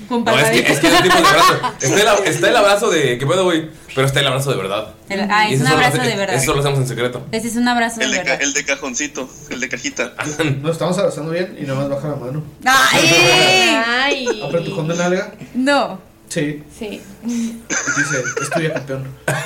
Con 0.08 0.24
No, 0.24 0.38
es 0.38 0.50
que, 0.50 0.72
es 0.72 0.78
que 0.78 0.86
es 0.88 0.92
un 0.94 1.02
tipo 1.02 1.16
de 1.16 1.26
abrazo. 1.26 1.54
Está 1.80 2.16
el, 2.18 2.24
está 2.28 2.48
el 2.50 2.56
abrazo 2.56 2.90
de. 2.90 3.18
¿Qué 3.18 3.26
pedo, 3.26 3.44
güey? 3.44 3.70
Pero 3.94 4.06
está 4.06 4.20
el 4.20 4.26
abrazo 4.26 4.50
de 4.50 4.56
verdad. 4.56 4.94
El- 5.08 5.20
ah, 5.30 5.48
es 5.48 5.60
un 5.60 5.66
abrazo 5.66 5.98
que- 6.00 6.06
de 6.08 6.16
verdad. 6.16 6.36
Eso 6.36 6.52
lo 6.54 6.60
hacemos 6.60 6.78
en 6.80 6.86
secreto. 6.86 7.26
Ese 7.32 7.48
es 7.48 7.56
un 7.56 7.66
abrazo 7.66 7.98
de 8.00 8.04
El 8.06 8.10
de, 8.12 8.18
verdad. 8.18 8.38
el 8.42 8.52
de 8.52 8.64
cajoncito, 8.64 9.28
el 9.50 9.58
de 9.60 9.68
cajita. 9.68 10.12
Nos 10.60 10.72
estamos 10.72 10.98
abrazando 10.98 11.32
bien 11.32 11.56
y 11.58 11.62
nada 11.62 11.80
más 11.80 11.88
baja 11.88 12.08
la 12.08 12.16
mano. 12.16 12.42
¡Ay! 12.64 13.82
Ay. 13.86 14.42
Apretujón 14.46 14.86
de 14.88 14.96
nalga. 14.96 15.32
No. 15.54 15.98
Sí. 16.28 16.62
Sí. 16.78 17.00
Y 17.24 17.30
dice: 17.38 18.22
Estudia 18.42 18.74
campeón. 18.74 19.08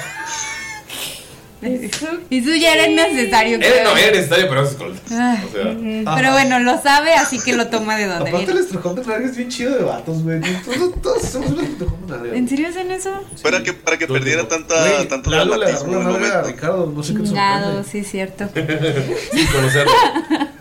Eso 1.62 2.54
ya 2.54 2.72
era 2.74 2.86
innecesario. 2.88 3.58
Era, 3.60 3.84
no, 3.84 3.96
era 3.96 4.12
necesario, 4.16 4.48
pero 4.48 4.62
es. 4.64 4.76
Ah, 5.12 5.36
O 5.46 5.52
sea. 5.52 6.14
Pero 6.16 6.32
bueno, 6.32 6.58
lo 6.60 6.80
sabe, 6.80 7.12
así 7.12 7.38
que 7.38 7.52
lo 7.54 7.66
toma 7.68 7.96
de 7.98 8.06
donde 8.06 8.30
Aparte, 8.30 8.38
el 8.38 8.44
viene. 8.46 8.60
estrujón 8.60 8.94
de 8.96 9.04
nalga 9.04 9.26
es 9.26 9.36
bien 9.36 9.48
chido 9.50 9.76
de 9.76 9.84
vatos, 9.84 10.22
güey. 10.22 10.40
Todos, 10.40 11.02
todos 11.02 11.24
hacemos 11.24 11.50
un 11.50 11.60
estrujón. 11.60 12.34
¿En 12.34 12.48
serio 12.48 12.68
hacen 12.68 12.90
eso? 12.90 13.10
Para 13.42 13.62
que, 13.62 13.74
para 13.74 13.98
que 13.98 14.06
perdiera 14.06 14.48
tanta, 14.48 14.74
Güey, 14.74 15.08
tanto 15.08 15.30
agarró 15.30 15.58
dramatismo 15.58 15.92
la 15.92 16.00
en 16.00 16.06
el 16.06 16.12
nalga 16.12 16.28
a 16.28 16.32
momento. 16.32 16.48
Ricardo. 16.56 16.86
No 16.96 17.02
sé 17.02 17.12
qué 17.14 17.26
sorprende. 17.26 17.84
sí, 17.90 17.98
es 17.98 18.10
cierto. 18.10 18.48
Sin 19.32 19.46
conocerlo. 19.48 19.92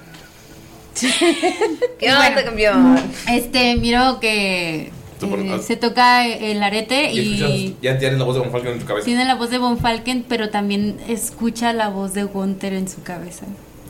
¿Qué 2.00 2.12
onda, 2.12 2.44
campeón? 2.44 3.00
Este, 3.30 3.76
miro 3.78 4.20
que 4.20 4.92
eh, 5.22 5.60
se 5.62 5.76
toca 5.76 6.26
el 6.28 6.64
arete 6.64 7.12
Y 7.12 7.76
ya 7.82 7.98
tienes 7.98 8.20
la 8.20 8.26
voz 8.26 8.36
de 8.36 8.42
Von 8.42 8.52
Falken 8.52 8.74
en 8.74 8.80
tu 8.80 8.86
cabeza. 8.86 9.06
tiene 9.06 9.26
la 9.26 9.36
voz 9.36 9.50
de 9.50 9.58
Von 9.58 9.78
Falken, 9.78 10.26
pero 10.28 10.50
también 10.50 10.98
escucha 11.08 11.74
la 11.74 11.90
voz 11.90 12.14
de 12.14 12.24
Gunther 12.24 12.74
en 12.74 12.88
su 12.88 13.04
cabeza. 13.04 13.46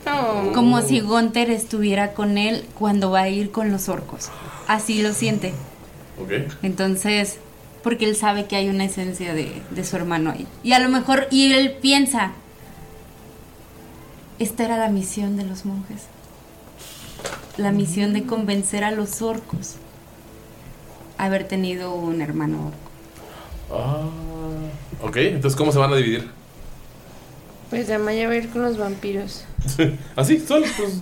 Oh. 0.07 0.51
Como 0.53 0.81
si 0.81 1.01
Gunther 1.01 1.51
estuviera 1.51 2.13
con 2.13 2.37
él 2.37 2.65
cuando 2.77 3.11
va 3.11 3.21
a 3.21 3.29
ir 3.29 3.51
con 3.51 3.71
los 3.71 3.89
orcos. 3.89 4.29
Así 4.67 5.01
lo 5.01 5.13
siente. 5.13 5.53
Ok. 6.21 6.51
Entonces, 6.63 7.37
porque 7.83 8.05
él 8.05 8.15
sabe 8.15 8.45
que 8.45 8.55
hay 8.55 8.69
una 8.69 8.85
esencia 8.85 9.33
de, 9.33 9.51
de 9.69 9.83
su 9.83 9.95
hermano 9.95 10.31
ahí. 10.31 10.47
Y 10.63 10.73
a 10.73 10.79
lo 10.79 10.89
mejor, 10.89 11.27
y 11.31 11.53
él 11.53 11.77
piensa, 11.81 12.31
esta 14.39 14.65
era 14.65 14.77
la 14.77 14.89
misión 14.89 15.37
de 15.37 15.45
los 15.45 15.65
monjes. 15.65 16.03
La 17.57 17.71
misión 17.71 18.13
de 18.13 18.23
convencer 18.23 18.83
a 18.83 18.91
los 18.91 19.21
orcos 19.21 19.75
haber 21.25 21.47
tenido 21.47 21.93
un 21.93 22.21
hermano 22.21 22.67
orco. 22.67 22.77
Ah. 23.71 24.07
Ok, 25.01 25.17
entonces, 25.17 25.57
¿cómo 25.57 25.71
se 25.71 25.77
van 25.77 25.93
a 25.93 25.95
dividir? 25.95 26.27
Pues 27.69 27.87
ya 27.87 27.99
Maya 27.99 28.27
va 28.27 28.33
a 28.33 28.37
ir 28.37 28.49
con 28.49 28.63
los 28.63 28.77
vampiros. 28.77 29.43
¿Así? 30.15 30.39
¿Solo? 30.39 30.65
Pues, 30.75 31.01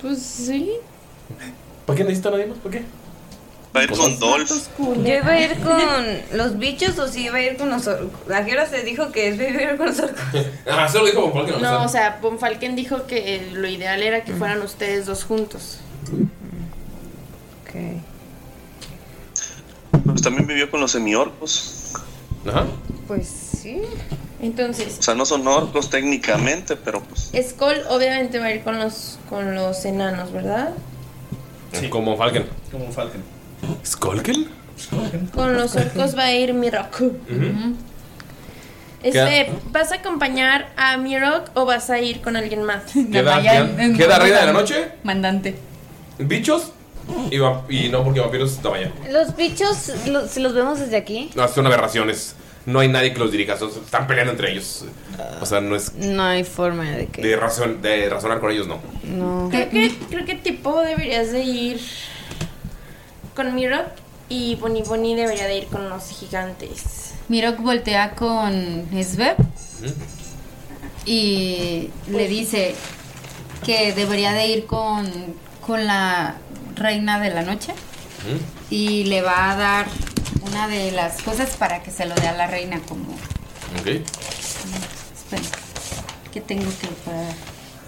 Pues 0.00 0.22
sí. 0.22 0.70
¿Para 1.86 1.96
qué 1.96 2.04
necesitan 2.04 2.32
nadie 2.32 2.46
más? 2.46 2.58
¿Para 2.58 2.78
qué? 2.78 2.84
Va 3.74 3.80
a 3.80 3.84
ir 3.84 3.90
con 3.90 4.18
Dolph. 4.18 4.50
¿Yo 4.78 5.14
iba 5.14 5.28
a 5.32 5.40
ir 5.40 5.56
con 5.58 6.38
los 6.38 6.58
bichos 6.58 6.98
o 6.98 7.08
sí 7.08 7.24
iba 7.24 7.38
a 7.38 7.42
ir 7.42 7.56
con 7.56 7.70
los 7.70 7.86
orcos? 7.86 8.30
¿A 8.30 8.44
qué 8.44 8.52
hora 8.52 8.66
se 8.66 8.82
dijo 8.82 9.10
que 9.10 9.28
es 9.28 9.40
ir 9.40 9.76
con 9.76 9.86
los 9.86 9.98
orcos? 9.98 10.20
Ah, 10.70 10.88
solo 10.88 11.06
dijo 11.06 11.22
Von 11.22 11.32
Falken. 11.32 11.62
No, 11.62 11.84
o 11.84 11.88
sea, 11.88 12.18
Von 12.20 12.38
Falken 12.38 12.76
dijo 12.76 13.06
que 13.06 13.48
lo 13.52 13.66
ideal 13.66 14.02
era 14.02 14.24
que 14.24 14.32
fueran 14.34 14.60
ustedes 14.62 15.06
dos 15.06 15.24
juntos. 15.24 15.78
Pues 20.04 20.22
también 20.22 20.46
vivió 20.46 20.70
con 20.70 20.80
los 20.80 20.92
semiorcos. 20.92 21.92
Ajá. 22.46 22.66
Pues 23.06 23.28
sí. 23.28 23.82
Entonces, 24.40 24.96
O 24.98 25.02
sea, 25.02 25.14
no 25.14 25.24
son 25.24 25.46
orcos 25.46 25.88
técnicamente, 25.88 26.74
pero 26.76 27.00
pues 27.00 27.30
Skull 27.48 27.82
obviamente 27.90 28.40
va 28.40 28.46
a 28.46 28.52
ir 28.52 28.62
con 28.62 28.78
los 28.78 29.18
con 29.30 29.54
los 29.54 29.84
enanos, 29.84 30.32
¿verdad? 30.32 30.70
Como 31.90 32.16
Falcon. 32.16 32.44
Como 32.70 32.86
un 32.86 32.92
Falcon. 32.92 33.22
¿Skolkel? 33.86 34.48
Con 35.32 35.56
los 35.56 35.76
orcos 35.76 36.16
va 36.18 36.24
a 36.24 36.32
ir 36.32 36.54
Mirok. 36.54 37.02
Este, 39.02 39.50
¿vas 39.70 39.92
a 39.92 39.96
acompañar 39.96 40.70
a 40.76 40.96
Mirok 40.96 41.50
o 41.54 41.64
vas 41.64 41.90
a 41.90 42.00
ir 42.00 42.20
con 42.20 42.36
alguien 42.36 42.62
más? 42.62 42.82
Queda, 42.92 43.40
queda, 43.42 43.96
queda 43.96 44.18
reina 44.18 44.40
de 44.40 44.46
la 44.46 44.52
noche, 44.52 44.88
Mandante. 45.04 45.56
bichos 46.18 46.72
y, 47.30 47.38
va- 47.38 47.64
y 47.68 47.88
no 47.88 48.04
porque 48.04 48.20
vampiros 48.20 48.62
Damaya. 48.62 48.92
Los 49.10 49.34
bichos, 49.36 49.90
lo- 50.06 50.26
si 50.28 50.40
los 50.40 50.54
vemos 50.54 50.78
desde 50.80 50.96
aquí, 50.96 51.30
No, 51.34 51.46
son 51.48 51.66
aberraciones. 51.66 52.36
No 52.64 52.78
hay 52.78 52.86
nadie 52.88 53.12
que 53.12 53.18
los 53.18 53.32
dirija, 53.32 53.56
son- 53.58 53.70
están 53.70 54.06
peleando 54.06 54.32
entre 54.32 54.52
ellos. 54.52 54.84
O 55.40 55.46
sea, 55.46 55.60
no 55.60 55.74
es 55.74 55.94
no 55.94 56.22
hay 56.22 56.44
forma 56.44 56.84
de 56.90 57.06
que. 57.06 57.20
de, 57.22 57.36
razón, 57.36 57.82
de 57.82 58.08
razonar 58.08 58.38
con 58.40 58.50
ellos, 58.52 58.68
no. 58.68 58.78
No. 59.04 59.48
Creo 59.50 59.68
que, 59.70 59.94
creo 60.10 60.24
que 60.24 60.34
tipo 60.36 60.80
deberías 60.80 61.32
de 61.32 61.42
ir 61.42 61.80
con 63.34 63.54
Mirok 63.54 63.86
y 64.28 64.54
Bonnie 64.56 64.82
Bonnie 64.84 65.16
debería 65.16 65.46
de 65.46 65.58
ir 65.58 65.66
con 65.66 65.88
los 65.90 66.08
gigantes. 66.10 67.14
Mirok 67.28 67.58
voltea 67.60 68.12
con 68.14 68.86
Sveb 69.02 69.36
y 71.04 71.90
le 72.10 72.28
dice 72.28 72.74
que 73.64 73.92
debería 73.92 74.32
de 74.32 74.46
ir 74.46 74.66
con, 74.66 75.10
con 75.66 75.84
la 75.86 76.36
reina 76.74 77.20
de 77.20 77.30
la 77.30 77.42
noche 77.42 77.72
y 78.70 79.04
le 79.04 79.22
va 79.22 79.50
a 79.50 79.56
dar 79.56 79.86
una 80.46 80.68
de 80.68 80.92
las 80.92 81.22
cosas 81.22 81.56
para 81.56 81.82
que 81.82 81.90
se 81.90 82.06
lo 82.06 82.14
dé 82.14 82.28
a 82.28 82.32
la 82.32 82.46
reina 82.46 82.80
como... 82.88 83.12
Ok. 83.80 83.86
Espera, 83.86 85.42
que 86.32 86.40
tengo 86.40 86.70
que 86.80 86.88
parar. 87.04 87.34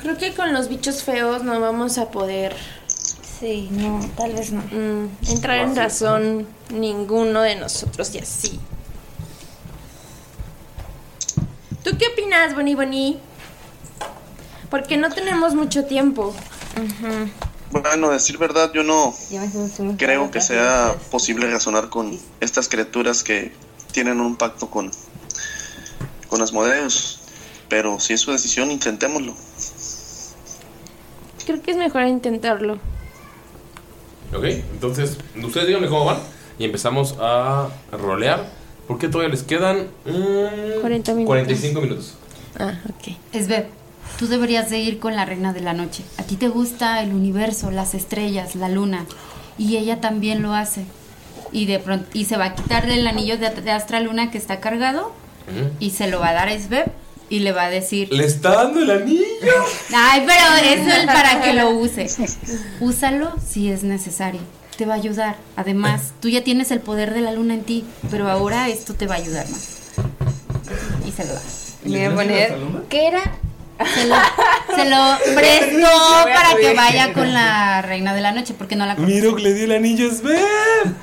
Creo 0.02 0.18
que 0.18 0.34
con 0.34 0.52
los 0.52 0.68
bichos 0.68 1.02
feos 1.02 1.42
no 1.44 1.60
vamos 1.60 1.98
a 1.98 2.10
poder. 2.10 2.54
Sí, 3.40 3.68
no, 3.72 4.00
tal 4.16 4.32
vez 4.32 4.52
no. 4.52 4.62
entrar 5.28 5.58
en 5.58 5.76
razón 5.76 6.46
ninguno 6.70 7.40
de 7.42 7.56
nosotros 7.56 8.14
y 8.14 8.18
así. 8.18 8.60
¿Tú 11.82 11.96
qué 11.98 12.06
opinas, 12.08 12.54
Bonnie 12.54 12.74
Bonnie? 12.74 13.18
Porque 14.70 14.96
no 14.96 15.10
tenemos 15.10 15.54
mucho 15.54 15.84
tiempo. 15.84 16.34
Bueno, 17.82 18.10
decir 18.10 18.38
verdad, 18.38 18.72
yo 18.72 18.82
no 18.82 19.14
creo 19.98 20.30
que 20.30 20.40
sea 20.40 20.94
posible 21.10 21.50
razonar 21.50 21.88
con 21.88 22.18
estas 22.40 22.68
criaturas 22.68 23.22
que 23.24 23.52
tienen 23.92 24.20
un 24.20 24.36
pacto 24.36 24.70
con 24.70 24.90
con 26.28 26.42
Asmodeus. 26.42 27.20
Pero 27.68 27.98
si 27.98 28.12
es 28.12 28.20
su 28.20 28.30
decisión, 28.30 28.70
intentémoslo. 28.70 29.34
Creo 31.46 31.62
que 31.62 31.70
es 31.72 31.76
mejor 31.76 32.06
intentarlo. 32.06 32.74
Ok, 34.34 34.44
entonces, 34.44 35.18
ustedes 35.42 35.66
díganme 35.66 35.88
cómo 35.88 36.04
van 36.04 36.18
y 36.58 36.64
empezamos 36.64 37.16
a 37.20 37.68
rolear. 37.92 38.46
Porque 38.86 39.08
todavía 39.08 39.30
les 39.30 39.42
quedan 39.42 39.88
mm, 40.04 40.80
40 40.80 41.12
minutos. 41.14 41.26
45 41.26 41.80
minutos. 41.80 42.14
Ah, 42.58 42.78
ok. 42.90 43.16
Sveb, 43.32 43.66
tú 44.18 44.26
deberías 44.26 44.70
de 44.70 44.78
ir 44.78 44.98
con 44.98 45.16
la 45.16 45.24
reina 45.24 45.52
de 45.52 45.60
la 45.60 45.72
noche. 45.72 46.04
A 46.18 46.22
ti 46.22 46.36
te 46.36 46.48
gusta 46.48 47.02
el 47.02 47.12
universo, 47.12 47.70
las 47.70 47.94
estrellas, 47.94 48.54
la 48.54 48.68
luna. 48.68 49.06
Y 49.58 49.76
ella 49.76 50.00
también 50.00 50.42
lo 50.42 50.54
hace. 50.54 50.84
Y 51.52 51.66
de 51.66 51.78
pronto, 51.78 52.06
y 52.12 52.24
se 52.24 52.36
va 52.36 52.46
a 52.46 52.54
quitar 52.54 52.88
el 52.88 53.06
anillo 53.06 53.38
de, 53.38 53.50
de 53.50 53.70
Astra 53.70 54.00
Luna 54.00 54.30
que 54.30 54.38
está 54.38 54.58
cargado 54.60 55.12
y 55.78 55.90
se 55.90 56.08
lo 56.08 56.20
va 56.20 56.30
a 56.30 56.32
dar 56.32 56.48
a 56.48 56.58
Sveb 56.58 56.90
y 57.28 57.40
le 57.40 57.52
va 57.52 57.64
a 57.64 57.70
decir... 57.70 58.12
Le 58.12 58.24
está 58.24 58.54
dando 58.54 58.80
el 58.80 58.90
anillo. 58.90 59.24
Ay, 59.94 60.24
pero 60.26 60.82
eso 60.82 61.00
es 61.00 61.06
para 61.06 61.42
que 61.42 61.52
lo 61.52 61.70
use. 61.70 62.08
Úsalo 62.80 63.32
si 63.44 63.70
es 63.70 63.82
necesario. 63.82 64.40
Te 64.76 64.86
va 64.86 64.94
a 64.94 64.96
ayudar. 64.96 65.36
Además, 65.56 66.12
tú 66.20 66.28
ya 66.28 66.42
tienes 66.42 66.70
el 66.70 66.80
poder 66.80 67.14
de 67.14 67.20
la 67.20 67.32
luna 67.32 67.54
en 67.54 67.62
ti, 67.62 67.84
pero 68.10 68.28
ahora 68.28 68.68
esto 68.68 68.94
te 68.94 69.06
va 69.06 69.14
a 69.14 69.18
ayudar 69.18 69.48
más. 69.48 69.78
Y 71.06 71.12
se 71.12 71.24
lo 71.24 71.34
da. 71.34 71.42
Me 71.84 71.90
voy 71.90 72.00
a 72.00 72.14
poner. 72.14 72.56
¿Qué 72.88 73.06
era? 73.06 73.22
Se 73.94 74.06
lo, 74.06 74.16
se 74.76 74.84
lo 74.88 75.34
prestó 75.34 75.88
para 76.24 76.56
que 76.60 76.74
vaya 76.74 77.12
con 77.12 77.32
la 77.32 77.82
reina 77.82 78.14
de 78.14 78.20
la 78.20 78.32
noche, 78.32 78.54
porque 78.56 78.76
no 78.76 78.86
la 78.86 78.96
conoce. 78.96 79.14
Miro 79.14 79.34
que 79.34 79.42
le 79.42 79.54
dio 79.54 79.64
el 79.64 79.72
anillo 79.72 80.10
a 80.10 80.14
Sveb. 80.14 80.94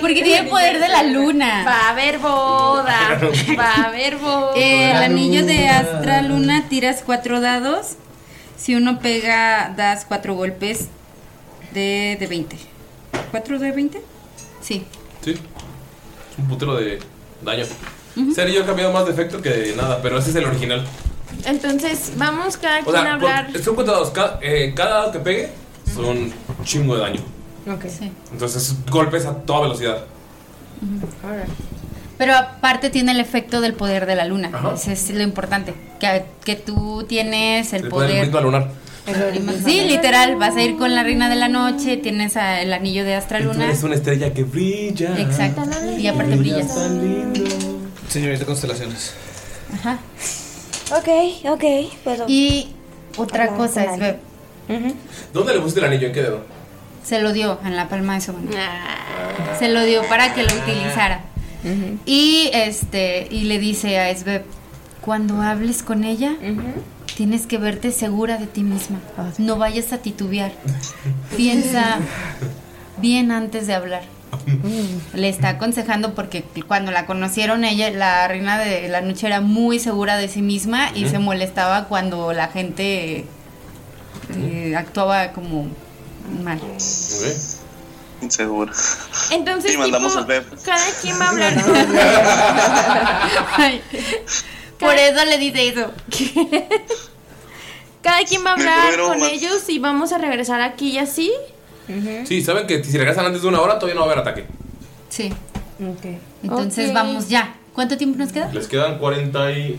Porque 0.00 0.22
tiene 0.22 0.38
el 0.38 0.48
poder 0.48 0.78
de 0.80 0.88
la 0.88 1.02
luna. 1.02 1.64
Va 1.66 1.88
a 1.88 1.90
haber 1.90 2.18
boda. 2.18 3.18
Va 3.58 3.74
a 3.74 3.84
haber 3.84 4.16
boda. 4.16 4.52
Eh, 4.56 4.90
el 4.90 4.96
anillo 4.96 5.44
de 5.44 5.68
Astra 5.68 6.22
Luna 6.22 6.68
tiras 6.68 7.02
cuatro 7.04 7.40
dados. 7.40 7.96
Si 8.56 8.74
uno 8.74 9.00
pega, 9.00 9.72
das 9.76 10.04
cuatro 10.06 10.34
golpes 10.34 10.88
de, 11.72 12.16
de 12.18 12.26
20. 12.26 12.56
¿Cuatro 13.30 13.58
de 13.58 13.72
20? 13.72 14.00
Sí. 14.60 14.86
Sí. 15.22 15.32
Es 15.32 16.38
un 16.38 16.48
putero 16.48 16.76
de 16.76 17.00
daño. 17.42 17.64
Ser 18.34 18.48
yo 18.50 18.62
he 18.62 18.64
cambiado 18.64 18.92
más 18.92 19.04
de 19.06 19.12
efecto 19.12 19.42
que 19.42 19.50
de 19.50 19.76
nada, 19.76 20.00
pero 20.02 20.18
ese 20.18 20.30
es 20.30 20.36
el 20.36 20.44
original. 20.44 20.84
Entonces, 21.46 22.12
vamos 22.16 22.56
cada 22.56 22.80
O 22.80 22.84
quien 22.84 22.96
a 22.96 23.02
sea, 23.02 23.12
hablar. 23.14 23.52
con- 23.52 23.62
son 23.62 23.74
contados. 23.74 24.10
Cada, 24.10 24.38
eh, 24.42 24.72
cada 24.74 24.90
dado 25.00 25.12
que 25.12 25.18
pegue 25.18 25.48
son 25.92 26.04
un 26.06 26.32
chingo 26.64 26.94
de 26.94 27.00
daño. 27.02 27.20
Ok. 27.70 27.84
Entonces, 28.32 28.74
golpes 28.90 29.26
a 29.26 29.34
toda 29.34 29.62
velocidad. 29.62 30.04
Pero 32.16 32.34
aparte 32.36 32.90
tiene 32.90 33.12
el 33.12 33.20
efecto 33.20 33.60
del 33.60 33.74
poder 33.74 34.06
de 34.06 34.14
la 34.14 34.24
luna. 34.24 34.50
Ajá. 34.52 34.74
Ese 34.74 34.92
es 34.92 35.10
lo 35.10 35.22
importante. 35.22 35.74
Que, 35.98 36.24
que 36.44 36.54
tú 36.56 37.04
tienes 37.08 37.72
el 37.72 37.84
El 37.84 37.88
poder 37.88 38.10
poder. 38.10 38.24
ritmo 38.26 38.40
lunar. 38.40 38.68
Sí, 39.64 39.82
literal. 39.82 40.36
Vas 40.36 40.56
a 40.56 40.62
ir 40.62 40.76
con 40.76 40.94
la 40.94 41.02
reina 41.02 41.28
de 41.28 41.34
la 41.36 41.48
noche. 41.48 41.96
Tienes 41.96 42.36
a- 42.36 42.60
el 42.62 42.72
anillo 42.72 43.04
de 43.04 43.14
Astra 43.16 43.40
Luna. 43.40 43.70
Es 43.70 43.82
una 43.82 43.96
estrella 43.96 44.32
que 44.32 44.44
brilla. 44.44 45.18
Exacto. 45.18 45.62
Y 45.98 46.06
aparte 46.06 46.36
brillas. 46.36 46.72
Señorita 48.14 48.44
Constelaciones. 48.46 49.12
Ajá. 49.74 49.98
Ok, 50.96 51.48
ok, 51.50 51.64
pero. 52.04 52.26
Y 52.28 52.68
otra 53.16 53.46
Hablar 53.46 53.58
cosa 53.58 53.84
es, 53.86 54.16
¿Dónde 55.32 55.52
le 55.52 55.58
pusiste 55.58 55.80
el 55.80 55.86
anillo? 55.86 56.06
¿En 56.06 56.12
qué 56.12 56.22
dedo? 56.22 56.44
se 57.02 57.20
lo 57.20 57.32
dio 57.32 57.58
en 57.64 57.74
la 57.74 57.88
palma 57.88 58.14
de 58.14 58.20
su 58.20 58.32
mano. 58.32 58.50
Se 59.58 59.68
lo 59.68 59.82
dio 59.82 60.08
para 60.08 60.32
que 60.32 60.44
lo 60.44 60.54
utilizara. 60.54 61.22
Y 62.06 62.50
este 62.52 63.26
y 63.32 63.46
le 63.46 63.58
dice 63.58 63.98
a 63.98 64.10
Esbeb, 64.10 64.44
cuando 65.00 65.42
hables 65.42 65.82
con 65.82 66.04
ella, 66.04 66.36
tienes 67.16 67.48
que 67.48 67.58
verte 67.58 67.90
segura 67.90 68.38
de 68.38 68.46
ti 68.46 68.62
misma. 68.62 69.00
No 69.38 69.56
vayas 69.56 69.92
a 69.92 69.98
titubear. 69.98 70.52
Piensa 71.36 71.98
bien 72.98 73.32
antes 73.32 73.66
de 73.66 73.74
hablar. 73.74 74.13
Le 75.14 75.28
está 75.28 75.50
aconsejando 75.50 76.14
porque 76.14 76.44
cuando 76.66 76.92
la 76.92 77.06
conocieron 77.06 77.64
ella, 77.64 77.90
la 77.90 78.28
reina 78.28 78.58
de 78.58 78.88
la 78.88 79.00
noche 79.00 79.26
era 79.26 79.40
muy 79.40 79.78
segura 79.78 80.16
de 80.16 80.28
sí 80.28 80.42
misma 80.42 80.90
y 80.94 81.08
se 81.08 81.18
molestaba 81.18 81.84
cuando 81.84 82.32
la 82.32 82.48
gente 82.48 83.24
eh, 84.36 84.74
actuaba 84.76 85.32
como 85.32 85.68
mal. 86.42 86.60
Inseguro. 88.22 88.72
Entonces, 89.30 89.74
Y 89.74 89.76
mandamos 89.76 90.16
tipo, 90.16 90.32
al 90.32 90.44
cada 90.64 90.84
quien 91.02 91.20
va 91.20 91.26
a 91.26 91.30
hablar. 91.30 91.54
Ay, 93.56 93.82
Por 94.78 94.94
eso 94.94 95.24
le 95.26 95.38
dice 95.38 95.68
eso. 95.68 95.92
cada 98.02 98.22
quien 98.24 98.44
va 98.44 98.50
a 98.50 98.52
hablar 98.54 98.98
con 98.98 99.20
más- 99.20 99.30
ellos 99.30 99.62
y 99.68 99.78
vamos 99.78 100.12
a 100.12 100.18
regresar 100.18 100.60
aquí 100.60 100.90
y 100.90 100.98
así. 100.98 101.32
Sí, 102.26 102.42
saben 102.42 102.66
que 102.66 102.82
si 102.84 102.96
regresan 102.96 103.26
antes 103.26 103.42
de 103.42 103.48
una 103.48 103.60
hora 103.60 103.78
todavía 103.78 103.94
no 103.94 104.06
va 104.06 104.12
a 104.12 104.12
haber 104.14 104.26
ataque. 104.28 104.46
Sí. 105.08 105.32
Entonces 106.42 106.88
Ok. 106.88 106.94
vamos 106.94 107.28
ya. 107.28 107.54
¿Cuánto 107.74 107.96
tiempo 107.98 108.18
nos 108.18 108.32
queda? 108.32 108.50
Les 108.52 108.66
quedan 108.68 108.98
43 108.98 109.78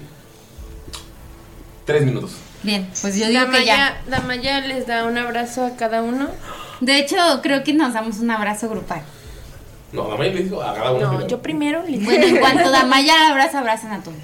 minutos. 2.06 2.32
Bien, 2.64 2.88
pues 3.02 3.18
yo 3.18 3.28
digo 3.28 3.50
que 3.52 3.64
ya. 3.66 3.98
Damaya, 4.08 4.58
Damaya 4.58 4.62
les 4.62 4.88
da 4.88 5.06
un 5.06 5.18
abrazo 5.18 5.66
a 5.66 5.76
cada 5.78 6.02
uno. 6.02 6.30
De 6.82 6.98
hecho, 7.00 7.16
creo 7.42 7.64
que 7.64 7.74
nos 7.74 7.94
damos 7.94 8.18
un 8.18 8.32
abrazo 8.32 8.68
grupal. 8.70 9.02
No, 9.94 10.08
Damaya 10.10 10.34
le 10.34 10.44
dijo 10.44 10.62
a 10.62 10.74
cada 10.74 10.92
uno. 10.92 11.14
No, 11.14 11.28
yo 11.28 11.42
primero. 11.42 11.84
les- 11.88 12.04
Bueno, 12.04 12.26
en 12.26 12.38
cuanto 12.38 12.70
Damaya 12.72 13.14
la 13.20 13.30
abraza, 13.30 13.60
abrazan 13.60 13.94
a 13.94 14.04
todos. 14.04 14.18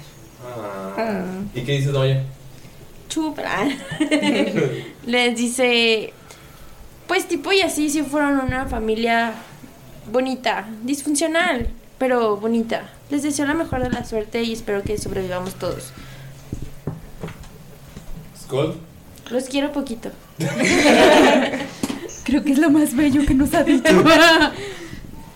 Ah. 0.98 1.22
¿Y 1.54 1.62
qué 1.62 1.72
dices, 1.72 1.92
Damaya? 1.92 2.22
Chupa. 3.08 3.42
les 5.06 5.36
dice, 5.36 6.12
pues 7.12 7.28
tipo 7.28 7.52
y 7.52 7.60
así 7.60 7.90
si 7.90 8.02
fueron 8.02 8.40
una 8.40 8.64
familia 8.64 9.34
bonita, 10.10 10.66
disfuncional, 10.82 11.68
pero 11.98 12.38
bonita. 12.38 12.88
Les 13.10 13.22
deseo 13.22 13.44
la 13.44 13.52
mejor 13.52 13.82
de 13.82 13.90
la 13.90 14.02
suerte 14.02 14.42
y 14.42 14.54
espero 14.54 14.82
que 14.82 14.96
sobrevivamos 14.96 15.56
todos. 15.56 15.92
Skull. 18.42 18.76
Los 19.28 19.44
quiero 19.44 19.72
poquito. 19.72 20.08
Creo 22.24 22.42
que 22.42 22.52
es 22.52 22.58
lo 22.58 22.70
más 22.70 22.96
bello 22.96 23.26
que 23.26 23.34
nos 23.34 23.52
ha 23.52 23.62
dicho. 23.62 23.92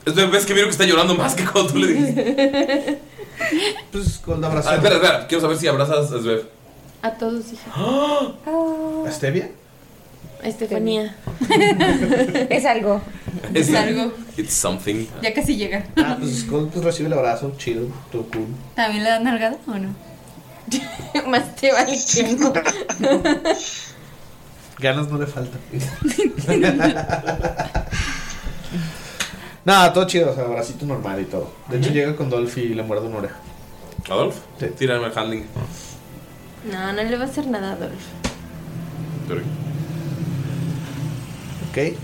Es 0.07 0.15
¿Ves 0.15 0.47
que 0.47 0.55
miro 0.55 0.69
que 0.69 0.73
está 0.73 0.87
llorando 0.87 1.15
más 1.15 1.35
que 1.35 1.45
cuando 1.45 1.75
tú 1.75 1.79
le 1.79 1.89
dijiste? 1.89 3.01
Pues 3.93 4.17
con 4.25 4.41
la 4.41 4.47
abrazo. 4.47 4.71
Ah, 4.71 4.77
espera, 4.77 4.95
espera. 4.95 5.27
Quiero 5.27 5.43
saber 5.43 5.59
si 5.59 5.67
abrazas 5.67 6.11
a 6.11 6.21
Svev. 6.21 6.49
A 7.03 7.11
todos, 7.11 7.53
hija. 7.53 7.71
¿A 9.07 9.13
Stevia? 9.13 9.45
A 9.45 9.66
Estefanía. 10.47 11.15
es 12.49 12.65
algo. 12.65 13.03
Es 13.53 13.75
algo. 13.75 14.13
It's 14.37 14.55
something. 14.55 15.07
Ya 15.23 15.35
casi 15.35 15.57
llega. 15.57 15.85
Ah, 15.97 16.17
pues 16.19 16.47
pues, 16.49 16.85
recibe 16.85 17.09
el 17.09 17.15
abrazo, 17.15 17.53
chido, 17.57 17.89
todo 18.13 18.23
cool. 18.33 18.47
¿También 18.75 19.03
le 19.05 19.11
dan 19.11 19.25
nalgada 19.25 19.57
o 19.67 19.75
no? 19.75 19.89
Más 21.29 21.55
te 21.57 21.73
vale 21.73 21.97
que 22.15 22.23
no. 22.35 22.53
Ganas 24.79 25.09
no 25.09 25.19
le 25.19 25.27
faltan. 25.27 25.61
Nada, 29.65 29.93
todo 29.93 30.07
chido, 30.07 30.31
o 30.31 30.35
sea, 30.35 30.45
abracito 30.45 30.87
normal 30.87 31.21
y 31.21 31.25
todo. 31.25 31.53
De 31.69 31.79
hecho, 31.79 31.91
llega 31.91 32.15
con 32.15 32.31
Dolphy 32.31 32.61
y 32.61 32.75
le 32.75 32.85
muerde 32.85 33.09
una 33.09 33.17
oreja. 33.19 33.37
¿Adolf? 34.09 34.37
Tírame 34.79 35.07
el 35.07 35.19
handling. 35.19 35.45
No, 36.71 36.93
no 36.93 37.03
le 37.03 37.17
va 37.17 37.25
a 37.25 37.27
hacer 37.27 37.49
nada 37.49 37.71
a 37.71 37.73
Adolf. 37.73 37.95
Ok. 41.77 41.95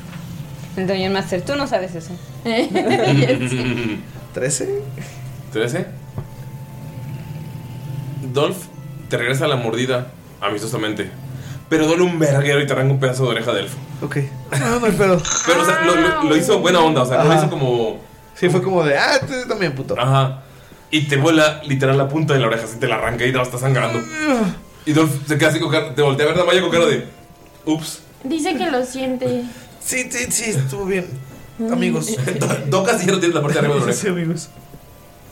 El 0.77 0.87
Dungeon 0.87 1.13
Master, 1.13 1.43
tú 1.43 1.55
no 1.57 1.67
sabes 1.67 1.95
eso. 1.95 2.13
13. 4.35 4.83
13. 5.53 5.87
Dolph 8.33 8.57
te 9.09 9.17
regresa 9.19 9.47
la 9.47 9.57
mordida 9.57 10.09
amistosamente. 10.41 11.11
Pero 11.69 11.87
duele 11.87 12.03
un 12.03 12.19
verguero 12.19 12.61
y 12.61 12.67
te 12.67 12.73
arranca 12.73 12.93
un 12.93 13.01
pedazo 13.01 13.25
de 13.25 13.31
oreja 13.31 13.53
de 13.53 13.61
elfo. 13.61 13.77
Ok. 14.03 14.17
No, 14.61 14.81
no 14.81 14.87
hay 14.87 14.93
pedo. 14.93 15.21
Pero, 15.47 15.63
o 15.63 15.65
sea, 15.65 15.81
lo, 15.85 15.95
lo- 15.97 16.23
lo 16.25 16.37
hizo 16.37 16.59
buena 16.61 16.81
onda, 16.81 17.03
o 17.03 17.07
sea, 17.07 17.19
no 17.19 17.25
lo 17.25 17.31
Ajá. 17.33 17.41
hizo 17.41 17.51
como. 17.51 17.99
Sí, 18.35 18.49
fue 18.49 18.63
como 18.63 18.83
de, 18.85 18.97
ah, 18.99 19.21
tú 19.21 19.33
también, 19.49 19.75
puto. 19.75 19.95
Ajá. 19.99 20.43
Y 20.91 21.03
te 21.03 21.17
vuela 21.17 21.63
literal 21.65 21.97
la 21.97 22.09
punta 22.09 22.35
de 22.35 22.41
la 22.41 22.49
oreja, 22.49 22.65
así 22.65 22.79
te 22.79 22.89
la 22.89 22.97
arranca 22.97 23.25
y 23.25 23.33
te 23.33 23.41
está 23.41 23.57
sangrando. 23.59 24.01
Y 24.85 24.93
Dolph 24.93 25.27
se 25.27 25.39
queda 25.39 25.49
así 25.51 25.61
con 25.61 25.71
cara, 25.71 25.95
te 25.95 26.03
voltea 26.03 26.27
a 26.27 26.29
ver 26.31 26.39
Damaya 26.39 26.61
con 26.61 26.71
cara 26.71 26.87
de. 26.87 27.07
Ups. 27.65 28.01
Dice 28.25 28.55
que 28.57 28.71
lo 28.71 28.85
siente. 28.85 29.45
Sí, 29.85 30.09
sí, 30.11 30.27
sí, 30.31 30.51
estuvo 30.51 30.85
bien. 30.87 31.07
Amigos. 31.71 32.09
Do 32.67 32.83
casi 32.85 33.07
ya 33.07 33.13
no 33.13 33.19
tienes 33.19 33.35
la 33.35 33.43
parte 33.43 33.55
de 33.55 33.59
arriba 33.61 33.75
de 33.75 33.81
la 33.81 33.85
oreja. 33.87 34.01
Sí, 34.01 34.09
amigos. 34.09 34.49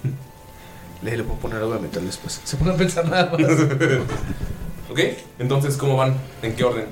Le, 1.02 1.16
le 1.16 1.24
puedo 1.24 1.38
poner 1.40 1.58
algo 1.58 1.74
de 1.74 1.80
metal 1.80 2.04
después. 2.04 2.40
Se 2.44 2.56
pone 2.56 2.72
a 2.72 2.76
pensar 2.76 3.08
nada 3.08 3.30
más. 3.32 3.40
¿Ok? 4.90 5.00
Entonces, 5.38 5.76
¿cómo 5.76 5.96
van? 5.96 6.14
¿En 6.42 6.54
qué 6.54 6.64
orden? 6.64 6.86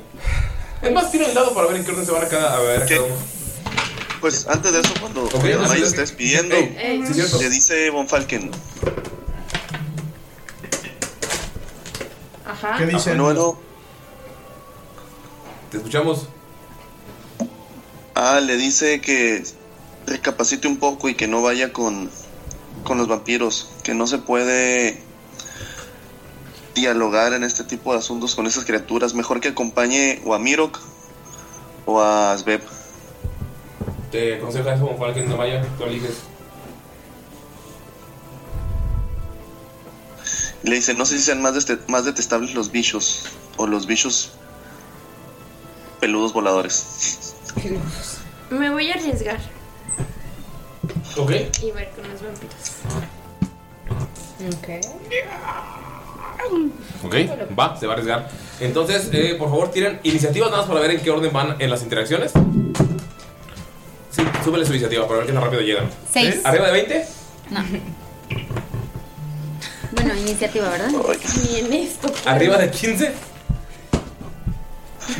Es 0.80 0.92
más, 0.92 1.10
tira 1.10 1.26
el 1.26 1.34
dado 1.34 1.52
para 1.52 1.66
ver 1.66 1.76
en 1.76 1.84
qué 1.84 1.90
orden 1.90 2.06
se 2.06 2.12
van 2.12 2.24
a 2.24 2.28
cada, 2.28 2.56
a 2.56 2.60
ver 2.60 2.82
a 2.82 2.86
cada 2.86 3.02
uno. 3.02 3.14
Pues 4.20 4.46
antes 4.48 4.72
de 4.72 4.80
eso, 4.80 4.94
cuando 5.00 5.24
Ok, 5.24 5.30
cuando 5.32 5.48
sí, 5.50 5.68
Maya 5.68 5.74
sí. 5.76 5.82
está 5.82 6.00
despidiendo, 6.00 6.54
Ey, 6.56 6.76
ey, 6.78 7.06
sí, 7.06 7.14
cierto. 7.14 7.38
le 7.38 7.50
dice 7.50 7.90
Von 7.90 8.08
Falken. 8.08 8.50
Ajá. 12.46 12.78
¿Qué 12.78 12.86
dice? 12.86 13.14
No, 13.14 13.32
no. 13.34 13.58
Te 15.70 15.76
escuchamos. 15.76 16.28
Ah, 18.20 18.40
le 18.40 18.56
dice 18.56 19.00
que 19.00 19.44
recapacite 20.06 20.66
un 20.66 20.78
poco 20.78 21.08
y 21.08 21.14
que 21.14 21.28
no 21.28 21.40
vaya 21.40 21.72
con, 21.72 22.10
con 22.82 22.98
los 22.98 23.06
vampiros, 23.06 23.70
que 23.84 23.94
no 23.94 24.08
se 24.08 24.18
puede 24.18 25.00
dialogar 26.74 27.32
en 27.32 27.44
este 27.44 27.62
tipo 27.62 27.92
de 27.92 27.98
asuntos 28.00 28.34
con 28.34 28.48
esas 28.48 28.64
criaturas. 28.64 29.14
Mejor 29.14 29.38
que 29.40 29.48
acompañe 29.48 30.20
o 30.24 30.34
a 30.34 30.40
Mirok 30.40 30.80
o 31.86 32.00
a 32.02 32.36
Sveb. 32.36 32.60
Te 34.10 34.34
aconseja 34.38 34.74
eso 34.74 34.88
con 34.88 34.98
Falken 34.98 35.28
Damaya, 35.28 35.64
tú 35.78 35.84
eliges. 35.84 36.16
Le 40.64 40.74
dice, 40.74 40.94
no 40.94 41.06
sé 41.06 41.18
si 41.18 41.24
sean 41.24 41.40
más, 41.40 41.54
deste- 41.54 41.86
más 41.86 42.04
detestables 42.04 42.52
los 42.54 42.72
bichos 42.72 43.26
o 43.58 43.68
los 43.68 43.86
bichos 43.86 44.32
peludos 46.00 46.32
voladores. 46.32 47.34
Me 48.50 48.70
voy 48.70 48.90
a 48.90 48.94
arriesgar 48.94 49.38
Ok. 51.16 51.30
y 51.62 51.70
ver 51.72 51.90
con 51.90 52.08
los 52.10 52.22
vampiros. 52.22 52.54
Ok. 54.56 54.68
Ok, 57.04 57.14
va, 57.58 57.76
se 57.78 57.86
va 57.86 57.92
a 57.92 57.96
arriesgar. 57.96 58.28
Entonces, 58.60 59.08
eh, 59.12 59.34
por 59.38 59.50
favor, 59.50 59.70
tiren 59.70 60.00
iniciativas 60.02 60.50
nada 60.50 60.62
más 60.62 60.68
para 60.70 60.80
ver 60.80 60.92
en 60.92 61.00
qué 61.00 61.10
orden 61.10 61.32
van 61.32 61.56
en 61.60 61.70
las 61.70 61.82
interacciones. 61.82 62.32
Sí, 64.10 64.22
súbele 64.44 64.64
su 64.64 64.72
iniciativa 64.72 65.06
para 65.06 65.18
ver 65.18 65.26
qué 65.26 65.32
tan 65.32 65.42
rápido 65.42 65.62
llegan. 65.62 65.90
Seis. 66.12 66.36
¿Eh? 66.36 66.40
¿Arriba 66.44 66.66
de 66.66 66.72
20? 66.72 67.06
No. 67.50 67.64
Bueno, 69.90 70.14
iniciativa, 70.14 70.68
¿verdad? 70.68 70.90
Ni 70.90 71.56
en 71.58 71.72
esto. 71.72 72.12
¿Arriba 72.26 72.56
de 72.58 72.70
15? 72.70 73.12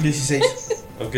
16. 0.03 0.43
Ok. 1.01 1.17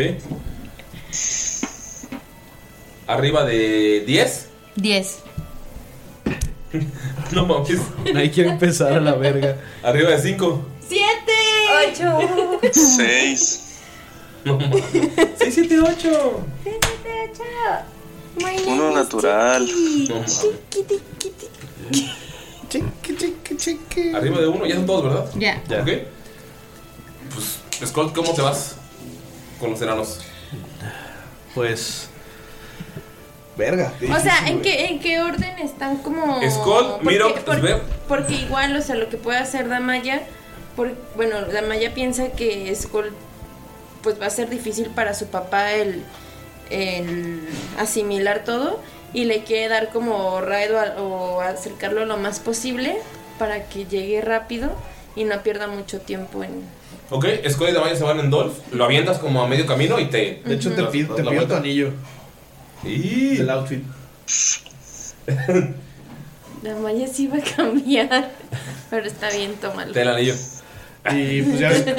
¿Arriba 3.10 3.44
de 3.44 4.04
10? 4.06 4.46
Diez. 4.76 5.18
No 7.32 7.44
mames. 7.46 7.80
Nadie 8.12 8.30
quiere 8.30 8.50
empezar 8.50 8.92
a 8.92 9.00
la 9.00 9.14
verga. 9.14 9.56
¿Arriba 9.82 10.10
de 10.10 10.20
5? 10.20 10.64
¡Siete! 10.88 11.32
¡Ocho! 11.88 12.60
Seis. 12.72 13.78
No 14.44 14.56
mames. 14.56 14.84
6, 15.38 15.54
7, 15.54 15.80
8. 15.80 16.40
Uno 18.68 18.90
natural. 18.92 19.68
No 20.08 20.14
mames. 20.16 20.46
Arriba 24.14 24.40
de 24.40 24.46
1, 24.46 24.66
ya 24.66 24.74
son 24.76 24.86
todos, 24.86 25.04
¿verdad? 25.04 25.30
Ya. 25.36 25.62
Ok. 25.80 25.88
Pues, 27.34 27.88
Scott, 27.90 28.14
¿cómo 28.14 28.32
te 28.34 28.42
vas 28.42 28.76
con 29.58 29.70
los 29.72 29.82
enanos? 29.82 30.20
Pues. 31.54 32.09
Verga. 33.56 33.92
O 34.16 34.20
sea, 34.20 34.46
¿en 34.48 34.62
qué, 34.62 34.86
¿en 34.86 35.00
qué 35.00 35.20
orden 35.20 35.58
están 35.58 35.98
como...? 35.98 36.40
Skull, 36.50 36.86
porque- 37.02 37.40
por- 37.44 37.58
Svev. 37.58 37.80
Porque 38.08 38.34
igual, 38.34 38.74
o 38.76 38.80
sea, 38.82 38.94
lo 38.96 39.08
que 39.08 39.16
puede 39.16 39.38
hacer 39.38 39.68
Damaya... 39.68 40.22
Por, 40.76 40.92
bueno, 41.16 41.42
Damaya 41.52 41.92
piensa 41.92 42.28
que 42.30 42.74
Skull 42.74 43.12
pues 44.02 44.20
va 44.20 44.26
a 44.26 44.30
ser 44.30 44.48
difícil 44.48 44.86
para 44.88 45.12
su 45.14 45.26
papá 45.26 45.72
el, 45.72 46.02
el 46.70 47.40
asimilar 47.78 48.44
todo 48.44 48.80
y 49.12 49.24
le 49.24 49.42
quiere 49.44 49.68
dar 49.68 49.90
como 49.90 50.40
raid 50.40 50.70
o, 50.98 51.40
acercarlo 51.40 52.06
lo 52.06 52.16
más 52.16 52.38
posible 52.40 52.96
para 53.38 53.68
que 53.68 53.84
llegue 53.86 54.20
rápido 54.20 54.70
y 55.16 55.24
no 55.24 55.42
pierda 55.42 55.66
mucho 55.66 56.00
tiempo 56.00 56.44
en... 56.44 56.62
Ok, 57.10 57.26
Scott 57.50 57.70
y 57.70 57.72
Damaya 57.72 57.96
se 57.96 58.04
van 58.04 58.20
en 58.20 58.30
Dolph. 58.30 58.54
Lo 58.72 58.84
avientas 58.84 59.18
como 59.18 59.42
a 59.42 59.48
medio 59.48 59.66
camino 59.66 59.98
y 59.98 60.04
te. 60.06 60.40
De 60.44 60.54
hecho, 60.54 60.70
te 60.72 60.84
pido, 60.84 61.16
te 61.16 61.24
pido 61.24 61.44
tu 61.48 61.54
anillo. 61.56 61.90
Y. 62.84 63.36
Del 63.36 63.50
outfit. 63.50 63.82
Damaya 66.62 67.06
sí 67.08 67.26
va 67.26 67.38
a 67.38 67.56
cambiar, 67.56 68.30
pero 68.90 69.06
está 69.06 69.30
bien, 69.30 69.54
tómalo. 69.54 69.92
Te 69.92 70.02
el 70.02 70.08
anillo. 70.08 70.34
Y 71.10 71.42
pues 71.42 71.58
ya 71.58 71.70
ves. 71.70 71.84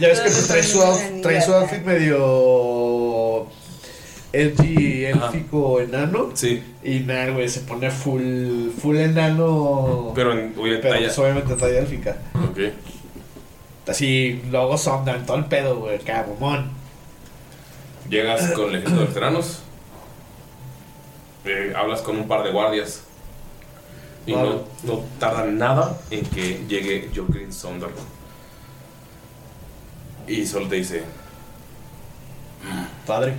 ya 0.00 0.08
ves 0.08 0.20
que 0.20 0.30
pues, 0.30 0.48
trae, 0.48 0.62
su 0.64 0.82
outfit, 0.82 1.22
trae 1.22 1.40
su 1.40 1.54
outfit 1.54 1.84
medio. 1.84 3.46
Edgy, 4.32 5.04
élfico, 5.04 5.80
enano. 5.80 6.30
Sí. 6.34 6.62
Y 6.82 7.00
nada, 7.00 7.30
güey, 7.30 7.48
se 7.48 7.60
pone 7.60 7.90
full, 7.90 8.70
full 8.70 8.96
enano. 8.96 10.12
Pero 10.14 10.32
en 10.32 10.52
obviamente 10.58 10.82
Pero 10.82 10.94
talla. 10.94 11.06
pues, 11.06 11.18
obviamente 11.18 11.54
talla 11.54 11.78
élfica. 11.78 12.16
Ok. 12.34 12.58
Así, 13.86 14.42
luego 14.50 14.76
son 14.76 15.08
en 15.08 15.24
todo 15.24 15.36
el 15.36 15.44
pedo, 15.44 15.78
güey, 15.78 16.00
cabomón. 16.00 16.75
Llegas 18.08 18.52
con 18.52 18.68
el 18.70 18.76
ejército 18.76 19.00
de 19.00 19.06
veteranos. 19.06 19.60
Eh, 21.44 21.72
hablas 21.76 22.00
con 22.02 22.16
un 22.18 22.28
par 22.28 22.42
de 22.44 22.52
guardias. 22.52 23.02
Y 24.26 24.32
no, 24.32 24.38
Vale. 24.42 24.60
no 24.82 25.04
tarda 25.20 25.44
nada 25.44 25.98
en 26.10 26.24
que 26.26 26.64
llegue 26.68 27.10
Joaquin 27.14 27.52
Sonder. 27.52 27.90
Y 30.26 30.46
solo 30.46 30.68
te 30.68 30.76
dice: 30.76 31.04
Padre. 33.06 33.36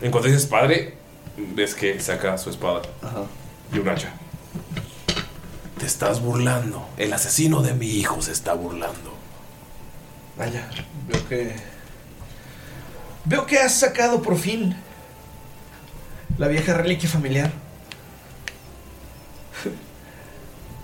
En 0.00 0.10
cuanto 0.10 0.28
dices 0.28 0.46
padre, 0.46 0.96
ves 1.54 1.74
que 1.74 1.98
saca 2.00 2.36
su 2.36 2.50
espada 2.50 2.82
Ajá. 3.02 3.22
y 3.72 3.78
un 3.78 3.88
hacha. 3.88 4.12
Te 5.78 5.86
estás 5.86 6.20
burlando. 6.20 6.86
El 6.96 7.12
asesino 7.12 7.62
de 7.62 7.74
mi 7.74 7.86
hijo 7.86 8.20
se 8.20 8.32
está 8.32 8.54
burlando. 8.54 9.14
Vaya, 10.36 10.68
veo 11.08 11.28
que. 11.28 11.75
Veo 13.26 13.44
que 13.44 13.58
has 13.58 13.74
sacado 13.74 14.22
por 14.22 14.38
fin 14.38 14.76
la 16.38 16.46
vieja 16.46 16.74
reliquia 16.74 17.08
familiar. 17.08 17.50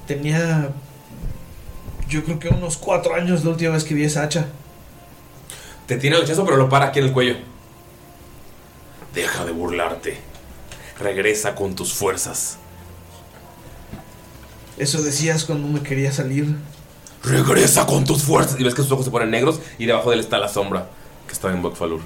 Tenía 0.06 0.70
Yo 2.09 2.24
creo 2.24 2.39
que 2.40 2.48
unos 2.48 2.77
cuatro 2.77 3.14
años 3.14 3.44
la 3.44 3.51
última 3.51 3.73
vez 3.73 3.85
que 3.85 3.94
vi 3.94 4.05
esa 4.05 4.24
hacha. 4.24 4.47
Te 5.86 5.97
tiene 5.97 6.16
el 6.16 6.24
hachazo, 6.24 6.44
pero 6.44 6.56
lo 6.56 6.69
para 6.69 6.86
aquí 6.86 6.98
en 6.98 7.06
el 7.06 7.12
cuello. 7.12 7.36
Deja 9.14 9.44
de 9.44 9.52
burlarte. 9.52 10.19
Regresa 10.98 11.55
con 11.55 11.77
tus 11.77 11.94
fuerzas. 11.94 12.59
Eso 14.78 15.01
decías 15.02 15.44
cuando 15.44 15.69
me 15.69 15.82
quería 15.82 16.10
salir. 16.10 16.56
Regresa 17.23 17.86
con 17.86 18.05
tus 18.05 18.24
fuerzas. 18.24 18.59
Y 18.59 18.64
ves 18.64 18.74
que 18.74 18.82
sus 18.82 18.90
ojos 18.90 19.05
se 19.05 19.10
ponen 19.12 19.31
negros 19.31 19.60
y 19.78 19.86
debajo 19.86 20.10
de 20.10 20.16
él 20.16 20.20
está 20.20 20.39
la 20.39 20.48
sombra 20.48 20.89
que 21.27 21.32
está 21.32 21.52
en 21.52 21.62
Bokfalur. 21.62 22.01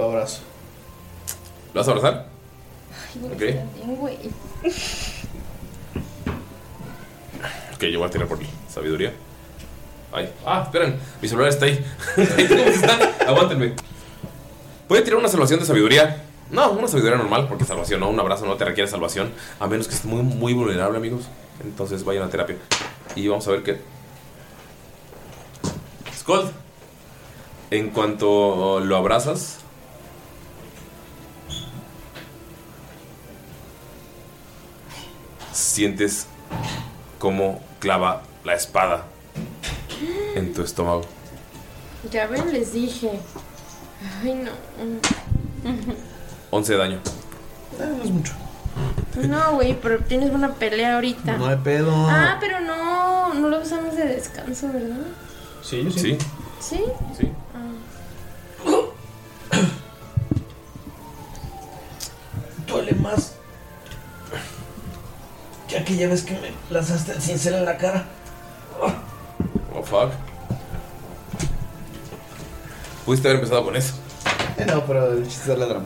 Lo 0.00 0.06
abrazo. 0.06 0.40
¿Lo 1.74 1.80
vas 1.80 1.88
a 1.88 1.90
abrazar? 1.90 2.26
Ok. 3.22 3.38
Bien, 3.38 3.96
güey. 3.98 4.16
Ok, 7.74 7.82
yo 7.82 7.98
voy 7.98 8.08
a 8.08 8.10
tirar 8.10 8.26
por 8.26 8.38
sabiduría. 8.72 9.12
Ay, 10.10 10.32
ah, 10.46 10.62
esperen, 10.64 10.98
mi 11.20 11.28
celular 11.28 11.50
está 11.50 11.66
ahí. 11.66 11.84
Ahí 12.16 12.48
tengo 12.48 12.62
estar. 12.62 13.14
Aguántenme. 13.28 13.74
Voy 14.88 14.98
a 15.00 15.04
tirar 15.04 15.18
una 15.18 15.28
salvación 15.28 15.60
de 15.60 15.66
sabiduría. 15.66 16.24
No, 16.50 16.70
una 16.70 16.88
sabiduría 16.88 17.18
normal, 17.18 17.46
porque 17.46 17.66
salvación, 17.66 18.00
no, 18.00 18.08
un 18.08 18.18
abrazo 18.18 18.46
no 18.46 18.56
te 18.56 18.64
requiere 18.64 18.88
salvación. 18.88 19.30
A 19.58 19.66
menos 19.66 19.86
que 19.86 19.94
estés 19.94 20.10
muy, 20.10 20.22
muy 20.22 20.54
vulnerable, 20.54 20.96
amigos. 20.96 21.24
Entonces 21.62 22.04
vayan 22.04 22.22
a 22.22 22.30
terapia. 22.30 22.56
Y 23.16 23.28
vamos 23.28 23.46
a 23.48 23.50
ver 23.50 23.62
qué. 23.62 23.78
Scold. 26.16 26.52
En 27.70 27.90
cuanto 27.90 28.80
lo 28.80 28.96
abrazas. 28.96 29.59
Sientes 35.52 36.26
cómo 37.18 37.60
clava 37.78 38.22
la 38.44 38.54
espada 38.54 39.04
en 40.34 40.52
tu 40.52 40.62
estómago. 40.62 41.02
Ya 42.10 42.26
ven, 42.26 42.52
les 42.52 42.72
dije. 42.72 43.10
Ay, 44.22 44.34
no. 44.34 44.50
11 46.50 46.72
de 46.72 46.78
daño. 46.78 47.00
no 47.78 48.02
es 48.04 48.10
mucho. 48.10 48.32
No, 49.28 49.54
güey, 49.54 49.78
pero 49.80 49.98
tienes 49.98 50.30
una 50.30 50.54
pelea 50.54 50.94
ahorita. 50.94 51.36
No 51.36 51.46
hay 51.46 51.56
pedo. 51.56 51.92
Ah, 52.08 52.38
pero 52.40 52.60
no, 52.60 53.34
no 53.34 53.48
lo 53.48 53.60
usamos 53.60 53.96
de 53.96 54.06
descanso, 54.06 54.68
¿verdad? 54.72 55.04
Sí, 55.62 55.82
yo 55.84 55.90
Sí. 55.90 56.16
¿Sí? 56.60 56.84
Sí. 57.18 57.32
Ah. 57.54 57.72
Duele 62.66 62.92
más. 62.92 63.34
Que 65.70 65.78
aquella 65.78 66.08
vez 66.08 66.22
que 66.24 66.32
me 66.34 66.50
lanzaste 66.68 67.12
el 67.12 67.22
cincel 67.22 67.54
en 67.54 67.64
la 67.64 67.76
cara. 67.76 68.04
Oh, 69.72 69.82
fuck. 69.84 70.10
Pudiste 73.06 73.28
haber 73.28 73.40
empezado 73.40 73.64
con 73.64 73.76
eso. 73.76 73.94
Eh, 74.58 74.66
no, 74.66 74.84
pero 74.84 75.12
el 75.12 75.26
chiste 75.28 75.52
es 75.52 75.58
la 75.58 75.66
drama. 75.66 75.84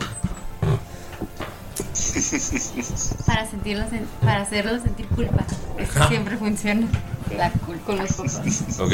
Para, 3.27 3.47
sentirlo, 3.47 3.85
sen- 3.85 4.07
para 4.23 4.43
hacerlo 4.43 4.81
sentir 4.81 5.07
culpa. 5.09 5.45
Eso 5.79 6.09
siempre 6.09 6.37
funciona. 6.39 6.87
La 7.37 7.51
culpa 7.51 7.85
con 7.87 7.99
los 7.99 8.13
papás. 8.13 8.41
Ok. 8.81 8.93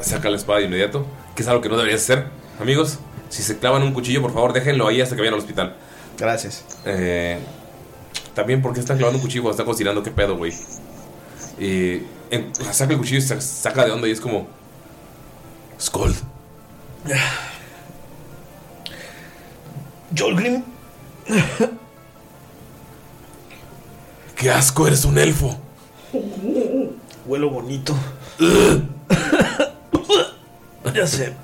Saca 0.00 0.30
la 0.30 0.36
espada 0.36 0.58
de 0.60 0.66
inmediato, 0.66 1.06
que 1.34 1.42
es 1.42 1.48
algo 1.48 1.60
que 1.62 1.68
no 1.68 1.76
deberías 1.76 2.02
hacer. 2.02 2.26
Amigos, 2.60 2.98
si 3.30 3.42
se 3.42 3.58
clavan 3.58 3.82
un 3.82 3.92
cuchillo, 3.94 4.20
por 4.22 4.32
favor, 4.32 4.52
déjenlo 4.52 4.86
ahí 4.88 5.00
hasta 5.00 5.14
que 5.16 5.22
vayan 5.22 5.34
al 5.34 5.40
hospital. 5.40 5.76
Gracias. 6.18 6.64
Eh, 6.84 7.38
también 8.34 8.62
porque 8.62 8.80
están 8.80 8.96
clavando 8.98 9.18
un 9.18 9.22
cuchillo 9.22 9.42
cuando 9.42 9.54
están 9.54 9.66
cocinando, 9.66 10.02
qué 10.02 10.10
pedo, 10.10 10.36
güey. 10.36 10.52
Y 11.58 12.02
en- 12.30 12.52
saca 12.72 12.92
el 12.92 12.98
cuchillo 12.98 13.18
y 13.18 13.22
sa- 13.22 13.40
saca 13.40 13.84
de 13.84 13.92
onda 13.92 14.08
y 14.08 14.12
es 14.12 14.20
como. 14.20 14.46
Scold. 15.80 16.16
Jolgrim. 20.16 20.62
¡Qué 24.36 24.50
asco! 24.50 24.86
Eres 24.86 25.04
un 25.04 25.18
elfo. 25.18 25.56
Huelo 27.26 27.50
bonito. 27.50 27.94
ya 30.94 31.06
sé. 31.06 31.34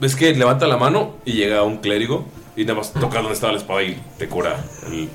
Ves 0.00 0.14
que 0.16 0.34
levanta 0.34 0.66
la 0.66 0.76
mano 0.76 1.14
y 1.24 1.32
llega 1.34 1.62
un 1.62 1.78
clérigo 1.78 2.26
y 2.56 2.64
nada 2.64 2.78
más 2.78 2.92
toca 2.92 3.18
donde 3.18 3.32
estaba 3.34 3.52
la 3.52 3.58
espada 3.58 3.82
y 3.82 4.00
te 4.18 4.28
cura 4.28 4.62
el- 4.86 5.08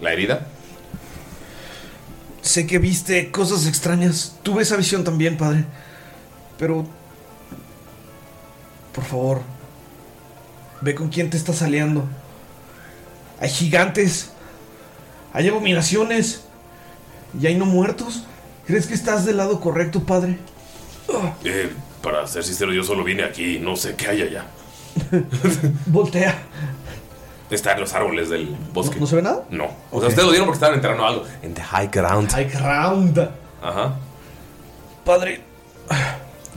la 0.00 0.12
herida. 0.12 0.46
Sé 2.42 2.66
que 2.66 2.78
viste 2.78 3.30
cosas 3.30 3.66
extrañas. 3.66 4.36
Tuve 4.42 4.62
esa 4.62 4.76
visión 4.76 5.04
también, 5.04 5.36
padre. 5.36 5.64
Pero... 6.58 6.86
Por 8.94 9.04
favor. 9.04 9.42
Ve 10.80 10.94
con 10.94 11.08
quién 11.08 11.30
te 11.30 11.36
estás 11.36 11.62
aliando. 11.62 12.04
Hay 13.40 13.50
gigantes. 13.50 14.30
Hay 15.32 15.48
abominaciones. 15.48 16.44
Y 17.40 17.46
hay 17.46 17.54
no 17.56 17.66
muertos. 17.66 18.24
¿Crees 18.66 18.86
que 18.86 18.94
estás 18.94 19.24
del 19.24 19.38
lado 19.38 19.60
correcto, 19.60 20.04
padre? 20.04 20.38
Eh, 21.44 21.72
para 22.02 22.26
ser 22.26 22.44
sincero, 22.44 22.72
yo 22.72 22.84
solo 22.84 23.02
vine 23.04 23.24
aquí, 23.24 23.58
no 23.58 23.76
sé 23.76 23.94
qué 23.94 24.08
hay 24.08 24.22
allá. 24.22 24.46
Voltea. 25.86 26.38
Está 27.50 27.72
en 27.72 27.80
los 27.80 27.94
árboles 27.94 28.28
del 28.28 28.54
bosque. 28.74 29.00
¿No 29.00 29.06
se 29.06 29.16
ve 29.16 29.22
nada? 29.22 29.44
No. 29.50 29.68
O 29.90 30.00
sea, 30.00 30.08
ustedes 30.08 30.24
lo 30.26 30.30
dieron 30.30 30.46
porque 30.46 30.56
estaban 30.56 30.74
enterrando 30.74 31.06
algo. 31.06 31.24
En 31.42 31.54
the 31.54 31.62
high 31.62 31.88
ground. 31.88 32.30
High 32.30 32.44
ground. 32.50 33.30
Ajá. 33.62 33.94
Padre, 35.04 35.40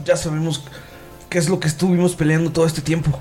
ya 0.04 0.16
sabemos 0.16 0.64
qué 1.30 1.38
es 1.38 1.48
lo 1.48 1.58
que 1.58 1.68
estuvimos 1.68 2.14
peleando 2.14 2.50
todo 2.52 2.66
este 2.66 2.82
tiempo. 2.82 3.18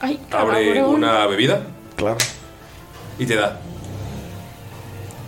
Ay, 0.00 0.20
Abre 0.32 0.74
cabrón. 0.74 0.94
una 0.96 1.26
bebida. 1.26 1.62
Claro. 1.96 2.18
Y 3.18 3.26
te 3.26 3.36
da. 3.36 3.60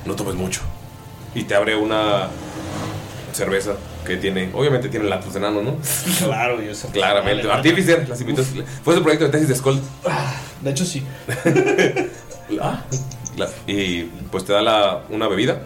No 0.04 0.14
tomes 0.16 0.34
mucho. 0.34 0.60
Y 1.34 1.44
te 1.44 1.54
abre 1.54 1.76
una 1.76 2.28
cerveza 3.32 3.74
que 4.06 4.16
tiene. 4.16 4.50
Obviamente 4.54 4.88
tiene 4.88 5.06
latos 5.08 5.32
de 5.34 5.38
enano, 5.40 5.62
¿no? 5.62 5.76
Claro, 6.24 6.62
yo 6.62 6.74
sé. 6.74 6.88
Claramente. 6.88 7.50
Artificer, 7.50 8.08
las 8.08 8.20
invito. 8.20 8.42
Fue 8.84 8.94
su 8.94 9.02
proyecto 9.02 9.26
de 9.26 9.30
tesis 9.32 9.48
de 9.48 9.54
Skull. 9.56 9.80
De 10.62 10.70
hecho, 10.70 10.84
sí. 10.84 11.02
Ah. 12.62 12.84
La- 13.36 13.48
y 13.66 14.04
pues 14.30 14.44
te 14.44 14.52
da 14.52 14.62
la, 14.62 15.02
una 15.10 15.26
bebida. 15.26 15.62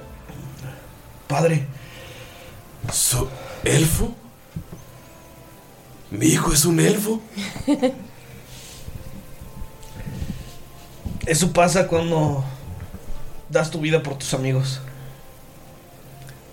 Padre. 1.28 1.66
¿Su 2.90 3.28
elfo? 3.64 4.14
¿Mi 6.10 6.24
hijo 6.28 6.52
es 6.54 6.64
un 6.64 6.80
elfo? 6.80 7.20
Eso 11.26 11.52
pasa 11.52 11.86
cuando 11.86 12.42
das 13.50 13.70
tu 13.70 13.80
vida 13.80 14.02
por 14.02 14.16
tus 14.16 14.32
amigos. 14.34 14.80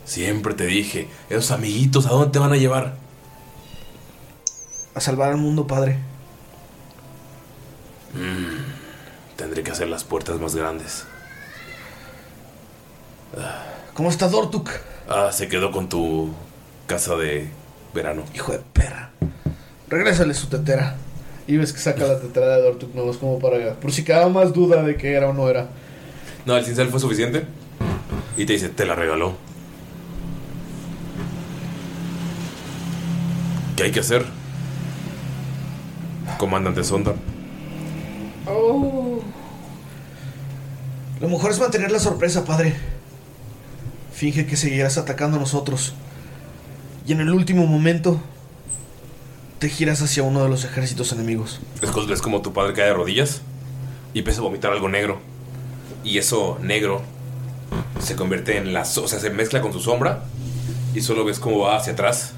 Siempre 0.07 0.53
te 0.53 0.65
dije, 0.65 1.09
esos 1.29 1.51
amiguitos, 1.51 2.05
¿a 2.05 2.11
dónde 2.11 2.31
te 2.31 2.39
van 2.39 2.53
a 2.53 2.55
llevar? 2.55 2.95
A 4.95 5.01
salvar 5.01 5.31
al 5.31 5.37
mundo, 5.37 5.67
padre. 5.67 5.99
Mm, 8.13 9.35
tendré 9.35 9.63
que 9.63 9.71
hacer 9.71 9.89
las 9.89 10.05
puertas 10.05 10.39
más 10.39 10.55
grandes. 10.55 11.03
¿Cómo 13.93 14.09
está 14.09 14.29
Dortuk? 14.29 14.71
Ah, 15.09 15.29
se 15.33 15.49
quedó 15.49 15.71
con 15.71 15.89
tu 15.89 16.33
casa 16.87 17.17
de 17.17 17.49
verano. 17.93 18.23
Hijo 18.33 18.53
de 18.53 18.59
perra. 18.59 19.11
Regrésale 19.89 20.33
su 20.33 20.47
tetera. 20.47 20.95
Y 21.47 21.57
ves 21.57 21.73
que 21.73 21.79
saca 21.79 22.07
la 22.07 22.17
tetera 22.17 22.47
de 22.55 22.61
Dortuk 22.61 22.95
nuevos 22.95 23.17
como 23.17 23.39
para... 23.39 23.73
Por 23.73 23.91
si 23.91 24.05
quedaba 24.05 24.29
más 24.29 24.53
duda 24.53 24.83
de 24.83 24.95
que 24.95 25.13
era 25.13 25.27
o 25.27 25.33
no 25.33 25.49
era. 25.49 25.67
No, 26.45 26.55
el 26.55 26.63
cincel 26.63 26.87
fue 26.87 27.01
suficiente. 27.01 27.45
Y 28.37 28.45
te 28.45 28.53
dice, 28.53 28.69
te 28.69 28.85
la 28.85 28.95
regaló. 28.95 29.46
¿Qué 33.77 33.83
hay 33.83 33.91
que 33.91 33.99
hacer? 33.99 34.25
Comandante 36.39 36.83
Sonda. 36.83 37.13
Oh. 38.47 39.19
Lo 41.21 41.29
mejor 41.29 41.51
es 41.51 41.59
mantener 41.59 41.91
la 41.91 41.99
sorpresa, 41.99 42.43
padre. 42.43 42.73
Finge 44.11 44.47
que 44.47 44.57
seguirás 44.57 44.97
atacando 44.97 45.37
a 45.37 45.39
nosotros. 45.39 45.93
Y 47.05 47.11
en 47.11 47.21
el 47.21 47.29
último 47.29 47.67
momento, 47.67 48.19
te 49.59 49.69
giras 49.69 50.01
hacia 50.01 50.23
uno 50.23 50.41
de 50.41 50.49
los 50.49 50.65
ejércitos 50.65 51.11
enemigos. 51.11 51.59
Ves 52.07 52.21
como 52.23 52.41
tu 52.41 52.53
padre 52.53 52.73
cae 52.73 52.87
de 52.87 52.93
rodillas 52.93 53.41
y 54.11 54.19
empieza 54.19 54.39
a 54.39 54.43
vomitar 54.43 54.71
algo 54.71 54.89
negro. 54.89 55.19
Y 56.03 56.17
eso 56.17 56.57
negro 56.63 57.03
se 57.99 58.15
convierte 58.15 58.57
en 58.57 58.73
la... 58.73 58.81
O 58.81 59.07
sea, 59.07 59.19
se 59.19 59.29
mezcla 59.29 59.61
con 59.61 59.71
su 59.71 59.79
sombra 59.79 60.23
y 60.95 61.01
solo 61.01 61.23
ves 61.25 61.37
cómo 61.37 61.59
va 61.59 61.77
hacia 61.77 61.93
atrás. 61.93 62.33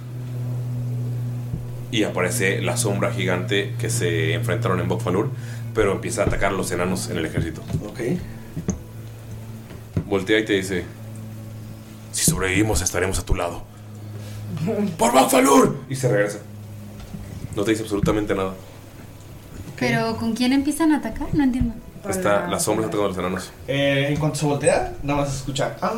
Y 1.92 2.04
aparece 2.04 2.62
la 2.62 2.78
sombra 2.78 3.12
gigante 3.12 3.74
que 3.80 3.90
se 3.90 4.34
enfrentaron 4.34 4.80
en 4.80 4.88
Bokfalur, 4.88 5.30
pero 5.74 5.92
empieza 5.94 6.24
a 6.24 6.26
atacar 6.26 6.52
a 6.52 6.56
los 6.56 6.72
enanos 6.72 7.10
en 7.10 7.18
el 7.18 7.26
ejército. 7.26 7.62
Ok. 7.88 8.00
Voltea 10.06 10.40
y 10.40 10.46
te 10.46 10.54
dice: 10.54 10.84
Si 12.12 12.30
sobrevivimos, 12.30 12.82
estaremos 12.82 13.20
a 13.20 13.26
tu 13.26 13.36
lado. 13.36 13.64
¡Por 14.98 15.12
Bokfalur! 15.14 15.78
Y 15.90 15.96
se 15.96 16.10
regresa. 16.10 16.40
No 17.56 17.64
te 17.64 17.72
dice 17.72 17.84
absolutamente 17.84 18.34
nada. 18.36 18.54
Pero 19.80 20.18
¿con 20.18 20.34
quién 20.36 20.54
empiezan 20.54 20.92
a 20.92 20.98
atacar? 20.98 21.28
No 21.34 21.44
entiendo. 21.44 21.74
Está 22.10 22.48
la 22.48 22.60
sombra 22.60 22.86
atacando 22.86 23.06
a 23.06 23.10
los 23.10 23.18
enanos. 23.18 23.52
Eh, 23.68 24.08
en 24.10 24.18
cuanto 24.18 24.38
se 24.40 24.46
voltea, 24.46 24.94
nada 25.04 25.22
más 25.22 25.30
se 25.32 25.38
escucha. 25.38 25.76
"Ah". 25.82 25.94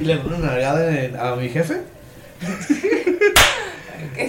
Y 0.00 0.04
le 0.04 0.16
doy 0.16 0.26
una 0.26 0.38
nalgada 0.38 1.00
en- 1.04 1.16
a 1.16 1.34
mi 1.36 1.48
jefe. 1.48 1.82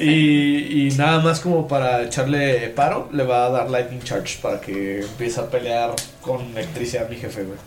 y, 0.02 0.88
y 0.88 0.91
nada 0.98 1.20
más 1.20 1.40
como 1.40 1.68
para 1.68 2.03
echarle 2.03 2.70
paro, 2.70 3.10
le 3.12 3.24
va 3.24 3.45
a 3.45 3.49
dar 3.49 3.70
Lightning 3.70 4.02
Charge 4.02 4.40
para 4.41 4.60
que 4.62 5.02
empiece 5.02 5.40
a 5.40 5.49
pelear 5.49 5.94
con 6.22 6.41
electricidad 6.57 7.10
mi 7.10 7.16
jefe, 7.18 7.44
güey. 7.44 7.57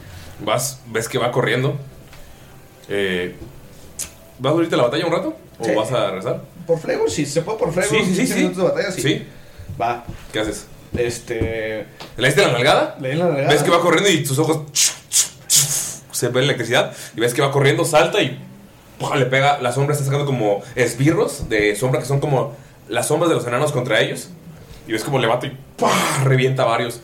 Vas, 0.40 0.80
ves 0.86 1.08
que 1.08 1.18
va 1.18 1.30
corriendo. 1.32 1.76
Eh, 2.88 3.34
¿Vas 4.38 4.50
a 4.50 4.54
abrirte 4.54 4.76
la 4.76 4.84
batalla 4.84 5.06
un 5.06 5.12
rato? 5.12 5.36
¿O 5.58 5.64
Sí. 5.64 5.72
vas 5.74 5.90
a 5.92 6.06
regresar? 6.08 6.42
Por 6.66 6.78
flavor, 6.78 7.10
sí, 7.10 7.26
se 7.26 7.42
puede 7.42 7.58
por 7.58 7.72
flavor. 7.72 7.90
Sí, 7.90 8.04
sí, 8.04 8.10
sí, 8.12 8.16
15 8.18 8.32
sí. 8.34 8.40
minutos 8.40 8.56
de 8.58 8.62
batalla, 8.64 8.92
sí. 8.92 9.02
Sí. 9.02 9.26
Va. 9.80 10.04
¿Qué 10.32 10.40
haces? 10.40 10.66
Este. 10.96 11.86
¿Le 12.16 12.26
diste 12.28 12.42
la 12.42 12.52
nalgada? 12.52 12.96
Le 13.00 13.10
di 13.10 13.16
la 13.16 13.26
nalgada. 13.26 13.48
Ves 13.50 13.62
que 13.62 13.70
va 13.70 13.80
corriendo 13.80 14.08
y 14.10 14.22
tus 14.24 14.38
ojos 14.38 14.60
se 16.10 16.28
ve 16.28 16.40
la 16.40 16.46
electricidad 16.46 16.92
y 17.16 17.20
ves 17.20 17.32
que 17.34 17.42
va 17.42 17.50
corriendo, 17.52 17.84
salta 17.84 18.20
y 18.22 18.38
le 19.16 19.26
pega. 19.26 19.58
La 19.60 19.72
sombra 19.72 19.92
está 19.92 20.04
sacando 20.04 20.26
como 20.26 20.62
esbirros 20.74 21.48
de 21.48 21.74
sombra 21.76 22.00
que 22.00 22.06
son 22.06 22.20
como 22.20 22.54
las 22.88 23.06
sombras 23.08 23.28
de 23.30 23.36
los 23.36 23.46
enanos 23.46 23.72
contra 23.72 24.00
ellos. 24.00 24.28
Y 24.86 24.92
ves 24.92 25.04
como 25.04 25.18
levanta 25.18 25.46
y 25.46 25.56
¡pua! 25.76 25.90
revienta 26.24 26.64
varios. 26.64 27.00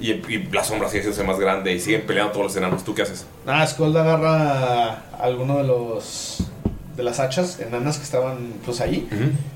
Y, 0.00 0.10
y 0.12 0.48
la 0.52 0.62
sombra 0.64 0.88
sigue 0.88 1.00
haciéndose 1.00 1.24
más 1.24 1.38
grande 1.38 1.72
y 1.72 1.80
siguen 1.80 2.02
peleando 2.06 2.32
todos 2.32 2.46
los 2.46 2.56
enanos. 2.56 2.84
¿Tú 2.84 2.94
qué 2.94 3.02
haces? 3.02 3.26
Ah, 3.46 3.66
Skull 3.66 3.96
agarra 3.96 4.90
a 4.90 5.02
alguno 5.20 5.56
de 5.58 5.64
los. 5.64 6.38
de 6.96 7.02
las 7.02 7.18
hachas 7.20 7.60
enanas 7.60 7.96
que 7.98 8.04
estaban 8.04 8.54
pues 8.64 8.80
ahí. 8.80 9.08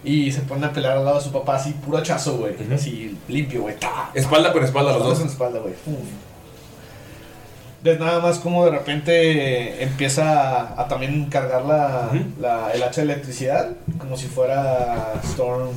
Y 0.05 0.31
se 0.33 0.41
pone 0.43 0.65
a 0.67 0.73
pelear 0.73 0.97
al 0.99 1.05
lado 1.05 1.19
de 1.19 1.25
su 1.25 1.33
papá 1.33 1.57
así, 1.57 1.73
puro 1.73 1.99
hachazo, 1.99 2.37
güey. 2.39 2.55
Así 2.73 3.17
limpio, 3.29 3.63
güey. 3.63 3.77
Espalda 4.15 4.53
con 4.53 4.63
espalda 4.65 4.93
los 4.97 5.03
Espalda 5.03 5.09
dos. 5.09 5.19
con 5.19 5.29
espalda, 5.29 5.59
güey. 5.61 5.75
Ves 7.83 7.99
nada 7.99 8.21
más 8.21 8.39
como 8.39 8.67
de 8.67 8.73
repente 8.73 9.83
empieza 9.83 10.61
a, 10.61 10.83
a 10.83 10.89
también 10.89 11.27
cargar 11.31 11.65
la, 11.65 12.11
la- 12.39 12.71
el 12.73 12.83
hacha 12.83 13.01
de 13.01 13.13
electricidad, 13.13 13.71
como 13.99 14.19
si 14.19 14.27
fuera 14.27 15.15
Storm, 15.25 15.71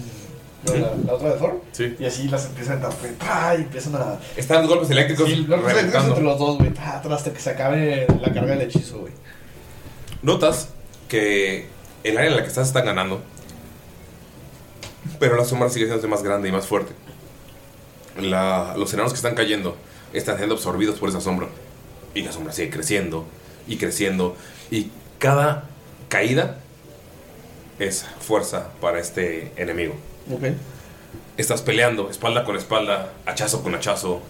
la, 0.66 0.92
la 1.06 1.14
otra 1.14 1.30
de 1.34 1.40
Thor. 1.40 1.62
Sí. 1.72 1.96
Y 1.98 2.06
así 2.06 2.28
las 2.28 2.46
empiezan 2.48 2.82
a 2.84 3.56
y 3.56 3.62
empiezan 3.62 3.96
a... 3.96 4.18
Están 4.36 4.60
los 4.64 4.68
golpes 4.70 4.90
eléctricos 4.90 5.30
Sí, 5.30 5.36
los 5.38 5.48
golpes 5.62 5.72
eléctricos 5.78 6.08
entre 6.10 6.24
los 6.24 6.40
dos, 6.40 6.58
güey, 6.58 6.72
¡ta! 6.72 7.02
¡ta! 7.02 7.14
hasta 7.16 7.32
que 7.32 7.40
se 7.40 7.50
acabe 7.52 8.06
la 8.22 8.34
carga 8.34 8.52
del 8.56 8.62
hechizo, 8.64 9.00
güey. 9.00 9.14
Notas 10.22 10.70
que 11.08 11.68
el 12.04 12.18
área 12.18 12.30
en 12.32 12.36
la 12.36 12.42
que 12.44 12.50
estás 12.50 12.68
están 12.68 12.86
ganando, 12.86 13.22
pero 15.20 15.36
la 15.38 15.46
sombra 15.46 15.70
sigue 15.70 15.86
siendo 15.88 16.08
más 16.10 16.24
grande 16.24 16.50
y 16.50 16.52
más 16.52 16.66
fuerte. 16.68 16.92
La- 18.20 18.76
los 18.78 18.94
enanos 18.94 19.14
que 19.14 19.18
están 19.18 19.36
cayendo 19.36 19.76
están 20.12 20.36
siendo 20.38 20.56
absorbidos 20.56 21.00
por 21.00 21.08
esa 21.10 21.22
sombra. 21.22 21.48
Y 22.14 22.22
la 22.22 22.32
sombra 22.32 22.54
sigue 22.54 22.70
creciendo 22.70 23.26
y 23.68 23.78
creciendo. 23.78 24.36
Y 24.72 24.92
cada 25.20 25.66
caída 26.10 26.58
es 27.80 28.06
fuerza 28.20 28.70
para 28.82 29.00
este 29.00 29.52
enemigo. 29.56 29.96
Ok. 30.32 30.44
Estás 31.38 31.62
peleando 31.62 32.10
espalda 32.10 32.44
con 32.44 32.56
espalda, 32.56 33.14
hachazo 33.26 33.64
con 33.64 33.74
hachazo. 33.76 34.22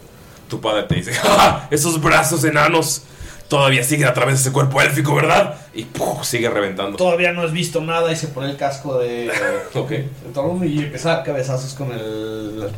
Tu 0.48 0.62
padre 0.62 0.84
te 0.84 0.96
dice, 0.96 1.14
¡Ja! 1.24 1.68
Esos 1.72 2.02
brazos 2.02 2.44
enanos 2.44 3.04
todavía 3.48 3.84
siguen 3.84 4.08
a 4.08 4.14
través 4.14 4.36
de 4.36 4.42
ese 4.42 4.52
cuerpo 4.52 4.82
élfico, 4.82 5.16
¿verdad? 5.16 5.60
Y 5.74 5.84
¡puf! 5.84 6.26
sigue 6.26 6.50
reventando. 6.50 6.98
Todavía 6.98 7.34
no 7.34 7.42
has 7.42 7.52
visto 7.52 7.82
nada 7.82 8.12
y 8.12 8.16
se 8.16 8.28
pone 8.28 8.50
el 8.50 8.58
casco 8.58 8.98
de... 8.98 9.32
Ok. 9.74 9.90
de 9.90 10.68
y 10.68 10.80
empieza 10.80 11.20
a 11.20 11.24
cabezazos 11.24 11.74
con 11.74 11.92
el... 11.92 12.70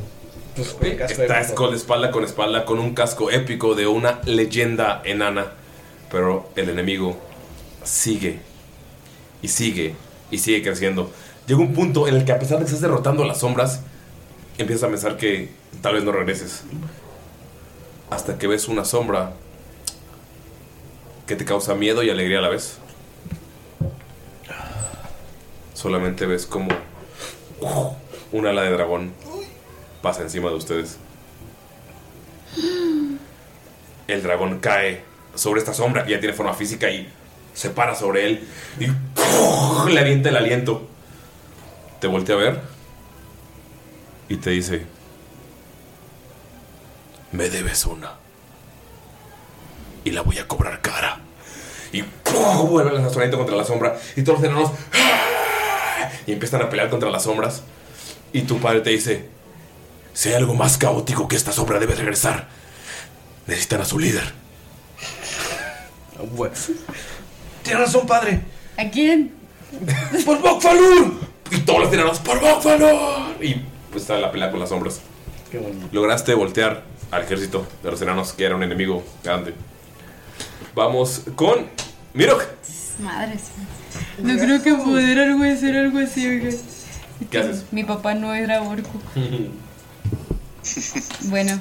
Pues, 0.56 0.74
Estás 1.12 1.52
con 1.52 1.74
espalda 1.74 2.12
con 2.12 2.24
espalda 2.24 2.64
con 2.64 2.80
un 2.80 2.94
casco 2.94 3.30
épico 3.30 3.76
de 3.76 3.88
una 3.88 4.22
leyenda 4.24 5.02
enana. 5.04 5.48
Pero 6.10 6.50
el 6.56 6.70
enemigo 6.70 7.18
sigue 7.84 8.40
y 9.42 9.50
sigue 9.50 9.96
y 10.32 10.38
sigue 10.38 10.64
creciendo. 10.64 11.12
Llega 11.46 11.60
un 11.60 11.74
punto 11.74 12.08
en 12.08 12.16
el 12.16 12.24
que 12.24 12.32
a 12.32 12.40
pesar 12.40 12.60
de 12.60 12.64
que 12.64 12.70
estás 12.70 12.82
derrotando 12.82 13.24
a 13.24 13.28
las 13.28 13.40
sombras, 13.40 13.82
empiezas 14.58 14.84
a 14.84 14.88
pensar 14.88 15.18
que 15.18 15.50
tal 15.82 15.96
vez 15.96 16.06
no 16.06 16.14
regreses. 16.14 16.64
Hasta 18.10 18.38
que 18.38 18.48
ves 18.48 18.70
una 18.70 18.86
sombra 18.86 19.34
que 21.28 21.36
te 21.36 21.44
causa 21.44 21.76
miedo 21.76 22.02
y 22.02 22.10
alegría 22.10 22.40
a 22.40 22.44
la 22.44 22.50
vez. 22.50 22.78
Solamente 25.74 26.26
ves 26.26 26.46
como 26.46 26.70
¡uh! 27.60 27.92
un 28.32 28.48
ala 28.48 28.62
de 28.62 28.72
dragón 28.72 29.25
pasa 30.06 30.22
encima 30.22 30.50
de 30.50 30.56
ustedes. 30.56 30.98
El 34.08 34.22
dragón 34.22 34.60
cae 34.60 35.02
sobre 35.34 35.60
esta 35.60 35.74
sombra 35.74 36.06
que 36.06 36.12
ya 36.12 36.20
tiene 36.20 36.36
forma 36.36 36.54
física 36.54 36.92
y 36.92 37.12
se 37.56 37.72
para 37.72 37.96
sobre 37.96 38.28
él 38.28 38.48
y 38.80 38.86
le 39.92 40.00
avienta 40.00 40.30
el 40.30 40.38
aliento. 40.38 40.88
Te 42.00 42.06
voltea 42.06 42.36
a 42.36 42.38
ver 42.38 42.62
y 44.30 44.36
te 44.36 44.52
dice, 44.52 44.86
me 47.32 47.50
debes 47.50 47.84
una. 47.88 48.12
Y 50.04 50.12
la 50.12 50.22
voy 50.22 50.38
a 50.38 50.48
cobrar 50.48 50.82
cara. 50.82 51.18
Y 51.92 52.04
¡puf! 52.04 52.70
vuelve 52.70 52.92
el 52.92 53.02
lanzamiento 53.02 53.40
contra 53.40 53.56
la 53.56 53.64
sombra 53.64 53.98
y 54.16 54.22
todos 54.22 54.40
los 54.40 54.52
enanos 54.52 54.72
¡ah! 54.94 56.12
y 56.28 56.34
empiezan 56.34 56.62
a 56.62 56.70
pelear 56.70 56.92
contra 56.92 57.10
las 57.10 57.24
sombras. 57.24 57.64
Y 58.34 58.42
tu 58.42 58.60
padre 58.60 58.82
te 58.82 58.92
dice, 58.92 59.34
si 60.16 60.30
hay 60.30 60.36
algo 60.36 60.56
más 60.56 60.78
caótico 60.78 61.28
que 61.28 61.36
esta 61.36 61.52
sombra 61.52 61.78
debe 61.78 61.94
regresar, 61.94 62.48
necesitan 63.48 63.82
a 63.82 63.86
su 63.86 64.00
líder. 64.00 64.24
Tienes 67.62 67.82
razón, 67.82 68.08
padre. 68.08 68.42
¿A 68.78 68.90
quién? 68.90 69.34
¡Por 70.26 70.40
Bokfalur! 70.42 71.20
Y 71.52 71.60
todos 71.60 71.82
los 71.82 71.94
enanos, 71.94 72.20
¡por 72.20 72.40
Bokfalur! 72.40 73.44
Y 73.44 73.56
pues 73.92 74.04
está 74.04 74.18
la 74.18 74.32
pelea 74.32 74.50
con 74.52 74.62
las 74.62 74.70
sombras. 74.70 75.02
Qué 75.52 75.58
bonito. 75.58 75.90
Lograste 75.92 76.34
voltear 76.34 76.84
al 77.12 77.24
ejército 77.24 77.68
de 77.84 77.92
los 77.92 78.02
enanos, 78.02 78.32
que 78.32 78.46
era 78.46 78.56
un 78.56 78.64
enemigo 78.64 79.04
grande. 79.22 79.54
Vamos 80.74 81.24
con 81.36 81.68
Mirok. 82.14 82.42
Madres. 83.00 83.52
No 84.18 84.38
creo 84.38 84.64
que 84.64 84.74
poder 84.76 85.20
algo 85.20 85.44
hacer 85.44 85.76
algo 85.76 86.00
así, 86.00 86.26
oiga. 86.26 86.52
¿Qué 87.30 87.38
haces? 87.38 87.66
Mi 87.72 87.84
papá 87.84 88.14
no 88.14 88.34
era 88.34 88.62
orco. 88.62 89.02
Bueno. 91.30 91.60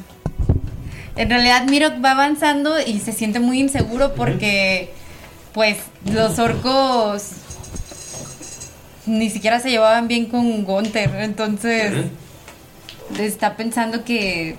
En 1.17 1.31
realidad 1.31 1.65
Mirok 1.67 2.05
va 2.05 2.11
avanzando 2.13 2.75
y 2.81 2.99
se 2.99 3.13
siente 3.13 3.39
muy 3.39 3.61
inseguro 3.61 4.15
porque 4.15 4.93
pues 5.53 5.79
los 6.13 6.39
orcos 6.41 7.31
ni 9.07 9.31
siquiera 9.31 9.61
se 9.61 9.71
llevaban 9.71 10.09
bien 10.09 10.27
con 10.27 10.65
Gunther, 10.65 11.11
entonces 11.21 11.93
está 13.19 13.57
pensando 13.57 14.05
que 14.05 14.57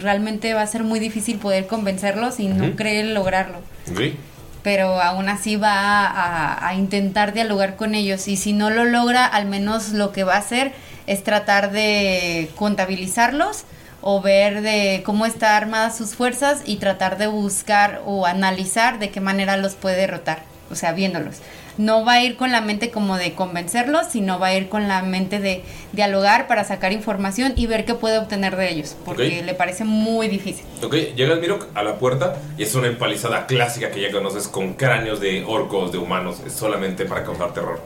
realmente 0.00 0.54
va 0.54 0.62
a 0.62 0.66
ser 0.66 0.82
muy 0.82 0.98
difícil 0.98 1.38
poder 1.38 1.66
convencerlos 1.68 2.40
y 2.40 2.48
no 2.48 2.64
Ujú. 2.68 2.76
cree 2.76 3.04
lograrlo. 3.04 3.58
Sí. 3.96 4.16
Pero 4.64 5.00
aún 5.00 5.28
así 5.28 5.54
va 5.54 6.06
a, 6.06 6.66
a 6.68 6.74
intentar 6.74 7.32
dialogar 7.32 7.76
con 7.76 7.94
ellos 7.94 8.26
y 8.26 8.36
si 8.36 8.52
no 8.52 8.70
lo 8.70 8.84
logra, 8.84 9.24
al 9.24 9.46
menos 9.46 9.90
lo 9.90 10.10
que 10.10 10.24
va 10.24 10.34
a 10.34 10.38
hacer 10.38 10.72
es 11.06 11.22
tratar 11.24 11.70
de 11.72 12.50
contabilizarlos 12.56 13.64
o 14.00 14.20
ver 14.20 14.62
de 14.62 15.02
cómo 15.04 15.26
está 15.26 15.56
armadas 15.56 15.96
sus 15.96 16.14
fuerzas 16.14 16.62
y 16.64 16.76
tratar 16.76 17.18
de 17.18 17.26
buscar 17.26 18.02
o 18.04 18.26
analizar 18.26 18.98
de 18.98 19.10
qué 19.10 19.20
manera 19.20 19.56
los 19.56 19.74
puede 19.74 19.96
derrotar, 19.96 20.42
o 20.70 20.74
sea, 20.74 20.92
viéndolos. 20.92 21.36
No 21.78 22.04
va 22.04 22.12
a 22.12 22.22
ir 22.22 22.36
con 22.36 22.52
la 22.52 22.60
mente 22.60 22.90
como 22.90 23.16
de 23.18 23.34
convencerlos, 23.34 24.06
sino 24.06 24.38
va 24.38 24.46
a 24.48 24.54
ir 24.54 24.68
con 24.68 24.88
la 24.88 25.02
mente 25.02 25.40
de 25.40 25.62
dialogar 25.92 26.46
para 26.46 26.64
sacar 26.64 26.92
información 26.92 27.52
y 27.56 27.66
ver 27.66 27.84
qué 27.84 27.94
puede 27.94 28.18
obtener 28.18 28.56
de 28.56 28.70
ellos, 28.70 28.96
porque 29.04 29.42
le 29.42 29.54
parece 29.54 29.84
muy 29.84 30.28
difícil. 30.28 30.64
Ok, 30.82 30.94
llega 31.14 31.34
el 31.34 31.40
Mirok 31.40 31.66
a 31.74 31.82
la 31.82 31.96
puerta 31.96 32.36
y 32.56 32.62
es 32.62 32.74
una 32.74 32.86
empalizada 32.86 33.46
clásica 33.46 33.90
que 33.90 34.00
ya 34.00 34.10
conoces 34.10 34.48
con 34.48 34.74
cráneos 34.74 35.20
de 35.20 35.44
orcos, 35.44 35.92
de 35.92 35.98
humanos. 35.98 36.36
Es 36.46 36.54
solamente 36.54 37.04
para 37.04 37.24
causar 37.24 37.52
terror. 37.52 37.80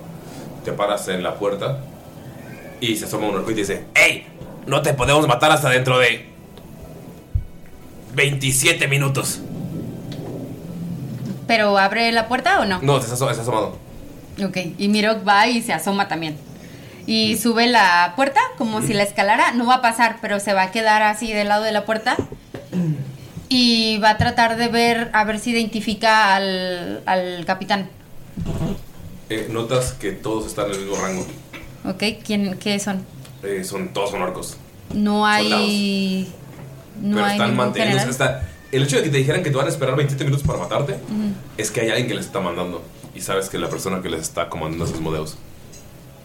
Te 0.65 0.73
paras 0.73 1.09
en 1.09 1.23
la 1.23 1.35
puerta 1.35 1.81
y 2.81 2.97
se 2.97 3.05
asoma 3.05 3.29
un 3.29 3.37
orco 3.37 3.51
y 3.51 3.55
dice: 3.55 3.85
¡Ey! 3.95 4.27
No 4.67 4.83
te 4.83 4.95
podemos 4.95 5.27
matar 5.27 5.51
hasta 5.53 5.69
dentro 5.71 5.99
de 5.99 6.27
27 8.15 8.89
minutos. 8.89 9.41
¿Pero 11.47 11.77
abre 11.79 12.13
la 12.13 12.29
puerta 12.29 12.61
o 12.61 12.65
no? 12.65 12.81
No, 12.83 12.97
aso- 12.97 13.29
has 13.29 13.39
asomado. 13.39 13.77
Ok, 14.45 14.57
y 14.79 14.89
Mirok 14.89 15.27
va 15.27 15.49
y 15.49 15.63
se 15.63 15.73
asoma 15.73 16.09
también. 16.09 16.37
y 17.07 17.37
sube 17.39 17.67
la 17.67 18.13
puerta 18.15 18.41
como 18.57 18.83
si 18.83 18.93
la 18.93 19.03
escalara. 19.03 19.53
No 19.53 19.67
va 19.67 19.77
a 19.77 19.83
pasar, 19.83 20.19
pero 20.21 20.39
se 20.39 20.53
va 20.53 20.63
a 20.63 20.71
quedar 20.71 21.03
así 21.03 21.33
del 21.33 21.49
lado 21.49 21.65
de 21.65 21.73
la 21.73 21.85
puerta. 21.85 22.17
Y 23.49 23.99
va 23.99 24.11
a 24.11 24.17
tratar 24.17 24.57
de 24.57 24.69
ver, 24.69 25.11
a 25.13 25.25
ver 25.25 25.41
si 25.41 25.51
identifica 25.51 26.37
al, 26.37 27.03
al 27.07 27.45
capitán. 27.47 27.89
Eh, 29.29 29.49
notas 29.51 29.93
que 29.93 30.13
todos 30.13 30.47
están 30.47 30.67
en 30.67 30.73
el 30.75 30.81
mismo 30.87 30.97
rango. 31.03 31.27
¿Ok? 31.85 32.03
¿Quién, 32.25 32.57
¿Qué 32.59 32.79
son? 32.79 33.05
Eh, 33.43 33.65
son, 33.65 33.89
todos 33.93 34.11
son 34.11 34.23
orcos. 34.23 34.57
No 34.95 35.27
hay... 35.27 36.33
No 37.01 37.17
pero 37.17 37.27
hay 37.27 37.33
están 37.33 37.75
general. 37.75 38.11
Está, 38.11 38.49
el 38.73 38.83
hecho 38.83 38.97
de 38.97 39.05
que 39.05 39.09
te 39.11 39.17
dijeran 39.19 39.43
que 39.43 39.51
te 39.51 39.57
van 39.57 39.67
a 39.67 39.71
esperar 39.71 39.97
27 39.97 40.25
minutos 40.25 40.47
para 40.47 40.59
matarte 40.59 40.93
Ujú. 40.95 41.33
es 41.57 41.71
que 41.71 41.81
hay 41.81 41.89
alguien 41.89 42.09
que 42.09 42.15
les 42.15 42.27
está 42.27 42.41
mandando. 42.41 42.83
Y 43.15 43.21
sabes 43.23 43.49
que 43.49 43.59
la 43.59 43.69
persona 43.69 44.03
que 44.03 44.11
les 44.11 44.21
está 44.21 44.49
comandando 44.49 44.85
es 44.85 44.93
Asmodeus. 44.93 45.37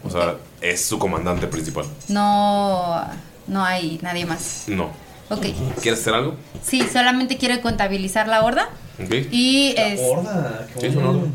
O 0.04 0.10
sea, 0.10 0.36
es 0.60 0.84
su 0.84 0.98
comandante 0.98 1.46
principal. 1.46 1.86
No, 2.08 3.00
no 3.46 3.64
hay 3.64 3.98
nadie 4.02 4.26
más. 4.26 4.64
No. 4.66 4.90
Ok. 5.30 5.46
¿Quieres 5.82 6.00
hacer 6.00 6.14
algo? 6.14 6.36
Sí, 6.62 6.82
solamente 6.92 7.38
quiere 7.38 7.60
contabilizar 7.60 8.28
la 8.28 8.44
horda. 8.44 8.68
Ok. 9.02 9.12
Y 9.32 9.74
es... 9.76 10.00
Horda. 10.00 10.66
qué 10.74 10.80
Sí, 10.80 10.86
es 10.86 10.96
una 10.96 11.06
bueno. 11.06 11.20
horda. 11.22 11.30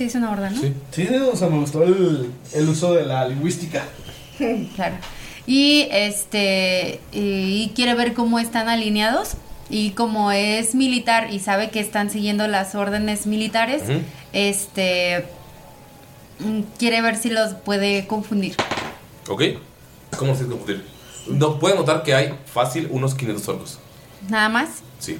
Sí, 0.00 0.06
es 0.06 0.14
una 0.14 0.30
horda, 0.30 0.48
¿no? 0.48 0.58
Sí. 0.58 0.72
Sí, 0.92 1.06
o 1.30 1.36
sea, 1.36 1.50
me 1.50 1.58
gustó 1.58 1.82
el, 1.82 2.30
el 2.54 2.68
uso 2.70 2.94
de 2.94 3.04
la 3.04 3.28
lingüística. 3.28 3.84
claro. 4.74 4.96
Y 5.46 5.88
este 5.90 7.00
y 7.12 7.70
quiere 7.74 7.92
ver 7.94 8.14
cómo 8.14 8.38
están 8.38 8.70
alineados 8.70 9.32
y 9.68 9.90
como 9.90 10.32
es 10.32 10.74
militar 10.74 11.30
y 11.30 11.38
sabe 11.38 11.68
que 11.68 11.80
están 11.80 12.08
siguiendo 12.08 12.48
las 12.48 12.74
órdenes 12.74 13.26
militares, 13.26 13.82
este 14.32 15.26
mm, 16.38 16.60
quiere 16.78 17.02
ver 17.02 17.16
si 17.16 17.28
los 17.28 17.52
puede 17.52 18.06
confundir. 18.06 18.54
¿Ok? 19.28 19.42
¿Cómo 20.16 20.34
se 20.34 20.46
confundir? 20.46 20.82
No, 21.28 21.58
pueden 21.58 21.76
notar 21.76 22.04
que 22.04 22.14
hay 22.14 22.34
fácil 22.46 22.88
unos 22.90 23.14
500 23.14 23.48
orcos. 23.48 23.78
Nada 24.30 24.48
más. 24.48 24.70
Sí. 24.98 25.18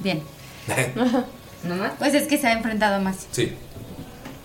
Bien. 0.00 0.20
Pues 1.98 2.14
es 2.14 2.26
que 2.28 2.38
se 2.38 2.46
ha 2.48 2.52
enfrentado 2.52 3.00
más. 3.00 3.26
sí. 3.30 3.52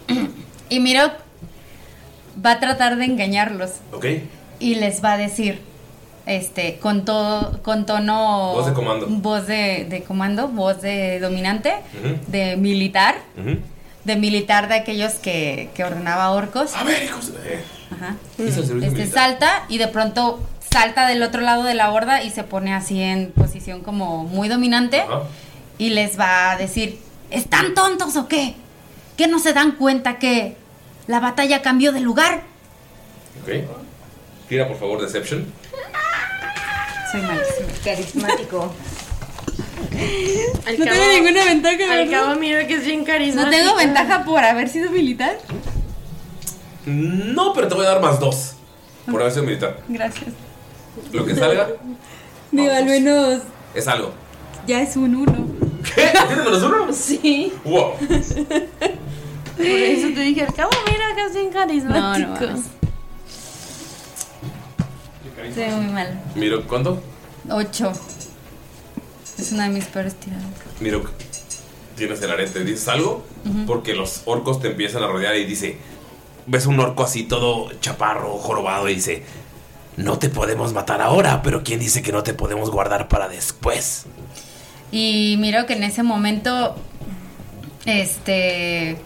Y 0.70 0.80
Miro 0.82 1.10
va 2.46 2.52
a 2.52 2.60
tratar 2.60 2.98
de 2.98 3.06
engañarlos 3.06 3.72
¿Ok? 3.94 4.06
y 4.60 4.76
les 4.76 5.02
va 5.04 5.14
a 5.14 5.18
decir 5.18 5.62
este 6.26 6.78
con 6.80 7.06
todo 7.06 7.62
con 7.64 7.86
tono 7.86 8.52
Voz 8.54 8.66
de 8.66 8.74
comando. 8.74 9.08
voz 9.08 9.48
de, 9.48 9.86
de 9.90 10.04
comando 10.04 10.50
voz 10.50 10.82
de 10.82 11.20
dominante 11.22 11.74
de 12.28 12.58
militar 12.58 13.16
de 14.04 14.16
militar 14.18 14.68
de 14.68 14.76
aquellos 14.76 15.14
que, 15.14 15.70
que 15.74 15.84
ordenaba 15.86 16.32
orcos 16.32 16.76
A 16.76 16.84
ver, 16.84 17.04
hijos. 17.04 17.32
eh, 17.46 17.64
Ajá. 17.96 18.16
el 18.38 18.48
este 18.50 18.74
militar. 18.74 19.08
salta 19.08 19.64
y 19.70 19.78
de 19.78 19.88
pronto 19.88 20.46
salta 20.70 21.08
del 21.08 21.24
otro 21.24 21.40
lado 21.42 21.64
de 21.64 21.74
la 21.76 21.92
horda 21.94 22.24
y 22.24 22.30
se 22.30 22.44
pone 22.44 22.74
así 22.74 23.02
en 23.02 23.32
posición 23.32 23.82
como 23.82 24.26
muy 24.26 24.50
dominante 24.50 25.00
Ajá. 25.00 25.22
y 25.78 25.92
les 25.92 26.20
va 26.20 26.52
a 26.52 26.58
decir 26.58 27.00
¿están 27.32 27.74
tontos 27.74 28.16
o 28.16 28.28
qué? 28.28 28.56
¿que 29.18 29.28
no 29.28 29.40
se 29.40 29.52
dan 29.54 29.72
cuenta 29.72 30.20
que 30.20 30.56
la 31.08 31.20
batalla 31.20 31.62
cambió 31.64 31.92
de 31.92 32.02
lugar? 32.02 32.44
Ok. 33.42 33.50
Tira 34.48 34.68
por 34.68 34.78
favor 34.78 35.02
Deception. 35.02 35.46
soy 37.12 37.22
malísima 37.22 37.68
Carismático. 37.84 38.72
Al 40.68 40.78
No 40.80 40.86
cabo- 40.86 40.98
tengo 41.00 41.14
ninguna 41.14 41.46
ventaja, 41.46 41.84
Al 41.84 42.08
¿verdad? 42.08 42.12
cabo, 42.26 42.40
miro 42.40 42.68
que 42.68 42.76
es 42.76 42.86
bien 42.86 43.00
no 43.00 43.06
carismático. 43.06 43.50
tengo 43.52 43.76
ventaja 43.76 44.24
por 44.24 44.44
haber 44.44 44.70
sido 44.70 44.92
militar 44.92 45.38
No, 46.86 47.54
pero 47.54 47.68
te 47.68 47.74
voy 47.76 47.86
a 47.86 47.90
dar 47.90 48.02
más 48.02 48.20
dos. 48.20 48.54
Por 49.10 49.22
haber 49.22 49.34
sido 49.34 49.46
militar. 49.46 49.80
gracias 49.88 50.30
Lo 51.12 51.26
que 51.26 51.36
salga 51.36 51.70
digo 52.52 52.72
al 52.72 52.86
menos 52.86 53.42
es 53.74 53.88
algo. 53.88 54.14
ya 54.68 54.82
es 54.82 54.96
un 54.96 55.16
uno 55.16 55.48
¿Qué? 55.96 56.12
¿Tienes 56.12 56.46
menos 56.46 56.64
uno? 56.64 56.94
Sí. 56.94 57.54
Wow. 57.64 57.94
Por 57.98 59.66
eso 59.66 60.08
te 60.08 60.22
dije, 60.22 60.44
al 60.44 60.54
cabo, 60.54 60.70
mira 60.86 61.16
que 61.16 61.22
es 61.24 61.34
bien 61.34 61.50
carismático. 61.52 62.28
No, 62.28 62.40
no 62.40 62.48
mames. 62.48 62.66
Soy 65.56 65.70
muy 65.70 65.94
mal. 65.94 66.22
Miro, 66.36 66.68
¿cuánto? 66.68 67.02
8. 67.50 67.92
Es 69.40 69.52
una 69.52 69.64
de 69.64 69.70
mis 69.70 69.86
peores 69.86 70.16
tiradas. 70.16 70.46
Miro, 70.80 71.04
tienes 71.96 72.22
el 72.22 72.32
arete. 72.32 72.64
¿Dices 72.64 72.88
algo? 72.88 73.26
Ujú. 73.46 73.66
Porque 73.66 73.94
los 73.94 74.24
orcos 74.26 74.60
te 74.60 74.68
empiezan 74.68 75.04
a 75.04 75.08
rodear 75.08 75.36
y 75.36 75.46
dice: 75.46 75.78
Ves 76.46 76.66
un 76.66 76.80
orco 76.80 77.04
así 77.04 77.24
todo 77.24 77.72
chaparro, 77.80 78.38
jorobado, 78.38 78.90
y 78.90 78.96
dice: 78.96 79.24
No 79.96 80.20
te 80.20 80.30
podemos 80.30 80.74
matar 80.74 81.02
ahora, 81.02 81.42
pero 81.42 81.64
¿quién 81.64 81.80
dice 81.80 82.02
que 82.02 82.12
no 82.12 82.24
te 82.24 82.34
podemos 82.34 82.70
guardar 82.70 83.08
para 83.08 83.28
después? 83.30 84.06
Y 84.92 85.36
miro 85.40 85.66
que 85.66 85.74
en 85.74 85.84
ese 85.84 86.04
momento, 86.04 86.76
este, 87.86 88.98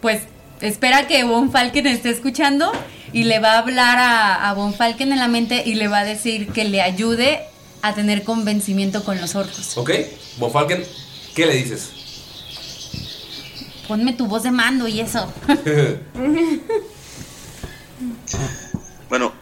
pues 0.00 0.22
espera 0.60 1.06
que 1.06 1.24
Von 1.24 1.50
Falken 1.50 1.86
esté 1.86 2.10
escuchando 2.10 2.72
y 3.12 3.24
le 3.24 3.38
va 3.38 3.52
a 3.54 3.58
hablar 3.58 3.98
a, 3.98 4.50
a 4.50 4.54
Von 4.54 4.74
Falken 4.74 5.12
en 5.12 5.18
la 5.18 5.28
mente 5.28 5.62
y 5.64 5.74
le 5.74 5.88
va 5.88 6.00
a 6.00 6.04
decir 6.04 6.48
que 6.48 6.64
le 6.64 6.82
ayude 6.82 7.40
a 7.82 7.94
tener 7.94 8.22
convencimiento 8.22 9.04
con 9.04 9.20
los 9.20 9.34
orcos. 9.34 9.76
¿Ok? 9.76 9.90
Von 10.38 10.50
Falken, 10.50 10.84
¿qué 11.34 11.46
le 11.46 11.56
dices? 11.56 11.90
Ponme 13.88 14.14
tu 14.14 14.26
voz 14.26 14.42
de 14.42 14.50
mando 14.50 14.88
y 14.88 15.00
eso. 15.00 15.32
Bueno, 19.08 19.32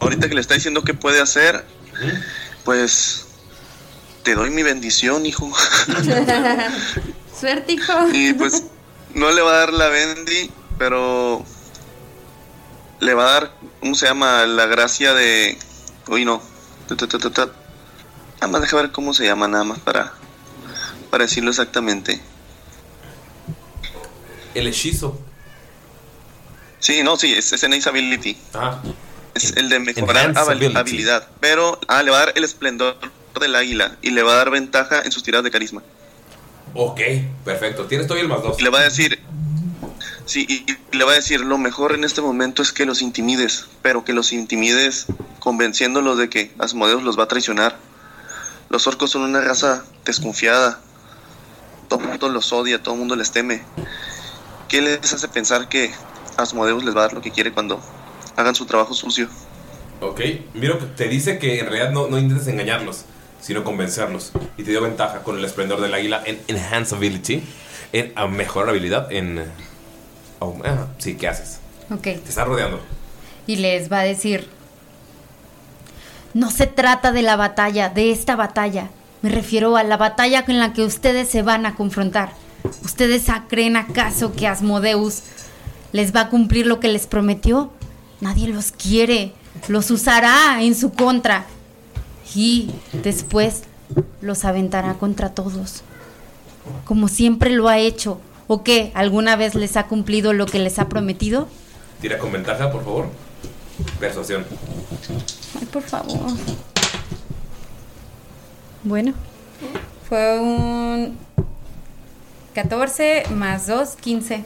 ahorita 0.00 0.28
que 0.28 0.34
le 0.34 0.40
está 0.40 0.54
diciendo 0.54 0.82
qué 0.82 0.94
puede 0.94 1.20
hacer, 1.20 1.64
pues 2.64 3.21
te 4.22 4.34
doy 4.34 4.50
mi 4.50 4.62
bendición, 4.62 5.26
hijo. 5.26 5.50
Suerte, 7.38 7.72
hijo. 7.72 7.92
Y 8.12 8.34
pues 8.34 8.64
no 9.14 9.30
le 9.30 9.42
va 9.42 9.50
a 9.50 9.58
dar 9.58 9.72
la 9.72 9.88
bendi, 9.88 10.50
pero 10.78 11.44
le 13.00 13.14
va 13.14 13.24
a 13.24 13.32
dar, 13.32 13.54
¿cómo 13.80 13.94
se 13.94 14.06
llama? 14.06 14.46
La 14.46 14.66
gracia 14.66 15.12
de... 15.14 15.58
Uy, 16.08 16.24
no. 16.24 16.42
Nada 16.88 18.48
más 18.48 18.60
deja 18.60 18.76
ver 18.76 18.92
cómo 18.92 19.14
se 19.14 19.24
llama, 19.24 19.48
nada 19.48 19.64
más 19.64 19.78
para, 19.78 20.12
para 21.10 21.24
decirlo 21.24 21.50
exactamente. 21.50 22.20
El 24.54 24.66
hechizo. 24.66 25.18
Sí, 26.78 27.02
no, 27.02 27.16
sí, 27.16 27.32
es, 27.32 27.52
es 27.52 27.62
Innate 27.62 27.88
Ability. 27.88 28.36
Ah. 28.54 28.80
Es 29.34 29.56
el 29.56 29.68
de 29.68 29.78
mejorar 29.78 30.36
habilidad. 30.36 31.28
Pero 31.40 31.80
ah, 31.88 32.02
le 32.02 32.10
va 32.10 32.18
a 32.18 32.26
dar 32.26 32.32
el 32.36 32.44
esplendor 32.44 32.96
del 33.40 33.54
águila 33.54 33.96
y 34.02 34.10
le 34.10 34.22
va 34.22 34.32
a 34.32 34.36
dar 34.36 34.50
ventaja 34.50 35.02
en 35.02 35.12
sus 35.12 35.22
tiradas 35.22 35.44
de 35.44 35.50
carisma. 35.50 35.82
Ok, 36.74 37.00
perfecto. 37.44 37.86
Tienes 37.86 38.06
todavía 38.06 38.24
el 38.24 38.28
más 38.28 38.42
dos. 38.42 38.58
Y 38.58 38.62
le 38.62 38.70
va 38.70 38.80
a 38.80 38.84
decir, 38.84 39.18
sí, 40.24 40.46
y, 40.48 40.70
y 40.70 40.96
le 40.96 41.04
va 41.04 41.12
a 41.12 41.16
decir, 41.16 41.40
lo 41.40 41.58
mejor 41.58 41.92
en 41.94 42.04
este 42.04 42.20
momento 42.20 42.62
es 42.62 42.72
que 42.72 42.86
los 42.86 43.02
intimides, 43.02 43.66
pero 43.82 44.04
que 44.04 44.12
los 44.12 44.32
intimides 44.32 45.06
convenciéndolos 45.38 46.18
de 46.18 46.28
que 46.28 46.52
Asmodeus 46.58 47.02
los 47.02 47.18
va 47.18 47.24
a 47.24 47.28
traicionar. 47.28 47.76
Los 48.70 48.86
orcos 48.86 49.10
son 49.10 49.22
una 49.22 49.40
raza 49.40 49.84
desconfiada. 50.04 50.80
Todo 51.88 52.00
el 52.00 52.08
mundo 52.08 52.28
los 52.30 52.52
odia, 52.52 52.82
todo 52.82 52.94
el 52.94 53.00
mundo 53.00 53.16
les 53.16 53.32
teme. 53.32 53.62
¿Qué 54.68 54.80
les 54.80 55.12
hace 55.12 55.28
pensar 55.28 55.68
que 55.68 55.92
Asmodeus 56.38 56.82
les 56.84 56.96
va 56.96 57.00
a 57.00 57.02
dar 57.02 57.12
lo 57.12 57.20
que 57.20 57.30
quiere 57.30 57.52
cuando 57.52 57.82
hagan 58.36 58.54
su 58.54 58.64
trabajo 58.64 58.94
sucio? 58.94 59.28
Ok, 60.00 60.20
miro 60.54 60.78
que 60.78 60.86
te 60.86 61.08
dice 61.08 61.38
que 61.38 61.60
en 61.60 61.66
realidad 61.66 61.90
no, 61.90 62.08
no 62.08 62.18
intentes 62.18 62.48
engañarlos, 62.48 63.04
sino 63.42 63.64
convencerlos. 63.64 64.32
Y 64.56 64.62
te 64.62 64.70
dio 64.70 64.80
ventaja 64.80 65.22
con 65.22 65.36
el 65.36 65.44
esplendor 65.44 65.82
del 65.82 65.92
águila 65.92 66.22
en 66.24 66.40
Enhance 66.48 66.94
Ability, 66.94 67.42
en 67.92 68.12
a 68.14 68.26
mejor 68.26 68.68
habilidad 68.70 69.12
en... 69.12 69.44
oh, 70.38 70.56
ah, 70.64 70.86
sí, 70.96 71.16
¿qué 71.16 71.28
haces? 71.28 71.58
Ok. 71.90 72.02
Te 72.02 72.28
está 72.28 72.44
rodeando. 72.44 72.80
Y 73.46 73.56
les 73.56 73.92
va 73.92 74.00
a 74.00 74.04
decir, 74.04 74.48
no 76.32 76.50
se 76.50 76.66
trata 76.66 77.12
de 77.12 77.22
la 77.22 77.36
batalla, 77.36 77.90
de 77.90 78.12
esta 78.12 78.36
batalla. 78.36 78.88
Me 79.20 79.28
refiero 79.28 79.76
a 79.76 79.82
la 79.82 79.96
batalla 79.96 80.44
con 80.44 80.58
la 80.58 80.72
que 80.72 80.84
ustedes 80.84 81.28
se 81.28 81.42
van 81.42 81.66
a 81.66 81.74
confrontar. 81.74 82.32
¿Ustedes 82.84 83.24
creen 83.48 83.76
acaso 83.76 84.32
que 84.32 84.46
Asmodeus 84.46 85.22
les 85.92 86.14
va 86.14 86.22
a 86.22 86.28
cumplir 86.28 86.66
lo 86.66 86.80
que 86.80 86.88
les 86.88 87.06
prometió? 87.06 87.72
Nadie 88.20 88.48
los 88.48 88.72
quiere. 88.72 89.32
Los 89.68 89.90
usará 89.90 90.62
en 90.62 90.74
su 90.74 90.92
contra. 90.92 91.44
Y 92.34 92.70
después 93.02 93.62
los 94.20 94.44
aventará 94.44 94.94
contra 94.94 95.30
todos. 95.30 95.82
Como 96.84 97.08
siempre 97.08 97.50
lo 97.50 97.68
ha 97.68 97.78
hecho. 97.78 98.20
¿O 98.46 98.62
qué? 98.62 98.92
¿Alguna 98.94 99.36
vez 99.36 99.54
les 99.54 99.76
ha 99.76 99.86
cumplido 99.86 100.32
lo 100.32 100.46
que 100.46 100.58
les 100.58 100.78
ha 100.78 100.88
prometido? 100.88 101.48
Tira 102.00 102.18
con 102.18 102.32
ventaja, 102.32 102.70
por 102.70 102.84
favor. 102.84 103.08
Persuasión. 103.98 104.44
Ay, 105.58 105.66
por 105.66 105.82
favor. 105.82 106.32
Bueno, 108.84 109.14
fue 110.08 110.40
un 110.40 111.16
14 112.54 113.24
más 113.30 113.66
2, 113.66 113.96
15. 113.96 114.44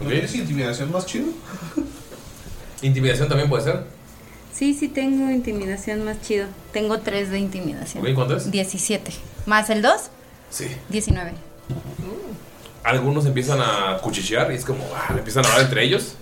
¿No 0.00 0.08
tienes 0.08 0.34
intimidación 0.34 0.92
más 0.92 1.06
chido? 1.06 1.26
Intimidación 2.82 3.28
también 3.28 3.48
puede 3.48 3.64
ser. 3.64 3.97
Sí, 4.58 4.74
sí 4.74 4.88
tengo 4.88 5.30
intimidación 5.30 6.04
más 6.04 6.20
chido. 6.20 6.48
Tengo 6.72 6.98
3 6.98 7.30
de 7.30 7.38
intimidación. 7.38 8.04
Ok, 8.04 8.12
¿cuánto 8.12 8.36
es? 8.36 8.50
17. 8.50 9.12
¿Más 9.46 9.70
el 9.70 9.82
2? 9.82 9.92
Sí. 10.50 10.66
19. 10.88 11.32
Algunos 12.82 13.24
empiezan 13.26 13.60
a 13.60 13.98
cuchichear 13.98 14.50
y 14.50 14.56
es 14.56 14.64
como, 14.64 14.82
ah, 14.96 15.14
empiezan 15.16 15.44
a 15.44 15.48
hablar 15.50 15.64
entre 15.66 15.84
ellos. 15.84 16.16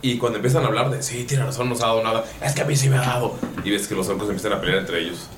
Y 0.00 0.16
cuando 0.16 0.38
empiezan 0.38 0.64
a 0.64 0.68
hablar 0.68 0.88
de, 0.90 1.02
sí, 1.02 1.24
tiene 1.24 1.44
razón, 1.44 1.68
no 1.68 1.74
nos 1.74 1.82
ha 1.82 1.88
dado 1.88 2.02
nada, 2.02 2.24
es 2.42 2.54
que 2.54 2.62
a 2.62 2.64
mí 2.64 2.76
sí 2.76 2.88
me 2.88 2.96
ha 2.96 3.02
dado. 3.02 3.36
Y 3.62 3.72
ves 3.72 3.88
que 3.88 3.94
los 3.94 4.08
orcos 4.08 4.28
empiezan 4.28 4.54
a 4.54 4.60
pelear 4.60 4.78
entre 4.78 5.00
ellos. 5.00 5.28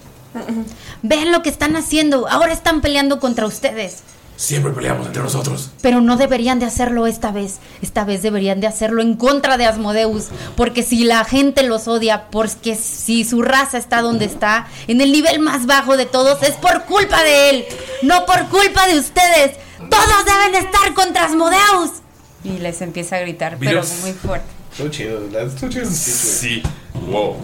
Vean 1.02 1.32
lo 1.32 1.42
que 1.42 1.48
están 1.48 1.74
haciendo. 1.74 2.28
Ahora 2.28 2.52
están 2.52 2.82
peleando 2.82 3.18
contra 3.18 3.46
ustedes. 3.46 4.04
Siempre 4.36 4.72
peleamos 4.72 5.06
entre 5.06 5.22
nosotros. 5.22 5.70
Pero 5.80 6.00
no 6.00 6.16
deberían 6.16 6.58
de 6.58 6.66
hacerlo 6.66 7.06
esta 7.06 7.30
vez. 7.30 7.60
Esta 7.82 8.04
vez 8.04 8.22
deberían 8.22 8.60
de 8.60 8.66
hacerlo 8.66 9.00
en 9.00 9.14
contra 9.14 9.56
de 9.56 9.66
Asmodeus. 9.66 10.28
Porque 10.56 10.82
si 10.82 11.04
la 11.04 11.24
gente 11.24 11.62
los 11.62 11.86
odia, 11.86 12.30
porque 12.30 12.74
si 12.74 13.24
su 13.24 13.42
raza 13.42 13.78
está 13.78 14.02
donde 14.02 14.24
está, 14.24 14.66
en 14.88 15.00
el 15.00 15.12
nivel 15.12 15.38
más 15.38 15.66
bajo 15.66 15.96
de 15.96 16.06
todos, 16.06 16.42
es 16.42 16.54
por 16.54 16.84
culpa 16.84 17.22
de 17.22 17.50
él. 17.50 17.64
No 18.02 18.26
por 18.26 18.48
culpa 18.48 18.88
de 18.88 18.98
ustedes. 18.98 19.56
Todos 19.78 20.24
deben 20.24 20.64
estar 20.64 20.94
contra 20.94 21.26
Asmodeus. 21.26 22.02
Y 22.42 22.58
les 22.58 22.82
empieza 22.82 23.16
a 23.16 23.20
gritar, 23.20 23.56
pero 23.58 23.82
muy 24.02 24.12
fuerte. 24.12 24.46
So 24.76 24.88
chill, 24.88 25.30
that's 25.32 25.54
too 25.54 25.68
chill. 25.68 25.86
Sí. 25.86 26.60
Wow. 27.06 27.36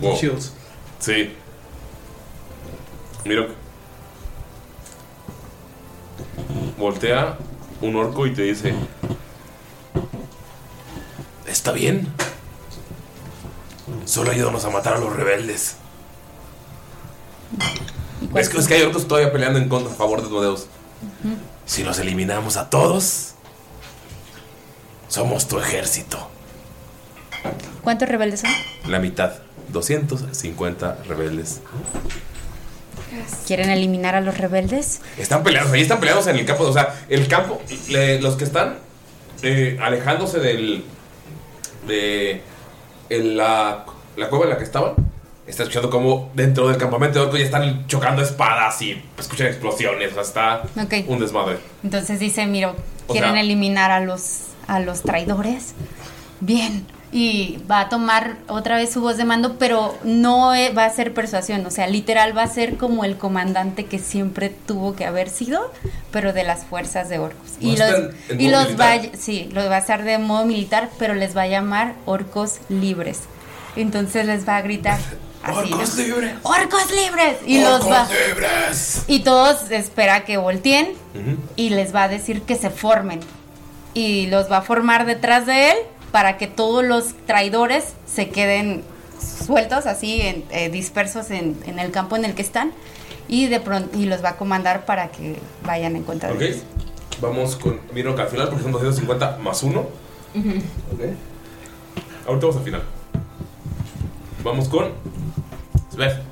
Wow. 0.00 0.18
Sí. 0.98 1.30
Mira. 3.26 3.48
Voltea 6.78 7.38
un 7.80 7.96
orco 7.96 8.26
y 8.26 8.34
te 8.34 8.42
dice: 8.42 8.74
Está 11.46 11.72
bien. 11.72 12.08
Solo 14.04 14.30
ayúdanos 14.30 14.64
a 14.64 14.70
matar 14.70 14.94
a 14.94 14.98
los 14.98 15.14
rebeldes. 15.14 15.76
Es 18.34 18.48
que, 18.48 18.58
es 18.58 18.68
que 18.68 18.74
hay 18.74 18.82
orcos 18.82 19.08
todavía 19.08 19.32
peleando 19.32 19.58
en 19.58 19.68
contra 19.68 19.92
a 19.92 19.94
favor 19.96 20.20
de 20.20 20.26
Asmodeus. 20.26 20.66
Si 21.64 21.82
los 21.82 21.98
eliminamos 21.98 22.56
a 22.56 22.70
todos, 22.70 23.34
somos 25.08 25.48
tu 25.48 25.58
ejército. 25.58 26.28
¿Cuántos 27.82 28.08
rebeldes 28.08 28.40
son? 28.40 28.50
La 28.86 28.98
mitad. 28.98 29.32
250 29.68 30.98
rebeldes. 31.08 31.60
¿Quieren 33.46 33.70
eliminar 33.70 34.14
a 34.14 34.20
los 34.20 34.36
rebeldes? 34.38 35.00
Están 35.16 35.42
peleados, 35.42 35.72
ahí 35.72 35.82
están 35.82 36.00
peleados 36.00 36.26
en 36.26 36.36
el 36.36 36.44
campo. 36.44 36.64
O 36.64 36.72
sea, 36.72 36.94
el 37.08 37.28
campo, 37.28 37.60
le- 37.88 38.20
los 38.20 38.34
que 38.36 38.44
están 38.44 38.78
eh, 39.42 39.78
alejándose 39.80 40.38
del. 40.40 40.84
de. 41.86 42.42
en 43.08 43.36
la, 43.36 43.84
la 44.16 44.28
cueva 44.28 44.44
en 44.46 44.50
la 44.50 44.58
que 44.58 44.64
estaban, 44.64 44.94
está 45.46 45.62
escuchando 45.62 45.90
como 45.90 46.30
dentro 46.34 46.66
del 46.68 46.76
campamento 46.78 47.18
de 47.20 47.24
orcos 47.26 47.38
ya 47.38 47.44
están 47.46 47.86
chocando 47.86 48.22
espadas 48.22 48.80
y 48.82 49.00
escuchan 49.18 49.46
explosiones. 49.48 50.10
O 50.10 50.14
sea, 50.14 50.22
está 50.22 50.62
Ok. 50.82 51.08
un 51.08 51.20
desmadre. 51.20 51.58
Entonces 51.84 52.18
dice, 52.18 52.46
miro, 52.46 52.74
O 53.06 53.12
¿quieren 53.12 53.32
sea- 53.32 53.40
eliminar 53.40 53.90
a 53.92 54.00
los, 54.00 54.38
a 54.66 54.80
los 54.80 55.02
traidores? 55.02 55.74
Bien. 56.40 56.86
Y 57.12 57.58
va 57.70 57.80
a 57.80 57.88
tomar 57.88 58.36
otra 58.48 58.76
vez 58.76 58.92
su 58.92 59.00
voz 59.00 59.16
de 59.16 59.24
mando, 59.24 59.56
pero 59.58 59.96
no 60.02 60.54
eh, 60.54 60.72
va 60.72 60.84
a 60.84 60.90
ser 60.90 61.14
persuasión, 61.14 61.64
o 61.64 61.70
sea, 61.70 61.86
literal 61.86 62.36
va 62.36 62.42
a 62.42 62.48
ser 62.48 62.76
como 62.76 63.04
el 63.04 63.16
comandante 63.16 63.86
que 63.86 63.98
siempre 63.98 64.50
tuvo 64.50 64.96
que 64.96 65.06
haber 65.06 65.30
sido, 65.30 65.72
pero 66.10 66.32
de 66.32 66.42
las 66.42 66.64
fuerzas 66.64 67.08
de 67.08 67.18
orcos. 67.18 67.52
Va 67.52 67.66
Y 67.66 67.76
los, 67.76 67.90
y 68.38 68.48
los 68.48 68.78
va, 68.78 68.96
sí, 69.16 69.48
los 69.52 69.70
va 69.70 69.76
a 69.76 69.78
estar 69.78 70.02
de 70.02 70.18
modo 70.18 70.44
militar, 70.44 70.90
pero 70.98 71.14
les 71.14 71.36
va 71.36 71.42
a 71.42 71.46
llamar 71.46 71.94
orcos 72.06 72.58
libres. 72.68 73.20
Entonces 73.76 74.26
les 74.26 74.48
va 74.48 74.56
a 74.56 74.62
gritar 74.62 74.98
así. 75.42 75.70
¿no? 75.70 75.76
¡Orcos 75.76 75.96
libres! 75.96 76.34
¡Orcos 76.42 76.90
libres! 76.90 77.36
Y 77.46 77.60
los 77.60 77.82
va, 77.88 78.02
¡Orcos 78.02 78.16
libres! 78.28 79.04
y 79.06 79.20
todos 79.20 79.70
espera 79.70 80.24
que 80.24 80.36
volteen 80.36 80.88
y 81.56 81.70
les 81.70 81.94
va 81.94 82.04
a 82.04 82.08
decir 82.08 82.42
que 82.42 82.56
se 82.56 82.70
formen. 82.70 83.20
Y 83.94 84.26
los 84.26 84.50
va 84.50 84.58
a 84.58 84.62
formar 84.62 85.06
detrás 85.06 85.46
de 85.46 85.70
él 85.70 85.76
para 86.12 86.36
que 86.38 86.46
todos 86.46 86.84
los 86.84 87.14
traidores 87.26 87.94
se 88.06 88.28
queden 88.30 88.82
sueltos, 89.44 89.86
así, 89.86 90.20
en- 90.22 90.44
eh, 90.50 90.68
dispersos 90.70 91.30
en, 91.30 91.58
en 91.66 91.78
el 91.78 91.90
campo 91.90 92.16
en 92.16 92.24
el 92.24 92.34
que 92.34 92.42
están. 92.42 92.72
Y 93.28 93.46
de 93.48 93.58
pronto, 93.60 93.98
y 93.98 94.06
los 94.06 94.22
va 94.24 94.30
a 94.30 94.36
comandar 94.36 94.84
para 94.84 95.08
que 95.10 95.36
vayan 95.64 95.96
en 95.96 96.04
contra 96.04 96.32
de 96.32 96.46
ellos. 96.48 96.62
Vamos 97.20 97.56
con. 97.56 97.80
Miro 97.92 98.14
que 98.14 98.22
al 98.22 98.28
final, 98.28 98.48
porque 98.48 98.62
son 98.62 98.72
250 98.72 99.38
más 99.42 99.62
uno. 99.62 99.80
Ok. 100.92 101.00
Ahorita 102.26 102.46
vamos 102.46 102.56
al 102.56 102.62
final. 102.64 102.82
Vamos 104.44 104.68
con. 104.68 104.92
Sver, 105.92 106.22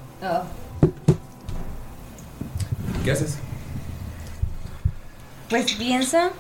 ¿qué 3.05 3.11
haces? 3.13 3.39
Pues 5.49 5.73
piensa 5.75 6.31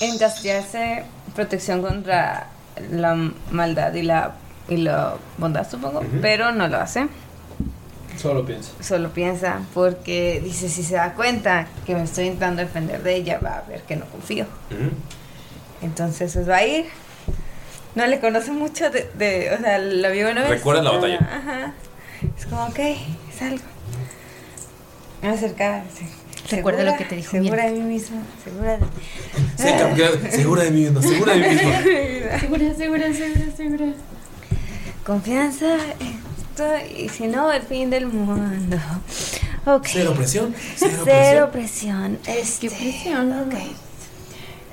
en 0.00 0.18
castearse 0.18 1.04
protección 1.34 1.82
contra 1.82 2.48
la 2.90 3.14
maldad 3.50 3.92
y 3.94 4.02
la, 4.02 4.32
y 4.68 4.76
la 4.78 5.14
bondad, 5.38 5.68
supongo, 5.68 6.02
pero 6.20 6.52
no 6.52 6.68
lo 6.68 6.78
hace. 6.78 7.06
Solo 8.16 8.44
piensa. 8.44 8.70
Solo 8.80 9.10
piensa 9.10 9.60
porque 9.74 10.40
dice, 10.44 10.68
si 10.68 10.82
se 10.82 10.94
da 10.96 11.14
cuenta 11.14 11.66
que 11.86 11.94
me 11.94 12.02
estoy 12.04 12.24
intentando 12.26 12.62
defender 12.62 13.02
de 13.02 13.16
ella, 13.16 13.38
va 13.44 13.58
a 13.58 13.62
ver 13.62 13.82
que 13.82 13.96
no 13.96 14.04
confío. 14.06 14.46
Entonces 15.80 16.32
pues 16.34 16.48
va 16.48 16.56
a 16.56 16.66
ir. 16.66 16.86
No 17.94 18.06
le 18.06 18.20
conoce 18.20 18.52
mucho 18.52 18.88
de, 18.90 19.10
de- 19.14 19.54
o 19.54 19.58
sea, 19.60 19.78
la 19.78 20.08
vio 20.10 20.30
una 20.30 20.42
vez. 20.42 20.50
Recuerda 20.50 20.82
la 20.82 20.92
batalla. 20.92 21.18
Ajá. 21.18 21.72
Es 22.38 22.46
como, 22.46 22.64
ok, 22.66 22.78
es 22.78 23.42
algo. 23.42 23.64
Me 25.20 25.28
voy 25.28 25.30
a 25.30 25.32
acercar. 25.38 25.82
sí. 25.94 26.06
Recuerda 26.50 26.78
Segura, 26.80 26.92
lo 26.92 26.98
que 26.98 27.04
te 27.04 27.16
dijo 27.16 27.30
Segura 27.30 27.64
de 27.66 27.72
mí 27.72 27.80
misma. 27.80 28.22
Segura 28.44 28.72
de 28.72 28.78
Sí, 29.56 29.78
campeón, 29.78 30.30
segura 30.30 30.62
de 30.64 30.70
mí 30.70 30.80
misma, 30.80 31.02
segura 31.02 31.32
de 31.34 31.40
mí 31.40 31.48
misma. 31.54 32.40
Segura, 32.40 32.74
segura, 32.74 33.12
segura, 33.14 33.56
segura. 33.56 33.86
Confianza, 35.06 35.76
esto, 35.76 36.64
y 36.96 37.08
si 37.08 37.26
no, 37.26 37.50
el 37.52 37.62
fin 37.62 37.90
del 37.90 38.06
mundo. 38.06 38.76
Ok. 39.64 39.86
Cero 39.92 40.14
presión, 40.16 40.54
cero 40.76 41.02
Cero 41.04 41.48
presión. 41.52 42.18
Este, 42.26 42.68
¿Qué 42.68 42.74
presión? 42.74 43.32
ok. 43.32 43.54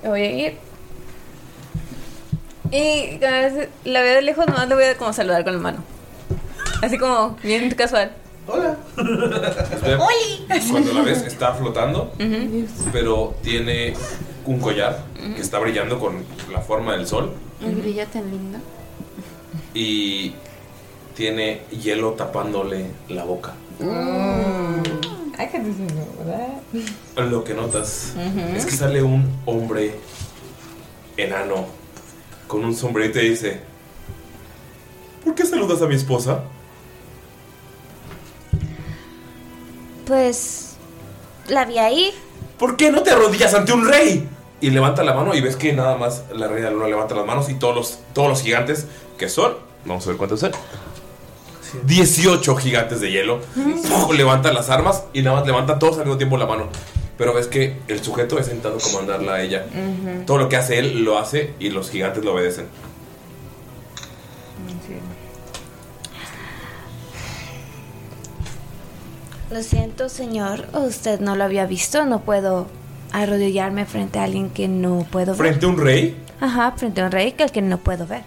Voy 0.06 0.22
a 0.22 0.32
ir. 0.32 0.58
Y 2.72 3.18
cada 3.20 3.42
vez 3.42 3.70
la 3.86 4.02
veo 4.02 4.16
de 4.16 4.22
lejos, 4.22 4.46
nomás 4.48 4.68
le 4.68 4.76
voy 4.76 4.84
a 4.84 4.98
como 4.98 5.14
saludar 5.14 5.44
con 5.44 5.54
la 5.54 5.60
mano. 5.60 5.84
Así 6.82 6.98
como, 6.98 7.38
bien 7.44 7.70
casual. 7.72 8.12
Hola. 8.52 8.78
Cuando 10.72 10.94
la 10.94 11.02
ves, 11.04 11.22
está 11.24 11.54
flotando, 11.54 12.12
pero 12.92 13.36
tiene 13.44 13.94
un 14.46 14.60
collar 14.60 15.04
que 15.36 15.42
está 15.42 15.60
brillando 15.60 16.00
con 16.00 16.24
la 16.52 16.62
forma 16.62 16.94
del 16.94 17.06
sol 17.06 17.34
El 17.62 17.76
brilla 17.76 18.06
tan 18.08 18.30
lindo. 18.32 18.58
y 19.74 20.34
tiene 21.16 21.62
hielo 21.70 22.12
tapándole 22.14 22.86
la 23.10 23.24
boca. 23.24 23.54
Te 23.78 23.86
¿verdad? 23.86 24.82
Lo 27.30 27.44
que 27.44 27.54
notas 27.54 28.14
Ujú. 28.16 28.56
es 28.56 28.66
que 28.66 28.72
sale 28.72 29.04
un 29.04 29.30
hombre 29.46 29.94
enano 31.18 31.66
con 32.48 32.66
un 32.66 32.76
sombrerito 32.76 33.20
y 33.22 33.30
dice: 33.30 33.60
¿Por 35.24 35.36
qué 35.36 35.46
saludas 35.46 35.82
a 35.82 35.88
mi 35.88 35.96
esposa? 35.96 36.44
Pues 40.10 40.72
la 41.48 41.66
vi 41.66 41.78
ahí. 41.78 42.12
¿Por 42.58 42.78
qué 42.78 42.92
no 42.92 43.04
te 43.04 43.12
arrodillas 43.12 43.54
ante 43.54 43.74
un 43.74 43.88
rey? 43.88 44.28
Y 44.60 44.72
levanta 44.72 45.04
la 45.04 45.14
mano 45.14 45.36
y 45.36 45.42
ves 45.42 45.56
que 45.56 45.72
nada 45.72 45.98
más 45.98 46.24
la 46.34 46.48
reina 46.48 46.72
luna 46.72 46.88
levanta 46.88 47.14
las 47.14 47.28
manos 47.28 47.48
y 47.48 47.54
todos 47.54 47.76
los, 47.76 48.00
todos 48.14 48.28
los 48.28 48.42
gigantes 48.42 48.88
que 49.20 49.30
son, 49.30 49.54
vamos 49.86 50.04
a 50.08 50.10
ver 50.10 50.18
cuántos 50.18 50.40
son. 50.40 50.52
18 51.84 52.56
gigantes 52.56 53.02
de 53.02 53.12
hielo. 53.12 53.40
Levantan 54.12 54.56
las 54.56 54.72
armas 54.72 55.04
y 55.14 55.22
nada 55.22 55.38
más 55.38 55.46
levantan 55.46 55.78
todos 55.78 56.00
al 56.00 56.06
mismo 56.06 56.18
tiempo 56.18 56.38
la 56.38 56.48
mano. 56.48 56.70
Pero 57.16 57.36
ves 57.36 57.46
que 57.46 57.78
el 57.88 58.04
sujeto 58.04 58.40
está 58.40 58.52
intentando 58.52 58.84
comandarla 58.84 59.36
a 59.36 59.42
ella. 59.44 59.68
Todo 60.26 60.40
lo 60.40 60.50
que 60.50 60.56
hace 60.56 60.80
él 60.80 61.04
lo 61.04 61.20
hace 61.20 61.54
y 61.60 61.70
los 61.70 61.92
gigantes 61.92 62.26
lo 62.26 62.34
obedecen. 62.34 62.66
Lo 69.52 69.64
siento, 69.64 70.10
señor. 70.10 70.68
Usted 70.74 71.20
no 71.20 71.36
lo 71.36 71.44
había 71.44 71.66
visto. 71.66 72.06
No 72.06 72.22
puedo 72.22 72.68
arrodillarme 73.12 73.86
frente 73.86 74.20
a 74.20 74.24
alguien 74.26 74.50
que 74.50 74.68
no 74.68 75.08
puedo 75.12 75.34
ver. 75.34 75.38
¿Frente 75.38 75.66
a 75.66 75.70
un 75.70 75.78
rey? 75.78 76.24
Ajá, 76.40 76.74
frente 76.74 77.02
a 77.02 77.06
un 77.06 77.12
rey 77.12 77.32
que 77.32 77.44
al 77.44 77.52
que 77.52 77.62
no 77.62 77.80
puedo 77.80 78.06
ver. 78.06 78.22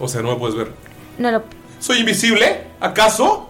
O 0.00 0.08
sea, 0.08 0.22
no 0.22 0.32
me 0.32 0.36
puedes 0.36 0.56
ver. 0.56 0.72
No 1.18 1.30
lo. 1.30 1.44
¿Soy 1.78 1.98
invisible? 2.00 2.64
¿Acaso? 2.80 3.48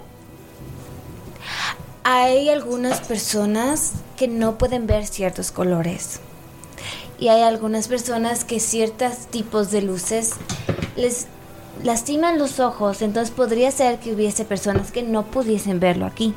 Hay 2.05 2.51
algunas 2.51 3.01
personas 3.01 3.93
que 4.16 4.28
no 4.28 4.59
pueden 4.59 4.86
ver 4.86 5.07
ciertos 5.07 5.53
colores. 5.53 6.20
Y 7.19 7.28
hay 7.28 7.43
algunas 7.43 7.89
personas 7.89 8.44
que 8.44 8.61
ciertos 8.61 9.27
tipos 9.31 9.70
de 9.70 9.82
luces 9.82 10.32
les 10.97 11.28
lastiman 11.82 12.39
los 12.39 12.61
ojos, 12.61 13.03
entonces 13.03 13.32
podría 13.35 13.70
ser 13.70 13.99
que 13.99 14.12
hubiese 14.12 14.44
personas 14.44 14.93
que 14.93 15.03
no 15.03 15.24
pudiesen 15.24 15.81
verlo 15.81 16.07
aquí. 16.07 16.35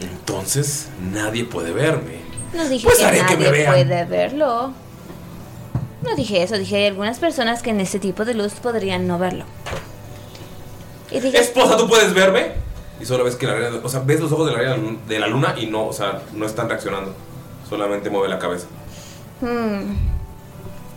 Entonces, 0.00 0.88
nadie 1.12 1.44
puede 1.44 1.72
verme. 1.72 2.20
No 2.54 2.68
dije 2.68 2.84
Pues 2.86 2.98
que 2.98 3.04
haré 3.04 3.18
que 3.26 3.36
me 3.36 3.44
nadie 3.44 3.50
vean. 3.50 3.72
puede 3.72 4.04
verlo. 4.04 4.72
No 6.02 6.14
dije 6.14 6.42
eso, 6.42 6.56
dije 6.58 6.76
hay 6.76 6.86
algunas 6.86 7.18
personas 7.18 7.62
que 7.62 7.70
en 7.70 7.80
ese 7.80 7.98
tipo 7.98 8.24
de 8.24 8.34
luz 8.34 8.52
podrían 8.54 9.06
no 9.06 9.18
verlo. 9.18 9.44
Y 11.10 11.20
dije, 11.20 11.38
Esposa, 11.38 11.76
¿tú 11.76 11.88
puedes 11.88 12.12
verme? 12.14 12.52
Y 13.00 13.04
solo 13.06 13.24
ves 13.24 13.36
que 13.36 13.46
la 13.46 13.54
reina, 13.54 13.80
o 13.82 13.88
sea, 13.88 14.00
ves 14.00 14.20
los 14.20 14.32
ojos 14.32 14.46
de 14.46 14.52
la 14.52 14.58
reina 14.58 14.98
de 15.06 15.18
la 15.18 15.26
luna 15.26 15.54
y 15.56 15.66
no, 15.66 15.86
o 15.86 15.92
sea, 15.92 16.22
no 16.34 16.46
están 16.46 16.68
reaccionando. 16.68 17.14
Solamente 17.68 18.10
mueve 18.10 18.28
la 18.28 18.38
cabeza. 18.38 18.66
"Hmm". 19.40 19.94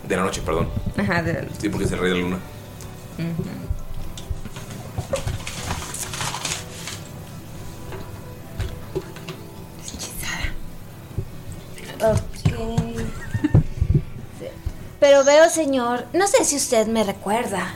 De 0.08 0.16
la 0.16 0.22
noche, 0.22 0.42
perdón. 0.44 0.68
Ajá, 0.96 1.22
de 1.22 1.32
la 1.34 1.42
luz. 1.42 1.52
Sí, 1.58 1.68
porque 1.68 1.84
es 1.86 1.92
el 1.92 1.98
rey 1.98 2.10
de 2.10 2.16
la 2.16 2.22
luna. 2.22 2.38
Pero 14.98 15.24
veo, 15.24 15.48
señor, 15.48 16.04
no 16.12 16.26
sé 16.26 16.44
si 16.44 16.56
usted 16.56 16.86
me 16.86 17.04
recuerda. 17.04 17.74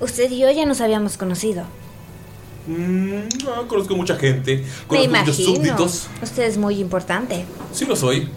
Usted 0.00 0.30
y 0.30 0.38
yo 0.38 0.50
ya 0.50 0.66
nos 0.66 0.80
habíamos 0.80 1.16
conocido. 1.16 1.64
Mm, 2.66 3.44
no, 3.44 3.68
conozco 3.68 3.94
mucha 3.94 4.16
gente. 4.16 4.56
Me 4.56 4.86
Conozco 4.86 5.16
muchos 5.16 5.36
súbditos. 5.36 6.08
Usted 6.22 6.44
es 6.44 6.56
muy 6.56 6.80
importante. 6.80 7.44
Sí 7.72 7.84
lo 7.84 7.94
soy. 7.94 8.28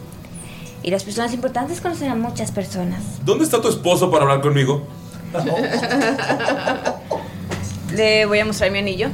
Y 0.84 0.92
las 0.92 1.04
personas 1.04 1.34
importantes 1.34 1.82
conocen 1.82 2.12
a 2.12 2.16
muchas 2.16 2.52
personas. 2.52 3.02
¿Dónde 3.26 3.46
está 3.46 3.62
tu 3.62 3.70
esposo 3.70 4.12
para 4.12 4.24
hablar 4.24 4.42
conmigo? 4.42 4.86
Le 7.94 8.26
voy 8.26 8.40
a 8.40 8.46
mostrar 8.46 8.72
mi 8.72 8.80
anillo. 8.80 9.10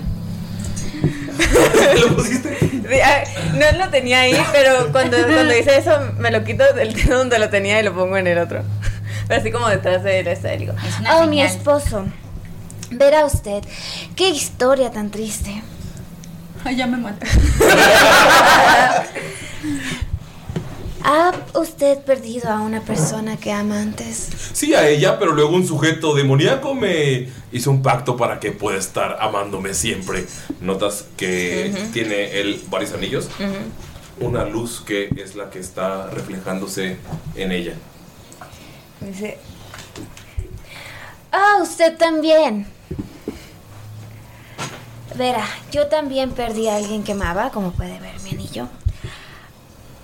Sí, 1.40 3.00
ah, 3.04 3.24
No 3.54 3.78
lo 3.78 3.90
tenía 3.90 4.22
ahí, 4.22 4.38
pero 4.52 4.92
cuando, 4.92 5.18
cuando 5.18 5.56
hice 5.58 5.78
eso 5.78 5.92
me 6.18 6.32
lo 6.32 6.44
quito 6.44 6.64
del 6.74 6.94
dedo 6.94 7.20
donde 7.20 7.40
lo 7.40 7.50
tenía 7.50 7.80
y 7.80 7.84
lo 7.84 7.94
pongo 7.94 8.18
en 8.18 8.28
el 8.28 8.38
otro. 8.38 8.64
Pero 9.28 9.40
así 9.40 9.52
como 9.52 9.68
detrás 9.70 10.04
de 10.04 10.20
él 10.20 10.28
está, 10.28 10.50
digo, 10.50 10.74
Oh, 11.12 11.26
mi 11.26 11.42
esposo. 11.42 12.06
Verá 12.92 13.26
usted, 13.26 13.64
qué 14.16 14.30
historia 14.30 14.92
tan 14.92 15.10
triste. 15.10 15.64
Ay, 16.64 16.76
ya 16.76 16.88
me 16.88 16.98
maté. 16.98 17.28
¿Ha 21.06 21.34
usted 21.56 21.98
perdido 22.00 22.50
a 22.50 22.62
una 22.62 22.80
persona 22.80 23.36
que 23.38 23.52
ama 23.52 23.82
antes? 23.82 24.30
Sí, 24.54 24.74
a 24.74 24.88
ella, 24.88 25.20
pero 25.20 25.34
luego 25.34 25.54
un 25.54 25.68
sujeto 25.68 26.14
demoníaco 26.16 26.74
me 26.74 27.28
hizo 27.52 27.72
un 27.72 27.82
pacto 27.82 28.16
para 28.16 28.40
que 28.40 28.54
pueda 28.54 28.78
estar 28.78 29.18
amándome 29.20 29.74
siempre. 29.74 30.26
Notas 30.62 31.06
que 31.18 31.74
Ujú. 31.76 31.92
tiene 31.92 32.40
él 32.40 32.64
varios 32.70 32.94
anillos. 32.94 33.28
Una 34.20 34.46
luz 34.46 34.82
que 34.86 35.10
es 35.18 35.36
la 35.36 35.50
que 35.50 35.60
está 35.60 36.08
reflejándose 36.10 36.98
en 37.36 37.52
ella. 37.52 37.74
Dice, 39.02 39.38
Ah, 41.34 41.58
usted 41.62 41.98
también. 41.98 42.68
Verá, 45.18 45.46
yo 45.72 45.88
también 45.88 46.32
perdí 46.32 46.68
a 46.70 46.78
alguien 46.78 47.04
que 47.04 47.12
amaba, 47.12 47.50
como 47.52 47.72
puede 47.72 48.00
ver 48.00 48.20
mi 48.22 48.30
anillo. 48.32 48.68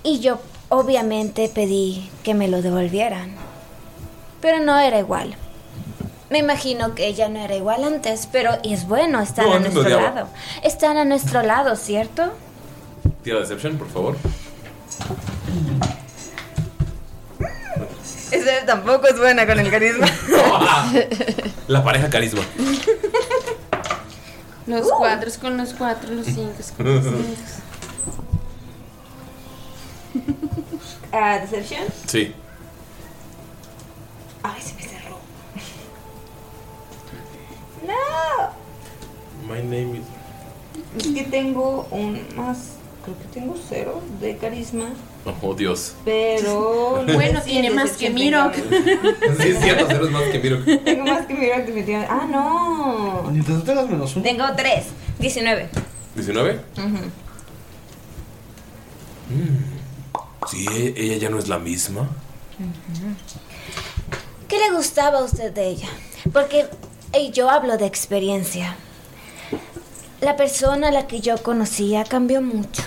Y 0.02 0.20
yo 0.20 0.40
obviamente 0.70 1.50
pedí 1.54 2.08
que 2.24 2.32
me 2.32 2.48
lo 2.48 2.62
devolvieran. 2.62 3.34
Pero 4.40 4.60
no 4.60 4.78
era 4.78 4.98
igual. 4.98 5.36
Me 6.30 6.38
imagino 6.38 6.94
que 6.94 7.06
ella 7.06 7.28
no 7.28 7.40
era 7.40 7.54
igual 7.56 7.84
antes, 7.84 8.28
pero 8.30 8.52
es 8.64 8.86
bueno, 8.86 9.20
están 9.20 9.46
No, 9.46 9.54
a 9.54 9.58
nuestro 9.58 9.88
lado. 9.88 10.28
Están 10.62 10.96
a 10.96 11.04
nuestro 11.04 11.42
lado, 11.42 11.76
¿cierto? 11.76 12.32
Tira 13.22 13.40
Deception, 13.40 13.76
por 13.76 13.88
favor. 13.88 14.16
ese 18.30 18.62
tampoco 18.64 19.08
es 19.08 19.18
buena 19.18 19.44
con 19.44 19.58
el 19.58 19.70
carisma. 19.70 20.06
La 21.68 21.82
pareja 21.84 22.08
carisma. 22.08 22.42
Los 24.66 24.88
cuatro 24.92 25.28
es 25.28 25.36
con 25.36 25.56
los 25.56 25.74
cuatro, 25.74 26.12
los 26.12 26.26
cinco 26.26 26.54
es 26.60 26.70
con 26.70 26.86
los 26.86 27.04
cinco. 27.04 27.18
Ah, 31.12 31.38
Deception. 31.40 31.82
Sí. 32.06 32.32
Ay, 34.42 34.60
se 34.62 34.74
me 34.74 34.82
cerró. 34.82 35.10
No. 37.86 39.52
My 39.52 39.60
name 39.62 39.98
is. 39.98 40.04
Es 41.06 41.12
que 41.12 41.24
tengo 41.24 41.86
un 41.90 42.20
más. 42.36 42.58
Creo 43.04 43.16
que 43.18 43.24
tengo 43.40 43.56
cero 43.68 44.00
de 44.20 44.36
carisma. 44.36 44.90
Oh, 45.42 45.54
Dios. 45.54 45.94
Pero. 46.04 47.04
Bueno, 47.14 47.40
sí, 47.42 47.50
tiene 47.50 47.68
en 47.68 47.74
más 47.74 47.92
que 47.92 48.10
Deception 48.10 48.14
Miro. 48.14 48.50
tengo- 48.50 49.36
Sí, 49.42 49.48
es 49.48 49.60
cierto, 49.60 49.86
cero 49.88 50.04
es 50.06 50.10
más 50.12 50.22
que 50.24 50.38
miro. 50.38 50.62
Tengo 50.84 51.04
más 51.04 51.26
que 51.26 51.34
Miro, 51.34 51.56
definitivamente. 51.56 52.12
Ah, 52.12 52.26
no. 52.30 53.28
Mientras 53.32 53.58
tú 53.58 53.64
tengas 53.64 53.88
menos 53.88 54.14
uno. 54.14 54.22
Tengo 54.22 54.44
tres. 54.56 54.86
19. 55.18 55.68
¿19? 56.16 56.60
Ujú. 56.78 56.98
Sí, 60.48 60.66
ella 60.96 61.16
ya 61.16 61.28
no 61.28 61.38
es 61.38 61.48
la 61.48 61.58
misma. 61.58 62.08
¿Qué 64.48 64.58
le 64.58 64.74
gustaba 64.74 65.20
a 65.20 65.24
usted 65.24 65.52
de 65.52 65.68
ella? 65.68 65.88
Porque 66.32 66.66
eh, 67.12 67.30
yo 67.30 67.50
hablo 67.50 67.76
de 67.76 67.86
experiencia. 67.86 68.76
La 70.20 70.36
persona 70.36 70.88
a 70.88 70.92
la 70.92 71.06
que 71.06 71.20
yo 71.20 71.42
conocía 71.42 72.04
cambió 72.04 72.42
mucho. 72.42 72.82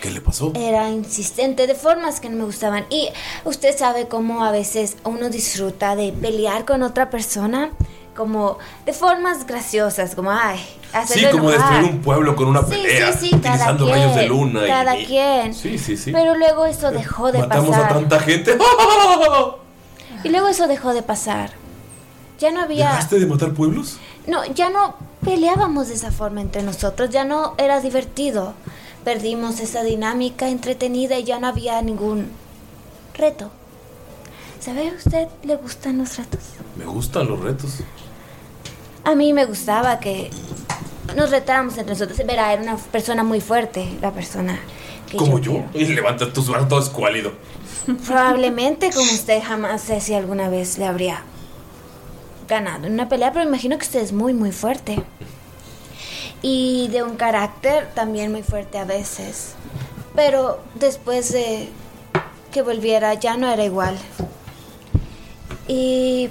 ¿Qué 0.00 0.10
le 0.10 0.20
pasó? 0.20 0.52
Era 0.54 0.88
insistente 0.88 1.66
de 1.66 1.74
formas 1.74 2.20
que 2.20 2.30
no 2.30 2.36
me 2.36 2.44
gustaban. 2.44 2.86
Y 2.88 3.08
usted 3.44 3.76
sabe 3.76 4.08
cómo 4.08 4.44
a 4.44 4.50
veces 4.50 4.96
uno 5.04 5.28
disfruta 5.28 5.94
de 5.96 6.12
pelear 6.12 6.64
con 6.64 6.82
otra 6.82 7.10
persona. 7.10 7.70
Como 8.20 8.58
de 8.84 8.92
formas 8.92 9.46
graciosas, 9.46 10.14
como 10.14 10.30
ay, 10.30 10.58
Sí, 10.58 10.88
hacerlo 10.92 11.30
como 11.38 11.50
enojar. 11.50 11.70
destruir 11.70 11.94
un 11.94 12.02
pueblo 12.02 12.36
con 12.36 12.48
una 12.48 12.60
Sí, 12.64 12.70
pelea. 12.72 13.12
sí, 13.14 13.30
sí, 13.30 13.34
utilizando 13.34 13.86
quien, 13.86 13.96
rayos 13.96 14.14
de 14.14 14.26
luna. 14.26 14.60
cada 14.66 14.98
y- 14.98 15.06
quien. 15.06 15.54
Sí, 15.54 15.78
sí, 15.78 15.96
sí. 15.96 16.12
Pero 16.12 16.36
luego 16.36 16.66
eso 16.66 16.90
dejó 16.90 17.32
de 17.32 17.38
Matamos 17.38 17.70
pasar. 17.70 17.90
a 17.90 17.94
tanta 17.94 18.20
gente. 18.20 18.58
Y 20.22 20.28
luego 20.28 20.48
eso 20.48 20.68
dejó 20.68 20.92
de 20.92 21.02
pasar. 21.02 21.52
Ya 22.38 22.50
no 22.50 22.60
había. 22.60 22.88
¿Dejaste 22.90 23.18
de 23.20 23.24
matar 23.26 23.54
pueblos? 23.54 23.96
No, 24.26 24.44
ya 24.44 24.68
no 24.68 24.96
peleábamos 25.24 25.88
de 25.88 25.94
esa 25.94 26.12
forma 26.12 26.42
entre 26.42 26.62
nosotros, 26.62 27.08
ya 27.08 27.24
no 27.24 27.54
era 27.56 27.80
divertido. 27.80 28.52
Perdimos 29.02 29.60
esa 29.60 29.82
dinámica 29.82 30.48
entretenida 30.50 31.18
y 31.18 31.24
ya 31.24 31.38
no 31.40 31.46
había 31.46 31.80
ningún 31.80 32.28
reto. 33.14 33.50
¿Sabe 34.60 34.90
a 34.90 34.92
usted 34.92 35.28
le 35.42 35.56
gustan 35.56 35.96
los 35.96 36.18
retos? 36.18 36.40
Me 36.76 36.84
gustan 36.84 37.26
los 37.28 37.40
retos. 37.40 37.76
A 39.04 39.14
mí 39.14 39.32
me 39.32 39.46
gustaba 39.46 39.98
que 39.98 40.30
nos 41.16 41.30
retáramos 41.30 41.76
entre 41.78 41.94
nosotros. 41.94 42.18
Verá, 42.26 42.52
era 42.52 42.62
una 42.62 42.76
persona 42.76 43.22
muy 43.22 43.40
fuerte, 43.40 43.88
la 44.00 44.12
persona 44.12 44.58
que 45.08 45.16
Como 45.16 45.38
yo. 45.38 45.64
yo. 45.72 45.80
Y 45.80 45.86
levanta 45.86 46.32
tus 46.32 46.48
brazos 46.48 46.68
todo 46.68 46.80
escuálido. 46.80 47.32
Probablemente 48.06 48.90
como 48.90 49.10
usted 49.10 49.42
jamás 49.42 49.82
sé 49.82 50.00
si 50.00 50.14
alguna 50.14 50.48
vez 50.48 50.78
le 50.78 50.86
habría 50.86 51.22
ganado 52.48 52.86
en 52.86 52.92
una 52.92 53.08
pelea, 53.08 53.32
pero 53.32 53.44
imagino 53.44 53.78
que 53.78 53.84
usted 53.84 54.00
es 54.00 54.12
muy, 54.12 54.34
muy 54.34 54.52
fuerte. 54.52 55.02
Y 56.42 56.88
de 56.88 57.02
un 57.02 57.16
carácter 57.16 57.90
también 57.94 58.32
muy 58.32 58.42
fuerte 58.42 58.78
a 58.78 58.84
veces. 58.84 59.54
Pero 60.14 60.60
después 60.74 61.32
de 61.32 61.68
que 62.52 62.62
volviera 62.62 63.14
ya 63.14 63.36
no 63.36 63.50
era 63.50 63.64
igual. 63.64 63.96
Y... 65.68 66.28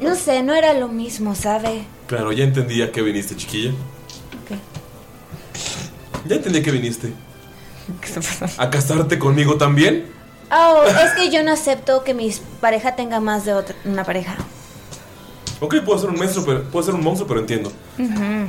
No 0.00 0.14
sé, 0.14 0.42
no 0.42 0.54
era 0.54 0.74
lo 0.74 0.88
mismo, 0.88 1.34
¿sabe? 1.34 1.84
Claro, 2.06 2.32
ya 2.32 2.44
entendí 2.44 2.82
a 2.82 2.92
qué 2.92 3.02
viniste, 3.02 3.36
chiquilla. 3.36 3.72
Ya 6.26 6.36
entendí 6.36 6.60
a 6.60 6.62
qué 6.62 6.70
viniste. 6.70 7.12
¿A 8.58 8.70
casarte 8.70 9.18
conmigo 9.18 9.56
también? 9.56 10.06
Oh, 10.50 10.84
es 10.84 11.12
que 11.12 11.30
yo 11.30 11.42
no 11.42 11.52
acepto 11.52 12.04
que 12.04 12.14
mi 12.14 12.32
pareja 12.60 12.94
tenga 12.94 13.20
más 13.20 13.44
de 13.44 13.54
otra, 13.54 13.74
una 13.84 14.04
pareja. 14.04 14.36
Ok, 15.60 15.76
puedo 15.84 15.98
ser 15.98 16.10
un 16.10 16.18
monstruo, 16.18 16.44
pero, 16.44 16.64
puedo 16.64 16.84
ser 16.84 16.94
un 16.94 17.02
monstruo, 17.02 17.26
pero 17.26 17.40
entiendo. 17.40 17.72
Ujú. 17.98 18.48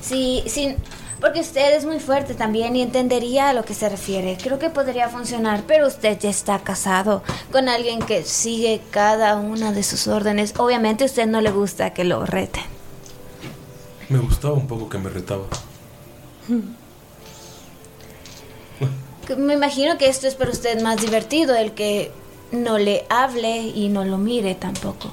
Sí, 0.00 0.42
sí, 0.46 0.76
porque 1.24 1.40
usted 1.40 1.74
es 1.74 1.86
muy 1.86 2.00
fuerte 2.00 2.34
también 2.34 2.76
y 2.76 2.82
entendería 2.82 3.48
a 3.48 3.54
lo 3.54 3.64
que 3.64 3.72
se 3.72 3.88
refiere. 3.88 4.36
Creo 4.36 4.58
que 4.58 4.68
podría 4.68 5.08
funcionar, 5.08 5.62
pero 5.66 5.86
usted 5.86 6.18
ya 6.18 6.28
está 6.28 6.58
casado 6.58 7.22
con 7.50 7.70
alguien 7.70 8.00
que 8.00 8.24
sigue 8.24 8.82
cada 8.90 9.36
una 9.36 9.72
de 9.72 9.82
sus 9.84 10.06
órdenes. 10.06 10.52
Obviamente 10.58 11.04
a 11.04 11.06
usted 11.06 11.26
no 11.26 11.40
le 11.40 11.50
gusta 11.50 11.94
que 11.94 12.04
lo 12.04 12.26
reten. 12.26 12.64
Me 14.10 14.18
gustaba 14.18 14.52
un 14.52 14.66
poco 14.66 14.90
que 14.90 14.98
me 14.98 15.08
retaba. 15.08 15.44
me 19.38 19.54
imagino 19.54 19.96
que 19.96 20.08
esto 20.08 20.28
es 20.28 20.34
para 20.34 20.50
usted 20.50 20.82
más 20.82 21.00
divertido, 21.00 21.56
el 21.56 21.72
que 21.72 22.12
no 22.52 22.76
le 22.76 23.06
hable 23.08 23.62
y 23.62 23.88
no 23.88 24.04
lo 24.04 24.18
mire 24.18 24.56
tampoco. 24.56 25.10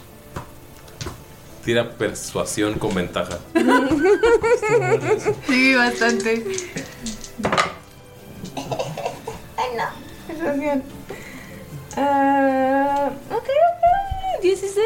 Tira 1.64 1.92
persuasión 1.92 2.80
con 2.80 2.96
ventaja. 2.96 3.40
Sí, 5.48 5.76
bastante. 5.76 6.44
Ay, 9.58 9.70
no. 9.78 9.84
Persuasión. 10.28 10.84
Ah, 11.98 13.12
ok, 13.30 13.44
ok. 13.44 14.42
16. 14.42 14.78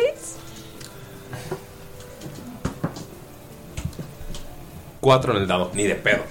Cuatro 4.99 5.33
en 5.33 5.43
el 5.43 5.47
dado, 5.47 5.71
ni 5.73 5.83
de 5.83 5.95
pedo. 5.95 6.23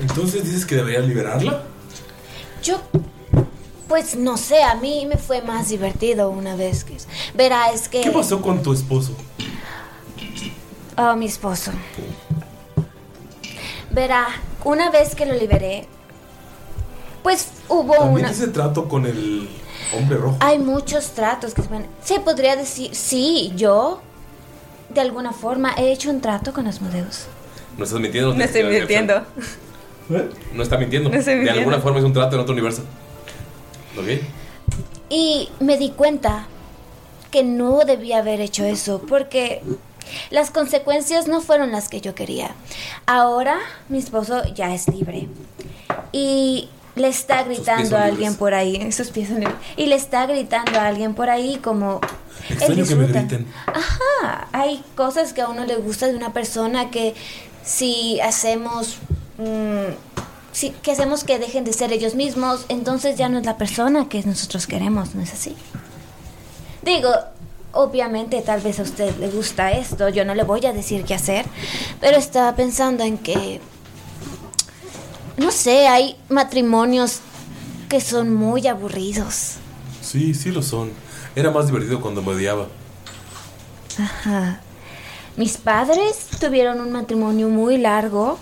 Entonces 0.00 0.44
dices 0.44 0.66
que 0.66 0.76
debería 0.76 1.00
liberarla. 1.00 1.62
Yo, 2.62 2.80
pues 3.88 4.16
no 4.16 4.36
sé, 4.36 4.62
a 4.62 4.74
mí 4.74 5.06
me 5.06 5.16
fue 5.16 5.42
más 5.42 5.68
divertido 5.68 6.28
una 6.30 6.54
vez 6.54 6.84
que... 6.84 6.96
Verá, 7.38 7.70
es 7.70 7.88
que... 7.88 8.00
¿Qué 8.00 8.10
pasó 8.10 8.42
con 8.42 8.64
tu 8.64 8.72
esposo? 8.72 9.12
Oh, 10.96 11.14
mi 11.14 11.26
esposo. 11.26 11.70
Verá, 13.92 14.26
una 14.64 14.90
vez 14.90 15.14
que 15.14 15.24
lo 15.24 15.34
liberé, 15.34 15.86
pues 17.22 17.46
hubo 17.68 17.94
También 17.94 18.26
una... 18.26 18.30
ese 18.32 18.48
trato 18.48 18.88
con 18.88 19.06
el 19.06 19.48
hombre 19.96 20.18
rojo. 20.18 20.36
Hay 20.40 20.58
muchos 20.58 21.12
tratos 21.12 21.54
que 21.54 21.62
se 21.62 21.68
pueden... 21.68 21.86
Se 22.02 22.18
podría 22.18 22.56
decir, 22.56 22.92
sí, 22.92 23.52
yo, 23.54 24.00
de 24.88 25.00
alguna 25.00 25.32
forma, 25.32 25.74
he 25.76 25.92
hecho 25.92 26.10
un 26.10 26.20
trato 26.20 26.52
con 26.52 26.66
Asmodeus. 26.66 27.26
No 27.76 27.84
estás 27.84 28.00
mintiendo. 28.00 28.34
No 28.34 28.42
estoy 28.42 28.64
mintiendo. 28.64 29.14
acción. 29.14 30.30
No 30.54 30.62
está 30.64 30.76
mintiendo. 30.76 31.08
No 31.08 31.16
estoy 31.16 31.34
De 31.34 31.38
mintiendo. 31.42 31.60
alguna 31.60 31.78
forma 31.80 32.00
es 32.00 32.04
un 32.04 32.12
trato 32.12 32.34
en 32.34 32.42
otro 32.42 32.52
universo. 32.52 32.82
¿Ok? 33.96 34.24
Y 35.08 35.50
me 35.60 35.78
di 35.78 35.90
cuenta 35.90 36.48
que 37.30 37.42
no 37.42 37.80
debía 37.84 38.18
haber 38.18 38.40
hecho 38.40 38.64
eso 38.64 39.02
porque 39.08 39.62
las 40.30 40.50
consecuencias 40.50 41.28
no 41.28 41.40
fueron 41.40 41.72
las 41.72 41.88
que 41.88 42.00
yo 42.00 42.14
quería. 42.14 42.54
Ahora 43.06 43.58
mi 43.88 43.98
esposo 43.98 44.42
ya 44.54 44.74
es 44.74 44.88
libre 44.88 45.28
y 46.12 46.68
le 46.94 47.08
está 47.08 47.44
gritando 47.44 47.96
a 47.96 48.04
alguien 48.04 48.34
por 48.34 48.54
ahí, 48.54 48.90
sus 48.92 49.08
pies 49.08 49.28
son 49.28 49.40
libres, 49.40 49.56
y 49.76 49.86
le 49.86 49.94
está 49.94 50.26
gritando 50.26 50.78
a 50.78 50.86
alguien 50.86 51.14
por 51.14 51.30
ahí 51.30 51.58
como 51.62 52.00
Extraño 52.48 52.86
que 52.86 52.94
me 52.94 53.06
griten. 53.06 53.46
Ajá, 53.66 54.48
hay 54.52 54.82
cosas 54.96 55.32
que 55.32 55.42
a 55.42 55.48
uno 55.48 55.64
le 55.64 55.76
gusta 55.76 56.06
de 56.06 56.16
una 56.16 56.32
persona 56.32 56.90
que 56.90 57.14
si 57.62 58.20
hacemos 58.20 58.96
mm, 59.38 59.92
si, 60.52 60.70
que 60.70 60.92
hacemos 60.92 61.24
que 61.24 61.38
dejen 61.38 61.64
de 61.64 61.72
ser 61.72 61.92
ellos 61.92 62.14
mismos, 62.14 62.64
entonces 62.68 63.16
ya 63.16 63.28
no 63.28 63.38
es 63.38 63.46
la 63.46 63.56
persona 63.56 64.08
que 64.08 64.22
nosotros 64.22 64.66
queremos, 64.66 65.14
¿no 65.14 65.22
es 65.22 65.32
así? 65.32 65.54
Digo, 66.88 67.10
obviamente 67.72 68.40
tal 68.40 68.62
vez 68.62 68.78
a 68.80 68.82
usted 68.82 69.14
le 69.18 69.28
gusta 69.28 69.72
esto, 69.72 70.08
yo 70.08 70.24
no 70.24 70.34
le 70.34 70.42
voy 70.42 70.64
a 70.64 70.72
decir 70.72 71.04
qué 71.04 71.12
hacer, 71.12 71.44
pero 72.00 72.16
estaba 72.16 72.56
pensando 72.56 73.04
en 73.04 73.18
que, 73.18 73.60
no 75.36 75.50
sé, 75.50 75.86
hay 75.86 76.16
matrimonios 76.30 77.20
que 77.90 78.00
son 78.00 78.34
muy 78.34 78.66
aburridos. 78.66 79.56
Sí, 80.00 80.32
sí 80.32 80.50
lo 80.50 80.62
son. 80.62 80.90
Era 81.36 81.50
más 81.50 81.66
divertido 81.66 82.00
cuando 82.00 82.22
me 82.22 82.32
odiaba. 82.32 82.68
Ajá. 83.98 84.62
Mis 85.36 85.58
padres 85.58 86.28
tuvieron 86.40 86.80
un 86.80 86.90
matrimonio 86.90 87.50
muy 87.50 87.76
largo, 87.76 88.38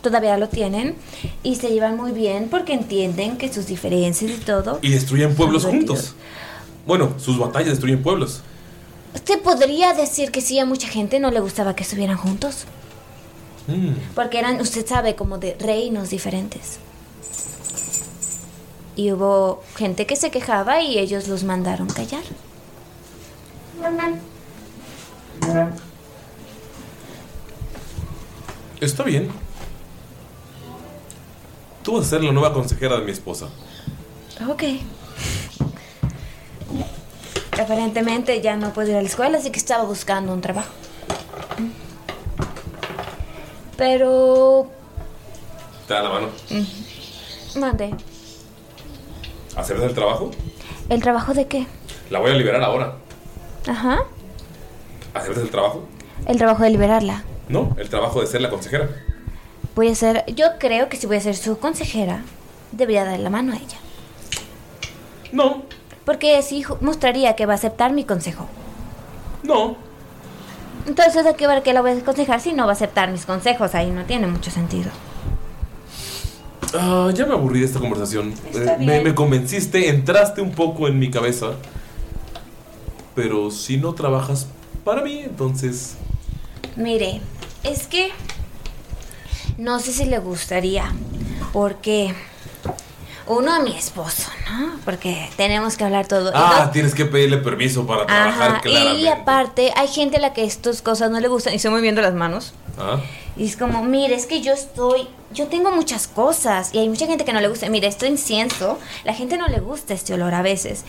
todavía 0.00 0.38
lo 0.38 0.48
tienen, 0.48 0.96
y 1.42 1.56
se 1.56 1.68
llevan 1.68 1.98
muy 1.98 2.12
bien 2.12 2.48
porque 2.50 2.72
entienden 2.72 3.36
que 3.36 3.52
sus 3.52 3.66
diferencias 3.66 4.30
y 4.30 4.38
todo. 4.38 4.78
Y 4.80 4.88
destruyen 4.88 5.34
pueblos 5.34 5.66
juntos. 5.66 6.14
Bueno, 6.86 7.14
sus 7.18 7.38
batallas 7.38 7.70
destruyen 7.70 8.02
pueblos. 8.02 8.42
Se 9.24 9.36
podría 9.38 9.92
decir 9.92 10.30
que 10.30 10.40
sí, 10.40 10.58
a 10.58 10.64
mucha 10.66 10.88
gente 10.88 11.20
no 11.20 11.30
le 11.30 11.40
gustaba 11.40 11.76
que 11.76 11.82
estuvieran 11.84 12.16
juntos, 12.16 12.64
Mm. 13.68 13.92
porque 14.16 14.38
eran, 14.40 14.60
usted 14.60 14.84
sabe, 14.86 15.14
como 15.14 15.38
de 15.38 15.56
reinos 15.60 16.10
diferentes. 16.10 16.78
Y 18.96 19.12
hubo 19.12 19.62
gente 19.76 20.06
que 20.06 20.16
se 20.16 20.30
quejaba 20.30 20.82
y 20.82 20.98
ellos 20.98 21.28
los 21.28 21.44
mandaron 21.44 21.86
callar. 21.88 22.24
Está 28.80 29.02
bien. 29.04 29.28
Tú 31.82 31.94
vas 31.96 32.06
a 32.06 32.10
ser 32.10 32.24
la 32.24 32.32
nueva 32.32 32.52
consejera 32.52 32.96
de 32.98 33.04
mi 33.04 33.12
esposa. 33.12 33.48
Ok. 34.48 34.62
Aparentemente 37.60 38.40
ya 38.40 38.56
no 38.56 38.72
puedo 38.72 38.90
ir 38.90 38.96
a 38.96 39.02
la 39.02 39.08
escuela, 39.08 39.38
así 39.38 39.50
que 39.50 39.58
estaba 39.58 39.84
buscando 39.84 40.32
un 40.32 40.40
trabajo. 40.40 40.72
Pero... 43.76 44.70
Te 45.86 45.94
da 45.94 46.02
la 46.02 46.08
mano. 46.10 46.28
Mande. 47.56 47.94
¿Hacer 49.56 49.76
el 49.76 49.94
trabajo? 49.94 50.30
¿El 50.88 51.02
trabajo 51.02 51.34
de 51.34 51.46
qué? 51.46 51.66
La 52.10 52.18
voy 52.18 52.30
a 52.30 52.34
liberar 52.34 52.62
ahora. 52.62 52.94
Ajá. 53.68 54.00
¿Hacer 55.14 55.38
el 55.38 55.50
trabajo? 55.50 55.84
El 56.26 56.38
trabajo 56.38 56.62
de 56.62 56.70
liberarla. 56.70 57.24
No, 57.48 57.74
el 57.78 57.88
trabajo 57.88 58.20
de 58.20 58.26
ser 58.26 58.40
la 58.40 58.50
consejera. 58.50 58.88
Voy 59.74 59.88
a 59.88 59.94
ser... 59.94 60.24
Yo 60.34 60.58
creo 60.58 60.88
que 60.88 60.96
si 60.96 61.06
voy 61.06 61.16
a 61.16 61.20
ser 61.20 61.36
su 61.36 61.58
consejera, 61.58 62.22
debería 62.72 63.04
darle 63.04 63.22
la 63.22 63.30
mano 63.30 63.52
a 63.52 63.56
ella. 63.56 63.78
No. 65.32 65.64
Porque 66.04 66.36
así 66.36 66.64
mostraría 66.80 67.36
que 67.36 67.46
va 67.46 67.52
a 67.52 67.56
aceptar 67.56 67.92
mi 67.92 68.04
consejo. 68.04 68.46
No. 69.42 69.76
Entonces, 70.86 71.24
¿de 71.24 71.34
qué 71.34 71.46
va 71.46 71.62
que 71.62 71.72
la 71.72 71.80
voy 71.80 71.92
a 71.92 71.94
aconsejar 71.94 72.40
si 72.40 72.52
no 72.52 72.64
va 72.64 72.70
a 72.70 72.74
aceptar 72.74 73.10
mis 73.10 73.24
consejos? 73.24 73.74
Ahí 73.74 73.90
no 73.90 74.04
tiene 74.04 74.26
mucho 74.26 74.50
sentido. 74.50 74.90
Ah, 76.74 77.10
ya 77.14 77.26
me 77.26 77.34
aburrí 77.34 77.60
de 77.60 77.66
esta 77.66 77.78
conversación. 77.78 78.32
Está 78.52 78.74
Eh, 78.74 78.78
me, 78.78 78.86
bien. 78.86 79.04
me 79.04 79.14
convenciste, 79.14 79.88
entraste 79.90 80.40
un 80.40 80.52
poco 80.52 80.88
en 80.88 80.98
mi 80.98 81.10
cabeza. 81.10 81.52
Pero 83.14 83.50
si 83.50 83.76
no 83.76 83.94
trabajas 83.94 84.46
para 84.84 85.02
mí, 85.02 85.20
entonces... 85.20 85.96
Mire, 86.76 87.20
es 87.62 87.86
que 87.86 88.10
no 89.58 89.78
sé 89.80 89.92
si 89.92 90.06
le 90.06 90.18
gustaría, 90.18 90.92
porque 91.52 92.14
uno 93.38 93.52
a 93.52 93.60
mi 93.60 93.76
esposo, 93.76 94.30
¿no? 94.50 94.72
Porque 94.84 95.30
tenemos 95.36 95.76
que 95.76 95.84
hablar 95.84 96.06
todo. 96.06 96.30
Ah, 96.34 96.70
tienes 96.72 96.94
que 96.94 97.04
pedirle 97.04 97.38
permiso 97.38 97.86
para 97.86 98.06
trabajar 98.06 98.60
Ajá, 98.64 98.94
y 98.94 99.06
aparte 99.06 99.72
hay 99.76 99.88
gente 99.88 100.16
a 100.16 100.20
la 100.20 100.32
que 100.32 100.44
estas 100.44 100.82
cosas 100.82 101.10
no 101.10 101.20
le 101.20 101.28
gustan 101.28 101.52
y 101.52 101.56
estoy 101.56 101.70
moviendo 101.70 102.00
las 102.02 102.14
manos. 102.14 102.54
Ah, 102.78 103.00
Y 103.36 103.46
es 103.46 103.56
como, 103.56 103.82
mire, 103.82 104.14
es 104.14 104.26
que 104.26 104.40
yo 104.40 104.52
estoy, 104.52 105.08
yo 105.32 105.46
tengo 105.48 105.70
muchas 105.70 106.06
cosas 106.06 106.74
y 106.74 106.78
hay 106.78 106.88
mucha 106.88 107.06
gente 107.06 107.24
que 107.24 107.32
no 107.32 107.40
le 107.40 107.48
gusta. 107.48 107.68
Mire, 107.68 107.88
esto 107.88 108.06
incienso, 108.06 108.78
la 109.04 109.14
gente 109.14 109.36
no 109.36 109.48
le 109.48 109.60
gusta 109.60 109.94
este 109.94 110.14
olor 110.14 110.34
a 110.34 110.42
veces. 110.42 110.84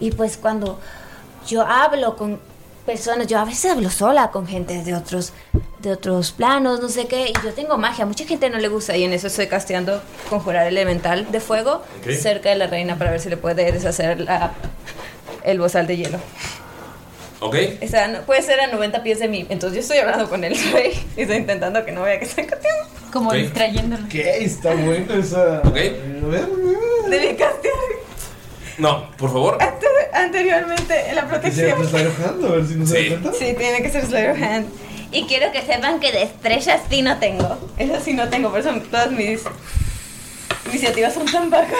Y 0.00 0.10
pues 0.10 0.36
cuando 0.36 0.80
yo 1.46 1.62
hablo 1.62 2.16
con 2.16 2.40
personas, 2.86 3.26
yo 3.26 3.38
a 3.38 3.44
veces 3.44 3.70
hablo 3.72 3.90
sola 3.90 4.30
con 4.30 4.46
gente 4.46 4.82
de 4.82 4.94
otros, 4.94 5.32
de 5.80 5.92
otros 5.92 6.30
planos, 6.32 6.80
no 6.80 6.88
sé 6.88 7.06
qué, 7.06 7.28
y 7.28 7.32
yo 7.44 7.52
tengo 7.52 7.76
magia, 7.76 8.06
mucha 8.06 8.24
gente 8.24 8.48
no 8.48 8.58
le 8.58 8.68
gusta 8.68 8.96
y 8.96 9.04
en 9.04 9.12
eso 9.12 9.26
estoy 9.26 9.48
casteando 9.48 10.00
conjurar 10.30 10.66
elemental 10.66 11.30
de 11.30 11.40
fuego 11.40 11.82
cerca 12.20 12.48
de 12.48 12.54
la 12.56 12.66
reina 12.68 12.96
para 12.96 13.10
ver 13.10 13.20
si 13.20 13.28
le 13.28 13.36
puede 13.36 13.70
deshacer 13.72 14.20
la, 14.20 14.52
el 15.44 15.58
bozal 15.58 15.86
de 15.86 15.96
hielo. 15.96 16.18
¿ok? 17.40 17.54
O 17.82 17.86
sea, 17.88 18.08
no- 18.08 18.20
puede 18.22 18.40
ser 18.42 18.60
a 18.60 18.66
90 18.68 19.02
pies 19.02 19.18
de 19.18 19.28
mí. 19.28 19.44
Entonces 19.50 19.74
yo 19.76 19.80
estoy 19.82 19.98
hablando 19.98 20.28
con 20.30 20.42
el 20.44 20.56
rey 20.72 20.92
y 21.16 21.22
estoy 21.22 21.36
intentando 21.36 21.84
que 21.84 21.92
no 21.92 22.02
vea 22.02 22.18
que 22.18 22.24
estoy 22.24 22.46
casteando. 22.46 22.86
Como 23.12 23.28
Ok. 23.30 23.36
distrayéndolo. 23.36 24.08
¿Qué? 24.08 24.44
Está 24.44 24.74
bueno 24.74 25.12
esa. 25.14 25.60
¿Ok? 25.60 25.76
A 25.76 26.26
ver. 26.28 26.46
Debí 27.10 27.36
castear 27.36 27.74
No, 28.78 29.10
por 29.16 29.30
favor. 29.32 29.58
ante- 29.60 29.86
anteriormente 30.12 31.08
en 31.08 31.16
la 31.16 31.22
Que 31.22 31.28
protección. 31.28 31.70
a 31.72 32.48
ver 32.48 32.66
si 32.66 32.74
no 32.74 32.86
se 32.86 32.96
Sí. 33.02 33.08
da 33.08 33.20
cuenta. 33.20 33.38
Sí, 33.38 33.54
tiene 33.56 33.82
que 33.82 33.90
ser 33.90 34.06
Slayer 34.06 34.42
Hand. 34.44 34.66
Y 35.12 35.24
quiero 35.26 35.50
que 35.52 35.62
sepan 35.62 36.00
que 36.00 36.12
destrezas 36.12 36.80
sí 36.90 37.00
no 37.02 37.16
tengo. 37.18 37.58
Eso 37.78 37.94
sí 38.04 38.12
no 38.12 38.28
tengo, 38.28 38.50
por 38.50 38.60
eso 38.60 38.70
todas 38.90 39.10
mis 39.12 39.40
iniciativas 40.70 41.14
son 41.14 41.26
tan 41.26 41.48
bajas. 41.48 41.70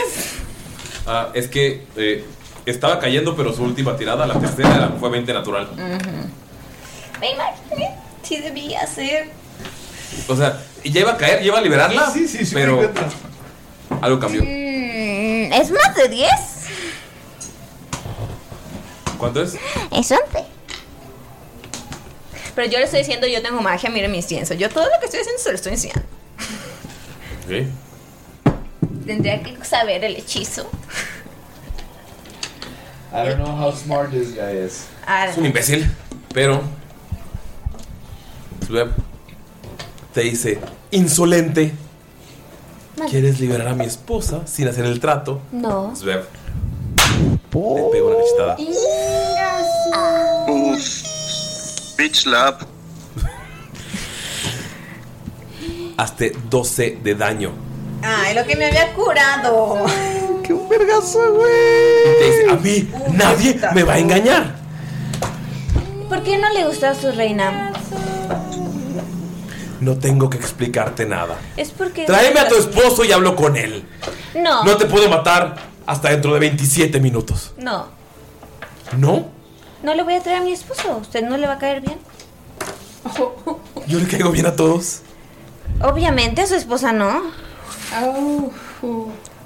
Ah, 1.07 1.29
es 1.35 1.49
que 1.49 1.85
eh, 1.97 2.25
estaba 2.67 2.99
cayendo, 2.99 3.37
pero 3.37 3.53
su 3.53 3.63
última 3.65 3.97
tirada, 3.97 4.27
la 4.27 4.39
tercera, 4.39 4.75
era- 4.75 4.89
fue 4.99 5.11
20 5.11 5.33
natural. 5.33 5.69
Me 7.21 7.31
imaginé. 7.33 7.91
Sí 8.23 8.39
debía 8.39 8.87
ser. 8.87 9.29
O 10.29 10.37
sea, 10.37 10.61
ya 10.85 11.01
iba 11.01 11.13
a 11.13 11.17
caer, 11.17 11.41
ya 11.41 11.47
iba 11.47 11.59
a 11.59 11.63
liberarla. 11.63 12.11
Sí, 12.11 12.27
sí, 12.27 12.45
sí, 12.45 12.55
Pero 12.55 12.91
algo 14.01 14.19
cambió. 14.19 14.43
Mm, 14.43 15.53
¿Es 15.53 15.71
más 15.71 15.95
de 15.95 16.09
10? 16.09 16.31
¿Cuánto 19.19 19.43
es? 19.43 19.55
Es 19.91 20.11
11. 20.13 20.21
Pero 22.55 22.69
yo 22.71 22.79
le 22.79 22.85
estoy 22.85 23.01
diciendo, 23.01 23.27
yo 23.27 23.43
tengo 23.43 23.61
magia, 23.61 23.91
mire 23.91 24.09
mi 24.09 24.17
incienso. 24.19 24.55
Yo 24.55 24.69
todo 24.71 24.85
lo 24.85 24.99
que 25.01 25.07
estoy 25.07 25.21
haciendo 25.21 25.43
se 25.43 25.51
lo 25.51 25.55
estoy 25.57 25.73
enseñando. 25.73 26.03
Ok. 27.45 27.67
Tendría 29.07 29.43
que 29.43 29.63
saber 29.65 30.05
el 30.05 30.17
hechizo. 30.17 30.69
I 33.13 33.29
don't 33.29 33.37
know 33.39 33.47
how 33.57 33.73
smart 33.73 34.11
this 34.11 34.35
guy 34.35 34.59
is. 34.67 34.87
Ah, 35.07 35.27
Es 35.29 35.37
un 35.39 35.47
imbécil, 35.47 35.91
pero. 36.35 36.61
Sveb 38.67 38.91
te 40.13 40.23
dice: 40.23 40.59
Insolente. 40.91 41.73
¿Quieres 43.11 43.39
liberar 43.41 43.69
a 43.69 43.75
mi 43.75 43.85
esposa 43.85 44.47
sin 44.47 44.67
hacer 44.69 44.87
el 44.87 44.99
trato? 45.01 45.41
No. 45.53 45.95
Sveb. 45.95 46.25
Le 47.53 47.89
pega 47.91 48.07
una 48.07 48.17
cachetada. 48.17 48.57
Uf. 50.49 51.03
Bitch 51.97 52.17
slap. 52.23 52.63
Hazte 55.97 56.33
12 56.51 56.99
de 57.03 57.15
daño. 57.15 57.53
Ay, 58.03 58.35
lo 58.35 58.45
que 58.45 58.57
me 58.57 58.67
había 58.67 58.93
curado. 58.93 59.87
¡Qué 60.43 60.53
un 60.53 60.69
vergazo, 60.69 61.33
güey! 61.35 61.51
Y 62.05 62.19
te 62.19 62.25
dice: 62.31 62.51
A 62.51 62.57
mí 62.57 62.89
nadie 63.13 63.59
me 63.75 63.83
va 63.83 63.95
a 63.95 63.99
engañar. 63.99 64.55
¿Por 66.09 66.23
qué 66.23 66.37
no 66.39 66.49
le 66.53 66.67
gusta 66.67 66.91
a 66.91 66.95
su 66.95 67.11
reina? 67.11 67.73
No 69.81 69.99
tengo 69.99 70.31
que 70.31 70.37
explicarte 70.37 71.05
nada. 71.07 71.37
Es 71.57 71.71
porque. 71.71 72.05
Tráeme 72.05 72.39
a 72.41 72.49
tu 72.49 72.55
esposo 72.57 73.03
y 73.05 73.13
hablo 73.13 73.35
con 73.35 73.57
él. 73.57 73.85
No. 74.35 74.63
No 74.65 74.77
te 74.77 74.85
puedo 74.87 75.09
matar 75.09 75.57
hasta 75.87 76.11
dentro 76.11 76.35
de 76.35 76.41
27 76.41 77.01
minutos. 77.01 77.53
No. 77.59 77.87
¿No? 78.97 79.29
No 79.83 79.95
le 79.95 80.03
voy 80.03 80.15
a 80.15 80.21
traer 80.21 80.39
a 80.39 80.45
mi 80.45 80.53
esposo. 80.53 80.99
¿Usted 80.99 81.23
no 81.23 81.37
le 81.37 81.47
va 81.47 81.55
a 81.55 81.59
caer 81.59 81.81
bien? 81.81 81.99
Yo 83.87 83.99
le 83.99 84.07
caigo 84.07 84.31
bien 84.31 84.47
a 84.47 84.57
todos. 84.57 85.03
Obviamente 85.81 86.43
a 86.43 86.47
su 86.47 86.55
esposa 86.55 86.93
no. 86.93 87.23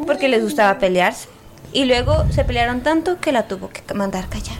Porque 0.06 0.28
les 0.28 0.42
gustaba 0.42 0.78
pelearse. 0.78 1.28
Y 1.72 1.84
luego 1.84 2.24
se 2.32 2.44
pelearon 2.44 2.82
tanto 2.82 3.20
que 3.20 3.32
la 3.32 3.46
tuvo 3.46 3.68
que 3.68 3.82
mandar 3.94 4.28
callar. 4.28 4.58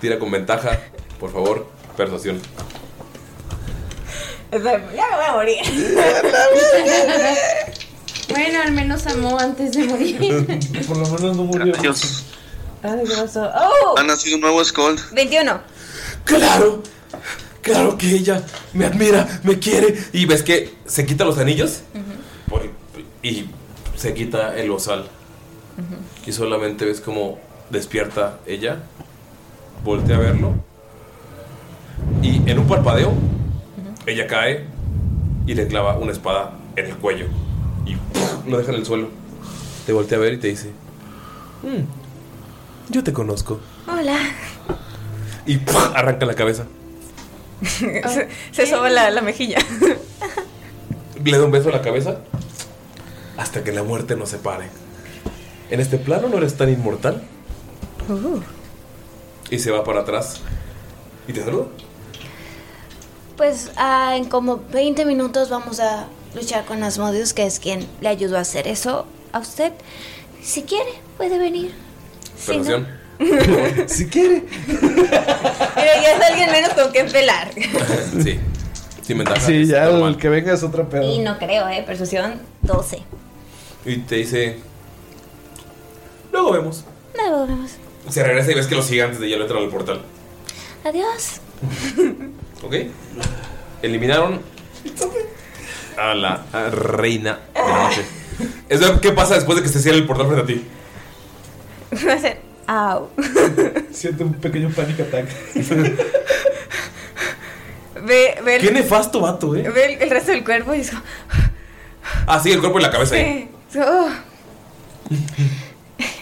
Tira 0.00 0.18
con 0.18 0.30
ventaja, 0.30 0.78
por 1.18 1.32
favor. 1.32 1.66
Persuasión. 1.96 2.40
Ya 4.50 4.58
me 4.60 4.78
voy 4.78 5.24
a 5.26 5.32
morir. 5.34 5.58
Bueno, 8.28 8.60
al 8.62 8.72
menos 8.72 9.06
amó 9.06 9.38
antes 9.38 9.72
de 9.72 9.84
morir. 9.84 10.18
Por 10.86 10.96
lo 10.96 11.04
menos 11.08 11.36
no 11.36 11.44
murió. 11.44 11.72
Dios. 11.76 12.24
Ay, 12.82 13.00
¿qué 13.08 13.14
pasó? 13.16 13.50
¡Oh! 13.54 13.98
Ha 13.98 14.02
nacido 14.02 14.36
un 14.36 14.42
nuevo 14.42 14.64
Skull. 14.64 14.96
21. 15.12 15.60
¡Claro! 16.24 16.82
Claro 17.62 17.98
que 17.98 18.10
ella 18.12 18.42
me 18.72 18.86
admira, 18.86 19.40
me 19.42 19.58
quiere. 19.58 19.98
Y 20.12 20.26
ves 20.26 20.42
que 20.42 20.74
se 20.86 21.04
quita 21.04 21.24
los 21.24 21.38
anillos 21.38 21.80
por- 22.48 22.62
y 23.22 23.46
se 23.96 24.14
quita 24.14 24.56
el 24.56 24.70
ozal. 24.70 25.06
Y 26.26 26.32
solamente 26.32 26.84
ves 26.84 27.00
como 27.00 27.38
despierta 27.70 28.38
ella, 28.46 28.78
voltea 29.84 30.16
a 30.16 30.20
verlo. 30.20 30.54
Y 32.22 32.48
en 32.48 32.58
un 32.58 32.66
parpadeo, 32.66 33.12
ella 34.06 34.26
cae 34.26 34.64
y 35.46 35.54
le 35.54 35.66
clava 35.66 35.98
una 35.98 36.12
espada 36.12 36.52
en 36.76 36.86
el 36.86 36.96
cuello. 36.96 37.26
Y 37.88 37.96
lo 38.48 38.58
deja 38.58 38.70
en 38.70 38.76
el 38.78 38.86
suelo. 38.86 39.08
Te 39.86 39.92
voltea 39.92 40.18
a 40.18 40.20
ver 40.20 40.34
y 40.34 40.38
te 40.38 40.48
dice: 40.48 40.70
"Mm, 41.62 42.92
Yo 42.92 43.02
te 43.02 43.12
conozco. 43.12 43.58
Hola. 43.88 44.16
Y 45.46 45.58
arranca 45.94 46.26
la 46.26 46.34
cabeza. 46.34 46.66
se, 47.62 48.28
se 48.52 48.66
soba 48.66 48.90
la, 48.90 49.10
la 49.10 49.22
mejilla. 49.22 49.58
Le 51.24 51.36
da 51.38 51.44
un 51.44 51.50
beso 51.50 51.70
a 51.70 51.72
la 51.72 51.82
cabeza 51.82 52.18
hasta 53.36 53.64
que 53.64 53.72
la 53.72 53.82
muerte 53.82 54.14
nos 54.14 54.28
separe. 54.28 54.68
En 55.70 55.80
este 55.80 55.98
plano 55.98 56.28
no 56.28 56.36
eres 56.38 56.56
tan 56.56 56.68
inmortal. 56.68 57.22
Y 59.50 59.58
se 59.58 59.70
va 59.70 59.84
para 59.84 60.00
atrás. 60.00 60.40
Y 61.26 61.32
te 61.32 61.42
saluda. 61.44 61.66
Pues 63.36 63.70
ah, 63.76 64.14
en 64.16 64.26
como 64.26 64.60
20 64.72 65.04
minutos 65.04 65.50
vamos 65.50 65.80
a 65.80 66.06
luchar 66.38 66.64
con 66.64 66.82
Asmodeus, 66.82 67.32
que 67.32 67.46
es 67.46 67.58
quien 67.58 67.86
le 68.00 68.08
ayudó 68.08 68.36
a 68.38 68.40
hacer 68.40 68.66
eso 68.68 69.06
a 69.32 69.38
usted. 69.38 69.72
Si 70.42 70.62
quiere, 70.62 70.90
puede 71.16 71.38
venir. 71.38 71.72
Si 72.38 72.56
no- 72.58 72.86
si 73.88 74.06
quiere. 74.06 74.44
Pero 74.66 75.92
ya 76.02 76.12
es 76.16 76.22
alguien 76.30 76.52
menos 76.52 76.70
con 76.74 76.90
quien 76.92 77.10
pelar. 77.10 77.50
sí. 78.22 78.38
Sin 79.02 79.18
ventaja. 79.18 79.40
Sí, 79.40 79.62
es 79.62 79.68
ya 79.68 79.86
normal. 79.86 80.10
el 80.10 80.16
que 80.18 80.28
venga 80.28 80.52
es 80.52 80.62
otra 80.62 80.88
pedo. 80.88 81.02
Y 81.02 81.18
no 81.18 81.36
creo, 81.38 81.68
¿eh? 81.68 81.82
Persuasión 81.84 82.40
12. 82.62 83.02
Y 83.86 83.96
te 83.98 84.16
dice. 84.16 84.58
Luego 86.30 86.52
vemos. 86.52 86.84
Luego 87.16 87.46
vemos. 87.46 87.72
Se 88.08 88.22
regresa 88.22 88.52
y 88.52 88.54
ves 88.54 88.66
que 88.66 88.74
los 88.76 88.88
gigantes 88.88 89.18
de 89.18 89.28
hielo 89.28 89.42
entran 89.44 89.62
al 89.64 89.68
portal. 89.70 90.02
Adiós. 90.84 91.40
¿Ok? 92.62 92.74
Eliminaron 93.82 94.40
a 95.98 96.14
la 96.14 96.42
a 96.52 96.70
reina 96.70 97.38
de 97.54 97.60
la 97.60 97.82
noche. 97.88 98.04
Es 98.68 98.80
ver 98.80 99.00
qué 99.00 99.12
pasa 99.12 99.34
después 99.34 99.56
de 99.56 99.62
que 99.62 99.68
se 99.68 99.80
cierre 99.80 99.98
el 99.98 100.06
portal 100.06 100.26
frente 100.28 100.42
a 100.42 100.46
ti. 100.46 100.66
Va 102.06 102.12
a 102.14 102.18
ser. 102.18 102.40
Au. 102.66 103.08
Siente 103.92 104.22
un 104.24 104.34
pequeño 104.34 104.70
panic 104.70 105.00
attack. 105.00 105.26
Ve, 108.00 108.38
ve, 108.44 108.56
el, 108.56 108.62
Qué 108.62 108.70
nefasto 108.70 109.20
vato, 109.20 109.56
eh. 109.56 109.68
ve 109.68 109.94
el, 109.94 110.02
el 110.02 110.10
resto 110.10 110.30
del 110.30 110.44
cuerpo 110.44 110.72
y 110.74 110.80
es 110.80 110.90
como. 110.90 111.02
Ah, 112.26 112.38
sí, 112.40 112.52
el 112.52 112.60
cuerpo 112.60 112.78
y 112.78 112.82
la 112.82 112.90
cabeza 112.92 113.16
ahí. 113.16 113.50
Sí. 113.70 113.78
Oh. 113.80 114.08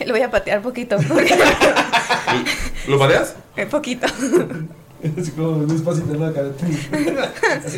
Lo 0.07 0.13
voy 0.13 0.23
a 0.23 0.31
patear 0.31 0.63
poquito. 0.63 0.97
porque- 1.07 1.37
¿Lo 2.89 2.99
pateas? 2.99 3.35
eh, 3.57 3.67
poquito. 3.67 4.07
Así 5.21 5.31
como 5.33 5.65
despacito 5.67 6.13
en 6.15 6.21
la 6.21 6.33
cabeza. 6.33 6.67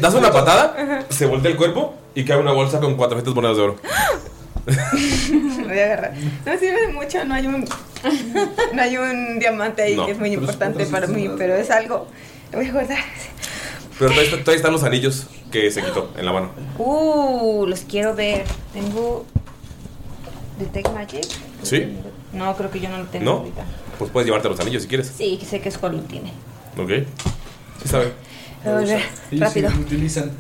Das 0.00 0.14
una 0.14 0.30
patada, 0.32 1.04
se 1.10 1.26
voltea 1.26 1.50
el 1.50 1.56
cuerpo 1.56 1.94
y 2.14 2.24
cae 2.24 2.38
una 2.38 2.52
bolsa 2.52 2.80
con 2.80 2.96
400 2.96 3.34
monedas 3.34 3.56
de 3.56 3.62
oro. 3.64 3.76
Voy 4.66 5.78
a 5.78 5.84
agarrar. 5.84 6.14
No 6.44 6.52
sirve 6.58 6.86
de 6.86 6.92
mucho, 6.92 7.24
no 7.24 7.34
hay 7.34 7.46
un. 7.46 7.64
No 8.74 8.82
hay 8.82 8.96
un 8.96 9.38
diamante 9.40 9.82
ahí 9.82 9.96
No. 9.96 10.06
que 10.06 10.12
es 10.12 10.18
muy 10.18 10.28
Pero 10.30 10.42
es- 10.42 10.46
importante 10.48 10.78
pero 10.78 10.90
para 10.90 11.06
sí, 11.08 11.12
mí, 11.14 11.22
sí, 11.22 11.30
pero 11.36 11.56
es 11.56 11.70
algo. 11.70 12.06
Lo 12.52 12.58
voy 12.58 12.68
a 12.68 12.72
guardar. 12.72 12.98
Pero 13.98 14.10
todavía, 14.10 14.22
está- 14.22 14.36
todavía 14.44 14.56
están 14.56 14.72
los 14.72 14.82
anillos 14.84 15.26
que 15.50 15.70
se 15.70 15.82
quitó 15.82 16.12
en 16.16 16.24
la 16.24 16.32
mano. 16.32 16.50
Uh, 16.78 17.66
los 17.66 17.80
quiero 17.80 18.14
ver. 18.14 18.44
Tengo. 18.72 19.26
Detect 20.60 20.92
Magic. 20.92 21.26
¿Sí? 21.62 21.96
No, 22.32 22.54
creo 22.56 22.70
que 22.70 22.78
yo 22.80 22.88
no 22.88 22.98
lo 22.98 23.04
tengo 23.06 23.24
¿No? 23.24 23.30
ahorita. 23.38 23.64
Pues 23.98 24.10
puedes 24.10 24.26
llevarte 24.26 24.48
los 24.48 24.60
anillos 24.60 24.82
si 24.82 24.88
quieres. 24.88 25.12
Sí, 25.16 25.40
sé 25.48 25.60
que 25.60 25.70
Skull 25.70 25.92
lo 25.96 26.02
tiene. 26.02 26.32
Ok. 26.78 26.90
Sí 27.82 27.88
sabe. 27.88 28.12
Voy 28.64 28.72
a 28.72 28.76
volver 28.78 29.02
Sí, 29.30 29.38
rápido. 29.38 29.70
sí, 29.70 29.76
lo 29.76 29.82
utilizan. 29.82 30.32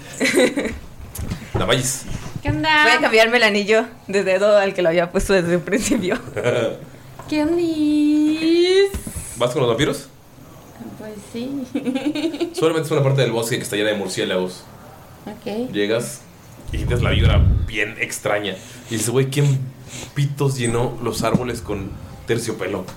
La 1.54 1.64
valles. 1.64 2.02
¿Qué 2.42 2.50
onda? 2.50 2.84
Voy 2.84 2.92
a 2.92 3.00
cambiarme 3.00 3.36
el 3.38 3.42
anillo 3.42 3.84
de 4.06 4.22
dedo 4.24 4.56
al 4.56 4.74
que 4.74 4.82
lo 4.82 4.88
había 4.88 5.10
puesto 5.10 5.32
desde 5.32 5.54
el 5.54 5.60
principio. 5.60 6.18
¿Qué 7.28 7.42
ondis? 7.42 8.90
¿Vas 9.36 9.50
con 9.50 9.60
los 9.60 9.68
vampiros? 9.68 10.08
Pues 10.98 11.12
sí. 11.32 11.50
Solamente 12.54 12.86
es 12.86 12.90
una 12.92 13.02
parte 13.02 13.20
del 13.22 13.32
bosque 13.32 13.56
que 13.56 13.62
está 13.62 13.76
llena 13.76 13.90
de 13.90 13.96
murciélagos. 13.96 14.62
ok. 15.26 15.70
Llegas 15.72 16.20
y 16.72 16.76
sientes 16.78 17.02
la 17.02 17.10
vibra 17.10 17.40
bien 17.66 17.96
extraña. 18.00 18.54
Y 18.90 18.94
dices, 18.94 19.10
güey, 19.10 19.28
¿quién 19.30 19.58
pitos 20.14 20.56
llenó 20.56 20.96
los 21.02 21.22
árboles 21.22 21.60
con 21.60 21.90
terciopelo? 22.26 22.84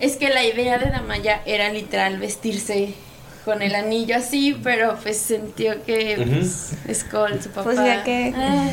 Es 0.00 0.16
que 0.16 0.28
la 0.30 0.44
idea 0.44 0.78
de 0.78 0.90
Damaya 0.90 1.42
era 1.46 1.72
literal 1.72 2.18
vestirse 2.18 2.94
con 3.44 3.62
el 3.62 3.74
anillo 3.74 4.16
así, 4.16 4.58
pero 4.62 4.96
pues 5.02 5.18
sintió 5.18 5.82
que 5.84 6.14
pues, 6.84 6.98
Skull, 7.00 7.42
su 7.42 7.48
papá. 7.50 7.64
Pues 7.64 7.76
ya 7.78 8.04
que- 8.04 8.32
Ah, 8.36 8.68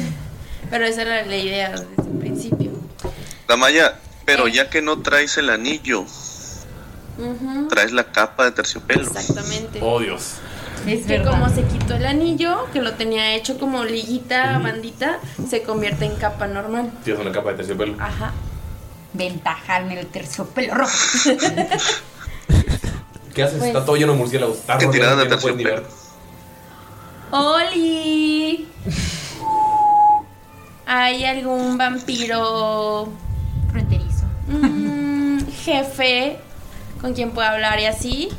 pero 0.69 0.85
esa 0.85 1.01
era 1.03 1.25
la 1.25 1.37
idea 1.37 1.69
desde 1.71 1.83
el 2.09 2.17
principio. 2.19 2.71
Damaya, 3.47 3.95
pero 4.25 4.47
ya 4.47 4.69
que 4.69 4.81
no 4.81 5.01
traes 5.01 5.37
el 5.37 5.49
anillo, 5.49 6.05
traes 7.69 7.91
la 7.91 8.03
capa 8.11 8.45
de 8.45 8.51
terciopelo. 8.51 9.01
Exactamente. 9.03 9.79
Oh, 9.81 9.99
Dios. 9.99 10.33
Es 10.87 11.05
que 11.07 11.23
como 11.23 11.49
se 11.49 11.63
quitó 11.63 11.95
el 11.95 12.05
anillo, 12.05 12.67
que 12.71 12.79
lo 12.81 12.93
tenía 12.93 13.33
hecho 13.35 13.57
como 13.57 13.83
liguita, 13.83 14.59
bandita, 14.59 15.19
se 15.49 15.63
convierte 15.63 16.05
en 16.05 16.15
capa 16.15 16.45
normal. 16.47 16.91
Tienes 17.03 17.21
una 17.21 17.31
capa 17.31 17.51
de 17.51 17.57
terciopelo. 17.57 17.95
Ajá. 17.99 18.33
Ventaja 19.15 19.79
en 19.79 19.91
el 19.91 20.05
terciopelo 20.07 20.73
rojo. 20.75 20.91
¿Qué 23.33 23.43
haces? 23.43 23.57
Pues- 23.57 23.67
Está 23.69 23.85
todo 23.85 23.95
lleno 23.95 24.13
de 24.13 24.17
murciélagos. 24.17 24.57
Está 24.57 24.77
Qué 24.77 24.85
rodeado 24.85 25.15
tirada 25.15 25.23
que 25.23 25.29
de 25.29 25.35
no 25.35 25.41
puedes 25.41 25.57
ni 25.57 25.63
ver. 25.63 25.85
¡Oli! 27.31 28.67
¿Hay 30.85 31.25
algún 31.25 31.77
vampiro 31.77 33.09
Fronterizo. 33.71 34.25
mm, 34.47 35.39
jefe 35.63 36.37
con 37.01 37.13
quien 37.13 37.31
pueda 37.31 37.51
hablar 37.53 37.79
y 37.79 37.85
así? 37.85 38.29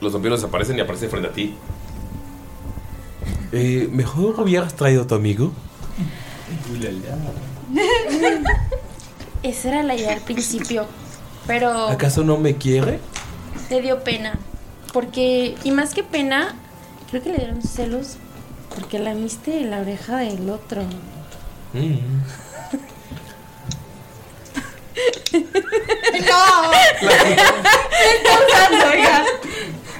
Los 0.00 0.12
vampiros 0.12 0.40
desaparecen 0.42 0.76
y 0.76 0.80
aparecen 0.80 1.08
frente 1.08 1.28
a 1.28 1.32
ti. 1.32 1.54
Eh, 3.52 3.88
mejor 3.92 4.38
hubieras 4.40 4.74
traído 4.74 5.04
a 5.04 5.06
tu 5.06 5.14
amigo. 5.14 5.52
Esa 9.46 9.68
era 9.68 9.82
la 9.84 9.94
idea 9.94 10.12
al 10.12 10.20
principio. 10.22 10.86
Pero 11.46 11.88
¿Acaso 11.88 12.24
no 12.24 12.36
me 12.36 12.56
quiere? 12.56 12.98
te 13.68 13.80
dio 13.80 14.02
pena. 14.02 14.40
Porque, 14.92 15.54
y 15.62 15.70
más 15.70 15.94
que 15.94 16.02
pena, 16.02 16.56
creo 17.08 17.22
que 17.22 17.30
le 17.30 17.38
dieron 17.38 17.62
celos. 17.62 18.16
Porque 18.74 18.98
la 18.98 19.14
viste 19.14 19.60
en 19.60 19.70
la 19.70 19.78
oreja 19.78 20.16
del 20.16 20.50
otro. 20.50 20.82
Mm. 21.72 21.76
¡No! 26.26 26.72
Está 27.02 28.32
usando 28.48 28.94
ya. 28.96 29.24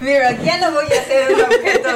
Mira, 0.01 0.33
ya 0.43 0.59
no 0.59 0.73
voy 0.73 0.87
a 0.87 1.05
ser 1.05 1.35
un 1.35 1.41
objeto 1.43 1.89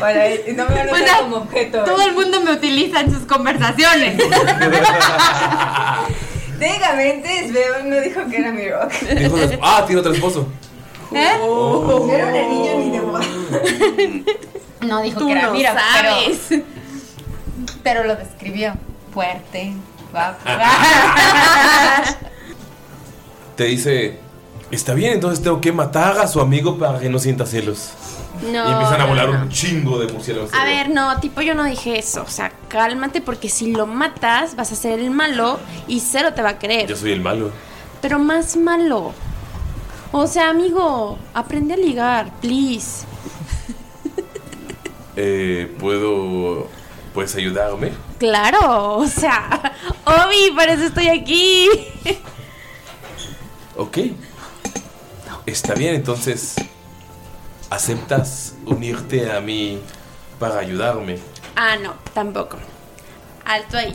para 0.00 0.26
él. 0.26 0.56
No 0.56 0.68
me 0.68 0.74
van 0.74 0.88
a 0.88 0.92
usar 0.92 1.20
como 1.20 1.36
objeto. 1.36 1.84
Todo 1.84 2.02
el 2.02 2.14
mundo 2.14 2.40
me 2.40 2.52
utiliza 2.52 3.00
en 3.00 3.12
sus 3.12 3.24
conversaciones. 3.26 4.20
Técnicamente, 6.60 7.52
no 7.84 8.00
dijo 8.00 8.20
que 8.30 8.36
era 8.36 8.52
mi 8.52 8.68
rock. 8.68 8.92
Dijo 9.18 9.36
ah, 9.62 9.82
tiene 9.86 10.00
otro 10.00 10.12
esposo. 10.12 10.46
¿Eh? 11.12 11.38
Oh. 11.42 12.08
Era 12.08 12.26
un 12.26 12.36
anillo 12.36 12.78
ni 12.78 12.90
de 12.90 13.00
boda. 13.00 13.20
No 14.80 15.02
dijo 15.02 15.18
Tú 15.18 15.26
que 15.26 15.32
era 15.32 15.46
no 15.48 15.52
mira, 15.52 15.74
sabes. 15.74 16.38
pero 16.48 16.64
pero 17.82 18.04
lo 18.04 18.16
describió 18.16 18.72
fuerte, 19.12 19.74
guapo. 20.10 20.38
Te 23.56 23.64
dice, 23.64 24.18
está 24.70 24.94
bien, 24.94 25.12
entonces 25.14 25.42
tengo 25.44 25.60
que 25.60 25.70
matar 25.72 26.18
a 26.18 26.26
su 26.26 26.40
amigo 26.40 26.78
para 26.78 26.98
que 26.98 27.10
no 27.10 27.18
sienta 27.18 27.44
celos. 27.44 27.90
No. 28.42 28.68
y 28.68 28.72
empiezan 28.72 29.00
a 29.00 29.06
volar 29.06 29.28
no. 29.28 29.42
un 29.42 29.48
chingo 29.50 29.98
de 29.98 30.12
murciélagos. 30.12 30.52
A 30.54 30.64
ver, 30.64 30.90
no, 30.90 31.18
tipo 31.20 31.42
yo 31.42 31.54
no 31.54 31.64
dije 31.64 31.98
eso. 31.98 32.22
O 32.22 32.30
sea, 32.30 32.52
cálmate 32.68 33.20
porque 33.20 33.48
si 33.48 33.72
lo 33.72 33.86
matas 33.86 34.56
vas 34.56 34.72
a 34.72 34.76
ser 34.76 34.98
el 34.98 35.10
malo 35.10 35.58
y 35.86 36.00
cero 36.00 36.32
te 36.34 36.42
va 36.42 36.50
a 36.50 36.58
querer. 36.58 36.86
Yo 36.86 36.96
soy 36.96 37.12
el 37.12 37.20
malo. 37.20 37.50
Pero 38.00 38.18
más 38.18 38.56
malo. 38.56 39.12
O 40.12 40.26
sea, 40.26 40.48
amigo, 40.50 41.18
aprende 41.34 41.74
a 41.74 41.76
ligar, 41.76 42.32
please. 42.40 43.06
Eh, 45.16 45.76
¿Puedo... 45.78 46.68
¿Puedes 47.12 47.34
ayudarme? 47.34 47.90
Claro, 48.18 48.96
o 48.96 49.06
sea, 49.06 49.74
Obi, 50.04 50.54
para 50.56 50.74
eso 50.74 50.84
estoy 50.84 51.08
aquí. 51.08 51.68
Ok. 53.76 53.98
Está 55.46 55.74
bien, 55.74 55.96
entonces... 55.96 56.54
¿Aceptas 57.70 58.54
unirte 58.66 59.30
a 59.30 59.40
mí 59.40 59.78
para 60.38 60.58
ayudarme? 60.58 61.18
Ah, 61.56 61.76
no, 61.80 61.94
tampoco. 62.12 62.56
Alto 63.44 63.76
ahí. 63.78 63.94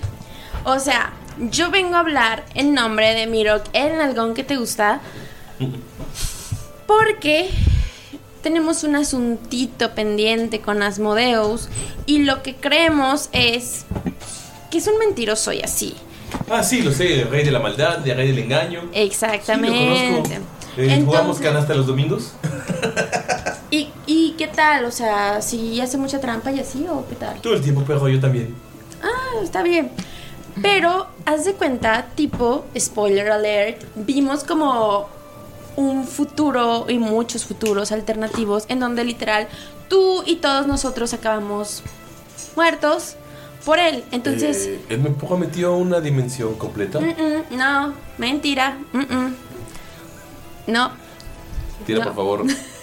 O 0.63 0.79
sea, 0.79 1.11
yo 1.37 1.69
vengo 1.71 1.95
a 1.95 1.99
hablar 1.99 2.45
en 2.53 2.73
nombre 2.73 3.13
de 3.13 3.27
Mirok, 3.27 3.63
el 3.73 3.97
nalgón 3.97 4.33
que 4.33 4.43
te 4.43 4.55
gusta, 4.55 5.01
porque 6.87 7.49
tenemos 8.41 8.83
un 8.83 8.95
asuntito 8.95 9.93
pendiente 9.93 10.61
con 10.61 10.81
Asmodeus 10.81 11.67
y 12.05 12.19
lo 12.19 12.43
que 12.43 12.55
creemos 12.55 13.29
es 13.33 13.85
que 14.71 14.77
es 14.77 14.87
un 14.87 14.97
mentiroso 14.99 15.51
y 15.51 15.61
así. 15.61 15.95
Ah, 16.49 16.63
sí, 16.63 16.81
lo 16.81 16.91
sé, 16.91 17.21
el 17.21 17.29
rey 17.29 17.43
de 17.43 17.51
la 17.51 17.59
maldad, 17.59 18.07
el 18.07 18.15
rey 18.17 18.27
del 18.27 18.39
engaño. 18.39 18.81
Sí, 18.81 18.87
lo 18.93 19.01
Exactamente. 19.01 20.11
conozco. 20.15 20.33
Eh, 20.77 21.01
¿Jugamos 21.05 21.37
Entonces- 21.37 21.41
canasta 21.45 21.73
los 21.75 21.87
domingos? 21.87 22.33
¿Y, 24.45 24.47
¿Y 24.47 24.49
qué 24.49 24.55
tal? 24.55 24.85
O 24.85 24.91
sea, 24.91 25.41
si 25.41 25.81
hace 25.81 25.97
mucha 25.97 26.19
trampa 26.19 26.51
y 26.51 26.59
así 26.59 26.85
o 26.89 27.05
qué 27.07 27.15
tal? 27.15 27.39
Todo 27.41 27.53
el 27.53 27.61
tiempo, 27.61 27.83
pero 27.85 28.07
yo 28.07 28.19
también. 28.19 28.55
Ah, 29.01 29.41
está 29.43 29.61
bien. 29.63 29.91
Pero, 30.61 31.07
haz 31.25 31.43
de 31.45 31.53
cuenta, 31.53 32.07
tipo, 32.15 32.65
spoiler 32.77 33.29
alert, 33.31 33.83
vimos 33.95 34.43
como 34.43 35.07
un 35.75 36.05
futuro 36.07 36.85
y 36.87 36.97
muchos 36.97 37.43
futuros 37.45 37.91
alternativos 37.91 38.63
en 38.69 38.79
donde 38.79 39.03
literal 39.03 39.47
tú 39.89 40.23
y 40.25 40.37
todos 40.37 40.65
nosotros 40.67 41.13
acabamos 41.13 41.83
muertos 42.55 43.15
por 43.65 43.79
él. 43.79 44.05
Entonces, 44.11 44.67
Eh, 44.67 44.79
¿Él 44.89 44.99
me 45.01 45.09
prometió 45.09 45.75
una 45.75 45.99
dimensión 45.99 46.53
completa? 46.55 47.01
mm, 47.01 47.03
mm, 47.53 47.57
no, 47.57 47.93
mentira. 48.17 48.77
mm, 48.93 48.99
mm. 48.99 49.35
No. 50.67 50.91
Tira, 51.85 51.99
No. 51.99 52.05
por 52.05 52.15
favor, 52.15 52.43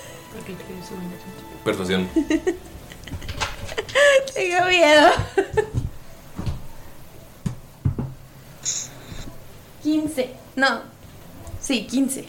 persuasión. 1.64 2.08
Tengo 4.34 4.66
miedo. 4.68 5.08
15. 9.82 10.30
No. 10.56 10.80
Sí, 11.60 11.86
15. 11.86 12.24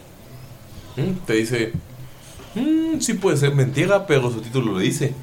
Mm, 0.97 1.11
Te 1.25 1.33
dice... 1.33 1.73
"Mm, 2.55 2.99
sí 2.99 3.13
puede 3.15 3.37
ser 3.37 3.53
mentira, 3.55 4.05
pero 4.05 4.31
su 4.31 4.41
título 4.41 4.73
lo 4.73 4.79
dice. 4.79 5.13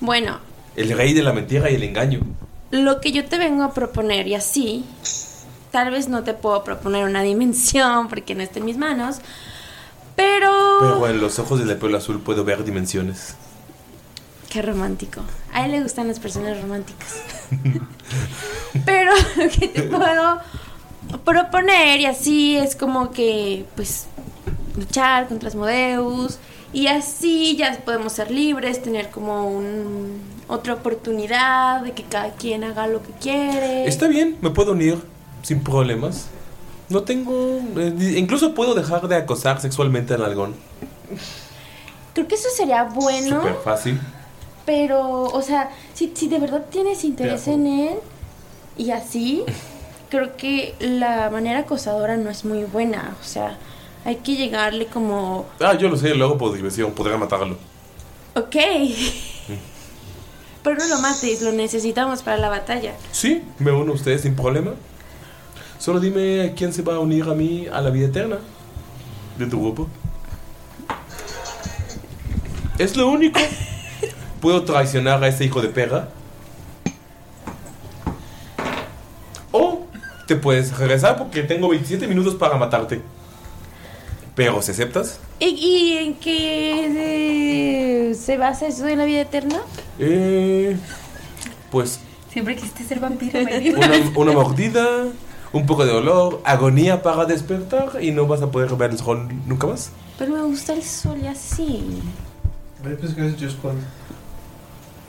Bueno, 0.00 0.38
El 0.74 0.90
rey 0.96 1.14
de 1.14 1.22
la 1.22 1.32
mentira 1.32 1.70
y 1.70 1.74
el 1.76 1.82
engaño. 1.82 2.20
lo 2.70 3.00
que 3.00 3.12
yo 3.12 3.24
te 3.24 3.38
vengo 3.38 3.62
a 3.62 3.72
proponer 3.72 4.26
y 4.26 4.34
así, 4.34 4.84
tal 5.70 5.90
vez 5.90 6.08
no 6.08 6.22
te 6.24 6.34
puedo 6.34 6.62
proponer 6.64 7.04
una 7.04 7.22
dimensión 7.32 8.08
porque 8.08 8.34
no 8.34 8.42
está 8.42 8.58
en 8.58 8.64
mis 8.66 8.76
manos, 8.76 9.16
pero... 10.16 10.50
Pero 10.80 11.08
en 11.08 11.20
los 11.20 11.38
ojos 11.38 11.64
del 11.64 11.76
pelo 11.76 11.98
azul 11.98 12.20
puedo 12.20 12.44
ver 12.44 12.64
dimensiones. 12.64 13.36
Qué 14.50 14.62
romántico. 14.62 15.20
A 15.52 15.66
él 15.66 15.72
le 15.72 15.82
gustan 15.82 16.08
las 16.08 16.18
personas 16.18 16.60
románticas. 16.60 17.22
pero 18.84 19.12
lo 19.36 19.50
que 19.50 19.68
te 19.68 19.82
puedo 19.82 20.40
proponer 21.24 22.00
y 22.00 22.06
así 22.06 22.56
es 22.56 22.74
como 22.74 23.10
que, 23.10 23.64
pues, 23.76 24.06
luchar 24.76 25.28
contra 25.28 25.48
Asmodeus 25.48 26.38
y 26.72 26.88
así 26.88 27.56
ya 27.56 27.78
podemos 27.84 28.12
ser 28.12 28.30
libres, 28.30 28.82
tener 28.82 29.10
como 29.10 29.48
un, 29.48 30.20
otra 30.48 30.74
oportunidad 30.74 31.82
de 31.82 31.92
que 31.92 32.02
cada 32.02 32.32
quien 32.32 32.64
haga 32.64 32.86
lo 32.86 33.02
que 33.02 33.12
quiere. 33.20 33.86
Está 33.86 34.08
bien, 34.08 34.36
me 34.40 34.50
puedo 34.50 34.72
unir 34.72 34.98
sin 35.42 35.62
problemas. 35.62 36.28
No 36.88 37.02
tengo... 37.02 37.58
eh, 37.76 38.14
incluso 38.16 38.54
puedo 38.54 38.74
dejar 38.74 39.06
de 39.08 39.16
acosar 39.16 39.60
sexualmente 39.60 40.14
al 40.14 40.24
algón. 40.24 40.54
Creo 42.14 42.28
que 42.28 42.36
eso 42.36 42.48
sería 42.56 42.84
bueno, 42.84 43.40
Súper 43.40 43.56
fácil. 43.64 44.00
pero, 44.64 45.24
o 45.24 45.42
sea, 45.42 45.70
si, 45.94 46.12
si 46.14 46.28
de 46.28 46.38
verdad 46.38 46.64
tienes 46.70 47.02
interés 47.04 47.48
en 47.48 47.66
él 47.66 47.94
y 48.78 48.90
así, 48.92 49.42
creo 50.10 50.36
que 50.36 50.74
la 50.80 51.28
manera 51.30 51.60
acosadora 51.60 52.16
no 52.16 52.30
es 52.30 52.44
muy 52.44 52.64
buena. 52.64 53.16
O 53.20 53.24
sea, 53.24 53.58
hay 54.04 54.16
que 54.16 54.36
llegarle 54.36 54.86
como, 54.86 55.46
Ah, 55.60 55.74
yo 55.74 55.88
lo 55.88 55.96
sé, 55.96 56.14
luego 56.14 56.38
por 56.38 56.54
diversión, 56.54 56.92
podré 56.92 57.16
matarlo. 57.18 57.56
ok, 58.34 58.56
pero 60.62 60.76
no 60.78 60.86
lo 60.86 60.98
mates, 61.00 61.42
lo 61.42 61.52
necesitamos 61.52 62.22
para 62.22 62.38
la 62.38 62.48
batalla. 62.48 62.94
Sí, 63.12 63.42
me 63.58 63.72
uno 63.72 63.92
a 63.92 63.94
ustedes 63.94 64.22
sin 64.22 64.34
problema. 64.34 64.72
Solo 65.78 66.00
dime 66.00 66.54
quién 66.56 66.72
se 66.72 66.82
va 66.82 66.94
a 66.96 66.98
unir 66.98 67.24
a 67.28 67.34
mí 67.34 67.66
a 67.72 67.80
la 67.80 67.90
vida 67.90 68.06
eterna 68.06 68.38
de 69.38 69.46
tu 69.46 69.60
grupo. 69.60 69.88
Es 72.78 72.96
lo 72.96 73.08
único. 73.08 73.40
Puedo 74.40 74.62
traicionar 74.64 75.22
a 75.22 75.28
ese 75.28 75.44
hijo 75.44 75.60
de 75.62 75.68
perra. 75.68 76.08
O 79.52 79.86
te 80.26 80.36
puedes 80.36 80.76
regresar 80.76 81.16
porque 81.16 81.42
tengo 81.42 81.68
27 81.68 82.06
minutos 82.06 82.34
para 82.34 82.56
matarte. 82.56 83.00
Pero 84.34 84.60
si 84.60 84.72
aceptas, 84.72 85.18
¿Y, 85.40 85.46
y 85.46 85.96
en 85.98 86.14
qué 86.14 88.10
eh, 88.10 88.14
se 88.14 88.36
basa 88.36 88.66
eso 88.66 88.84
de 88.84 88.96
la 88.96 89.04
vida 89.06 89.22
eterna? 89.22 89.60
eh, 89.98 90.76
pues 91.70 92.00
Siempre 92.30 92.54
quisiste 92.54 92.84
ser 92.84 93.00
vampiro, 93.00 93.40
una, 93.76 94.10
una 94.14 94.32
mordida, 94.32 95.06
un 95.52 95.66
poco 95.66 95.86
de 95.86 95.92
dolor, 95.92 96.42
agonía 96.44 97.02
para 97.02 97.24
despertar 97.24 98.02
y 98.02 98.10
no 98.10 98.26
vas 98.26 98.42
a 98.42 98.50
poder 98.50 98.74
ver 98.76 98.90
el 98.90 98.98
sol 98.98 99.28
nunca 99.46 99.66
más. 99.66 99.90
Pero 100.18 100.34
me 100.34 100.42
gusta 100.42 100.74
el 100.74 100.82
sol 100.82 101.18
y 101.22 101.26
así. 101.26 102.02
Yo 102.84 102.96
pensé 102.98 103.14
que 103.14 103.26
es 103.26 103.32
Just 103.34 103.62
Cause. 103.62 103.78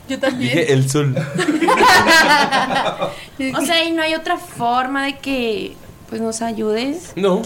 Yo 0.08 0.16
Dije 0.38 0.72
el 0.72 0.88
sol. 0.90 1.14
o 3.56 3.60
sea, 3.66 3.84
y 3.84 3.92
no 3.92 4.02
hay 4.02 4.14
otra 4.14 4.38
forma 4.38 5.04
de 5.04 5.18
que 5.18 5.76
pues 6.08 6.20
nos 6.22 6.40
ayudes. 6.42 7.12
No, 7.16 7.42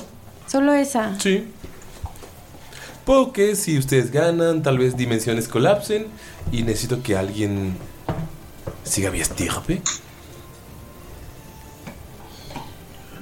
Solo 0.47 0.73
esa. 0.73 1.19
sí. 1.19 1.49
Porque 3.05 3.57
si 3.57 3.79
ustedes 3.79 4.13
ganan, 4.13 4.63
tal 4.63 4.79
vez 4.79 4.97
dimensiones 4.97 5.49
colapsen 5.49 6.07
y 6.53 6.63
necesito 6.63 7.03
que 7.03 7.17
alguien 7.17 7.77
siga 8.85 9.11
mi 9.11 9.21
estirpe. 9.21 9.83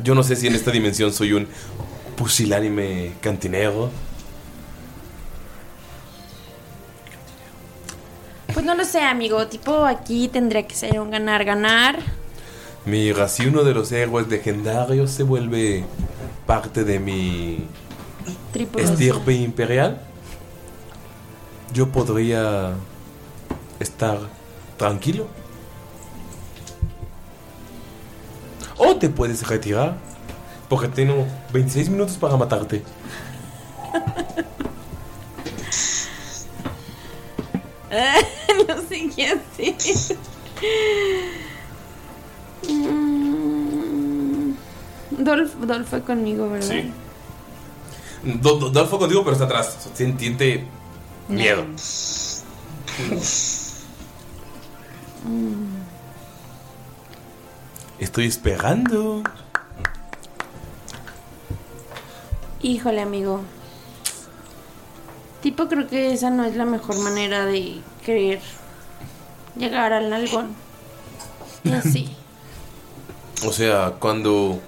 Yo 0.02 0.14
no 0.14 0.22
sé 0.22 0.36
si 0.36 0.46
en 0.46 0.54
esta 0.54 0.70
dimensión 0.70 1.12
soy 1.12 1.32
un 1.32 1.46
pusilánime 2.16 3.12
cantinero. 3.20 3.90
Pues 8.52 8.64
no 8.64 8.74
lo 8.74 8.84
sé, 8.84 9.02
amigo. 9.02 9.46
Tipo, 9.46 9.84
aquí 9.84 10.28
tendría 10.28 10.66
que 10.66 10.74
ser 10.74 11.00
un 11.00 11.10
ganar-ganar. 11.10 12.00
Mira, 12.86 13.28
si 13.28 13.46
uno 13.46 13.62
de 13.62 13.74
los 13.74 13.92
héroes 13.92 14.28
legendarios 14.28 15.10
se 15.10 15.22
vuelve 15.22 15.84
parte 16.46 16.82
de 16.82 16.98
mi 16.98 17.66
estirpe 18.76 19.34
imperial, 19.34 20.00
yo 21.72 21.88
podría 21.88 22.72
estar 23.78 24.18
tranquilo. 24.76 25.28
O 28.82 28.96
te 28.96 29.10
puedes 29.10 29.46
retirar, 29.46 29.96
porque 30.68 30.88
tengo 30.88 31.26
26 31.52 31.90
minutos 31.90 32.16
para 32.16 32.36
matarte. 32.38 32.82
no 38.68 38.76
sé 38.88 39.10
qué 39.14 39.26
hacer. 39.28 39.74
Mm, 42.68 44.52
Dolph, 45.18 45.54
Dolph 45.66 45.88
fue 45.88 46.02
conmigo, 46.02 46.48
¿verdad? 46.50 46.68
Sí. 46.68 46.92
Do- 48.40 48.58
Do- 48.58 48.70
Dolph 48.70 48.90
fue 48.90 48.98
contigo, 48.98 49.22
pero 49.22 49.32
está 49.32 49.44
atrás. 49.46 49.88
Siente 49.94 50.64
miedo. 51.28 51.64
Mm. 55.26 55.80
Estoy 58.00 58.26
esperando. 58.26 59.22
Híjole, 62.62 63.02
amigo. 63.02 63.42
Tipo, 65.42 65.68
creo 65.68 65.86
que 65.86 66.12
esa 66.14 66.30
no 66.30 66.44
es 66.44 66.56
la 66.56 66.64
mejor 66.64 66.98
manera 66.98 67.44
de 67.44 67.80
querer 68.04 68.40
llegar 69.56 69.92
al 69.92 70.08
nalgón. 70.08 70.54
Y 71.62 71.72
así. 71.72 72.16
O 73.42 73.54
sea, 73.54 73.94
cuando 73.98 74.60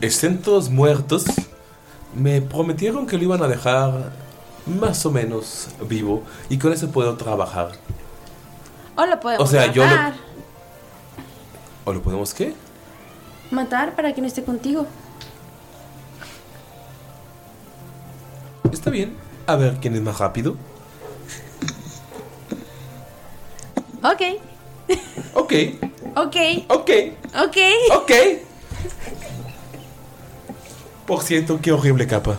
estén 0.00 0.40
todos 0.40 0.70
muertos, 0.70 1.24
me 2.14 2.40
prometieron 2.40 3.04
que 3.04 3.16
lo 3.16 3.24
iban 3.24 3.42
a 3.42 3.48
dejar 3.48 4.12
más 4.64 5.04
o 5.06 5.10
menos 5.10 5.70
vivo 5.88 6.22
y 6.48 6.56
con 6.56 6.72
eso 6.72 6.88
puedo 6.92 7.16
trabajar. 7.16 7.72
O 8.94 9.04
lo 9.06 9.18
podemos 9.18 9.48
O 9.48 9.50
sea, 9.50 9.72
yo 9.72 9.84
lo-. 9.84 10.25
¿O 11.86 11.92
lo 11.92 12.02
podemos 12.02 12.34
qué? 12.34 12.52
Matar 13.52 13.94
para 13.94 14.12
que 14.12 14.20
no 14.20 14.26
esté 14.26 14.42
contigo. 14.42 14.88
Está 18.72 18.90
bien. 18.90 19.16
A 19.46 19.54
ver 19.54 19.76
quién 19.80 19.94
es 19.94 20.02
más 20.02 20.18
rápido. 20.18 20.56
Ok. 24.02 24.20
Ok. 25.34 25.52
Ok. 26.16 26.36
Ok. 26.68 26.90
Ok. 27.36 27.56
Ok. 27.94 28.12
Por 31.06 31.22
cierto, 31.22 31.60
qué 31.62 31.70
horrible 31.70 32.08
capa. 32.08 32.36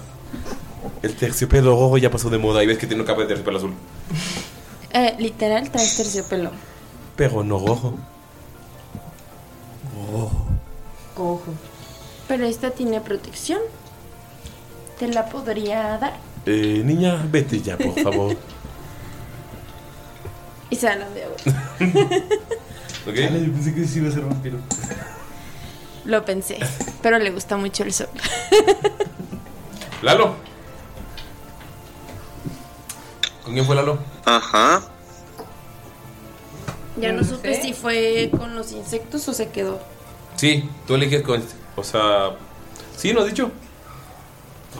El 1.01 1.15
terciopelo 1.15 1.71
rojo 1.71 1.97
ya 1.97 2.11
pasó 2.11 2.29
de 2.29 2.37
moda 2.37 2.61
y 2.63 2.67
ves 2.67 2.77
que 2.77 2.85
tiene 2.85 3.01
una 3.01 3.07
capa 3.09 3.21
de 3.21 3.27
terciopelo 3.27 3.59
azul. 3.59 3.73
Eh, 4.91 5.15
literal, 5.19 5.69
traes 5.71 5.95
terciopelo. 5.95 6.51
Pero 7.15 7.45
no 7.45 7.65
rojo. 7.65 7.97
Rojo. 10.11 10.45
Cojo. 11.15 11.53
Pero 12.27 12.45
esta 12.45 12.71
tiene 12.71 13.01
protección. 13.01 13.59
Te 14.99 15.07
la 15.07 15.29
podría 15.29 15.97
dar. 15.97 16.17
Eh, 16.45 16.81
niña, 16.83 17.25
vete 17.29 17.61
ya, 17.61 17.77
por 17.77 17.93
favor. 18.01 18.35
Y 20.69 20.75
se 20.75 20.87
la 20.93 21.09
de 21.09 21.23
agua. 21.23 21.37
¿Ok? 23.07 23.15
yo 23.15 23.53
pensé 23.53 23.73
que 23.73 23.87
sí 23.87 23.99
iba 23.99 24.09
a 24.09 24.11
ser 24.11 24.23
vampiro. 24.25 24.57
Lo 26.05 26.25
pensé. 26.25 26.59
Pero 27.01 27.19
le 27.19 27.31
gusta 27.31 27.55
mucho 27.55 27.83
el 27.83 27.93
sol. 27.93 28.09
Lalo. 30.01 30.35
¿Con 33.45 33.53
quién 33.53 33.65
fue 33.65 33.75
Lalo? 33.77 33.97
Ajá. 34.25 34.81
Ya 36.97 37.13
no 37.13 37.21
No 37.21 37.27
supe 37.27 37.55
sé. 37.55 37.61
si 37.61 37.73
fue 37.73 38.29
con 38.37 38.55
los 38.55 38.73
insectos 38.73 39.25
o 39.29 39.33
se 39.33 39.49
quedó. 39.49 39.79
Sí, 40.37 40.69
tú 40.87 40.95
eliges 40.95 41.21
con. 41.23 41.43
O 41.75 41.83
sea. 41.83 42.31
Sí, 42.95 43.11
¿no 43.13 43.19
has 43.21 43.25
dicho? 43.27 43.51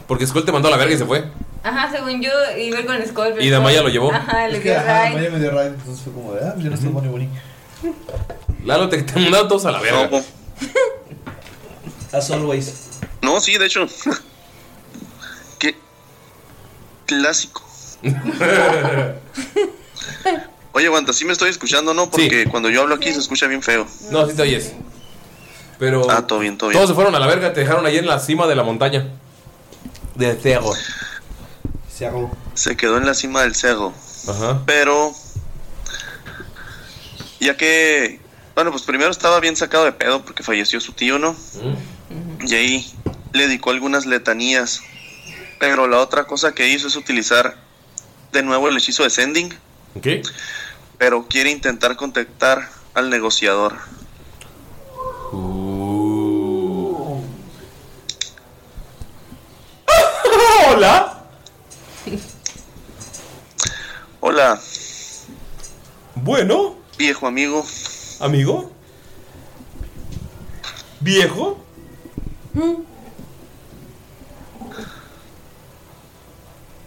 Porque 0.06 0.26
Skull 0.26 0.44
te 0.44 0.52
mandó 0.52 0.68
a 0.68 0.70
la 0.70 0.76
verga 0.76 0.94
y 0.94 0.98
se 0.98 1.04
fue. 1.04 1.24
Ajá, 1.62 1.90
según 1.90 2.22
yo 2.22 2.30
iba 2.56 2.84
con 2.86 2.96
Skull. 3.04 3.30
pero 3.34 3.42
Y 3.42 3.50
Damaya 3.50 3.82
lo 3.82 3.88
llevó. 3.88 4.12
Ajá, 4.12 4.46
le 4.48 4.56
Es 4.58 4.62
que, 4.62 4.70
dio 4.70 4.78
ajá, 4.78 5.04
ride. 5.08 5.14
Maya 5.16 5.30
me 5.30 5.38
dio 5.40 5.50
ride, 5.50 5.66
entonces 5.66 6.02
fue 6.04 6.12
como 6.12 6.32
de, 6.34 6.46
ah, 6.46 6.52
pues 6.54 6.64
ya 6.64 6.70
no 6.70 6.76
está 6.76 6.88
Bonnie 6.88 7.10
Bonnie. 7.10 7.28
Lalo, 8.64 8.88
te, 8.88 9.02
te 9.02 9.20
mandaron 9.20 9.48
todos 9.48 9.64
a 9.66 9.72
la 9.72 9.80
verga. 9.80 10.08
No, 10.10 10.22
As 12.12 12.30
always. 12.30 12.88
no, 13.22 13.40
sí, 13.40 13.58
de 13.58 13.66
hecho. 13.66 13.86
Qué 15.58 15.74
clásico. 17.06 17.62
Oye, 20.72 20.86
aguanta, 20.86 21.12
sí 21.12 21.24
me 21.24 21.32
estoy 21.32 21.50
escuchando, 21.50 21.92
¿no? 21.94 22.10
Porque 22.10 22.46
cuando 22.48 22.70
yo 22.70 22.82
hablo 22.82 22.94
aquí 22.94 23.12
se 23.12 23.18
escucha 23.18 23.46
bien 23.48 23.62
feo. 23.62 23.86
No, 24.10 24.26
sí 24.28 24.34
te 24.36 24.42
oyes. 24.42 24.72
Pero. 25.78 26.10
Ah, 26.10 26.26
todo 26.26 26.40
bien, 26.40 26.58
todo 26.58 26.70
bien. 26.70 26.78
Todos 26.78 26.90
se 26.90 26.94
fueron 26.94 27.14
a 27.14 27.18
la 27.18 27.26
verga, 27.26 27.52
te 27.52 27.60
dejaron 27.60 27.86
ahí 27.86 27.98
en 27.98 28.06
la 28.06 28.18
cima 28.18 28.46
de 28.46 28.56
la 28.56 28.62
montaña. 28.62 29.06
De 30.14 30.34
cerro. 30.40 30.72
Cerro. 31.88 32.30
Se 32.54 32.76
quedó 32.76 32.96
en 32.96 33.06
la 33.06 33.14
cima 33.14 33.42
del 33.42 33.54
cerro. 33.54 33.92
Ajá. 34.28 34.62
Pero. 34.66 35.12
Ya 37.40 37.56
que. 37.56 38.20
Bueno, 38.54 38.72
pues 38.72 38.82
primero 38.82 39.10
estaba 39.10 39.38
bien 39.38 39.54
sacado 39.54 39.84
de 39.84 39.92
pedo 39.92 40.24
porque 40.24 40.42
falleció 40.42 40.80
su 40.80 40.92
tío, 40.92 41.20
¿no? 41.20 41.36
Y 42.40 42.54
ahí 42.54 42.92
le 43.32 43.46
dedicó 43.46 43.70
algunas 43.70 44.04
letanías. 44.06 44.80
Pero 45.60 45.86
la 45.86 45.98
otra 45.98 46.24
cosa 46.24 46.52
que 46.52 46.68
hizo 46.68 46.88
es 46.88 46.96
utilizar 46.96 47.56
de 48.32 48.42
nuevo 48.42 48.68
el 48.68 48.76
hechizo 48.76 49.04
de 49.04 49.10
Sending. 49.10 49.54
¿Ok? 49.94 50.06
Pero 50.98 51.26
quiere 51.28 51.50
intentar 51.50 51.94
contactar 51.96 52.68
al 52.94 53.10
negociador. 53.10 53.76
Hola. 60.70 61.24
Hola, 64.30 64.60
Bueno, 66.16 66.76
viejo 66.98 67.26
amigo. 67.26 67.64
amigo. 68.20 68.70
Viejo. 71.00 71.58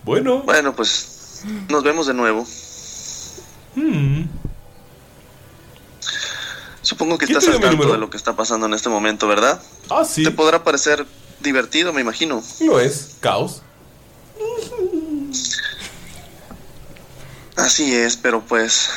Bueno. 0.03 0.43
Bueno, 0.43 0.75
pues 0.75 1.41
nos 1.67 1.81
vemos 1.83 2.05
de 2.05 2.13
nuevo. 2.13 2.45
Hmm. 3.73 4.25
Supongo 6.83 7.17
que 7.17 7.25
¿Quién 7.25 7.39
estás 7.39 7.55
al 7.55 7.59
tanto 7.59 7.91
de 7.91 7.97
lo 7.97 8.11
que 8.11 8.17
está 8.17 8.35
pasando 8.35 8.67
en 8.67 8.75
este 8.75 8.89
momento, 8.89 9.27
¿verdad? 9.27 9.59
Ah, 9.89 10.05
sí. 10.05 10.23
Te 10.23 10.29
podrá 10.29 10.63
parecer 10.63 11.07
divertido, 11.39 11.91
me 11.91 12.01
imagino. 12.01 12.43
Lo 12.59 12.79
es. 12.79 13.15
Caos. 13.19 13.63
Así 17.55 17.93
es, 17.93 18.17
pero 18.17 18.41
pues, 18.41 18.89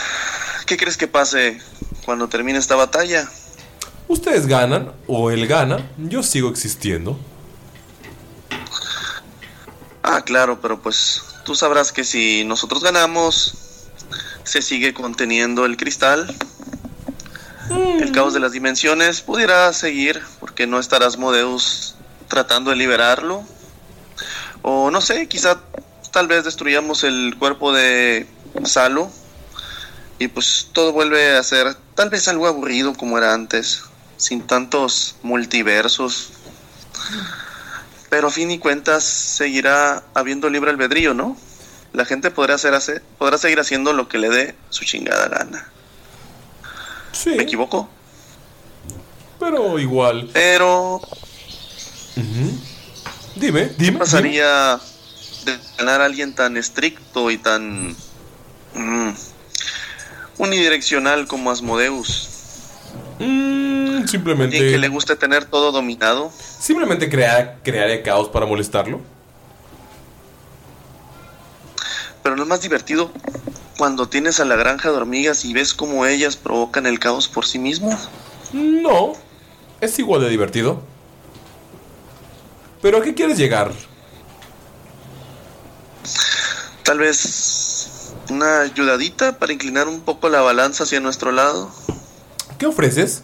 ¿qué 0.66 0.76
crees 0.76 0.96
que 0.96 1.08
pase 1.08 1.60
cuando 2.04 2.28
termine 2.28 2.58
esta 2.58 2.76
batalla? 2.76 3.28
Ustedes 4.08 4.46
ganan 4.46 4.92
o 5.06 5.30
él 5.30 5.46
gana. 5.46 5.90
Yo 5.96 6.22
sigo 6.22 6.48
existiendo. 6.48 7.18
Ah, 10.02 10.22
claro, 10.22 10.60
pero 10.60 10.80
pues 10.80 11.22
tú 11.44 11.54
sabrás 11.54 11.90
que 11.92 12.04
si 12.04 12.44
nosotros 12.44 12.82
ganamos, 12.82 13.54
se 14.44 14.60
sigue 14.60 14.92
conteniendo 14.92 15.64
el 15.64 15.76
cristal. 15.76 16.34
El 17.70 18.12
caos 18.12 18.34
de 18.34 18.40
las 18.40 18.52
dimensiones 18.52 19.22
pudiera 19.22 19.72
seguir 19.72 20.20
porque 20.38 20.66
no 20.66 20.78
estarás 20.78 21.16
Modeus 21.16 21.94
tratando 22.28 22.70
de 22.70 22.76
liberarlo. 22.76 23.42
O 24.60 24.90
no 24.90 25.00
sé, 25.00 25.26
quizá 25.28 25.60
tal 26.12 26.28
vez 26.28 26.44
destruyamos 26.44 27.04
el 27.04 27.36
cuerpo 27.38 27.72
de 27.72 28.26
Salo 28.64 29.10
y 30.18 30.28
pues 30.28 30.68
todo 30.72 30.92
vuelve 30.92 31.36
a 31.36 31.42
ser 31.42 31.74
tal 31.94 32.08
vez 32.10 32.28
algo 32.28 32.46
aburrido 32.46 32.94
como 32.94 33.18
era 33.18 33.34
antes, 33.34 33.82
sin 34.16 34.46
tantos 34.46 35.16
multiversos. 35.22 36.30
Pero 38.10 38.28
a 38.28 38.30
fin 38.30 38.50
y 38.50 38.58
cuentas 38.58 39.02
seguirá 39.04 40.04
habiendo 40.14 40.48
libre 40.48 40.70
albedrío, 40.70 41.14
¿no? 41.14 41.36
La 41.92 42.04
gente 42.04 42.30
podrá, 42.30 42.54
hacer, 42.54 42.74
hacer- 42.74 43.02
podrá 43.18 43.38
seguir 43.38 43.58
haciendo 43.60 43.92
lo 43.92 44.08
que 44.08 44.18
le 44.18 44.28
dé 44.30 44.54
su 44.70 44.84
chingada 44.84 45.28
gana. 45.28 45.68
Sí. 47.12 47.30
¿Me 47.30 47.42
equivoco? 47.42 47.88
Pero 49.40 49.78
igual. 49.78 50.30
Pero. 50.32 51.00
Dime, 53.36 53.66
dime. 53.76 53.76
¿qué 53.76 53.92
pasaría 53.98 54.78
de 55.44 55.58
ganar 55.78 56.00
a 56.00 56.04
alguien 56.06 56.34
tan 56.34 56.56
estricto 56.56 57.30
y 57.30 57.38
tan 57.38 57.96
mm, 58.74 59.10
unidireccional 60.38 61.26
como 61.26 61.50
Asmodeus. 61.50 62.30
Mm, 63.18 64.06
simplemente. 64.06 64.56
Alguien 64.56 64.72
que 64.74 64.78
le 64.78 64.88
guste 64.88 65.16
tener 65.16 65.44
todo 65.44 65.72
dominado. 65.72 66.30
Simplemente 66.58 67.08
crear, 67.08 67.58
crearé 67.62 68.02
caos 68.02 68.28
para 68.28 68.46
molestarlo. 68.46 69.00
Pero 72.22 72.36
no 72.36 72.42
es 72.42 72.48
más 72.48 72.62
divertido 72.62 73.12
cuando 73.76 74.08
tienes 74.08 74.40
a 74.40 74.44
la 74.44 74.56
granja 74.56 74.90
de 74.90 74.96
hormigas 74.96 75.44
y 75.44 75.52
ves 75.52 75.74
cómo 75.74 76.06
ellas 76.06 76.36
provocan 76.36 76.86
el 76.86 76.98
caos 76.98 77.28
por 77.28 77.44
sí 77.44 77.58
mismas. 77.58 78.08
No, 78.52 79.12
es 79.80 79.98
igual 79.98 80.22
de 80.22 80.30
divertido. 80.30 80.82
¿Pero 82.80 82.98
a 82.98 83.02
qué 83.02 83.14
quieres 83.14 83.36
llegar? 83.36 83.72
Tal 86.82 86.98
vez 86.98 87.93
una 88.30 88.60
ayudadita 88.60 89.38
para 89.38 89.52
inclinar 89.52 89.88
un 89.88 90.00
poco 90.00 90.28
la 90.28 90.40
balanza 90.40 90.84
hacia 90.84 91.00
nuestro 91.00 91.32
lado. 91.32 91.70
¿Qué 92.58 92.66
ofreces? 92.66 93.22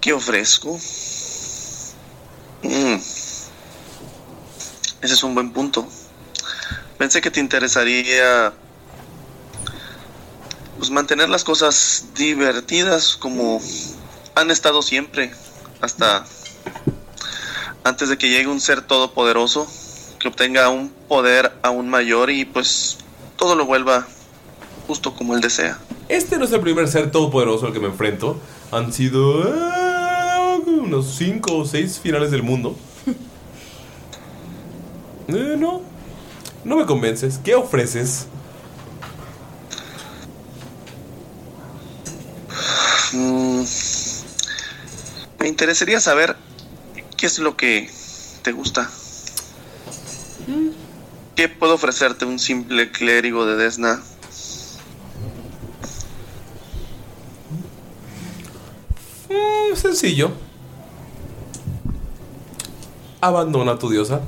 ¿Qué 0.00 0.12
ofrezco? 0.12 0.78
Mm. 2.62 2.94
Ese 5.00 5.14
es 5.14 5.22
un 5.22 5.34
buen 5.34 5.52
punto. 5.52 5.86
Pensé 6.98 7.20
que 7.20 7.30
te 7.30 7.40
interesaría 7.40 8.52
pues 10.78 10.90
mantener 10.90 11.28
las 11.28 11.44
cosas 11.44 12.06
divertidas 12.14 13.16
como 13.16 13.60
han 14.34 14.50
estado 14.50 14.82
siempre 14.82 15.32
hasta 15.80 16.24
antes 17.84 18.08
de 18.08 18.18
que 18.18 18.28
llegue 18.28 18.48
un 18.48 18.60
ser 18.60 18.82
todopoderoso 18.82 19.68
que 20.22 20.28
obtenga 20.28 20.68
un 20.68 20.88
poder 21.08 21.52
aún 21.62 21.90
mayor 21.90 22.30
y 22.30 22.44
pues 22.44 22.98
todo 23.36 23.56
lo 23.56 23.66
vuelva 23.66 24.06
justo 24.86 25.16
como 25.16 25.34
él 25.34 25.40
desea. 25.40 25.80
Este 26.08 26.38
no 26.38 26.44
es 26.44 26.52
el 26.52 26.60
primer 26.60 26.86
ser 26.86 27.10
todopoderoso 27.10 27.66
al 27.66 27.72
que 27.72 27.80
me 27.80 27.88
enfrento. 27.88 28.38
Han 28.70 28.92
sido 28.92 29.42
ah, 29.52 30.58
unos 30.64 31.12
5 31.16 31.56
o 31.56 31.64
6 31.66 31.98
finales 31.98 32.30
del 32.30 32.42
mundo. 32.44 32.76
Eh, 35.28 35.54
no, 35.56 35.80
no 36.64 36.76
me 36.76 36.84
convences. 36.84 37.38
¿Qué 37.42 37.54
ofreces? 37.54 38.26
Mm, 43.12 43.62
me 45.38 45.48
interesaría 45.48 46.00
saber 46.00 46.36
qué 47.16 47.26
es 47.26 47.38
lo 47.38 47.56
que 47.56 47.88
te 48.42 48.52
gusta. 48.52 48.90
¿Qué 51.42 51.48
puedo 51.48 51.74
ofrecerte 51.74 52.24
un 52.24 52.38
simple 52.38 52.92
clérigo 52.92 53.44
de 53.44 53.56
Desna? 53.56 54.00
Mm, 59.28 59.74
sencillo. 59.74 60.30
Abandona 63.20 63.72
a 63.72 63.78
tu 63.80 63.90
diosa. 63.90 64.20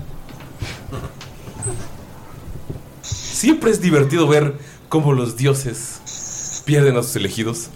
Siempre 3.03 3.71
es 3.71 3.81
divertido 3.81 4.27
ver 4.27 4.59
cómo 4.89 5.13
los 5.13 5.37
dioses 5.37 6.63
pierden 6.65 6.97
a 6.97 7.05
sus 7.05 7.15
elegidos. 7.15 7.69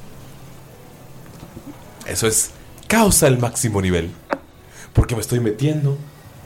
Eso 2.06 2.26
es 2.26 2.50
caos 2.88 3.22
al 3.22 3.38
máximo 3.38 3.80
nivel. 3.80 4.10
Porque 4.94 5.14
me 5.14 5.20
estoy 5.20 5.38
metiendo 5.38 5.96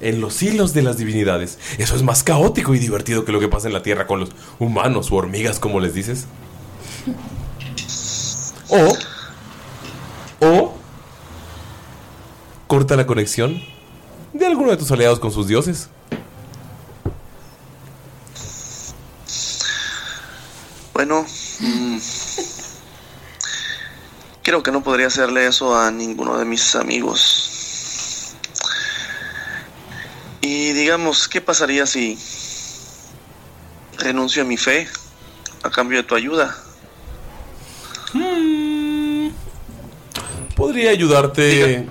en 0.03 0.21
los 0.21 0.43
hilos 0.43 0.75
de 0.75 0.83
las 0.83 0.99
divinidades. 0.99 1.59
Eso 1.79 1.97
es 1.97 2.03
más 2.03 2.23
caótico 2.23 2.75
y 2.75 2.79
divertido 2.79 3.25
que 3.25 3.33
lo 3.33 3.41
que 3.41 3.49
pasa 3.49 3.69
en 3.69 3.73
la 3.73 3.83
Tierra 3.83 4.07
con 4.07 4.21
los 4.21 4.31
humanos 4.59 5.11
o 5.11 5.17
hormigas, 5.17 5.59
como 5.59 5.81
les 5.81 5.95
dices. 5.95 6.27
O. 8.69 8.97
O. 10.41 10.75
Corta 12.67 12.97
la 12.97 13.07
conexión 13.07 13.63
de 14.33 14.47
alguno 14.47 14.71
de 14.71 14.77
tus 14.77 14.91
aliados 14.91 15.21
con 15.21 15.31
sus 15.31 15.47
dioses. 15.47 15.89
Bueno, 20.95 21.27
mm, 21.61 21.99
creo 24.43 24.63
que 24.63 24.71
no 24.71 24.83
podría 24.83 25.09
hacerle 25.09 25.47
eso 25.47 25.77
a 25.77 25.91
ninguno 25.91 26.39
de 26.39 26.45
mis 26.45 26.75
amigos. 26.77 27.52
Y 30.43 30.73
digamos, 30.73 31.29
¿qué 31.29 31.41
pasaría 31.41 31.87
si 31.87 32.19
renuncio 33.99 34.43
a 34.43 34.45
mi 34.45 34.57
fe 34.57 34.89
a 35.63 35.71
cambio 35.71 35.99
de 35.99 36.05
tu 36.05 36.15
ayuda? 36.15 36.55
Hmm. 38.13 39.29
Podría 40.57 40.91
ayudarte 40.91 41.89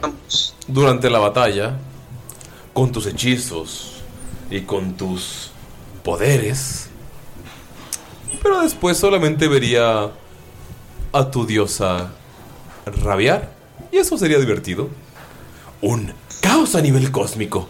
durante 0.68 1.10
la 1.10 1.20
batalla 1.20 1.78
con 2.74 2.92
tus 2.92 3.06
hechizos 3.08 4.02
y 4.50 4.62
con 4.62 4.96
tus 4.98 5.52
poderes. 6.04 6.90
Pero 8.44 8.62
después 8.62 8.98
solamente 8.98 9.48
vería 9.48 10.12
a 11.14 11.32
tu 11.32 11.46
diosa 11.46 12.12
rabiar. 12.86 13.54
Y 13.92 13.98
eso 13.98 14.18
sería 14.18 14.40
divertido. 14.40 14.90
Un 15.82 16.14
caos 16.42 16.76
a 16.76 16.82
nivel 16.82 17.12
cósmico. 17.12 17.70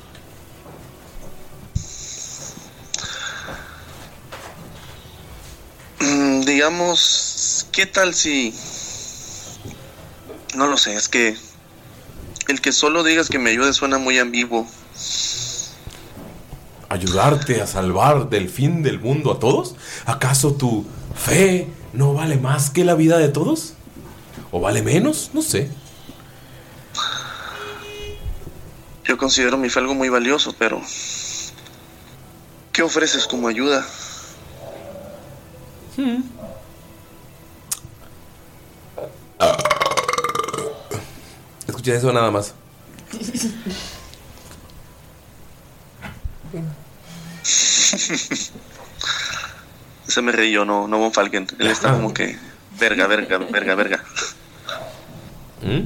Mm, 5.99 6.30
digamos, 6.45 7.67
¿qué 7.71 7.85
tal 7.85 8.13
si... 8.13 8.53
No 10.55 10.67
lo 10.67 10.77
sé, 10.77 10.95
es 10.95 11.07
que 11.07 11.35
el 12.47 12.61
que 12.61 12.71
solo 12.71 13.03
digas 13.03 13.29
que 13.29 13.39
me 13.39 13.51
ayude 13.51 13.73
suena 13.73 13.97
muy 13.97 14.19
ambiguo. 14.19 14.67
¿Ayudarte 16.89 17.61
a 17.61 17.67
salvar 17.67 18.29
del 18.29 18.49
fin 18.49 18.83
del 18.83 18.99
mundo 18.99 19.31
a 19.31 19.39
todos? 19.39 19.75
¿Acaso 20.05 20.53
tu 20.55 20.85
fe 21.15 21.69
no 21.93 22.13
vale 22.13 22.35
más 22.35 22.69
que 22.69 22.83
la 22.83 22.95
vida 22.95 23.17
de 23.17 23.29
todos? 23.29 23.73
¿O 24.51 24.59
vale 24.59 24.81
menos? 24.81 25.31
No 25.33 25.41
sé. 25.41 25.71
Yo 29.05 29.17
considero 29.17 29.57
mi 29.57 29.69
fe 29.69 29.79
algo 29.79 29.93
muy 29.93 30.09
valioso, 30.09 30.53
pero... 30.59 30.81
¿Qué 32.73 32.81
ofreces 32.81 33.27
como 33.27 33.47
ayuda? 33.47 33.85
Hmm. 35.97 36.23
Escuché 41.67 41.95
eso 41.95 42.13
nada 42.13 42.31
más. 42.31 42.53
Se 50.07 50.21
me 50.21 50.31
reí 50.31 50.51
yo, 50.51 50.65
no, 50.65 50.87
no 50.87 50.97
Von 50.97 51.13
Falken. 51.13 51.47
Él 51.59 51.67
está 51.67 51.93
como 51.93 52.13
que... 52.13 52.37
Verga, 52.79 53.07
verga, 53.07 53.37
verga, 53.37 53.75
verga. 53.75 54.03
¿Mm? 55.61 55.83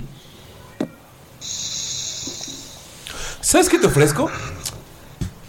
¿Sabes 3.41 3.69
qué 3.69 3.79
te 3.79 3.87
ofrezco? 3.87 4.29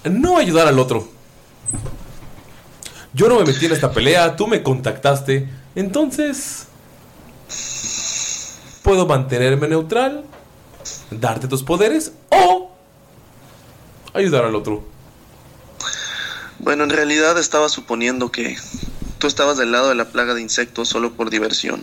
No 0.04 0.38
ayudar 0.38 0.66
al 0.68 0.78
otro. 0.78 1.08
Yo 3.16 3.30
no 3.30 3.36
me 3.36 3.44
metí 3.44 3.64
en 3.64 3.72
esta 3.72 3.92
pelea, 3.92 4.36
tú 4.36 4.46
me 4.46 4.62
contactaste, 4.62 5.48
entonces 5.74 6.66
puedo 8.82 9.06
mantenerme 9.06 9.68
neutral, 9.68 10.26
darte 11.10 11.48
tus 11.48 11.62
poderes 11.62 12.12
o 12.28 12.72
ayudar 14.12 14.44
al 14.44 14.54
otro. 14.54 14.84
Bueno, 16.58 16.84
en 16.84 16.90
realidad 16.90 17.38
estaba 17.38 17.70
suponiendo 17.70 18.30
que 18.30 18.58
tú 19.16 19.28
estabas 19.28 19.56
del 19.56 19.72
lado 19.72 19.88
de 19.88 19.94
la 19.94 20.10
plaga 20.10 20.34
de 20.34 20.42
insectos 20.42 20.90
solo 20.90 21.14
por 21.14 21.30
diversión. 21.30 21.82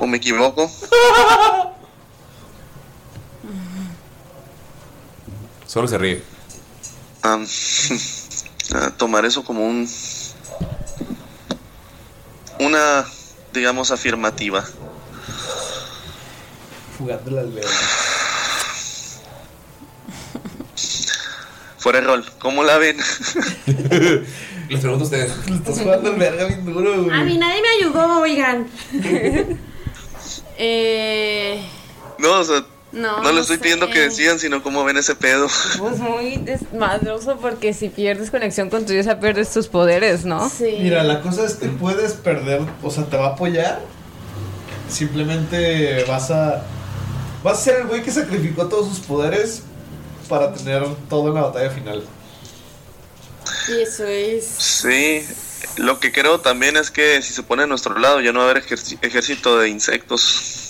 ¿O 0.00 0.06
me 0.06 0.16
equivoco? 0.16 0.72
Solo 5.66 5.86
se 5.86 5.98
ríe. 5.98 6.22
Am, 7.20 7.46
tomar 8.96 9.24
eso 9.24 9.44
como 9.44 9.66
un... 9.66 9.88
Una, 12.60 13.04
digamos, 13.52 13.90
afirmativa. 13.90 14.64
Jugando 16.98 17.30
las 17.30 17.54
velas. 17.54 19.20
Fuera 21.78 22.00
de 22.00 22.06
rol, 22.06 22.24
¿cómo 22.40 22.64
la 22.64 22.78
ven? 22.78 22.96
Les 24.68 24.80
pregunto 24.80 25.04
a 25.04 25.06
ustedes. 25.06 25.32
Estás 25.48 25.78
jugando 25.78 26.10
el 26.10 26.16
verga 26.16 26.44
bien 26.46 26.64
duro, 26.64 27.04
güey. 27.04 27.16
A 27.18 27.22
mí 27.22 27.38
nadie 27.38 27.62
me 27.62 27.68
ayudó, 27.68 28.20
oigan. 28.20 28.66
eh, 30.58 31.64
No, 32.18 32.40
o 32.40 32.44
sea, 32.44 32.66
No, 32.90 33.22
No 33.22 33.32
le 33.32 33.42
estoy 33.42 33.58
pidiendo 33.58 33.90
que 33.90 34.00
decidan, 34.00 34.38
sino 34.38 34.62
cómo 34.62 34.82
ven 34.84 34.96
ese 34.96 35.14
pedo. 35.14 35.46
Pues 35.78 35.98
muy 35.98 36.36
desmadroso 36.38 37.36
porque 37.38 37.74
si 37.74 37.88
pierdes 37.90 38.30
conexión 38.30 38.70
con 38.70 38.86
tu 38.86 38.92
diosa 38.92 39.20
pierdes 39.20 39.50
tus 39.52 39.68
poderes, 39.68 40.24
¿no? 40.24 40.48
Sí. 40.48 40.78
Mira, 40.80 41.02
la 41.04 41.20
cosa 41.20 41.44
es 41.44 41.54
que 41.54 41.68
puedes 41.68 42.12
perder, 42.14 42.62
o 42.82 42.90
sea, 42.90 43.04
te 43.04 43.16
va 43.18 43.26
a 43.26 43.28
apoyar. 43.30 43.80
Simplemente 44.88 46.04
vas 46.04 46.30
a. 46.30 46.64
Vas 47.42 47.58
a 47.58 47.62
ser 47.62 47.76
el 47.82 47.86
güey 47.88 48.02
que 48.02 48.10
sacrificó 48.10 48.66
todos 48.68 48.88
sus 48.88 49.00
poderes 49.00 49.62
para 50.28 50.52
tener 50.52 50.82
todo 51.10 51.28
en 51.28 51.34
la 51.34 51.42
batalla 51.42 51.70
final. 51.70 52.02
Y 53.68 53.82
eso 53.82 54.04
es. 54.06 54.44
Sí, 54.46 55.24
lo 55.76 56.00
que 56.00 56.10
creo 56.10 56.40
también 56.40 56.76
es 56.76 56.90
que 56.90 57.20
si 57.22 57.32
se 57.34 57.42
pone 57.42 57.64
a 57.64 57.66
nuestro 57.66 57.98
lado 57.98 58.20
ya 58.20 58.32
no 58.32 58.40
va 58.40 58.46
a 58.46 58.50
haber 58.50 58.64
ejerci- 58.64 58.98
ejército 59.02 59.58
de 59.58 59.68
insectos. 59.68 60.67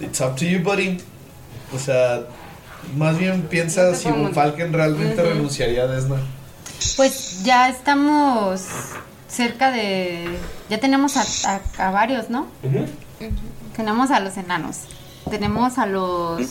It's 0.00 0.20
up 0.20 0.36
to 0.36 0.44
you, 0.44 0.62
buddy. 0.62 0.98
O 1.74 1.78
sea, 1.78 2.22
más 2.96 3.18
bien 3.18 3.42
piensa 3.42 3.94
si 3.94 4.08
un 4.08 4.32
Falcon 4.34 4.72
realmente 4.72 5.20
Ujú. 5.20 5.30
renunciaría 5.30 5.82
a 5.84 5.86
Desna. 5.86 6.16
Pues 6.96 7.42
ya 7.44 7.68
estamos 7.68 8.62
cerca 9.28 9.70
de. 9.70 10.26
Ya 10.68 10.78
tenemos 10.80 11.16
a, 11.16 11.24
a- 11.78 11.86
a 11.88 11.90
varios, 11.90 12.30
¿no? 12.30 12.46
Tenemos 13.76 14.10
a 14.10 14.20
los 14.20 14.36
enanos. 14.36 14.78
Tenemos 15.30 15.78
a 15.78 15.86
los. 15.86 16.42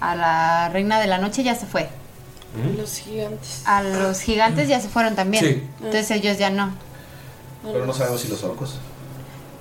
A 0.00 0.14
la 0.16 0.68
reina 0.68 1.00
de 1.00 1.06
la 1.06 1.18
noche 1.18 1.42
ya 1.42 1.54
se 1.54 1.66
fue. 1.66 1.88
Los 2.76 2.98
gigantes. 2.98 3.62
A 3.66 3.82
los 3.82 4.20
gigantes 4.20 4.68
ya 4.68 4.80
se 4.80 4.88
fueron 4.88 5.16
también. 5.16 5.44
Sí. 5.44 5.62
Entonces 5.78 6.10
ellos 6.12 6.38
ya 6.38 6.50
no. 6.50 6.72
Pero 7.64 7.84
no 7.86 7.92
sabemos 7.92 8.20
si 8.20 8.28
los 8.28 8.42
orcos. 8.44 8.76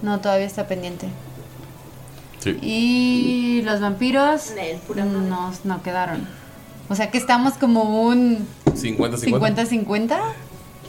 No, 0.02 0.20
todavía 0.20 0.46
está 0.46 0.68
pendiente. 0.68 1.08
Y 2.61 3.61
los 3.64 3.80
vampiros 3.82 4.53
no, 4.95 5.53
no 5.64 5.84
quedaron. 5.84 6.28
O 6.90 6.95
sea 6.95 7.10
que 7.11 7.18
estamos 7.18 7.53
como 7.53 8.06
un 8.07 8.45
50-50. 8.65 9.68
50-50. 9.88 10.18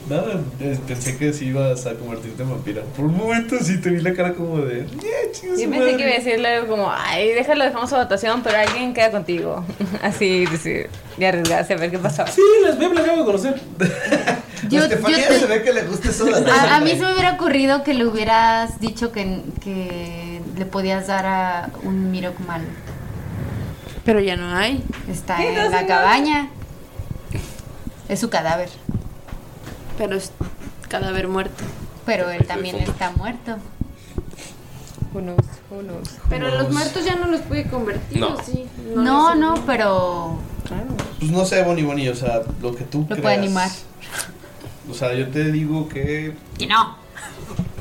Nada, 0.07 0.39
eh, 0.59 0.77
pensé 0.87 1.17
que 1.17 1.33
sí 1.33 1.45
ibas 1.45 1.87
a 1.87 1.95
convertirte 1.95 2.43
en 2.43 2.51
vampira. 2.51 2.83
Por 2.95 3.05
un 3.05 3.17
momento 3.17 3.55
sí 3.63 3.81
te 3.81 3.89
vi 3.89 4.01
la 4.01 4.13
cara 4.13 4.35
como 4.35 4.59
de. 4.59 4.81
"Eh, 4.81 4.87
chinga 5.31 5.55
su 5.55 5.61
Yo 5.61 5.69
pensé 5.69 5.79
madre". 5.79 5.97
que 5.97 6.03
iba 6.03 6.11
a 6.11 6.17
decirle 6.19 6.47
algo 6.47 6.67
como, 6.67 6.91
ay, 6.91 7.29
déjalo, 7.29 7.63
dejamos 7.63 7.91
a 7.91 7.97
votación, 8.03 8.41
pero 8.43 8.55
alguien 8.55 8.93
queda 8.93 9.09
contigo. 9.09 9.65
Así, 10.03 10.45
decir, 10.45 10.89
y 11.17 11.23
arriesgarse 11.23 11.73
a 11.73 11.77
ver 11.77 11.89
qué 11.89 11.97
pasaba. 11.97 12.29
Sí, 12.29 12.41
las 12.63 12.77
veo, 12.77 12.93
las 12.93 13.03
acabo 13.03 13.19
de 13.21 13.25
conocer. 13.25 13.59
Yo- 14.69 14.83
Estefanía 14.83 15.17
yo 15.21 15.27
te- 15.27 15.39
se 15.39 15.45
ve 15.47 15.63
que 15.63 15.73
le 15.73 15.83
gusta 15.83 16.09
eso 16.09 16.25
A, 16.51 16.75
a 16.77 16.79
mí 16.81 16.91
se 16.91 16.97
me 17.01 17.11
hubiera 17.13 17.33
ocurrido 17.33 17.83
que 17.83 17.93
le 17.93 18.05
hubieras 18.05 18.79
dicho 18.79 19.11
que, 19.11 19.41
que 19.63 20.24
le 20.57 20.65
podías 20.65 21.07
dar 21.07 21.25
a 21.25 21.69
un 21.83 22.11
Mirokumal. 22.11 22.61
Pero 24.03 24.19
ya 24.19 24.35
no 24.35 24.55
hay. 24.55 24.83
Está 25.09 25.43
en 25.43 25.71
la 25.71 25.85
cabaña. 25.87 26.49
Es 28.07 28.19
su 28.19 28.29
cadáver. 28.29 28.69
Pero 29.97 30.15
es 30.15 30.31
cadáver 30.89 31.27
muerto. 31.27 31.63
Pero 32.05 32.29
él 32.29 32.45
también 32.45 32.75
está 32.75 33.11
muerto. 33.11 33.57
Pero 36.29 36.49
los 36.49 36.71
muertos 36.71 37.05
ya 37.05 37.15
no 37.15 37.27
los 37.27 37.41
puede 37.41 37.67
convertir, 37.69 38.19
No. 38.19 38.35
¿o 38.35 38.43
sí? 38.43 38.65
No, 38.95 39.33
no, 39.35 39.55
pero 39.65 40.37
Pues 41.19 41.31
no 41.31 41.45
sé, 41.45 41.63
Bonnie 41.63 41.83
Bonnie, 41.83 42.09
o 42.09 42.15
sea, 42.15 42.41
lo 42.61 42.75
que 42.75 42.83
tú 42.83 42.99
lo 43.01 43.05
creas. 43.07 43.21
puede 43.21 43.35
animar. 43.35 43.69
O 44.89 44.93
sea, 44.93 45.13
yo 45.13 45.29
te 45.29 45.51
digo 45.51 45.87
que 45.89 46.35
Que 46.57 46.67
no. 46.67 46.97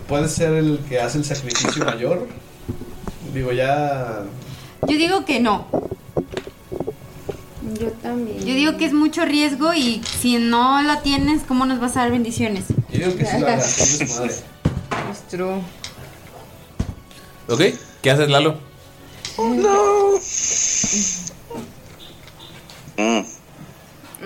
puede 0.09 0.29
ser 0.29 0.53
el 0.55 0.79
que 0.89 1.01
hace 1.01 1.19
el 1.19 1.25
sacrificio 1.25 1.85
mayor. 1.85 2.27
Digo, 3.35 3.51
ya. 3.53 4.23
Yo 4.87 4.97
digo 4.97 5.25
que 5.25 5.41
no. 5.41 5.67
Yo 7.81 7.91
también. 8.01 8.39
Yo 8.39 8.55
digo 8.55 8.77
que 8.77 8.85
es 8.85 8.93
mucho 8.93 9.25
riesgo 9.25 9.75
y 9.75 10.01
si 10.21 10.37
no 10.37 10.81
la 10.83 11.03
tienes, 11.03 11.43
¿cómo 11.43 11.67
nos 11.67 11.81
vas 11.81 11.97
a 11.97 12.01
dar 12.01 12.13
bendiciones? 12.13 12.67
Yo 12.93 12.99
digo 13.07 13.17
que 13.17 13.27
sí 13.27 13.39
lo 13.39 13.47
madre. 13.49 13.57
Es 15.11 15.29
true. 15.29 15.61
¿Ok? 17.49 17.61
¿Qué 18.03 18.11
haces, 18.11 18.31
Lalo? 18.31 18.57
no. 19.39 20.15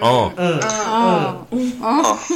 Oh. 0.00 0.32
Ah. 0.36 1.44
Oh. 1.82 2.18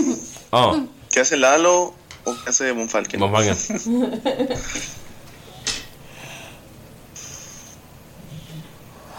Oh. 0.55 0.86
¿Qué 1.11 1.20
hace 1.20 1.39
Lalo 1.39 1.94
o 2.24 2.35
qué 2.44 2.51
hace 2.51 2.74
Monfalken? 2.74 3.19
Monfalken. 3.20 3.57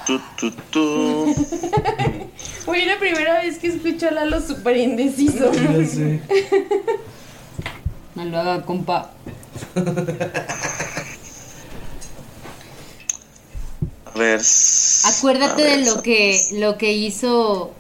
Tu, 0.05 0.19
tu, 0.37 0.51
tu. 0.69 1.35
Oye, 2.67 2.85
la 2.85 2.99
primera 2.99 3.41
vez 3.41 3.57
que 3.57 3.67
escucho 3.67 4.07
a 4.07 4.11
Lalo 4.11 4.41
súper 4.41 4.77
indeciso. 4.77 5.51
No 8.15 8.25
lo 8.25 8.37
haga, 8.37 8.63
compa. 8.65 9.11
A 14.05 14.17
ver. 14.17 14.41
Acuérdate 15.17 15.61
a 15.61 15.65
ver, 15.65 15.79
de 15.79 15.85
lo 15.85 16.01
que 16.01 16.39
lo 16.53 16.77
que 16.77 16.93
hizo 16.93 17.71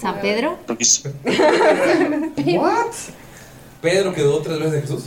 San 0.00 0.20
Pedro. 0.20 0.58
lo 0.68 0.76
que 0.78 0.84
hizo- 0.84 1.08
¿What? 2.60 2.86
Pedro 3.80 4.14
quedó 4.14 4.40
tres 4.42 4.58
veces 4.58 4.72
de 4.72 4.80
Jesús. 4.82 5.04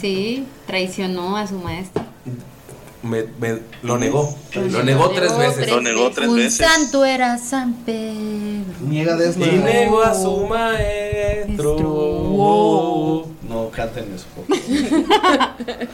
Sí, 0.00 0.46
traicionó 0.66 1.36
a 1.36 1.46
su 1.46 1.58
maestro. 1.58 2.04
Me, 3.04 3.24
me- 3.38 3.60
lo 3.82 3.98
negó. 3.98 4.34
Lo 4.54 4.82
negó 4.82 5.10
tres 5.10 5.36
veces. 5.36 5.70
Lo 5.70 5.80
negó 5.80 6.10
tres 6.10 6.28
Un 6.28 6.36
veces. 6.36 6.56
santo 6.66 7.04
era 7.04 7.36
San 7.38 7.74
Pedro. 7.84 8.64
Niega 8.80 9.14
Desna. 9.16 9.46
Y 9.46 9.52
negó 9.58 10.02
a 10.02 10.14
su 10.14 10.46
maestro. 10.46 11.76
No 13.48 13.70
canten 13.70 14.06
eso. 14.14 14.26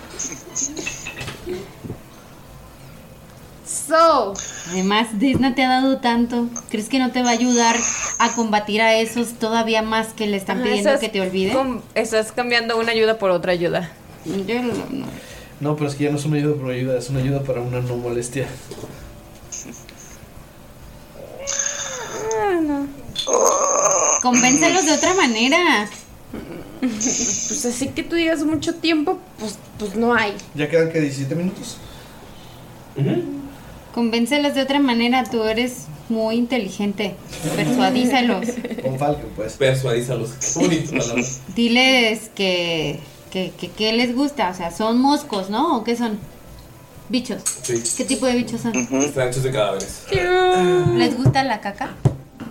So. 3.67 4.35
Además, 4.71 5.19
Disney 5.19 5.53
te 5.55 5.65
ha 5.65 5.69
dado 5.69 5.99
tanto. 5.99 6.49
¿Crees 6.71 6.89
que 6.89 6.99
no 6.99 7.11
te 7.13 7.23
va 7.23 7.31
a 7.31 7.33
ayudar 7.33 7.77
a 8.19 8.33
combatir 8.33 8.81
a 8.83 8.95
esos 8.95 9.35
todavía 9.35 9.83
más 9.83 10.09
que 10.09 10.27
le 10.27 10.37
están 10.37 10.59
Ajá, 10.59 10.65
pidiendo 10.67 10.91
estás 10.91 11.01
que 11.01 11.09
te 11.09 11.21
olvide? 11.21 11.53
com- 11.53 11.81
estás 11.95 12.33
cambiando 12.33 12.77
una 12.79 12.93
ayuda 12.93 13.19
por 13.19 13.31
otra 13.31 13.53
ayuda. 13.53 13.91
Yo 14.25 14.63
no, 14.63 14.75
no. 14.91 15.07
No, 15.61 15.77
pero 15.77 15.89
es 15.91 15.95
que 15.95 16.05
ya 16.05 16.11
no 16.11 16.17
es 16.17 16.25
una 16.25 16.37
ayuda 16.37 16.55
por 16.55 16.71
ayuda, 16.71 16.99
es 16.99 17.11
una 17.11 17.21
ayuda 17.21 17.43
para 17.43 17.61
una 17.61 17.81
no 17.81 17.97
molestia. 17.97 18.49
Convéncelos 24.23 24.87
de 24.87 24.93
otra 24.93 25.15
manera. 25.15 25.89
Pues 26.81 27.67
así 27.67 27.89
que 27.89 28.03
tú 28.03 28.17
digas 28.17 28.43
mucho 28.45 28.75
tiempo, 28.75 29.19
pues, 29.39 29.59
pues 29.79 29.95
no 29.97 30.15
hay. 30.15 30.35
¿Ya 30.55 30.69
quedan 30.69 30.91
que 30.91 31.01
17 31.01 31.35
minutos? 31.35 31.77
Convéncelos 33.95 34.55
de 34.55 34.63
otra 34.63 34.79
manera. 34.79 35.25
Tú 35.25 35.43
eres 35.45 35.87
muy 36.09 36.37
inteligente. 36.37 37.15
Persuadízalos. 37.57 38.47
Con 38.83 38.99
Falcon, 38.99 39.31
pues. 39.37 39.55
Persuadízalos. 39.55 40.31
Qué 40.33 40.59
bonito 40.59 40.91
palabra. 40.99 41.25
Diles 41.55 42.31
que, 42.35 43.01
que, 43.31 43.53
que, 43.59 43.71
que 43.71 43.93
les 43.93 44.15
gusta. 44.15 44.51
O 44.51 44.55
sea, 44.55 44.71
son 44.71 45.01
moscos, 45.01 45.51
¿no? 45.51 45.77
¿O 45.79 45.85
qué 45.85 45.97
son? 45.97 46.19
Bichos. 47.09 47.43
Sí. 47.63 47.83
¿Qué 47.97 48.05
tipo 48.05 48.27
de 48.27 48.35
bichos 48.37 48.61
son? 48.61 48.77
Están 48.77 49.29
hechos 49.29 49.43
de 49.43 49.51
cadáveres. 49.51 50.05
¿Les 50.97 51.17
gusta 51.17 51.43
la 51.45 51.61
caca? 51.61 51.91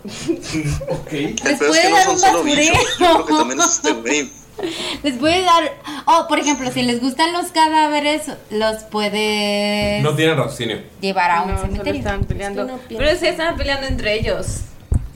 Ok. 0.89 1.11
Les 1.11 1.57
puede 1.59 1.89
dar 1.91 2.09
un 2.09 2.21
basurero. 2.21 2.73
Este. 2.73 4.29
Les 5.03 5.13
puede 5.17 5.41
dar. 5.43 5.71
Oh, 6.05 6.25
por 6.27 6.39
ejemplo, 6.39 6.69
si 6.71 6.81
les 6.81 6.99
gustan 6.99 7.31
los 7.31 7.47
cadáveres, 7.51 8.23
los 8.49 8.83
puede 8.83 10.01
No 10.01 10.15
tienen 10.15 10.35
raciocinio. 10.37 10.81
llevar 10.99 11.31
a 11.31 11.41
un 11.43 11.51
No, 11.53 11.61
cementerio. 11.61 12.03
peleando. 12.27 12.63
no 12.65 12.79
pero 12.89 13.17
se 13.17 13.29
están 13.29 13.55
peleando 13.55 13.87
entre 13.87 14.19
ellos. 14.19 14.61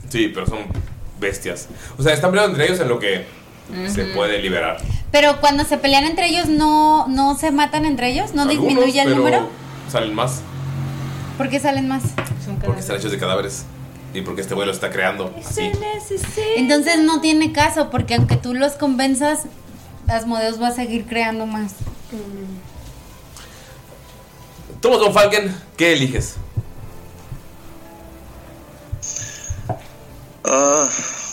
Sí, 0.08 0.28
pero 0.32 0.46
son 0.46 0.60
bestias. 1.20 1.68
O 1.98 2.02
sea, 2.02 2.14
están 2.14 2.30
peleando 2.30 2.52
entre 2.52 2.66
ellos 2.68 2.80
en 2.80 2.88
lo 2.88 2.98
que 2.98 3.26
se 3.88 4.04
puede 4.06 4.40
liberar. 4.40 4.78
Pero 5.10 5.40
cuando 5.40 5.64
se 5.64 5.78
pelean 5.78 6.04
entre 6.04 6.26
ellos, 6.28 6.48
¿no, 6.48 7.06
no 7.08 7.36
se 7.36 7.50
matan 7.50 7.84
entre 7.84 8.10
ellos? 8.10 8.34
¿No 8.34 8.42
Algunos, 8.42 8.66
disminuye 8.66 9.00
el 9.00 9.08
pero 9.08 9.16
número? 9.18 9.48
Salen 9.90 10.14
más 10.14 10.40
¿Por 11.36 11.48
qué 11.48 11.60
salen 11.60 11.88
más? 11.88 12.02
porque 12.64 12.80
están 12.80 12.96
hechos 12.96 13.10
de 13.10 13.18
cadáveres. 13.18 13.64
Y 14.12 14.20
porque 14.20 14.42
este 14.42 14.54
vuelo 14.54 14.70
está 14.70 14.90
creando 14.90 15.34
así. 15.44 15.72
Entonces 16.56 17.00
no 17.00 17.20
tiene 17.20 17.52
caso, 17.52 17.90
porque 17.90 18.14
aunque 18.14 18.36
tú 18.36 18.54
los 18.54 18.74
convenzas, 18.74 19.40
Asmodeus 20.06 20.60
va 20.62 20.68
a 20.68 20.72
seguir 20.72 21.06
creando 21.06 21.46
más. 21.46 21.72
Thomas 24.80 25.00
Von 25.00 25.12
Falken, 25.12 25.56
¿qué 25.76 25.94
eliges? 25.94 26.36
Ah, 30.44 30.88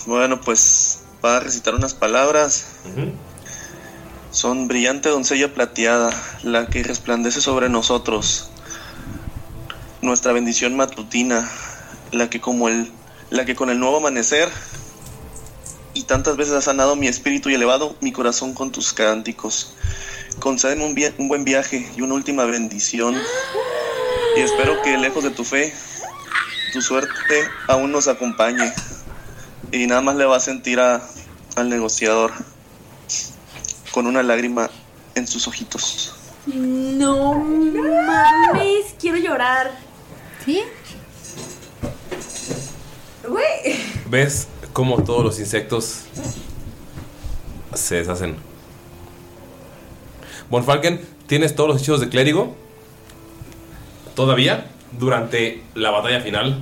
bueno, 0.08 0.42
pues 0.42 0.91
va 1.24 1.38
a 1.38 1.40
recitar 1.40 1.76
unas 1.76 1.94
palabras. 1.94 2.66
Son 4.32 4.68
brillante 4.68 5.10
doncella 5.10 5.54
plateada, 5.54 6.12
la 6.44 6.68
que 6.68 6.84
resplandece 6.84 7.42
sobre 7.42 7.70
nosotros. 7.70 8.50
Nuestra 10.02 10.34
bendición 10.34 10.76
matutina, 10.76 11.50
la 12.12 12.30
que 12.30 12.42
como 12.42 12.70
el, 12.70 12.92
la 13.30 13.46
que 13.46 13.56
con 13.56 13.70
el 13.70 13.80
nuevo 13.80 13.98
amanecer 13.98 14.50
y 15.94 16.04
tantas 16.04 16.38
veces 16.38 16.54
has 16.54 16.64
sanado 16.64 16.96
mi 16.96 17.08
espíritu 17.08 17.50
y 17.50 17.56
elevado 17.56 17.96
mi 18.02 18.12
corazón 18.12 18.54
con 18.54 18.72
tus 18.72 18.94
cánticos. 18.94 19.76
Concédeme 20.40 20.86
un, 20.86 20.96
un 21.18 21.28
buen 21.28 21.44
viaje 21.44 21.92
y 21.96 22.02
una 22.02 22.16
última 22.16 22.46
bendición. 22.46 23.16
Y 24.38 24.40
espero 24.40 24.82
que 24.82 24.98
lejos 24.98 25.24
de 25.24 25.32
tu 25.32 25.44
fe, 25.44 25.74
tu 26.72 26.82
suerte 26.82 27.50
aún 27.68 27.92
nos 27.92 28.08
acompañe. 28.08 28.74
Y 29.72 29.88
nada 29.88 30.02
más 30.02 30.16
le 30.16 30.26
va 30.26 30.38
a 30.38 30.40
sentir 30.40 30.80
a, 30.80 31.02
al 31.56 31.70
negociador 31.70 32.32
con 33.92 34.08
una 34.08 34.24
lágrima 34.24 34.70
en 35.16 35.28
sus 35.28 35.48
ojitos. 35.48 36.14
No 36.46 37.36
mames, 37.36 38.96
quiero 39.00 39.18
llorar. 39.18 39.72
¿Sí? 40.46 40.62
Güey. 43.28 43.80
¿Ves 44.10 44.48
cómo 44.74 45.04
todos 45.04 45.24
los 45.24 45.40
insectos 45.40 46.02
se 47.74 47.96
deshacen? 47.96 48.36
Bonfalken, 50.50 51.00
¿tienes 51.28 51.56
todos 51.56 51.70
los 51.70 51.78
hechizos 51.78 52.02
de 52.02 52.10
clérigo? 52.10 52.56
Todavía, 54.16 54.70
durante 55.00 55.64
la 55.76 55.92
batalla 55.92 56.20
final. 56.20 56.62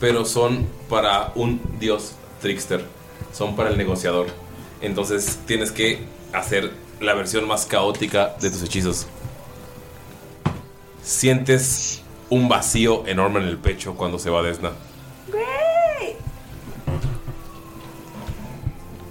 Pero 0.00 0.24
son 0.24 0.66
para 0.88 1.32
un 1.34 1.60
dios 1.78 2.12
trickster. 2.40 2.84
Son 3.32 3.56
para 3.56 3.70
el 3.70 3.76
negociador. 3.76 4.26
Entonces 4.80 5.38
tienes 5.46 5.72
que 5.72 6.04
hacer 6.32 6.72
la 7.00 7.14
versión 7.14 7.46
más 7.46 7.66
caótica 7.66 8.36
de 8.40 8.50
tus 8.50 8.62
hechizos. 8.62 9.06
Sientes 11.02 12.02
un 12.30 12.48
vacío 12.48 13.06
enorme 13.06 13.40
en 13.40 13.46
el 13.46 13.56
pecho 13.56 13.94
cuando 13.94 14.18
se 14.18 14.30
va 14.30 14.42
Desna. 14.42 14.72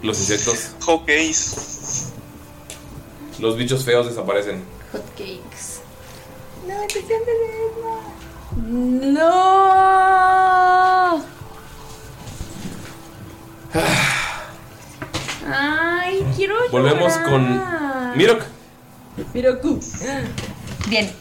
Los 0.04 0.20
insectos, 0.20 0.72
Hotcakes. 0.86 2.12
los 3.40 3.58
bichos 3.58 3.84
feos 3.84 4.08
desaparecen. 4.08 4.64
Hotcakes. 4.94 5.82
No, 6.68 6.86
te 6.88 7.02
sientes 7.02 7.36
No. 8.58 9.38
Ay, 15.50 16.26
quiero 16.36 16.56
Volvemos 16.72 17.14
llorar. 17.14 17.30
con 17.30 18.18
Mirok. 18.18 18.42
Miroku. 19.34 19.80
Bien. 20.88 21.12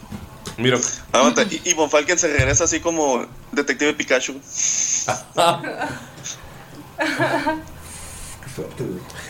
Mirok. 0.56 0.82
Aguanta, 1.12 1.42
y, 1.42 1.60
y 1.64 1.74
Von 1.74 1.90
Falken 1.90 2.18
se 2.18 2.28
regresa 2.28 2.64
así 2.64 2.80
como 2.80 3.26
Detective 3.52 3.92
Pikachu. 3.94 4.34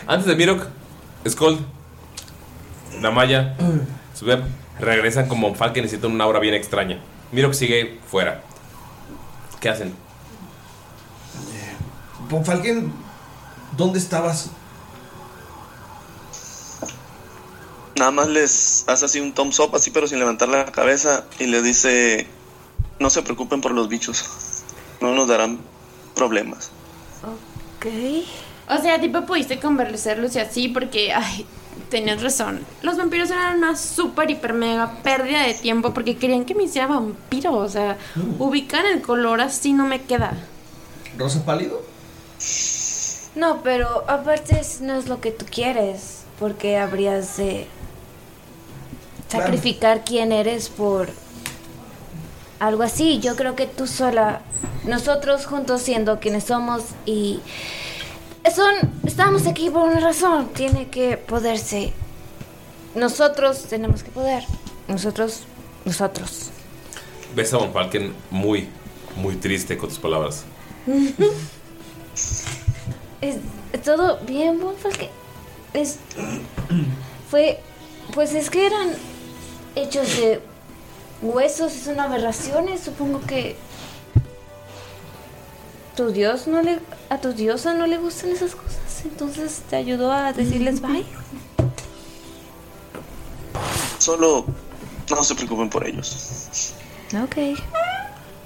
Antes 0.07 0.25
de 0.27 0.35
Mirok, 0.35 0.67
Skull, 1.27 1.59
Namaya, 2.99 3.55
Sveb 4.13 4.43
regresan 4.79 5.27
como 5.27 5.53
Falken 5.53 5.83
y 5.85 5.89
sienten 5.89 6.11
una 6.11 6.23
aura 6.23 6.39
bien 6.39 6.53
extraña. 6.53 6.99
Mirok 7.31 7.53
sigue 7.53 7.99
fuera. 8.09 8.43
¿Qué 9.59 9.69
hacen? 9.69 9.93
Von 12.29 12.45
Falken, 12.45 12.91
¿dónde 13.75 13.99
estabas? 13.99 14.49
Nada 17.95 18.11
más 18.11 18.27
les 18.27 18.83
hace 18.87 19.05
así 19.05 19.19
un 19.19 19.33
thumbs 19.33 19.59
up, 19.59 19.75
así 19.75 19.89
pero 19.89 20.07
sin 20.07 20.19
levantar 20.19 20.49
la 20.49 20.65
cabeza, 20.71 21.25
y 21.39 21.47
les 21.47 21.63
dice: 21.63 22.27
No 22.99 23.09
se 23.09 23.23
preocupen 23.23 23.61
por 23.61 23.71
los 23.71 23.89
bichos, 23.89 24.23
no 25.01 25.15
nos 25.15 25.27
darán 25.27 25.59
problemas. 26.15 26.69
Ok. 27.23 27.87
O 28.69 28.81
sea, 28.81 28.99
tipo, 28.99 29.25
pudiste 29.25 29.59
convencerlos 29.59 30.35
y 30.35 30.39
así 30.39 30.67
porque, 30.67 31.13
ay, 31.13 31.45
tenías 31.89 32.21
razón. 32.21 32.65
Los 32.81 32.97
vampiros 32.97 33.29
eran 33.31 33.57
una 33.57 33.75
súper, 33.75 34.29
hiper, 34.31 34.53
mega 34.53 34.91
pérdida 35.03 35.43
de 35.43 35.53
tiempo 35.53 35.93
porque 35.93 36.17
querían 36.17 36.45
que 36.45 36.55
me 36.55 36.63
hiciera 36.63 36.87
vampiro. 36.87 37.53
O 37.53 37.69
sea, 37.69 37.97
ubicar 38.39 38.85
el 38.85 39.01
color 39.01 39.41
así 39.41 39.73
no 39.73 39.85
me 39.85 40.01
queda. 40.01 40.33
¿Rosa 41.17 41.43
pálido? 41.45 41.81
No, 43.35 43.61
pero 43.63 44.03
aparte 44.09 44.59
es- 44.59 44.81
no 44.81 44.93
es 44.95 45.07
lo 45.07 45.21
que 45.21 45.31
tú 45.31 45.45
quieres, 45.49 46.23
porque 46.39 46.77
habrías 46.77 47.37
de 47.37 47.67
Claro. 49.29 49.45
sacrificar 49.45 50.03
quién 50.05 50.31
eres 50.31 50.69
por 50.69 51.09
algo 52.59 52.83
así. 52.83 53.19
Yo 53.19 53.35
creo 53.35 53.55
que 53.55 53.67
tú 53.67 53.85
sola, 53.87 54.41
nosotros 54.85 55.45
juntos 55.45 55.81
siendo 55.81 56.19
quienes 56.19 56.45
somos 56.45 56.83
y 57.05 57.39
son, 58.51 58.75
estamos 59.05 59.47
aquí 59.47 59.69
por 59.69 59.89
una 59.89 59.99
razón. 59.99 60.49
Tiene 60.53 60.89
que 60.89 61.17
poderse. 61.17 61.93
Nosotros 62.95 63.63
tenemos 63.63 64.03
que 64.03 64.11
poder. 64.11 64.43
Nosotros, 64.87 65.43
nosotros. 65.85 66.49
Ves 67.35 67.53
a 67.53 67.57
Von 67.57 67.73
Falken 67.73 68.13
muy, 68.31 68.69
muy 69.15 69.35
triste 69.35 69.77
con 69.77 69.89
tus 69.89 69.99
palabras. 69.99 70.45
¿Es, 73.21 73.37
todo 73.83 74.19
bien, 74.25 74.59
Von 74.59 74.75
Falken? 74.75 75.09
Es. 75.73 75.99
Fue. 77.29 77.59
Pues 78.13 78.33
es 78.33 78.49
que 78.49 78.65
eran 78.65 78.93
hechos 79.75 80.17
de 80.17 80.39
huesos, 81.21 81.73
son 81.73 81.99
aberraciones. 81.99 82.81
Supongo 82.81 83.21
que. 83.21 83.55
Tu 85.95 86.11
dios 86.11 86.47
no 86.47 86.61
le. 86.61 86.79
A 87.09 87.19
tu 87.21 87.33
diosa 87.33 87.73
no 87.73 87.87
le 87.87 87.97
gustan 87.97 88.31
esas 88.31 88.53
cosas. 88.55 88.77
Entonces 89.05 89.61
te 89.69 89.75
ayudó 89.77 90.11
a 90.11 90.33
decirles 90.33 90.81
bye. 90.81 91.05
Solo 93.99 94.45
no 95.09 95.23
se 95.23 95.35
preocupen 95.35 95.69
por 95.69 95.87
ellos. 95.87 96.73
Ok. 97.23 97.57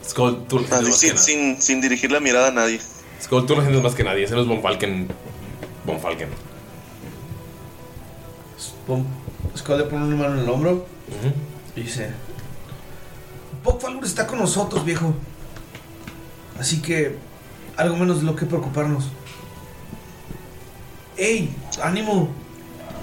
Skull, 0.08 0.46
tú 0.48 0.60
Así, 0.72 0.86
que 0.86 0.92
sin, 0.92 1.10
nada. 1.10 1.22
sin, 1.22 1.62
sin 1.62 1.82
dirigir 1.82 2.12
la 2.12 2.20
mirada 2.20 2.48
a 2.48 2.52
nadie. 2.52 2.80
Skull, 3.22 3.46
tú 3.46 3.56
lo 3.56 3.62
sientes 3.62 3.82
más 3.84 3.96
que 3.96 4.04
nadie. 4.04 4.24
Ese 4.26 4.36
no 4.36 4.42
es 4.42 4.48
Von 4.48 4.62
Falken. 4.62 5.08
Von 5.86 6.00
Falken. 6.00 6.30
Von- 8.88 9.06
Skull 9.58 9.78
le 9.80 9.84
pone 9.86 10.06
una 10.06 10.16
mano 10.16 10.34
en 10.36 10.40
el 10.42 10.50
hombro 10.50 10.86
y 11.76 11.82
dice: 11.82 12.12
Falgur 13.64 14.06
está 14.06 14.28
con 14.28 14.40
nosotros, 14.40 14.86
viejo. 14.86 15.14
Así 16.60 16.82
que 16.82 17.18
algo 17.78 17.96
menos 17.98 18.20
de 18.20 18.26
lo 18.26 18.36
que 18.36 18.46
preocuparnos. 18.46 19.06
¡Ey! 21.18 21.56
¡Ánimo! 21.84 22.30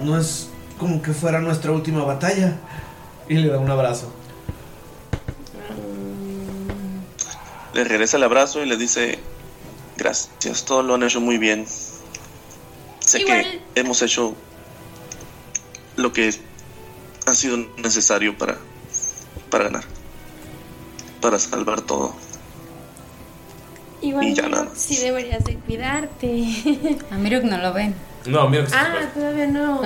No 0.02 0.18
es 0.18 0.48
como 0.78 1.02
que 1.02 1.12
fuera 1.12 1.40
nuestra 1.40 1.72
última 1.72 2.04
batalla. 2.04 2.56
Y 3.28 3.34
le 3.34 3.48
da 3.48 3.58
un 3.58 3.70
abrazo. 3.70 4.12
Le 7.74 7.84
regresa 7.84 8.16
el 8.16 8.22
abrazo 8.24 8.62
y 8.62 8.66
le 8.66 8.76
dice: 8.76 9.18
Gracias, 9.96 10.64
todos 10.64 10.84
lo 10.84 10.94
han 10.94 11.02
hecho 11.02 11.20
muy 11.20 11.38
bien. 11.38 11.66
Sé 13.00 13.20
Igual- 13.20 13.42
que 13.74 13.80
hemos 13.80 14.02
hecho 14.02 14.34
lo 15.96 16.12
que 16.12 16.34
ha 17.26 17.34
sido 17.34 17.58
necesario 17.76 18.36
para, 18.38 18.56
para 19.50 19.64
ganar. 19.64 19.84
Para 21.20 21.38
salvar 21.38 21.80
todo. 21.82 22.14
Igual 24.00 24.26
Y 24.28 24.34
ya 24.34 24.42
Mirok, 24.42 24.54
nada 24.56 24.64
más. 24.70 24.78
sí 24.78 24.96
deberías 24.98 25.44
de 25.44 25.54
cuidarte. 25.56 26.44
A 27.10 27.16
Mirok 27.16 27.42
no 27.44 27.58
lo 27.58 27.72
ven. 27.72 27.94
No, 28.26 28.48
mira. 28.48 28.66
ah, 28.74 28.94
todavía 29.14 29.46
no. 29.46 29.82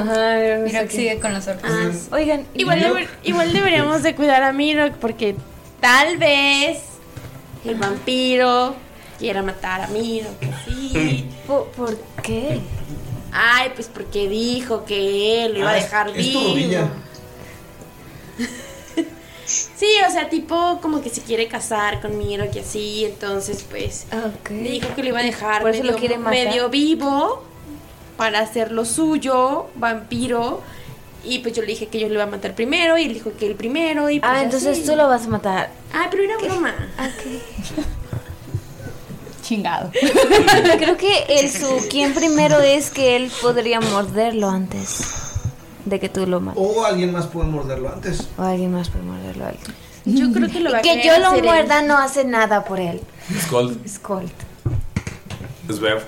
Mirok 0.64 0.90
sigue 0.90 1.18
con 1.20 1.32
los 1.32 1.46
orcos. 1.48 1.70
Ah, 1.70 2.14
Oigan, 2.16 2.44
igual, 2.54 2.80
deber- 2.80 3.08
igual 3.22 3.52
deberíamos 3.52 4.02
de 4.02 4.14
cuidar 4.14 4.42
a 4.42 4.52
Mirok 4.52 4.94
porque 4.94 5.36
tal 5.80 6.18
vez 6.18 6.78
el 7.64 7.76
vampiro 7.76 8.74
quiera 9.18 9.42
matar 9.42 9.82
a 9.82 9.86
Mirok. 9.88 10.32
Sí. 10.66 11.26
¿Por, 11.46 11.68
por 11.68 11.96
qué? 12.22 12.60
Ay, 13.32 13.70
pues 13.74 13.88
porque 13.88 14.28
dijo 14.28 14.84
que 14.84 15.46
él 15.46 15.52
lo 15.54 15.58
iba 15.60 15.70
a 15.70 15.72
Ah, 15.72 15.76
dejar 15.76 16.08
es 16.10 16.16
vivo. 16.16 16.40
tu. 16.40 16.54
Sí, 19.76 19.86
o 20.06 20.10
sea, 20.12 20.28
tipo 20.28 20.78
como 20.80 21.00
que 21.02 21.10
se 21.10 21.22
quiere 21.22 21.48
casar 21.48 22.00
con 22.00 22.16
Mirok 22.18 22.54
y 22.54 22.58
así, 22.60 23.04
entonces 23.04 23.64
pues 23.68 24.06
le 24.50 24.70
dijo 24.70 24.88
que 24.94 25.02
lo 25.02 25.08
iba 25.08 25.20
a 25.20 25.22
dejar 25.24 25.62
Por 25.62 25.70
eso 25.70 25.80
medio, 25.80 25.92
lo 25.92 25.98
quiere 25.98 26.18
matar. 26.18 26.32
medio 26.32 26.68
vivo 26.68 27.42
para 28.16 28.40
hacer 28.40 28.70
lo 28.70 28.84
suyo, 28.84 29.66
vampiro. 29.74 30.60
Y 31.24 31.38
pues 31.38 31.54
yo 31.54 31.62
le 31.62 31.68
dije 31.68 31.86
que 31.86 31.98
yo 32.00 32.08
lo 32.08 32.14
iba 32.14 32.24
a 32.24 32.26
matar 32.26 32.54
primero 32.54 32.98
y 32.98 33.04
él 33.04 33.14
dijo 33.14 33.32
que 33.38 33.46
el 33.46 33.54
primero 33.54 34.10
y 34.10 34.18
pues 34.20 34.32
Ah, 34.32 34.42
entonces 34.42 34.78
así. 34.78 34.86
tú 34.86 34.96
lo 34.96 35.06
vas 35.08 35.24
a 35.24 35.28
matar. 35.28 35.70
Ah, 35.92 36.08
pero 36.10 36.24
era 36.24 36.36
broma. 36.36 36.74
Ok. 36.98 37.82
chingado. 39.42 39.90
Creo 40.78 40.96
que 40.96 41.24
el 41.28 41.50
su 41.50 41.88
quien 41.90 42.14
primero 42.14 42.60
es 42.60 42.90
que 42.90 43.16
él 43.16 43.30
podría 43.40 43.80
morderlo 43.80 44.48
antes 44.48 45.00
de 45.84 46.00
que 46.00 46.08
tú 46.08 46.26
lo 46.26 46.40
mates. 46.40 46.62
O 46.64 46.84
alguien 46.84 47.12
más 47.12 47.26
puede 47.26 47.48
morderlo 47.48 47.88
antes. 47.92 48.28
O 48.38 48.42
alguien 48.42 48.72
más 48.72 48.88
puede 48.90 49.04
morderlo 49.04 49.46
antes. 49.46 49.68
Yo 50.04 50.32
creo 50.32 50.48
que 50.48 50.60
lo 50.60 50.72
va 50.72 50.78
a 50.78 50.82
que 50.82 51.02
yo 51.04 51.18
lo 51.18 51.28
hacer 51.28 51.38
él. 51.40 51.44
muerda 51.44 51.82
no 51.82 51.96
hace 51.98 52.24
nada 52.24 52.64
por 52.64 52.80
él. 52.80 53.00
Skull, 53.46 53.80
Skull. 53.88 54.24
Svev, 55.70 56.02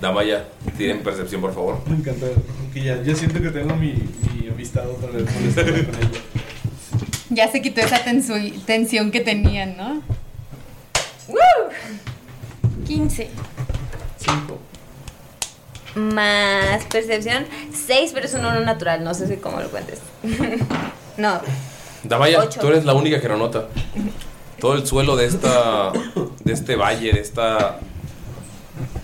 Damaya, 0.00 0.48
tienen 0.76 1.02
percepción, 1.02 1.40
por 1.40 1.52
favor. 1.54 1.80
Me 1.88 1.96
encanta. 1.96 2.26
Ya, 2.74 3.02
ya 3.02 3.14
siento 3.14 3.40
que 3.42 3.50
tengo 3.50 3.74
mi, 3.76 3.92
mi 4.32 4.48
amistad 4.48 4.88
otra 4.88 5.10
vez 5.10 5.24
con 5.24 5.44
ella. 5.44 6.20
Ya 7.30 7.50
se 7.52 7.60
quitó 7.60 7.80
esa 7.82 8.02
tensu- 8.04 8.64
tensión 8.64 9.10
que 9.10 9.20
tenían, 9.20 9.76
¿no? 9.76 10.00
15. 12.86 13.28
Más 15.94 16.84
percepción, 16.84 17.44
6, 17.74 18.10
pero 18.14 18.26
es 18.26 18.34
un 18.34 18.40
uno 18.40 18.60
natural, 18.60 19.02
no 19.02 19.14
sé 19.14 19.26
si 19.26 19.36
cómo 19.36 19.60
lo 19.60 19.68
cuentes. 19.70 20.00
no, 21.16 21.40
Damaya, 22.04 22.40
Ocho. 22.40 22.60
tú 22.60 22.68
eres 22.68 22.84
la 22.84 22.94
única 22.94 23.20
que 23.20 23.28
lo 23.28 23.36
nota. 23.36 23.66
Todo 24.60 24.74
el 24.74 24.86
suelo 24.86 25.16
de 25.16 25.26
esta. 25.26 25.92
de 26.44 26.52
este 26.52 26.76
valle, 26.76 27.12
de 27.12 27.20
esta. 27.20 27.80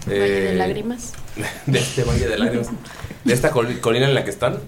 De 0.06 0.52
eh, 0.52 0.54
lágrimas. 0.54 1.12
de 1.66 1.78
este 1.78 2.04
valle 2.04 2.28
de 2.28 2.38
lágrimas. 2.38 2.68
De 3.24 3.32
esta 3.34 3.50
col- 3.50 3.80
colina 3.80 4.06
en 4.06 4.14
la 4.14 4.22
que 4.24 4.30
están. 4.30 4.58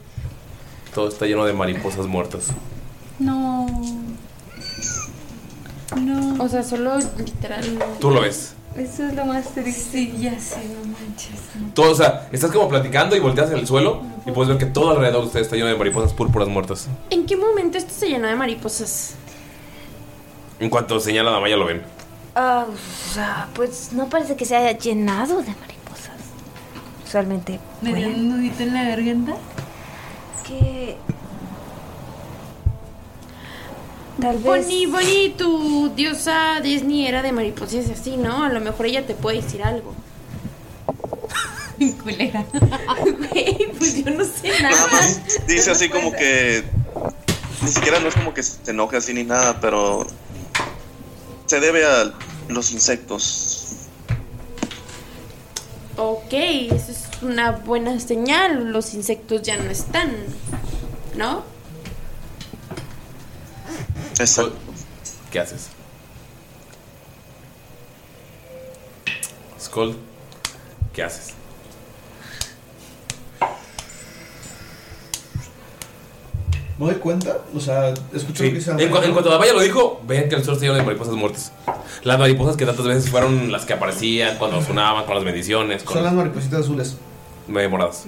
Todo 0.94 1.08
está 1.08 1.26
lleno 1.26 1.44
de 1.44 1.52
mariposas 1.52 2.06
muertas. 2.06 2.48
No. 3.20 3.66
No. 5.96 6.42
O 6.42 6.48
sea, 6.48 6.62
solo 6.64 6.98
literal. 7.18 7.78
Tú 8.00 8.10
lo 8.10 8.20
ves. 8.22 8.54
Eso 8.78 9.04
es 9.06 9.14
lo 9.14 9.24
más 9.24 9.48
triste. 9.54 9.90
Sí, 9.92 10.14
ya 10.18 10.38
sé, 10.38 10.58
no 10.68 10.80
manches. 10.92 11.30
no. 11.60 11.72
Todo, 11.74 11.92
o 11.92 11.94
sea, 11.94 12.28
estás 12.32 12.50
como 12.50 12.68
platicando 12.68 13.16
y 13.16 13.20
volteas 13.20 13.48
hacia 13.48 13.58
el 13.58 13.66
suelo 13.66 14.02
y 14.24 14.30
puedes 14.32 14.48
ver 14.48 14.58
que 14.58 14.66
todo 14.66 14.90
alrededor 14.90 15.22
de 15.22 15.26
ustedes 15.26 15.46
está 15.46 15.56
lleno 15.56 15.68
de 15.68 15.76
mariposas 15.76 16.12
púrpuras 16.12 16.48
muertas. 16.48 16.88
¿En 17.10 17.26
qué 17.26 17.36
momento 17.36 17.78
esto 17.78 17.92
se 17.94 18.08
llenó 18.08 18.28
de 18.28 18.36
mariposas? 18.36 19.14
En 20.58 20.70
cuanto 20.70 20.98
señala 21.00 21.30
Damaya 21.30 21.56
lo 21.56 21.66
ven. 21.66 21.82
Ah, 22.34 22.66
o 22.68 23.14
sea, 23.14 23.48
pues 23.54 23.92
no 23.92 24.08
parece 24.08 24.36
que 24.36 24.44
se 24.44 24.56
haya 24.56 24.76
llenado 24.78 25.42
de 25.42 25.48
mariposas. 25.48 26.16
Usualmente. 27.06 27.60
¿Me 27.82 27.94
dio 27.94 28.08
un 28.08 28.28
nudito 28.28 28.62
en 28.62 28.74
la 28.74 28.84
garganta? 28.84 29.34
Que. 30.46 30.96
Tal 34.20 34.36
vez. 34.36 34.44
Bonnie, 34.44 34.86
Bonnie, 34.86 35.34
tu 35.36 35.90
diosa 35.94 36.60
Disney 36.62 37.06
era 37.06 37.22
de 37.22 37.32
mariposas 37.32 37.88
y 37.88 37.92
así, 37.92 38.16
¿no? 38.16 38.44
A 38.44 38.48
lo 38.48 38.60
mejor 38.60 38.86
ella 38.86 39.06
te 39.06 39.14
puede 39.14 39.42
decir 39.42 39.62
algo. 39.62 39.94
Culera. 42.02 42.44
Güey, 43.02 43.72
pues 43.76 44.02
yo 44.02 44.10
no 44.10 44.24
sé 44.24 44.60
nada. 44.62 44.88
Dice 45.46 45.70
así 45.70 45.88
como 45.88 46.12
que. 46.12 46.64
Ni 47.62 47.68
siquiera 47.68 48.00
no 48.00 48.08
es 48.08 48.14
como 48.14 48.32
que 48.32 48.42
se 48.42 48.70
enoje 48.70 48.96
así 48.96 49.12
ni 49.12 49.24
nada, 49.24 49.60
pero. 49.60 50.06
Se 51.46 51.60
debe 51.60 51.84
a 51.84 52.12
los 52.48 52.72
insectos. 52.72 53.62
Ok, 55.96 56.32
eso 56.32 56.92
es 56.92 57.04
una 57.22 57.52
buena 57.52 57.98
señal. 58.00 58.72
Los 58.72 58.94
insectos 58.94 59.42
ya 59.42 59.56
no 59.56 59.70
están, 59.70 60.12
¿no? 61.16 61.44
Exacto. 64.18 64.54
¿Qué 65.30 65.40
haces? 65.40 65.68
Skull, 69.60 69.96
¿qué 70.92 71.02
haces? 71.02 71.34
¿Me 76.78 76.86
doy 76.86 76.94
cuenta? 76.96 77.38
O 77.54 77.60
sea, 77.60 77.94
escucho 78.12 78.44
Sí. 78.44 78.52
que 78.52 78.60
se 78.60 78.70
En, 78.72 78.90
cu- 78.90 78.98
en 78.98 79.12
cuanto 79.12 79.30
Damaya 79.30 79.54
lo 79.54 79.60
dijo, 79.60 80.02
ven 80.06 80.28
que 80.28 80.34
el 80.34 80.42
suelo 80.44 80.54
está 80.54 80.66
lleno 80.66 80.74
de 80.76 80.82
mariposas 80.82 81.14
muertas. 81.14 81.52
Las 82.02 82.18
mariposas 82.18 82.56
que 82.56 82.66
tantas 82.66 82.84
veces 82.84 83.08
fueron 83.10 83.50
las 83.50 83.64
que 83.64 83.72
aparecían 83.72 84.36
cuando 84.36 84.62
sonaban, 84.62 85.06
con 85.06 85.14
las 85.14 85.24
bendiciones, 85.24 85.82
con 85.84 85.94
Son 85.94 86.04
las 86.04 86.12
maripositas 86.12 86.60
azules. 86.60 86.96
medio 87.48 87.70
moradas. 87.70 88.04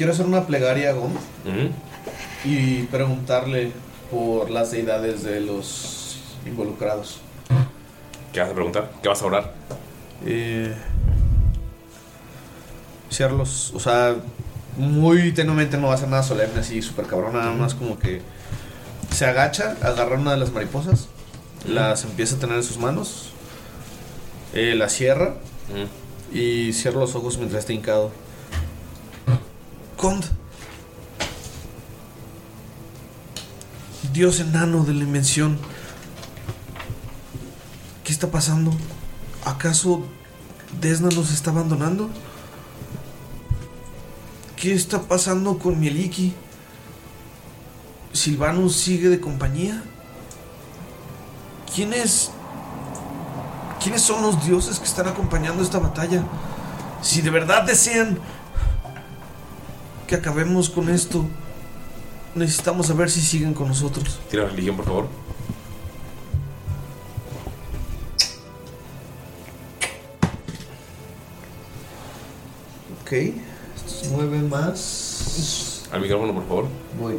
Quiero 0.00 0.14
hacer 0.14 0.24
una 0.24 0.46
plegaria 0.46 0.92
a 0.92 0.94
Ujú. 0.94 1.10
y 2.46 2.84
preguntarle 2.84 3.70
por 4.10 4.48
las 4.48 4.70
deidades 4.70 5.24
de 5.24 5.42
los 5.42 6.16
involucrados. 6.46 7.18
¿Qué 8.32 8.40
vas 8.40 8.48
a 8.48 8.54
preguntar? 8.54 8.90
¿Qué 9.02 9.10
vas 9.10 9.20
a 9.20 9.26
orar? 9.26 9.52
Eh, 10.24 10.74
Cierlos, 13.10 13.72
o 13.74 13.78
sea, 13.78 14.16
muy 14.78 15.32
tenuemente 15.32 15.76
no 15.76 15.88
va 15.88 15.94
a 15.96 15.98
ser 15.98 16.08
nada 16.08 16.22
solemne, 16.22 16.60
así 16.60 16.80
súper 16.80 17.04
cabrón, 17.06 17.34
nada 17.34 17.52
más 17.52 17.74
como 17.74 17.98
que 17.98 18.22
se 19.14 19.26
agacha, 19.26 19.76
agarra 19.82 20.16
una 20.18 20.30
de 20.30 20.38
las 20.38 20.50
mariposas, 20.50 21.08
las 21.68 22.04
empieza 22.04 22.36
a 22.36 22.38
tener 22.38 22.56
en 22.56 22.62
sus 22.62 22.78
manos, 22.78 23.32
eh, 24.54 24.74
la 24.76 24.88
cierra 24.88 25.34
y 26.32 26.72
cierra 26.72 27.00
los 27.00 27.14
ojos 27.14 27.36
mientras 27.36 27.60
está 27.64 27.74
hincado. 27.74 28.10
Dios 34.14 34.40
enano 34.40 34.82
de 34.84 34.94
la 34.94 35.04
invención, 35.04 35.58
¿qué 38.02 38.10
está 38.10 38.30
pasando? 38.30 38.72
¿Acaso 39.44 40.02
Desna 40.80 41.10
nos 41.10 41.30
está 41.32 41.50
abandonando? 41.50 42.08
¿Qué 44.56 44.72
está 44.72 45.02
pasando 45.02 45.58
con 45.58 45.78
Mieliki? 45.78 46.32
¿Silvanus 48.14 48.76
sigue 48.76 49.10
de 49.10 49.20
compañía? 49.20 49.82
¿Quiénes... 51.74 52.30
¿Quiénes 53.82 54.00
son 54.00 54.22
los 54.22 54.44
dioses 54.46 54.78
que 54.78 54.86
están 54.86 55.08
acompañando 55.08 55.62
esta 55.62 55.78
batalla? 55.78 56.24
Si 57.02 57.20
de 57.20 57.30
verdad 57.30 57.64
desean 57.64 58.18
que 60.10 60.16
acabemos 60.16 60.68
con 60.68 60.88
esto, 60.88 61.24
necesitamos 62.34 62.88
saber 62.88 63.08
si 63.08 63.20
siguen 63.20 63.54
con 63.54 63.68
nosotros. 63.68 64.18
Tira 64.28 64.44
religión, 64.44 64.74
por 64.74 64.84
favor. 64.84 65.06
Ok, 73.02 73.12
estos 73.12 74.08
nueve 74.10 74.40
más... 74.40 75.88
Al 75.92 76.00
micrófono, 76.00 76.34
por 76.34 76.48
favor. 76.48 76.66
Voy. 77.00 77.14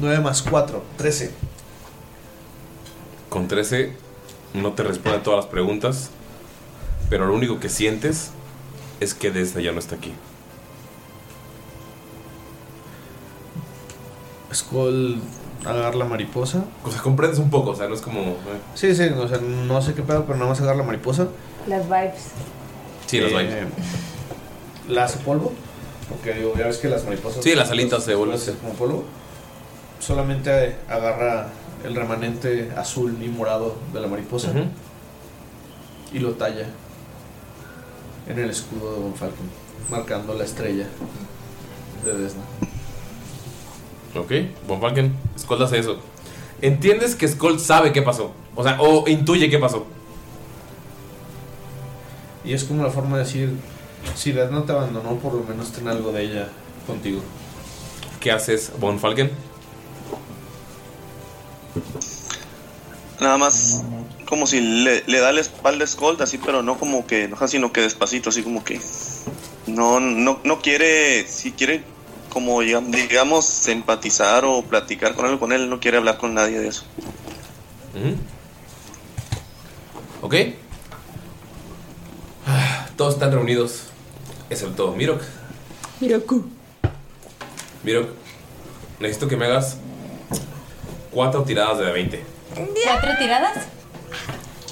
9 0.00 0.20
más 0.20 0.42
4, 0.42 0.82
13. 0.96 1.30
Con 3.28 3.46
13 3.46 3.92
no 4.54 4.72
te 4.72 4.82
responde 4.82 5.18
a 5.18 5.22
todas 5.22 5.44
las 5.44 5.46
preguntas, 5.46 6.10
pero 7.08 7.26
lo 7.26 7.34
único 7.34 7.60
que 7.60 7.68
sientes 7.68 8.32
es 9.02 9.14
que 9.14 9.30
desde 9.30 9.62
ya 9.62 9.72
no 9.72 9.78
está 9.78 9.96
aquí. 9.96 10.12
Skull 14.52 15.20
agarra 15.64 15.96
la 15.96 16.04
mariposa. 16.04 16.64
O 16.84 16.90
sea, 16.90 17.00
comprendes 17.02 17.38
un 17.38 17.50
poco, 17.50 17.70
o 17.70 17.74
sea, 17.76 17.88
no 17.88 17.94
es 17.94 18.00
como... 18.02 18.20
eh, 18.20 18.36
Sí, 18.74 18.94
sí, 18.94 19.04
o 19.04 19.28
sea, 19.28 19.38
no 19.38 19.80
sé 19.80 19.94
qué 19.94 20.02
pedo, 20.02 20.24
pero 20.24 20.36
nada 20.38 20.50
más 20.50 20.60
agarra 20.60 20.78
la 20.78 20.82
mariposa. 20.84 21.28
Las 21.66 21.84
vibes. 21.86 22.22
Sí, 23.06 23.20
las 23.20 23.32
Eh, 23.32 23.36
vibes. 23.38 23.68
La 24.88 25.04
hace 25.04 25.18
polvo. 25.20 25.52
Porque 26.08 26.34
digo, 26.34 26.52
ya 26.58 26.66
ves 26.66 26.78
que 26.78 26.88
las 26.88 27.04
mariposas. 27.04 27.42
Sí, 27.42 27.54
las 27.54 27.70
alitas 27.70 28.04
se 28.04 28.14
vuelven- 28.14 28.34
hacer 28.34 28.56
como 28.56 28.74
polvo. 28.74 29.04
Solamente 30.00 30.76
agarra 30.88 31.48
el 31.84 31.94
remanente 31.94 32.70
azul 32.76 33.16
y 33.22 33.28
morado 33.28 33.76
de 33.94 34.00
la 34.00 34.08
mariposa. 34.08 34.50
Ujú. 34.50 34.64
Y 36.12 36.18
lo 36.18 36.32
talla 36.32 36.66
en 38.26 38.38
el 38.38 38.50
escudo 38.50 38.94
de 38.94 39.00
Von 39.00 39.14
Falcon, 39.14 39.46
marcando 39.90 40.34
la 40.34 40.44
estrella 40.44 40.86
de 42.04 42.18
Desna. 42.18 42.42
Ok, 44.14 44.32
Von 44.66 44.80
Falken, 44.80 45.16
Skull 45.38 45.62
hace 45.62 45.78
eso. 45.78 45.98
Entiendes 46.60 47.14
que 47.14 47.26
Skull 47.26 47.58
sabe 47.58 47.92
qué 47.92 48.02
pasó. 48.02 48.32
O 48.54 48.62
sea, 48.62 48.80
o 48.80 49.08
intuye 49.08 49.48
qué 49.48 49.58
pasó. 49.58 49.86
Y 52.44 52.52
es 52.52 52.64
como 52.64 52.82
la 52.82 52.90
forma 52.90 53.16
de 53.18 53.24
decir: 53.24 53.56
si 54.14 54.32
Desna 54.32 54.64
te 54.66 54.72
abandonó, 54.72 55.16
por 55.16 55.34
lo 55.34 55.44
menos 55.44 55.72
ten 55.72 55.88
algo 55.88 56.12
de 56.12 56.22
ella 56.22 56.48
contigo. 56.86 57.20
¿Qué 58.20 58.30
haces, 58.30 58.72
Von 58.78 58.98
Falken? 58.98 59.30
Nada 63.20 63.38
más 63.38 63.82
como 64.32 64.46
si 64.46 64.62
le, 64.62 65.04
le 65.06 65.20
da 65.20 65.30
la 65.30 65.42
espalda 65.42 65.84
a 65.84 65.86
Skull, 65.86 66.16
así, 66.22 66.38
pero 66.38 66.62
no 66.62 66.78
como 66.78 67.06
que 67.06 67.24
enoja, 67.24 67.48
sino 67.48 67.70
que 67.70 67.82
despacito, 67.82 68.30
así 68.30 68.42
como 68.42 68.64
que 68.64 68.80
no, 69.66 70.00
no, 70.00 70.40
no 70.42 70.62
quiere, 70.62 71.28
si 71.28 71.52
quiere 71.52 71.84
como 72.30 72.62
digam- 72.62 72.86
digamos 72.90 73.68
empatizar 73.68 74.46
o 74.46 74.62
platicar 74.62 75.14
con 75.14 75.26
algo 75.26 75.38
con 75.38 75.52
él, 75.52 75.68
no 75.68 75.80
quiere 75.80 75.98
hablar 75.98 76.16
con 76.16 76.32
nadie 76.32 76.58
de 76.60 76.68
eso. 76.68 76.84
¿Ok? 80.22 80.34
Ah, 82.46 82.86
Todos 82.96 83.12
están 83.12 83.32
reunidos, 83.32 83.82
excepto 84.48 84.92
Mirok. 84.92 85.20
Miroku. 86.00 86.46
Mirok, 87.82 88.08
necesito 88.98 89.28
que 89.28 89.36
me 89.36 89.44
hagas 89.44 89.76
cuatro 91.10 91.42
tiradas 91.44 91.76
de 91.80 91.92
20. 91.92 92.24
¿Cuatro 92.86 93.10
tiradas? 93.18 93.66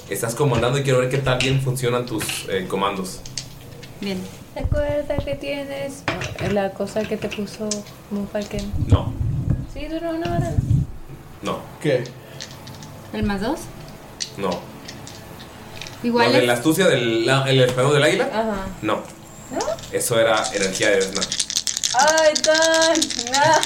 Estás 0.09 0.35
comandando 0.35 0.79
y 0.79 0.83
quiero 0.83 0.99
ver 1.01 1.09
qué 1.09 1.19
tan 1.19 1.39
bien 1.39 1.61
funcionan 1.63 2.05
tus 2.07 2.25
eh, 2.49 2.67
comandos. 2.69 3.21
Bien. 4.01 4.21
Recuerda 4.55 5.17
que 5.19 5.37
tienes 5.37 6.03
la 6.53 6.71
cosa 6.73 7.03
que 7.05 7.17
te 7.17 7.29
puso 7.29 7.69
Mufalken. 8.11 8.73
No, 8.89 9.13
Sí, 9.73 9.87
duró 9.87 10.11
una 10.11 10.37
hora. 10.37 10.53
no, 11.43 11.61
¿Qué? 11.81 12.03
¿El 13.13 13.23
más 13.23 13.41
dos? 13.41 13.61
no. 14.37 14.51
Igual 16.03 16.27
Lo 16.29 16.33
de 16.33 16.39
es- 16.41 16.47
la 16.47 16.53
astucia 16.55 16.87
del 16.89 17.27
la- 17.27 17.49
el 17.49 17.61
espejo 17.61 17.93
del 17.93 18.03
águila, 18.03 18.25
Ajá. 18.33 18.67
no. 18.83 19.03
Eso 19.93 20.19
era 20.19 20.43
energía 20.55 20.91
de 20.91 20.97
Desna. 20.97 21.21
Ay, 21.95 22.33
Don. 22.45 23.33
No. 23.33 23.61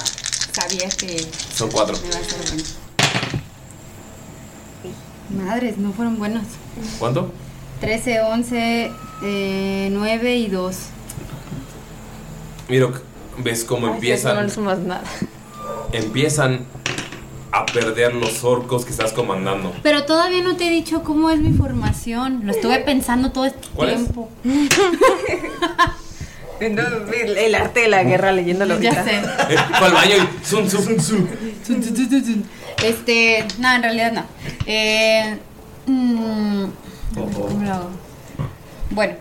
Sabía 0.51 0.89
que 0.89 1.25
Son 1.55 1.69
cuatro. 1.71 1.97
me 2.01 2.07
iba 2.07 2.17
a 2.17 2.19
hacer 2.21 2.37
bueno. 2.47 2.63
Madres, 5.29 5.77
no 5.77 5.91
fueron 5.91 6.17
buenos. 6.17 6.43
¿Cuánto? 6.99 7.31
13, 7.81 8.21
11, 8.21 8.91
eh, 9.23 9.89
9 9.91 10.35
y 10.37 10.47
2. 10.47 10.77
Mirok, 12.69 12.99
ves 13.43 13.63
cómo 13.63 13.85
Ay, 13.85 13.89
no 13.89 13.95
empiezan, 13.95 14.43
le 14.45 14.49
sumas 14.51 14.79
nada. 14.79 15.03
empiezan 15.91 16.65
a 17.51 17.65
perder 17.65 18.13
los 18.15 18.43
orcos 18.43 18.85
que 18.85 18.91
estás 18.91 19.13
comandando. 19.13 19.73
Pero 19.83 20.03
todavía 20.05 20.41
no 20.43 20.55
te 20.57 20.67
he 20.67 20.69
dicho 20.69 21.03
cómo 21.03 21.29
es 21.29 21.39
mi 21.39 21.53
formación. 21.53 22.41
Lo 22.43 22.51
estuve 22.51 22.79
pensando 22.79 23.31
todo 23.31 23.45
este 23.45 23.67
¿Cuál 23.73 23.89
es? 23.91 23.95
tiempo. 23.97 24.29
Viendo 26.59 26.81
el, 26.81 27.37
el 27.37 27.55
arte 27.55 27.81
de 27.81 27.87
la 27.89 28.03
guerra 28.03 28.31
leyéndolo 28.31 28.79
Ya 28.79 28.91
ahorita. 28.91 29.03
sé. 29.03 29.21
Fue 29.77 29.87
al 29.87 29.93
baño 29.93 30.15
y 30.15 30.45
Sun. 30.45 30.67
Este, 32.87 33.45
no, 33.59 33.73
en 33.73 33.83
realidad 33.83 34.11
no. 34.11 34.23
Eh, 34.65 35.37
mm, 35.87 36.65
¿Cómo 37.15 37.63
lo 37.63 37.73
hago? 37.73 37.89
Bueno. 38.91 39.13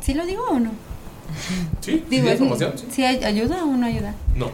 ¿Sí 0.00 0.14
lo 0.14 0.26
digo 0.26 0.44
o 0.50 0.58
no? 0.58 0.70
Sí, 1.80 2.04
Digo, 2.10 2.26
¿sí 2.26 2.32
información? 2.32 2.72
Sí. 2.76 2.86
¿sí 2.90 3.04
ay- 3.04 3.22
ayuda 3.24 3.62
o 3.64 3.68
no 3.68 3.86
ayuda? 3.86 4.14
No. 4.34 4.50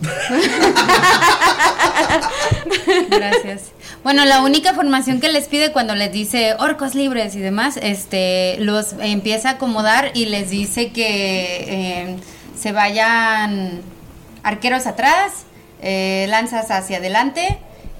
Gracias. 3.10 3.72
Bueno, 4.02 4.24
la 4.24 4.42
única 4.42 4.74
formación 4.74 5.20
que 5.20 5.30
les 5.30 5.48
pide 5.48 5.72
cuando 5.72 5.94
les 5.94 6.12
dice 6.12 6.54
orcos 6.58 6.94
libres 6.94 7.34
y 7.34 7.40
demás, 7.40 7.78
este, 7.82 8.56
los 8.60 8.94
empieza 9.00 9.50
a 9.50 9.52
acomodar 9.52 10.10
y 10.14 10.26
les 10.26 10.50
dice 10.50 10.90
que 10.92 11.64
eh, 11.68 12.16
se 12.58 12.72
vayan 12.72 13.80
arqueros 14.42 14.86
atrás, 14.86 15.44
eh, 15.80 16.26
lanzas 16.28 16.70
hacia 16.70 16.98
adelante, 16.98 17.58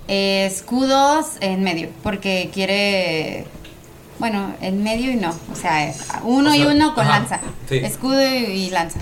eh, 0.08 0.46
escudos 0.46 1.26
en 1.40 1.62
medio, 1.62 1.88
porque 2.02 2.50
quiere, 2.52 3.46
bueno, 4.18 4.54
en 4.60 4.82
medio 4.82 5.10
y 5.10 5.16
no, 5.16 5.30
o 5.52 5.56
sea, 5.56 5.92
uno 6.24 6.50
O 6.50 6.54
y 6.54 6.64
uno 6.64 6.94
con 6.94 7.06
ajá, 7.06 7.20
lanza, 7.20 7.40
sí. 7.68 7.76
escudo 7.76 8.22
y, 8.22 8.44
y 8.44 8.70
lanza. 8.70 9.00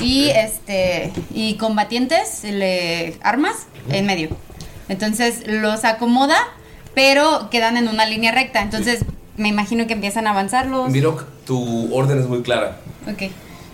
Y 0.00 0.28
este 0.30 1.12
y 1.32 1.54
combatientes, 1.54 2.42
le, 2.44 3.16
armas 3.22 3.66
en 3.90 4.06
medio. 4.06 4.30
Entonces 4.88 5.46
los 5.46 5.84
acomoda, 5.84 6.38
pero 6.94 7.48
quedan 7.50 7.76
en 7.76 7.86
una 7.86 8.06
línea 8.06 8.32
recta. 8.32 8.60
Entonces 8.62 9.04
me 9.36 9.48
imagino 9.48 9.86
que 9.86 9.92
empiezan 9.92 10.26
a 10.26 10.30
avanzarlos. 10.30 10.90
Mirok, 10.90 11.24
tu 11.46 11.94
orden 11.94 12.18
es 12.18 12.26
muy 12.26 12.42
clara. 12.42 12.78
Ok. 13.10 13.30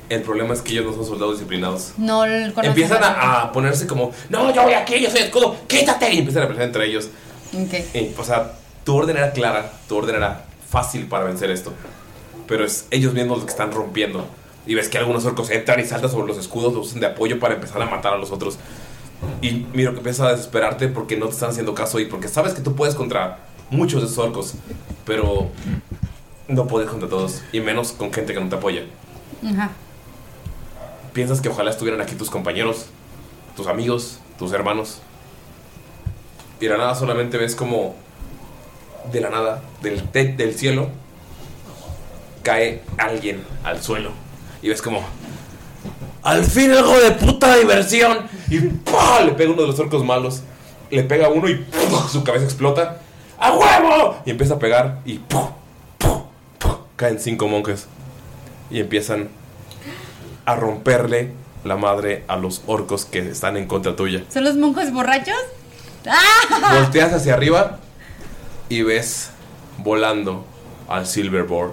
El 0.09 0.23
problema 0.23 0.55
es 0.55 0.63
que 0.63 0.73
ellos 0.73 0.87
no 0.87 0.93
son 0.93 1.05
soldados 1.05 1.35
disciplinados. 1.35 1.93
No 1.97 2.25
Empiezan 2.25 3.03
a, 3.03 3.43
a 3.43 3.53
ponerse 3.53 3.87
como, 3.87 4.13
no, 4.29 4.55
yo 4.55 4.63
voy 4.63 4.75
aquí, 4.75 5.01
yo 5.01 5.11
soy 5.11 5.21
escudo, 5.23 5.57
quítate. 5.67 6.13
Y 6.13 6.19
empiezan 6.19 6.45
a 6.45 6.49
pelear 6.49 6.67
entre 6.67 6.87
ellos. 6.87 7.11
Ok. 7.53 7.75
Y, 7.95 8.15
o 8.17 8.25
sea, 8.25 8.53
tu 8.85 8.95
orden 8.95 9.17
era 9.17 9.33
clara, 9.33 9.73
tu 9.89 9.97
orden 9.97 10.17
era 10.17 10.45
fácil 10.69 11.07
para 11.07 11.25
vencer 11.25 11.51
esto. 11.51 11.73
Pero 12.47 12.65
es 12.65 12.87
ellos 12.91 13.15
mismos 13.15 13.39
los 13.39 13.47
que 13.47 13.51
están 13.51 13.73
rompiendo. 13.73 14.27
Y 14.67 14.75
ves 14.75 14.89
que 14.89 14.99
algunos 14.99 15.25
orcos 15.25 15.51
entran 15.51 15.81
y 15.81 15.85
saltan 15.85 16.11
sobre 16.11 16.29
los 16.29 16.39
escudos, 16.39 16.73
los 16.73 16.89
usan 16.89 17.01
de 17.01 17.07
apoyo 17.07 17.39
para 17.41 17.55
empezar 17.55 17.83
a 17.83 17.87
matar 17.87 18.15
a 18.15 18.17
los 18.17 18.31
otros. 18.31 18.59
Y 19.41 19.67
miro 19.73 19.93
que 19.93 19.99
empiezas 19.99 20.27
a 20.27 20.31
desesperarte 20.31 20.89
porque 20.89 21.17
no 21.17 21.27
te 21.27 21.33
están 21.33 21.51
haciendo 21.51 21.75
caso 21.75 21.99
y 21.99 22.07
porque 22.07 22.29
sabes 22.29 22.53
que 22.53 22.61
tú 22.63 22.75
puedes 22.75 22.95
contra 22.95 23.39
muchos 23.71 24.03
de 24.03 24.07
esos 24.07 24.19
orcos, 24.19 24.55
pero 25.05 25.51
no 26.49 26.67
puedes 26.67 26.89
contra 26.89 27.09
todos, 27.09 27.43
y 27.53 27.61
menos 27.61 27.93
con 27.93 28.13
gente 28.13 28.35
que 28.35 28.41
no 28.41 28.49
te 28.49 28.57
apoya. 28.57 28.83
Ajá. 29.45 29.71
Piensas 31.17 31.41
que 31.41 31.49
ojalá 31.49 31.71
estuvieran 31.71 32.03
aquí 32.03 32.15
tus 32.15 32.29
compañeros, 32.29 32.89
tus 33.57 33.69
amigos, 33.69 34.19
tus 34.39 34.53
hermanos. 34.53 34.99
Y 36.61 36.67
de 36.67 36.73
la 36.73 36.77
nada 36.77 36.95
solamente 36.95 37.39
ves 37.39 37.57
como 37.57 37.95
de 39.11 39.23
la 39.23 39.31
nada, 39.31 39.63
del, 39.81 40.03
te- 40.11 40.35
del 40.35 40.55
cielo, 40.55 40.91
cae 42.43 42.83
alguien 42.99 43.43
al 43.65 43.83
suelo. 43.83 44.11
Y 44.61 44.69
ves 44.69 44.83
como, 44.83 45.01
al 46.23 46.45
fin 46.45 46.71
algo 46.73 46.99
de 47.01 47.13
puta 47.13 47.57
diversión. 47.57 48.19
Y 48.51 48.61
¡pah! 48.61 49.21
le 49.25 49.33
pega 49.33 49.53
uno 49.53 49.63
de 49.63 49.69
los 49.69 49.79
orcos 49.79 50.05
malos. 50.05 50.43
Le 50.91 51.03
pega 51.03 51.31
uno 51.31 51.49
y 51.49 51.55
¡pum! 51.55 52.09
su 52.13 52.25
cabeza 52.25 52.45
explota. 52.45 53.01
¡A 53.39 53.53
huevo! 53.55 54.19
Y 54.27 54.33
empieza 54.33 54.53
a 54.53 54.59
pegar 54.59 55.01
y 55.07 55.15
¡pum! 55.17 55.49
¡pum! 55.97 56.25
¡pum! 56.59 56.73
caen 56.95 57.19
cinco 57.19 57.49
monjes. 57.49 57.87
Y 58.71 58.81
empiezan 58.81 59.31
a 60.47 60.55
romperle 60.57 61.31
la 61.65 61.77
madre 61.77 62.25
a 62.29 62.37
los 62.37 62.63
orcos 62.67 63.05
que 63.05 63.19
están 63.19 63.57
en 63.57 63.67
contra 63.67 63.97
tuya. 63.97 64.23
¿Son 64.33 64.45
los 64.45 64.57
monjes 64.57 64.93
borrachos? 64.93 65.37
¡Ah! 66.09 66.73
Volteas 66.81 67.13
hacia 67.13 67.35
arriba 67.35 67.79
y 68.69 68.83
ves 68.83 69.31
volando 69.79 70.45
al 70.89 71.07
Silverboard. 71.07 71.73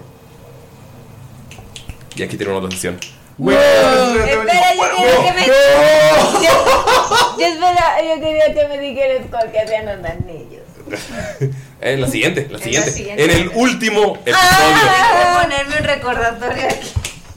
Y 2.16 2.22
aquí 2.22 2.36
terminamos 2.36 2.64
la 2.68 2.70
sesión. 2.76 2.98
Espera, 3.38 4.24
yo 4.28 4.42
quería 4.46 5.24
que 5.24 5.32
me. 5.32 5.46
Yo, 5.46 5.52
yo 7.38 7.46
espera, 7.46 8.02
yo 8.02 8.20
quería 8.20 8.54
que 8.54 8.68
me 8.68 8.78
dijeras 8.78 9.26
cuál 9.30 9.50
que 9.50 9.60
hacían 9.60 9.86
los 9.86 10.04
anillos. 10.04 10.62
En 11.80 12.00
la 12.00 12.08
siguiente, 12.08 12.42
la 12.42 12.46
En 12.46 12.52
la 12.52 12.58
siguiente. 12.60 12.90
siguiente. 12.92 13.24
En 13.24 13.30
el 13.30 13.48
último 13.54 14.16
episodio. 14.24 14.40
Ah, 14.40 15.40
ponerme 15.42 15.76
un 15.78 15.84
recordatorio 15.84 16.64
aquí. 16.66 16.92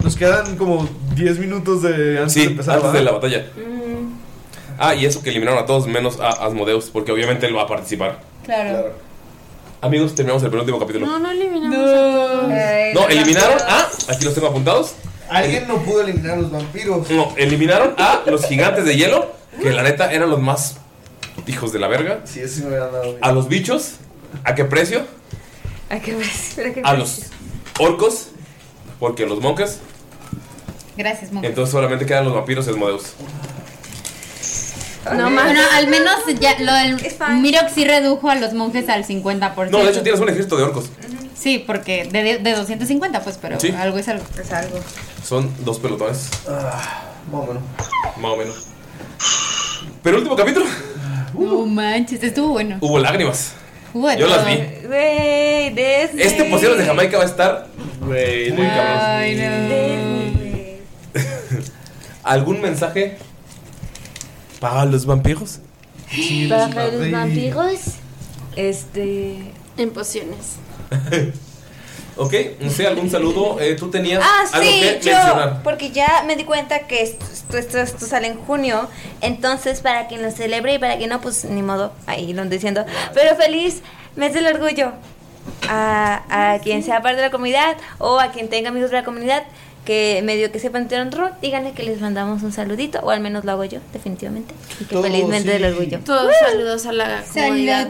Nos 0.07 0.15
quedan 0.15 0.55
como 0.55 0.87
10 1.15 1.37
minutos 1.39 1.81
de 1.81 2.17
antes 2.19 2.31
Sí, 2.31 2.39
de 2.39 2.45
empezar. 2.45 2.75
antes 2.75 2.93
¿verdad? 2.93 2.99
de 2.99 3.03
la 3.03 3.11
batalla. 3.11 3.45
Ah, 4.79 4.95
y 4.95 5.05
eso 5.05 5.21
que 5.21 5.31
eliminaron 5.31 5.61
a 5.61 5.65
todos 5.65 5.85
menos 5.85 6.21
a 6.21 6.29
Asmodeus, 6.45 6.85
porque 6.91 7.11
obviamente 7.11 7.45
él 7.45 7.57
va 7.57 7.63
a 7.63 7.67
participar. 7.67 8.21
Claro. 8.45 8.93
Amigos, 9.81 10.15
terminamos 10.15 10.41
el 10.43 10.49
penúltimo 10.49 10.79
capítulo. 10.79 11.07
No, 11.07 11.19
no 11.19 11.29
eliminamos 11.29 11.77
a 11.77 11.93
todos. 11.93 12.43
No, 12.93 13.07
eliminaron 13.09 13.57
a. 13.67 13.89
Aquí 14.07 14.23
los 14.23 14.33
tengo 14.33 14.47
apuntados. 14.47 14.93
Alguien 15.29 15.67
no 15.67 15.79
pudo 15.83 15.99
eliminar 16.03 16.31
a 16.37 16.41
los 16.41 16.51
vampiros. 16.51 17.09
No, 17.09 17.33
eliminaron 17.35 17.93
a 17.97 18.21
los 18.27 18.45
gigantes 18.45 18.85
de 18.85 18.95
hielo, 18.95 19.29
que 19.61 19.71
la 19.71 19.83
neta 19.83 20.09
eran 20.13 20.29
los 20.29 20.39
más 20.39 20.77
hijos 21.47 21.73
de 21.73 21.79
la 21.79 21.89
verga. 21.89 22.21
Sí, 22.23 22.39
eso 22.39 22.55
sí 22.55 22.61
me 22.61 22.67
hubieran 22.69 22.93
dado. 22.93 23.03
bien. 23.03 23.17
A 23.19 23.33
los 23.33 23.49
bichos, 23.49 23.95
¿a 24.45 24.55
qué 24.55 24.63
precio? 24.63 25.01
¿A 25.89 25.99
qué 25.99 26.13
precio? 26.13 26.63
¿A 26.65 26.73
qué 26.73 26.79
A 26.79 26.95
precio? 26.95 26.97
los 26.97 27.21
orcos, 27.77 28.27
porque 29.01 29.25
los 29.25 29.41
monjes. 29.41 29.81
Gracias, 30.97 31.31
monjes. 31.31 31.49
Entonces 31.49 31.71
solamente 31.71 32.05
quedan 32.05 32.25
los 32.25 32.33
vampiros 32.33 32.65
y 32.67 32.71
Asmodeus. 32.71 33.13
No, 35.15 35.31
bueno, 35.31 35.61
al 35.73 35.87
menos 35.87 36.15
ya 36.39 36.59
lo 36.59 36.73
del 36.73 36.97
Mirok 37.41 37.69
sí 37.73 37.85
redujo 37.85 38.29
a 38.29 38.35
los 38.35 38.51
monjes 38.53 38.89
al 38.89 39.05
50%. 39.05 39.69
No, 39.69 39.83
de 39.83 39.91
hecho 39.91 40.03
tienes 40.03 40.19
un 40.19 40.27
ejército 40.29 40.57
de 40.57 40.63
orcos. 40.63 40.89
Sí, 41.33 41.63
porque 41.65 42.05
de, 42.11 42.39
de 42.39 42.51
250, 42.55 43.21
pues, 43.21 43.37
pero 43.41 43.57
Sí. 43.59 43.69
algo 43.77 43.97
es 43.99 44.07
algo. 44.09 44.25
Es 44.41 44.51
algo. 44.51 44.79
Son 45.23 45.49
dos 45.63 45.79
pelotones. 45.79 46.29
Ah, 46.49 47.03
más 47.31 47.41
o 47.41 47.45
menos. 47.47 47.63
Más 48.17 48.31
o 48.31 48.35
menos. 48.35 48.55
Pero 50.03 50.17
último 50.17 50.35
capítulo, 50.35 50.65
No 51.37 51.65
manches, 51.65 52.21
estuvo 52.23 52.49
bueno. 52.49 52.77
hubo 52.81 52.99
lágrimas. 52.99 53.53
Hubo 53.93 54.09
de 54.09 54.17
Yo 54.17 54.27
las 54.27 54.39
todo. 54.39 54.47
vi. 54.47 54.87
Güey, 54.87 55.69
Disney. 55.69 56.25
Este 56.25 56.43
Pociones 56.45 56.77
de 56.79 56.85
Jamaica 56.85 57.17
va 57.17 57.23
a 57.23 57.27
estar. 57.27 57.67
Güey, 58.01 58.51
muy 58.51 58.67
cabrón. 58.67 58.97
Ay, 58.99 59.35
no. 59.35 60.16
¿Algún 62.27 62.61
mensaje 62.61 63.17
para 64.59 64.85
los 64.85 65.05
vampiros? 65.05 65.59
Para 66.49 66.87
los 66.91 67.11
vampiros, 67.11 67.79
este. 68.55 69.37
En 69.77 69.91
pociones. 69.91 70.55
Ok, 72.19 72.33
no 72.59 72.71
sé, 72.71 72.87
algún 72.87 73.11
saludo. 73.11 73.59
Eh, 73.61 73.75
Tú 73.75 73.91
tenías 73.91 74.23
Ah, 74.25 74.43
algo 74.51 74.67
sí, 74.67 74.79
que 74.81 74.99
yo, 75.03 75.11
mencionar. 75.11 75.61
porque 75.61 75.91
ya 75.91 76.23
me 76.25 76.35
di 76.35 76.45
cuenta 76.45 76.87
que 76.87 77.03
esto, 77.03 77.23
esto, 77.55 77.77
esto 77.77 78.07
sale 78.07 78.25
en 78.25 78.39
junio, 78.39 78.89
entonces 79.21 79.81
para 79.81 80.07
quien 80.07 80.23
lo 80.23 80.31
celebre 80.31 80.73
y 80.73 80.79
para 80.79 80.97
quien 80.97 81.11
no, 81.11 81.21
pues 81.21 81.45
ni 81.45 81.61
modo, 81.61 81.93
ahí 82.07 82.33
lo 82.33 82.41
ando 82.41 82.53
diciendo. 82.55 82.87
Pero 83.13 83.35
feliz 83.35 83.83
mes 84.15 84.33
del 84.33 84.47
orgullo 84.47 84.93
a, 85.69 86.53
a 86.55 86.59
quien 86.59 86.81
sea 86.81 87.03
parte 87.03 87.17
de 87.17 87.21
la 87.27 87.31
comunidad 87.31 87.77
o 87.99 88.19
a 88.19 88.31
quien 88.31 88.49
tenga 88.49 88.69
amigos 88.69 88.89
de 88.89 88.97
la 88.97 89.03
comunidad 89.03 89.43
que 89.87 90.21
medio 90.21 90.51
que 90.51 90.59
sepan 90.59 90.89
un 90.91 91.11
rol, 91.13 91.31
díganle 91.41 91.71
que 91.71 91.81
les 91.81 92.01
mandamos 92.01 92.43
un 92.43 92.51
saludito, 92.51 92.99
o 93.03 93.09
al 93.09 93.21
menos 93.21 93.45
lo 93.45 93.53
hago 93.53 93.63
yo, 93.63 93.79
definitivamente. 93.93 94.53
Y 94.81 94.83
que 94.83 94.95
Todos, 94.95 95.07
feliz 95.07 95.25
mes 95.29 95.43
sí. 95.43 95.47
del 95.47 95.63
orgullo. 95.63 95.99
Todos 96.01 96.33
saludos 96.45 96.85
a 96.87 96.91
la 96.91 97.23
comunidad. 97.33 97.87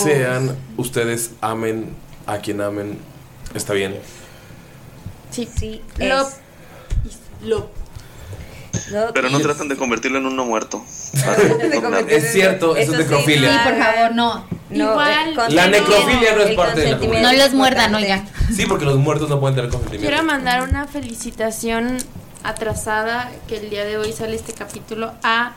Sean 0.00 0.56
ustedes 0.76 1.32
amen 1.40 1.88
a 2.26 2.38
quien 2.38 2.60
amen. 2.60 2.98
Está 3.52 3.72
bien. 3.72 3.96
Sí, 5.32 5.48
sí. 5.52 5.82
Lo. 5.98 6.24
Lo. 7.42 7.79
Pero 9.14 9.30
no 9.30 9.40
tratan 9.40 9.68
de 9.68 9.76
convertirlo 9.76 10.18
en 10.18 10.26
uno 10.26 10.44
muerto. 10.44 10.84
Es 12.08 12.32
cierto, 12.32 12.76
eso 12.76 12.92
es 12.92 12.98
necrofilia. 12.98 13.52
Sí, 13.52 13.58
por 13.68 13.78
favor, 13.78 14.14
no. 14.14 14.46
Igual. 14.70 15.34
La 15.50 15.66
necrofilia 15.68 16.34
no 16.34 16.42
es 16.42 16.56
parte 16.56 16.80
de 16.80 16.90
la 16.92 16.98
comunidad. 16.98 17.22
No 17.22 17.32
los 17.32 17.54
muerdan, 17.54 17.94
oigan. 17.94 18.28
Sí, 18.54 18.66
porque 18.66 18.84
los 18.84 18.96
muertos 18.96 19.28
no 19.28 19.40
pueden 19.40 19.56
tener 19.56 19.70
consentimiento. 19.70 20.08
Quiero 20.08 20.24
mandar 20.24 20.62
una 20.68 20.86
felicitación 20.86 21.98
atrasada 22.42 23.30
que 23.48 23.58
el 23.58 23.70
día 23.70 23.84
de 23.84 23.98
hoy 23.98 24.12
sale 24.12 24.34
este 24.36 24.52
capítulo 24.52 25.12
a 25.22 25.52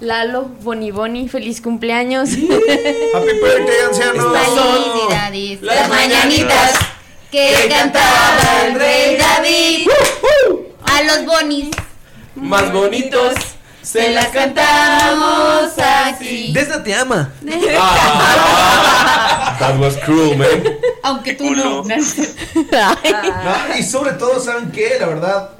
Lalo 0.00 0.44
Boni 0.62 0.90
Boni. 0.90 1.28
Feliz 1.28 1.60
cumpleaños. 1.60 2.30
Happy 2.30 2.40
birthday, 2.44 3.80
anciano. 3.88 4.32
Felicidades. 4.32 5.62
Las 5.62 5.88
mañanitas 5.88 6.78
que 7.30 7.68
cantaba 7.68 8.66
el 8.66 8.74
rey 8.74 9.16
David. 9.16 9.88
A 10.84 11.02
los 11.02 11.24
bonis. 11.24 11.70
Más 12.34 12.72
bonitos. 12.72 13.34
Se 13.82 14.12
las 14.12 14.28
cantamos 14.28 15.72
aquí. 15.78 16.52
Desde 16.52 16.78
te 16.80 16.94
ama. 16.94 17.32
That 19.58 19.78
was 19.78 19.96
cruel, 19.98 20.36
man. 20.38 20.62
Aunque 21.02 21.34
tú 21.34 21.50
no. 21.50 21.82
No, 21.82 21.96
y 23.78 23.82
sobre 23.82 24.12
todo, 24.12 24.38
¿saben 24.40 24.70
qué? 24.70 24.98
La 25.00 25.06
verdad, 25.06 25.50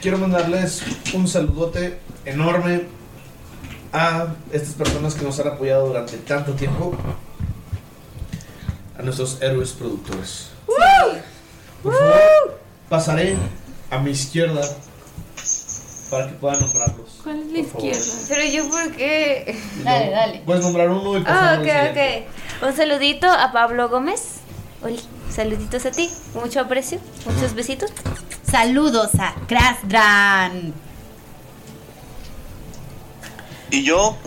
quiero 0.00 0.16
mandarles 0.18 0.82
un 1.12 1.28
saludote 1.28 1.98
enorme 2.24 2.86
a 3.92 4.28
estas 4.52 4.74
personas 4.74 5.14
que 5.14 5.24
nos 5.24 5.38
han 5.38 5.48
apoyado 5.48 5.88
durante 5.88 6.16
tanto 6.16 6.52
tiempo. 6.52 6.96
A 8.98 9.02
nuestros 9.02 9.40
héroes 9.42 9.72
productores. 9.72 10.48
Por 11.82 11.92
favor, 11.92 12.58
pasaré 12.88 13.36
a 13.90 13.98
mi 13.98 14.10
izquierda 14.10 14.62
para 16.10 16.26
que 16.28 16.34
puedan 16.34 16.60
nombrarlos. 16.60 17.20
¿Cuál 17.22 17.40
es 17.40 17.46
la 17.46 17.64
favor. 17.68 17.84
izquierda? 17.86 18.26
Pero 18.28 18.44
yo, 18.52 18.68
¿por 18.68 18.92
qué? 18.96 19.58
Dale, 19.84 20.10
dale. 20.10 20.42
Puedes 20.44 20.62
nombrar 20.64 20.90
uno 20.90 21.16
y 21.18 21.20
Ah, 21.20 21.58
pasar 21.58 21.60
ok, 21.60 21.66
ok. 21.90 22.68
Un 22.68 22.76
saludito 22.76 23.26
a 23.30 23.52
Pablo 23.52 23.88
Gómez. 23.88 24.22
Oli, 24.82 25.00
saluditos 25.34 25.86
a 25.86 25.90
ti. 25.90 26.10
Mucho 26.34 26.60
aprecio. 26.60 26.98
Muchos 27.26 27.54
besitos. 27.54 27.90
Saludos 28.42 29.10
a 29.18 29.34
Krasdran. 29.46 30.74
Y 33.70 33.84
yo, 33.84 34.16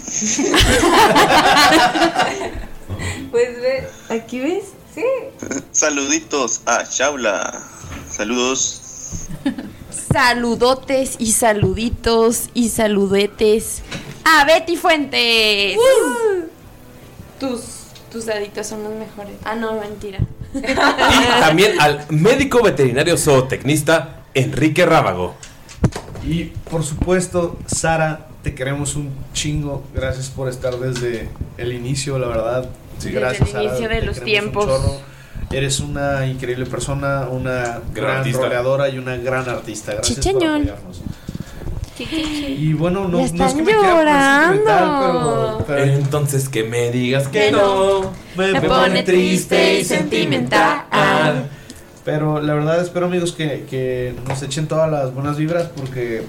Pues 3.31 3.61
ve, 3.61 3.87
aquí 4.09 4.39
ves, 4.39 4.65
sí. 4.93 5.03
saluditos 5.71 6.61
a 6.65 6.83
Shaula. 6.83 7.61
Saludos. 8.09 8.81
Saludotes 10.13 11.15
y 11.17 11.31
saluditos 11.31 12.49
y 12.53 12.69
saludetes 12.69 13.81
a 14.23 14.45
Betty 14.45 14.77
Fuentes. 14.77 15.75
Tus, 17.39 17.61
tus 18.11 18.27
daditos 18.27 18.67
son 18.67 18.83
los 18.83 18.93
mejores. 18.93 19.33
Ah, 19.43 19.55
no, 19.55 19.73
mentira. 19.79 20.19
Y 20.53 21.39
también 21.41 21.81
al 21.81 22.05
médico 22.09 22.61
veterinario 22.61 23.17
zootecnista 23.17 24.21
Enrique 24.35 24.85
Rábago. 24.85 25.33
Y 26.23 26.43
por 26.69 26.83
supuesto, 26.83 27.57
Sara, 27.65 28.27
te 28.43 28.53
queremos 28.53 28.95
un 28.95 29.09
chingo. 29.33 29.83
Gracias 29.95 30.29
por 30.29 30.47
estar 30.47 30.77
desde 30.77 31.27
el 31.57 31.73
inicio, 31.73 32.19
la 32.19 32.27
verdad. 32.27 32.69
Desde 32.97 33.19
Gracias, 33.19 33.51
el 33.55 33.63
inicio 33.63 33.89
de 33.89 34.03
los 34.03 34.21
tiempos. 34.21 35.01
Eres 35.53 35.79
una 35.79 36.25
increíble 36.25 36.65
persona, 36.65 37.27
una 37.29 37.79
gran, 37.93 38.31
roleadora 38.33 38.89
y 38.89 38.97
una 38.97 39.15
gran 39.17 39.47
artista. 39.47 39.93
Gracias 39.93 40.25
por 40.25 40.35
apoyarnos. 40.43 41.01
Y 41.99 42.73
bueno, 42.73 43.07
no, 43.07 43.19
no 43.19 43.19
es 43.19 43.31
que 43.31 43.43
están 43.43 43.63
me 43.63 43.71
llorando. 43.71 44.63
pero, 44.65 45.65
pero 45.67 45.83
Entonces 45.83 46.49
que 46.49 46.63
me 46.63 46.89
digas 46.91 47.27
que 47.27 47.39
Que 47.39 47.51
no. 47.51 48.01
no. 48.01 48.11
Me 48.35 48.59
pone 48.61 49.03
triste 49.03 49.79
y 49.79 49.85
sentimental. 49.85 50.85
Pero 52.03 52.41
la 52.41 52.53
verdad 52.55 52.81
espero 52.81 53.05
amigos 53.05 53.31
que, 53.31 53.65
que 53.69 54.13
nos 54.27 54.41
echen 54.41 54.67
todas 54.67 54.91
las 54.91 55.13
buenas 55.13 55.37
vibras 55.37 55.69
porque 55.75 56.23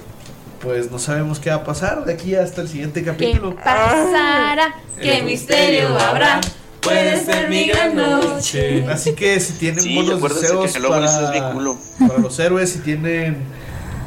pues 0.61 0.89
no 0.89 0.99
sabemos 0.99 1.39
qué 1.39 1.49
va 1.49 1.57
a 1.57 1.63
pasar 1.65 2.05
de 2.05 2.13
aquí 2.13 2.33
hasta 2.35 2.61
el 2.61 2.69
siguiente 2.69 3.01
¿Qué 3.01 3.07
capítulo. 3.07 3.55
pasará? 3.55 4.75
¿Qué 5.01 5.21
misterio 5.23 5.89
habrá? 5.99 6.39
Puede 6.85 7.25
ser 7.25 7.49
mi 7.49 7.65
gran 7.67 7.95
noche. 7.95 8.85
Así 8.87 9.13
que 9.13 9.39
si 9.39 9.53
tienen 9.53 9.81
Sí, 9.81 9.95
buenos 9.95 10.21
deseos 10.21 10.71
que 10.71 10.79
para, 10.79 11.51
culo. 11.51 11.77
para 11.99 12.19
los 12.19 12.39
héroes, 12.39 12.71
si 12.71 12.79
tienen 12.79 13.37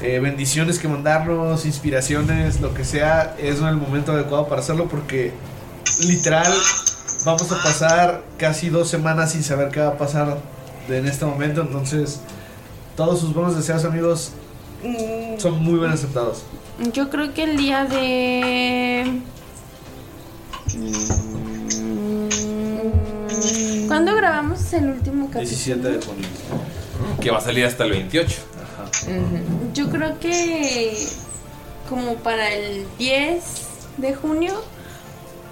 eh, 0.00 0.18
bendiciones 0.20 0.78
que 0.78 0.88
mandarnos, 0.88 1.66
inspiraciones, 1.66 2.60
lo 2.60 2.72
que 2.72 2.84
sea, 2.84 3.34
es 3.38 3.60
el 3.60 3.76
momento 3.76 4.12
adecuado 4.12 4.48
para 4.48 4.60
hacerlo 4.60 4.86
porque 4.88 5.32
literal 6.06 6.52
vamos 7.24 7.50
a 7.50 7.62
pasar 7.62 8.22
casi 8.38 8.68
dos 8.68 8.88
semanas 8.88 9.32
sin 9.32 9.42
saber 9.42 9.68
qué 9.70 9.80
va 9.80 9.88
a 9.88 9.98
pasar 9.98 10.38
en 10.88 11.06
este 11.06 11.24
momento. 11.24 11.60
Entonces, 11.62 12.20
todos 12.96 13.20
sus 13.20 13.34
buenos 13.34 13.56
deseos, 13.56 13.84
amigos, 13.84 14.32
son 15.38 15.62
muy 15.62 15.78
bien 15.80 15.90
aceptados. 15.90 16.44
Yo 16.92 17.10
creo 17.10 17.34
que 17.34 17.42
el 17.42 17.56
día 17.56 17.84
de. 17.84 19.20
¿Cuándo 23.86 24.14
grabamos 24.14 24.72
el 24.72 24.88
último 24.90 25.26
capítulo? 25.26 25.48
17 25.48 25.88
de 25.88 26.04
junio. 26.04 26.28
Que 27.20 27.30
va 27.30 27.38
a 27.38 27.40
salir 27.40 27.64
hasta 27.64 27.84
el 27.84 27.90
28. 27.92 28.36
Yo 29.74 29.90
creo 29.90 30.18
que 30.18 30.96
como 31.88 32.14
para 32.16 32.50
el 32.52 32.86
10 32.98 33.42
de 33.98 34.14
junio 34.14 34.62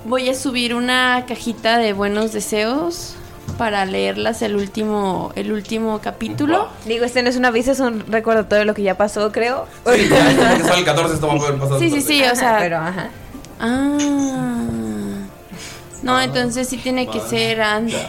voy 0.04 0.28
a 0.28 0.34
subir 0.34 0.74
una 0.74 1.24
cajita 1.26 1.78
de 1.78 1.92
buenos 1.92 2.32
deseos 2.32 3.14
para 3.58 3.84
leerlas 3.86 4.42
el 4.42 4.56
último 4.56 5.32
el 5.34 5.52
último 5.52 6.00
capítulo. 6.02 6.68
Digo, 6.84 7.04
este 7.04 7.22
no 7.22 7.30
es 7.30 7.36
un 7.36 7.44
aviso, 7.44 7.72
es 7.72 7.80
un 7.80 8.00
recordatorio 8.08 8.60
de 8.60 8.64
lo 8.66 8.74
que 8.74 8.82
ya 8.82 8.96
pasó, 8.96 9.32
creo. 9.32 9.66
Sí, 9.94 10.08
ya, 10.08 10.32
ya 10.32 10.56
que 10.56 10.64
sale 10.64 10.78
el 10.80 10.84
14 10.84 11.14
esto 11.14 11.26
va 11.26 11.34
a 11.34 11.36
poder 11.38 11.58
pasar. 11.58 11.78
Sí, 11.78 11.90
sí, 11.90 12.00
sí, 12.00 12.22
o 12.22 12.26
Ajá, 12.26 12.34
sea, 12.36 12.58
pero 12.58 12.76
ajá. 12.78 13.08
Ah. 13.60 14.68
No, 16.06 16.20
entonces 16.20 16.68
sí 16.68 16.78
tiene 16.78 17.08
que 17.08 17.20
ser 17.20 17.60
antes. 17.60 18.00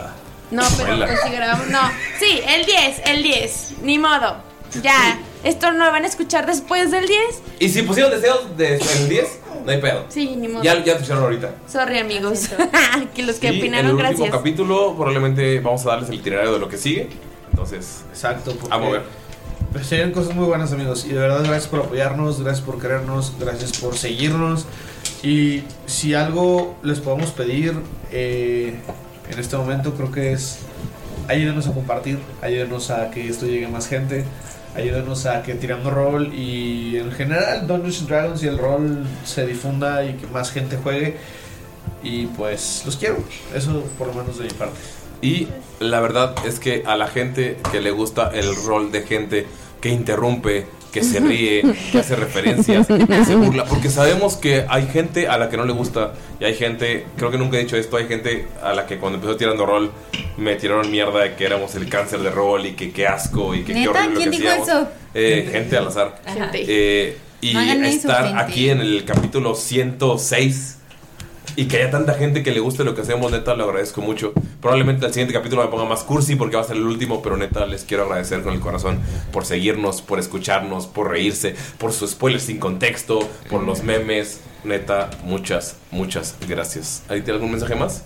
No, 0.51 0.64
pero 0.77 0.98
pues 0.98 1.19
si 1.26 1.30
grabamos. 1.32 1.67
No. 1.67 1.80
Sí, 2.19 2.40
el 2.48 2.66
10, 2.66 3.01
el 3.06 3.24
10. 3.24 3.74
Ni 3.82 4.00
modo. 4.00 4.38
Ya. 4.82 5.19
Esto 5.43 5.72
no 5.72 5.85
lo 5.85 5.92
van 5.92 6.03
a 6.03 6.08
escuchar 6.08 6.45
después 6.45 6.92
del 6.92 7.08
10. 7.08 7.19
Y 7.59 7.69
si 7.69 7.82
pusieron 7.82 8.11
deseos 8.11 8.56
del 8.58 8.80
10, 9.09 9.40
no 9.66 9.72
hay 9.72 9.82
pedo. 9.82 10.06
Sí, 10.09 10.35
ni 10.35 10.48
modo. 10.48 10.64
Ya, 10.64 10.76
ya 10.84 10.93
te 10.93 11.00
pusieron 11.00 11.24
ahorita. 11.24 11.51
Sorry, 11.67 12.00
amigos. 12.00 12.50
que 13.16 13.24
los 13.24 13.35
que 13.38 13.48
Y 13.48 13.50
en 13.50 13.56
el 13.56 13.61
opinaron, 13.61 13.92
último 13.92 14.08
gracias. 14.09 14.30
capítulo 14.32 14.93
probablemente 14.95 15.59
vamos 15.59 15.85
a 15.85 15.90
darles 15.90 16.09
el 16.09 16.16
itinerario 16.16 16.53
de 16.53 16.59
lo 16.59 16.69
que 16.69 16.77
sigue. 16.77 17.09
Entonces, 17.51 18.01
Exacto. 18.11 18.56
a 18.69 18.77
mover. 18.77 19.03
Pues 19.72 19.85
serían 19.88 20.11
cosas 20.11 20.34
muy 20.34 20.45
buenas 20.45 20.72
amigos 20.72 21.06
y 21.06 21.09
de 21.09 21.19
verdad 21.19 21.40
gracias 21.43 21.67
por 21.67 21.82
apoyarnos, 21.82 22.42
gracias 22.42 22.66
por 22.66 22.80
querernos, 22.80 23.34
gracias 23.38 23.74
por 23.80 23.98
seguirnos 23.98 24.66
y 25.23 25.63
si 25.85 26.13
algo 26.13 26.77
les 26.83 26.99
podemos 26.99 27.31
pedir 27.31 27.73
eh, 28.11 28.75
en 29.29 29.39
este 29.39 29.57
momento 29.57 29.93
creo 29.93 30.11
que 30.11 30.31
es 30.31 30.59
ayúdenos 31.27 31.67
a 31.67 31.73
compartir, 31.73 32.19
ayúdenos 32.41 32.89
a 32.89 33.11
que 33.11 33.27
esto 33.27 33.45
llegue 33.45 33.65
a 33.65 33.69
más 33.69 33.87
gente, 33.87 34.23
ayúdenos 34.75 35.25
a 35.25 35.43
que 35.43 35.55
tirando 35.55 35.89
rol 35.89 36.33
y 36.33 36.97
en 36.97 37.11
general 37.11 37.67
Dungeons 37.67 38.07
Dragons 38.07 38.43
y 38.43 38.47
el 38.47 38.57
rol 38.57 39.05
se 39.25 39.45
difunda 39.45 40.05
y 40.05 40.13
que 40.13 40.27
más 40.27 40.51
gente 40.51 40.77
juegue 40.77 41.17
y 42.03 42.27
pues 42.27 42.83
los 42.85 42.95
quiero, 42.95 43.17
eso 43.53 43.83
por 43.97 44.07
lo 44.07 44.13
menos 44.13 44.37
de 44.37 44.45
mi 44.45 44.51
parte. 44.51 44.77
Y 45.21 45.47
la 45.79 45.99
verdad 45.99 46.35
es 46.45 46.59
que 46.59 46.83
a 46.85 46.95
la 46.95 47.07
gente 47.07 47.57
que 47.71 47.81
le 47.81 47.91
gusta 47.91 48.31
el 48.33 48.55
rol 48.55 48.91
de 48.91 49.01
gente 49.01 49.47
que 49.81 49.89
interrumpe, 49.89 50.67
que 51.00 51.03
se 51.06 51.19
ríe, 51.19 51.64
que 51.92 52.00
hace 52.00 52.16
referencias, 52.16 52.88
que 52.88 53.26
se 53.26 53.35
burla, 53.35 53.66
porque 53.66 53.90
sabemos 53.90 54.35
que 54.38 54.66
hay 54.67 54.88
gente 54.88 55.27
a 55.27 55.38
la 55.38 55.50
que 55.50 55.58
no 55.58 55.66
le 55.66 55.74
gusta 55.74 56.14
y 56.40 56.45
hay 56.45 56.56
gente, 56.56 57.06
creo 57.17 57.30
que 57.32 57.38
nunca 57.38 57.58
he 57.58 57.61
dicho 57.61 57.77
esto, 57.77 57.98
hay 57.98 58.08
gente 58.08 58.48
a 58.64 58.74
la 58.74 58.85
que 58.85 58.98
cuando 58.98 59.17
empezó 59.17 59.35
tirando 59.38 59.66
rol 59.66 59.92
me 60.38 60.56
tiraron 60.56 60.90
mierda 60.90 61.19
de 61.22 61.35
que 61.35 61.45
éramos 61.45 61.76
el 61.76 61.90
cáncer 61.90 62.19
de 62.19 62.30
rol 62.32 62.66
y 62.66 62.74
que 62.74 62.92
qué 62.92 63.08
asco 63.08 63.53
y 63.56 63.64
que 63.64 63.74
qué 63.74 63.88
horrible 63.88 64.09
lo 64.16 64.19
¿Quién 64.19 64.32
que 64.32 64.38
dijo 64.38 64.50
hacíamos. 64.50 64.69
eso? 64.69 64.88
Eh, 65.14 65.50
gente 65.51 65.77
al 65.77 65.88
azar. 65.88 66.22
Gente. 66.26 66.66
Eh, 66.67 67.17
y 67.42 67.53
No 67.53 67.59
hagan 67.59 67.85
eso, 67.85 67.98
estar 68.08 68.26
gente. 68.27 68.42
aquí 68.42 68.69
en 68.69 68.82
el 68.82 69.06
capítulo 69.06 69.56
106 69.56 70.76
y 71.57 71.67
que 71.67 71.77
haya 71.77 71.89
tanta 71.89 72.13
gente 72.13 72.43
que 72.43 72.51
le 72.51 72.59
guste 72.59 72.83
lo 72.83 72.93
que 72.93 73.01
hacemos, 73.01 73.31
neta, 73.31 73.55
lo 73.55 73.63
agradezco 73.63 73.99
mucho. 73.99 74.31
Probablemente 74.61 75.07
el 75.07 75.11
siguiente 75.11 75.33
capítulo 75.33 75.63
me 75.63 75.69
ponga 75.69 75.85
más 75.85 76.03
cursi 76.03 76.35
porque 76.35 76.55
va 76.55 76.61
a 76.61 76.65
ser 76.65 76.77
el 76.77 76.83
último, 76.83 77.23
pero 77.23 77.35
neta, 77.35 77.65
les 77.65 77.83
quiero 77.83 78.03
agradecer 78.03 78.43
con 78.43 78.53
el 78.53 78.59
corazón 78.59 78.99
por 79.33 79.43
seguirnos, 79.43 80.03
por 80.03 80.19
escucharnos, 80.19 80.85
por 80.85 81.09
reírse, 81.09 81.55
por 81.79 81.93
sus 81.93 82.11
spoilers 82.11 82.43
sin 82.43 82.59
contexto, 82.59 83.27
por 83.49 83.63
los 83.63 83.81
memes. 83.81 84.39
Neta, 84.63 85.09
muchas, 85.23 85.77
muchas 85.89 86.35
gracias. 86.47 87.01
¿Ahí 87.09 87.21
tiene 87.21 87.37
algún 87.37 87.49
mensaje 87.49 87.73
más? 87.73 88.03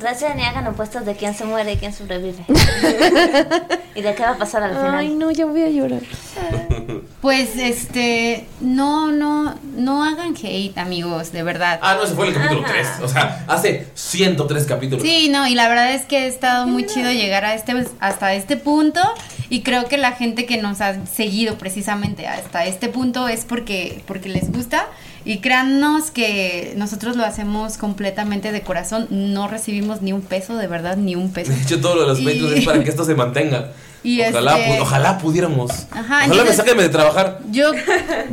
Gracias, 0.00 0.34
ni 0.34 0.42
hagan 0.42 0.66
opuestos 0.66 1.06
de 1.06 1.14
quién 1.14 1.34
se 1.34 1.44
muere 1.44 1.74
y 1.74 1.76
quién 1.76 1.92
sobrevive. 1.92 2.44
¿Y 3.94 4.02
de 4.02 4.14
qué 4.16 4.22
va 4.24 4.32
a 4.32 4.38
pasar 4.38 4.64
al 4.64 4.70
final? 4.70 4.96
Ay, 4.96 5.14
no, 5.14 5.30
ya 5.30 5.46
voy 5.46 5.62
a 5.62 5.70
llorar. 5.70 6.02
Pues 7.24 7.56
este, 7.56 8.44
no, 8.60 9.10
no, 9.10 9.54
no 9.78 10.04
hagan 10.04 10.34
hate, 10.36 10.76
amigos, 10.76 11.32
de 11.32 11.42
verdad. 11.42 11.78
Ah, 11.80 11.94
no, 11.94 12.04
ese 12.04 12.12
fue 12.12 12.28
el 12.28 12.34
capítulo 12.34 12.60
Ajá. 12.66 12.72
3. 12.74 12.88
O 13.02 13.08
sea, 13.08 13.44
hace 13.48 13.86
103 13.94 14.64
capítulos. 14.66 15.02
Sí, 15.02 15.30
no, 15.30 15.46
y 15.48 15.54
la 15.54 15.66
verdad 15.70 15.94
es 15.94 16.04
que 16.04 16.18
ha 16.18 16.26
estado 16.26 16.66
muy 16.66 16.84
chido 16.84 17.10
llegar 17.10 17.46
a 17.46 17.54
este, 17.54 17.86
hasta 17.98 18.34
este 18.34 18.58
punto 18.58 19.00
y 19.48 19.62
creo 19.62 19.86
que 19.86 19.96
la 19.96 20.12
gente 20.12 20.44
que 20.44 20.58
nos 20.60 20.82
ha 20.82 21.06
seguido 21.06 21.56
precisamente 21.56 22.26
hasta 22.26 22.66
este 22.66 22.90
punto 22.90 23.26
es 23.26 23.46
porque, 23.46 24.02
porque 24.06 24.28
les 24.28 24.52
gusta 24.52 24.84
y 25.24 25.38
créannos 25.38 26.10
que 26.10 26.74
nosotros 26.76 27.16
lo 27.16 27.24
hacemos 27.24 27.78
completamente 27.78 28.52
de 28.52 28.60
corazón, 28.60 29.06
no 29.10 29.48
recibimos 29.48 30.02
ni 30.02 30.12
un 30.12 30.20
peso, 30.20 30.56
de 30.56 30.66
verdad, 30.66 30.98
ni 30.98 31.14
un 31.14 31.32
peso. 31.32 31.52
De 31.52 31.62
hecho, 31.62 31.80
todo 31.80 31.94
lo 31.94 32.00
de 32.02 32.06
los 32.08 32.20
Y- 32.20 32.58
es 32.58 32.66
para 32.66 32.84
que 32.84 32.90
esto 32.90 33.06
se 33.06 33.14
mantenga. 33.14 33.70
Y 34.04 34.20
ojalá, 34.22 34.58
este- 34.58 34.70
pu- 34.78 34.82
ojalá 34.82 35.18
pudiéramos. 35.18 35.70
Ajá, 35.90 36.02
ojalá 36.02 36.24
entonces- 36.26 36.48
me 36.50 36.54
sáquenme 36.54 36.82
de 36.84 36.88
trabajar. 36.90 37.40
Yo, 37.50 37.72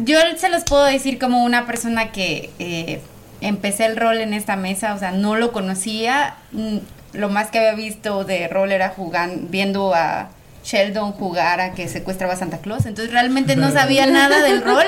yo 0.03 0.19
se 0.38 0.50
los 0.50 0.64
puedo 0.66 0.83
decir 0.83 1.17
como 1.17 1.43
una 1.43 1.66
persona 1.66 2.11
que 2.11 2.51
eh, 2.59 3.01
empecé 3.40 3.85
el 3.88 3.95
rol 3.98 4.17
en 4.19 4.33
esta 4.35 4.56
mesa, 4.58 4.93
o 4.93 5.00
sea, 5.00 5.11
no 5.11 5.35
lo 5.35 5.51
conocía. 5.51 6.35
mm, 6.51 6.77
Lo 7.14 7.27
más 7.30 7.50
que 7.50 7.58
había 7.59 7.74
visto 7.74 8.24
de 8.24 8.48
rol 8.48 8.72
era 8.72 8.90
jugando, 8.90 9.48
viendo 9.50 9.93
a 9.95 10.30
Sheldon 10.64 11.11
jugar 11.14 11.59
a 11.59 11.72
que 11.74 11.88
secuestraba 11.90 12.33
a 12.33 12.38
Santa 12.38 12.59
Claus. 12.59 12.85
Entonces 12.85 13.11
realmente 13.11 13.56
no 13.56 13.72
sabía 13.72 14.06
nada 14.19 14.41
del 14.43 14.61
rol, 14.64 14.85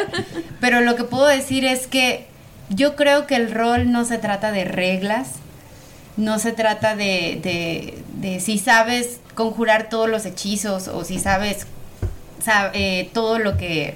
pero 0.61 0.79
lo 0.81 0.95
que 0.95 1.03
puedo 1.03 1.25
decir 1.27 1.65
es 1.65 1.87
que 1.87 2.27
yo 2.69 2.95
creo 2.95 3.25
que 3.27 3.35
el 3.35 3.51
rol 3.51 3.91
no 3.91 4.05
se 4.05 4.17
trata 4.19 4.51
de 4.53 4.63
reglas, 4.65 5.29
no 6.17 6.39
se 6.39 6.51
trata 6.51 6.95
de, 6.95 7.39
de, 7.41 8.03
de 8.15 8.39
si 8.39 8.57
sabes 8.59 9.19
conjurar 9.35 9.89
todos 9.89 10.09
los 10.09 10.25
hechizos 10.25 10.87
o 10.87 11.03
si 11.03 11.19
sabes 11.19 11.65
sab- 12.43 12.71
eh, 12.73 13.09
todo 13.13 13.39
lo 13.39 13.57
que... 13.57 13.95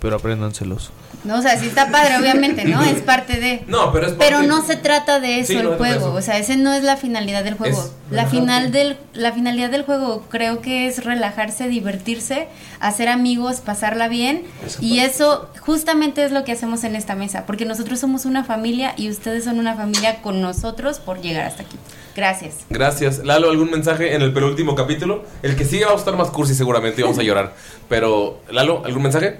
Pero 0.00 0.16
apréndanselos. 0.16 0.90
No, 1.24 1.38
o 1.38 1.42
sea, 1.42 1.56
sí 1.56 1.66
está 1.66 1.90
padre, 1.90 2.18
obviamente, 2.18 2.64
¿no? 2.64 2.82
Es 2.82 3.00
parte 3.00 3.38
de... 3.38 3.62
No, 3.68 3.92
pero 3.92 4.06
es 4.08 4.12
Pero 4.14 4.38
parte- 4.38 4.46
no 4.48 4.64
se 4.64 4.76
trata 4.76 5.20
de 5.20 5.38
eso 5.38 5.52
Sí, 5.52 5.58
el 5.58 5.68
juego, 5.76 6.08
eso. 6.08 6.14
o 6.14 6.20
sea, 6.20 6.38
ese 6.38 6.56
no 6.56 6.72
es 6.72 6.82
la 6.82 6.96
finalidad 6.96 7.44
del 7.44 7.54
juego. 7.54 7.78
Es 7.80 7.92
la 8.10 8.26
final 8.26 8.72
del 8.72 8.98
la 9.14 9.32
finalidad 9.32 9.70
del 9.70 9.84
juego 9.84 10.24
creo 10.28 10.60
que 10.60 10.86
es 10.86 11.04
relajarse, 11.04 11.68
divertirse, 11.68 12.48
hacer 12.80 13.08
amigos, 13.08 13.60
pasarla 13.60 14.08
bien 14.08 14.42
y 14.80 14.98
eso 14.98 15.48
justamente 15.60 16.24
es 16.24 16.32
lo 16.32 16.44
que 16.44 16.52
hacemos 16.52 16.84
en 16.84 16.96
esta 16.96 17.14
mesa, 17.14 17.46
porque 17.46 17.64
nosotros 17.64 18.00
somos 18.00 18.24
una 18.26 18.42
familia 18.44 18.92
y 18.96 19.08
ustedes 19.08 19.44
son 19.44 19.58
una 19.58 19.74
familia 19.76 20.20
con 20.22 20.40
nosotros 20.42 20.98
por 20.98 21.20
llegar 21.22 21.46
hasta 21.46 21.62
aquí. 21.62 21.76
Gracias. 22.16 22.56
Gracias. 22.68 23.18
Lalo, 23.24 23.48
¿algún 23.50 23.70
mensaje 23.70 24.14
en 24.14 24.20
el 24.22 24.32
penúltimo 24.34 24.74
capítulo? 24.74 25.24
El 25.42 25.56
que 25.56 25.64
sigue 25.64 25.84
va 25.86 25.92
a 25.92 25.96
estar 25.96 26.16
más 26.16 26.28
cursi 26.30 26.54
seguramente 26.54 27.00
y 27.00 27.04
vamos 27.04 27.18
a 27.18 27.22
llorar. 27.22 27.54
Pero, 27.88 28.40
Lalo, 28.50 28.82
¿algún 28.84 29.02
mensaje? 29.04 29.38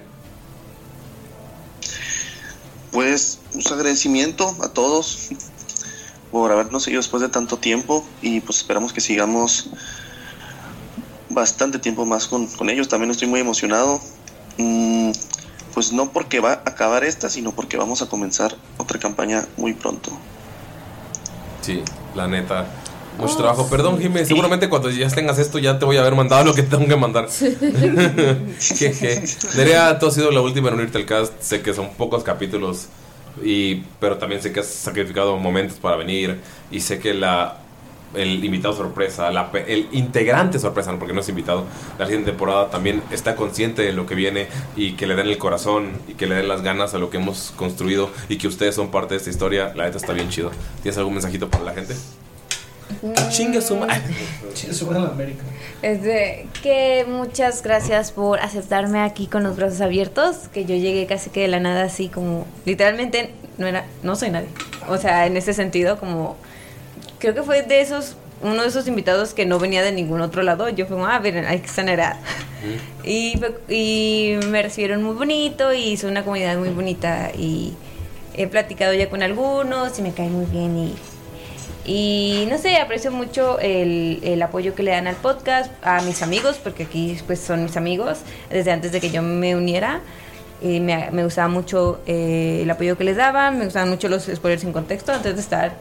Pues 2.92 3.40
un 3.54 3.62
agradecimiento 3.72 4.54
a 4.62 4.68
todos 4.68 5.30
por 6.30 6.52
habernos 6.52 6.84
seguido 6.84 7.00
después 7.00 7.22
de 7.22 7.28
tanto 7.28 7.56
tiempo 7.56 8.06
y 8.20 8.40
pues 8.40 8.58
esperamos 8.58 8.92
que 8.92 9.00
sigamos 9.00 9.70
bastante 11.28 11.78
tiempo 11.78 12.04
más 12.06 12.26
con, 12.28 12.46
con 12.46 12.70
ellos. 12.70 12.88
También 12.88 13.10
estoy 13.10 13.28
muy 13.28 13.40
emocionado. 13.40 14.00
Mm, 14.58 15.12
pues 15.74 15.92
no 15.92 16.12
porque 16.12 16.40
va 16.40 16.52
a 16.52 16.62
acabar 16.66 17.04
esta, 17.04 17.28
sino 17.28 17.52
porque 17.52 17.76
vamos 17.76 18.02
a 18.02 18.06
comenzar 18.06 18.54
otra 18.76 18.98
campaña 18.98 19.46
muy 19.56 19.72
pronto. 19.72 20.10
Sí, 21.62 21.82
la 22.14 22.28
neta. 22.28 22.66
Mucho 23.18 23.36
trabajo. 23.36 23.68
Perdón, 23.68 24.00
Jimé. 24.00 24.24
Seguramente 24.24 24.68
cuando 24.68 24.90
ya 24.90 25.08
tengas 25.08 25.38
esto 25.38 25.58
ya 25.58 25.78
te 25.78 25.84
voy 25.84 25.96
a 25.96 26.00
haber 26.00 26.14
mandado 26.14 26.44
lo 26.44 26.54
que 26.54 26.62
tengo 26.62 26.86
que 26.86 26.96
mandar. 26.96 27.28
Jeje. 28.60 29.22
Nerea, 29.56 29.98
tú 29.98 30.06
has 30.06 30.14
sido 30.14 30.30
la 30.30 30.40
última 30.40 30.68
en 30.68 30.74
unirte 30.74 30.98
al 30.98 31.06
cast. 31.06 31.32
Sé 31.40 31.62
que 31.62 31.74
son 31.74 31.90
pocos 31.94 32.22
capítulos. 32.24 32.88
Y, 33.42 33.84
pero 33.98 34.18
también 34.18 34.42
sé 34.42 34.52
que 34.52 34.60
has 34.60 34.66
sacrificado 34.66 35.36
momentos 35.38 35.78
para 35.78 35.96
venir. 35.96 36.40
Y 36.70 36.80
sé 36.80 36.98
que 36.98 37.14
la 37.14 37.58
el 38.14 38.44
invitado 38.44 38.74
sorpresa, 38.74 39.30
la 39.30 39.50
el 39.66 39.88
integrante 39.92 40.58
sorpresa, 40.58 40.92
no, 40.92 40.98
porque 40.98 41.14
no 41.14 41.20
es 41.20 41.28
invitado, 41.28 41.64
la 41.98 42.06
siguiente 42.06 42.30
temporada 42.30 42.70
también 42.70 43.02
está 43.10 43.36
consciente 43.36 43.82
de 43.82 43.92
lo 43.92 44.06
que 44.06 44.14
viene 44.14 44.48
y 44.76 44.92
que 44.92 45.06
le 45.06 45.14
den 45.14 45.28
el 45.28 45.38
corazón 45.38 45.92
y 46.08 46.14
que 46.14 46.26
le 46.26 46.34
den 46.36 46.48
las 46.48 46.62
ganas 46.62 46.94
a 46.94 46.98
lo 46.98 47.10
que 47.10 47.16
hemos 47.16 47.52
construido 47.56 48.10
y 48.28 48.36
que 48.36 48.48
ustedes 48.48 48.74
son 48.74 48.90
parte 48.90 49.14
de 49.14 49.18
esta 49.18 49.30
historia. 49.30 49.72
La 49.74 49.84
neta 49.84 49.96
está 49.96 50.12
bien 50.12 50.28
chido. 50.28 50.50
¿Tienes 50.82 50.98
algún 50.98 51.14
mensajito 51.14 51.48
para 51.48 51.64
la 51.64 51.72
gente? 51.72 51.94
Chinga 53.30 53.60
su 53.60 53.76
madre. 53.76 54.00
Chinga 54.54 54.74
su 54.74 54.86
madre 54.86 54.98
en 54.98 55.04
la 55.04 55.10
América. 55.10 55.42
Este, 55.82 56.46
que 56.62 57.04
muchas 57.08 57.62
gracias 57.62 58.12
por 58.12 58.40
aceptarme 58.40 59.00
aquí 59.00 59.26
con 59.26 59.42
los 59.42 59.56
brazos 59.56 59.80
abiertos, 59.80 60.48
que 60.52 60.64
yo 60.64 60.76
llegué 60.76 61.06
casi 61.06 61.30
que 61.30 61.40
de 61.40 61.48
la 61.48 61.60
nada 61.60 61.84
así 61.84 62.08
como 62.08 62.46
literalmente 62.64 63.30
no 63.58 63.66
era 63.66 63.84
no 64.02 64.16
soy 64.16 64.30
nadie. 64.30 64.48
O 64.88 64.98
sea, 64.98 65.26
en 65.26 65.36
ese 65.36 65.54
sentido 65.54 65.98
como 65.98 66.36
creo 67.18 67.34
que 67.34 67.42
fue 67.42 67.62
de 67.62 67.80
esos 67.80 68.16
uno 68.42 68.62
de 68.62 68.68
esos 68.68 68.88
invitados 68.88 69.34
que 69.34 69.46
no 69.46 69.58
venía 69.58 69.82
de 69.82 69.92
ningún 69.92 70.20
otro 70.20 70.42
lado. 70.42 70.68
Yo 70.68 70.86
fui 70.86 70.96
como, 70.96 71.06
ah, 71.06 71.20
miren, 71.20 71.46
hay 71.46 71.60
que 71.60 71.66
estar 71.66 71.86
y, 73.04 73.40
y 73.68 74.38
me 74.48 74.62
recibieron 74.62 75.02
muy 75.02 75.14
bonito 75.14 75.72
y 75.72 75.92
hice 75.92 76.06
una 76.06 76.24
comunidad 76.24 76.56
muy 76.58 76.70
bonita 76.70 77.30
y 77.36 77.74
he 78.34 78.46
platicado 78.46 78.94
ya 78.94 79.08
con 79.08 79.22
algunos 79.22 79.98
y 79.98 80.02
me 80.02 80.12
cae 80.12 80.28
muy 80.28 80.46
bien 80.46 80.76
y 80.76 80.94
y 81.84 82.46
no 82.50 82.58
sé, 82.58 82.76
aprecio 82.76 83.10
mucho 83.10 83.58
el, 83.58 84.20
el 84.22 84.40
apoyo 84.42 84.74
que 84.74 84.82
le 84.82 84.92
dan 84.92 85.06
al 85.06 85.16
podcast, 85.16 85.72
a 85.82 86.00
mis 86.02 86.22
amigos, 86.22 86.58
porque 86.62 86.84
aquí 86.84 87.18
pues 87.26 87.40
son 87.40 87.64
mis 87.64 87.76
amigos, 87.76 88.20
desde 88.50 88.70
antes 88.70 88.92
de 88.92 89.00
que 89.00 89.10
yo 89.10 89.22
me 89.22 89.56
uniera. 89.56 90.00
Me, 90.62 91.10
me 91.10 91.24
gustaba 91.24 91.48
mucho 91.48 92.00
eh, 92.06 92.60
el 92.62 92.70
apoyo 92.70 92.96
que 92.96 93.02
les 93.02 93.16
daban, 93.16 93.58
me 93.58 93.64
gustaban 93.64 93.88
mucho 93.90 94.08
los 94.08 94.30
spoilers 94.32 94.62
sin 94.62 94.72
contexto 94.72 95.12
antes 95.12 95.34
de 95.34 95.40
estar. 95.40 95.72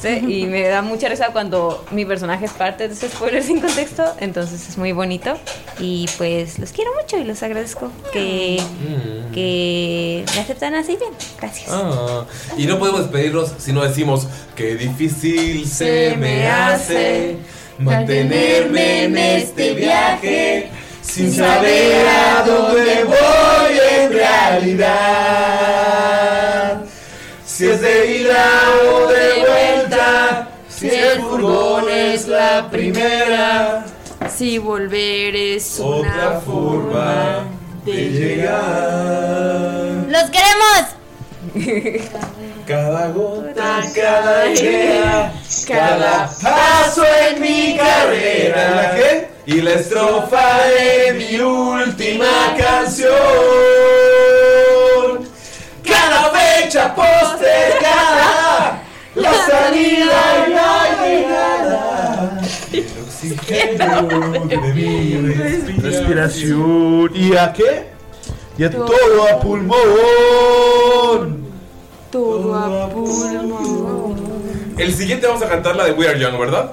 ¿Sí? 0.00 0.08
Y 0.28 0.46
me 0.46 0.68
da 0.68 0.82
mucha 0.82 1.08
risa 1.08 1.28
cuando 1.32 1.84
mi 1.90 2.04
personaje 2.04 2.44
es 2.46 2.52
parte 2.52 2.86
de 2.88 2.94
ese 2.94 3.08
spoiler 3.08 3.42
sin 3.42 3.60
contexto, 3.60 4.04
entonces 4.18 4.68
es 4.68 4.78
muy 4.78 4.92
bonito. 4.92 5.36
Y 5.78 6.06
pues 6.18 6.58
los 6.58 6.72
quiero 6.72 6.90
mucho 7.00 7.16
y 7.18 7.24
los 7.24 7.42
agradezco 7.42 7.90
que, 8.12 8.60
que 9.32 10.24
me 10.34 10.40
aceptan 10.40 10.74
así 10.74 10.96
bien. 10.96 11.12
Gracias. 11.38 11.70
Ah, 11.70 12.24
y 12.56 12.66
no 12.66 12.78
podemos 12.78 13.02
despedirnos 13.02 13.52
si 13.58 13.72
no 13.72 13.82
decimos 13.82 14.26
que 14.54 14.76
difícil 14.76 15.66
se 15.66 16.16
me 16.16 16.48
hace 16.48 17.36
mantenerme 17.78 19.04
en 19.04 19.16
este 19.16 19.74
viaje 19.74 20.68
sin 21.02 21.32
saber 21.32 22.06
a 22.06 22.44
dónde 22.44 23.04
voy 23.04 23.78
en 23.98 24.12
realidad. 24.12 26.19
Si 27.60 27.68
es 27.68 27.82
de 27.82 28.20
ida 28.20 28.48
o 28.90 29.06
de 29.06 29.44
vuelta, 29.46 30.48
si 30.66 30.88
el 30.88 31.20
furgón 31.20 31.90
es 31.90 32.26
la 32.26 32.70
primera, 32.70 33.84
Si 34.34 34.56
volver 34.56 35.36
es 35.36 35.78
otra 35.78 36.10
una 36.10 36.40
forma 36.40 37.44
de 37.84 37.92
llegar. 37.92 38.54
¡Los 40.08 40.30
queremos! 40.30 40.86
Cada 42.66 43.08
gota, 43.08 43.82
cada 43.94 44.46
idea, 44.46 45.34
cada 45.68 46.30
paso 46.42 47.04
en 47.28 47.42
mi 47.42 47.76
carrera. 47.76 48.96
Y 49.44 49.60
la 49.60 49.72
estrofa 49.72 50.60
de 50.64 51.12
mi 51.12 51.38
última 51.38 52.56
canción. 52.56 54.09
Postergada, 56.94 58.82
la 59.14 59.34
salida 59.34 60.46
y 60.46 60.50
la 60.52 61.06
llegada. 61.06 62.40
El 62.72 62.86
oxígeno 63.04 64.02
de 64.46 64.56
mi 64.74 65.32
respiración. 65.32 65.82
Respiración. 65.82 67.10
¿Y 67.14 67.36
a 67.36 67.52
qué? 67.52 67.86
Y 68.58 68.64
a 68.64 68.70
todo 68.70 69.28
a 69.28 69.40
pulmón. 69.40 69.78
Todo 72.10 72.54
a 72.54 72.88
pulmón. 72.90 74.16
El 74.78 74.94
siguiente 74.94 75.26
vamos 75.26 75.42
a 75.42 75.48
cantar 75.48 75.76
la 75.76 75.84
de 75.84 75.92
We 75.92 76.08
Are 76.08 76.18
Young, 76.18 76.38
¿verdad? 76.38 76.72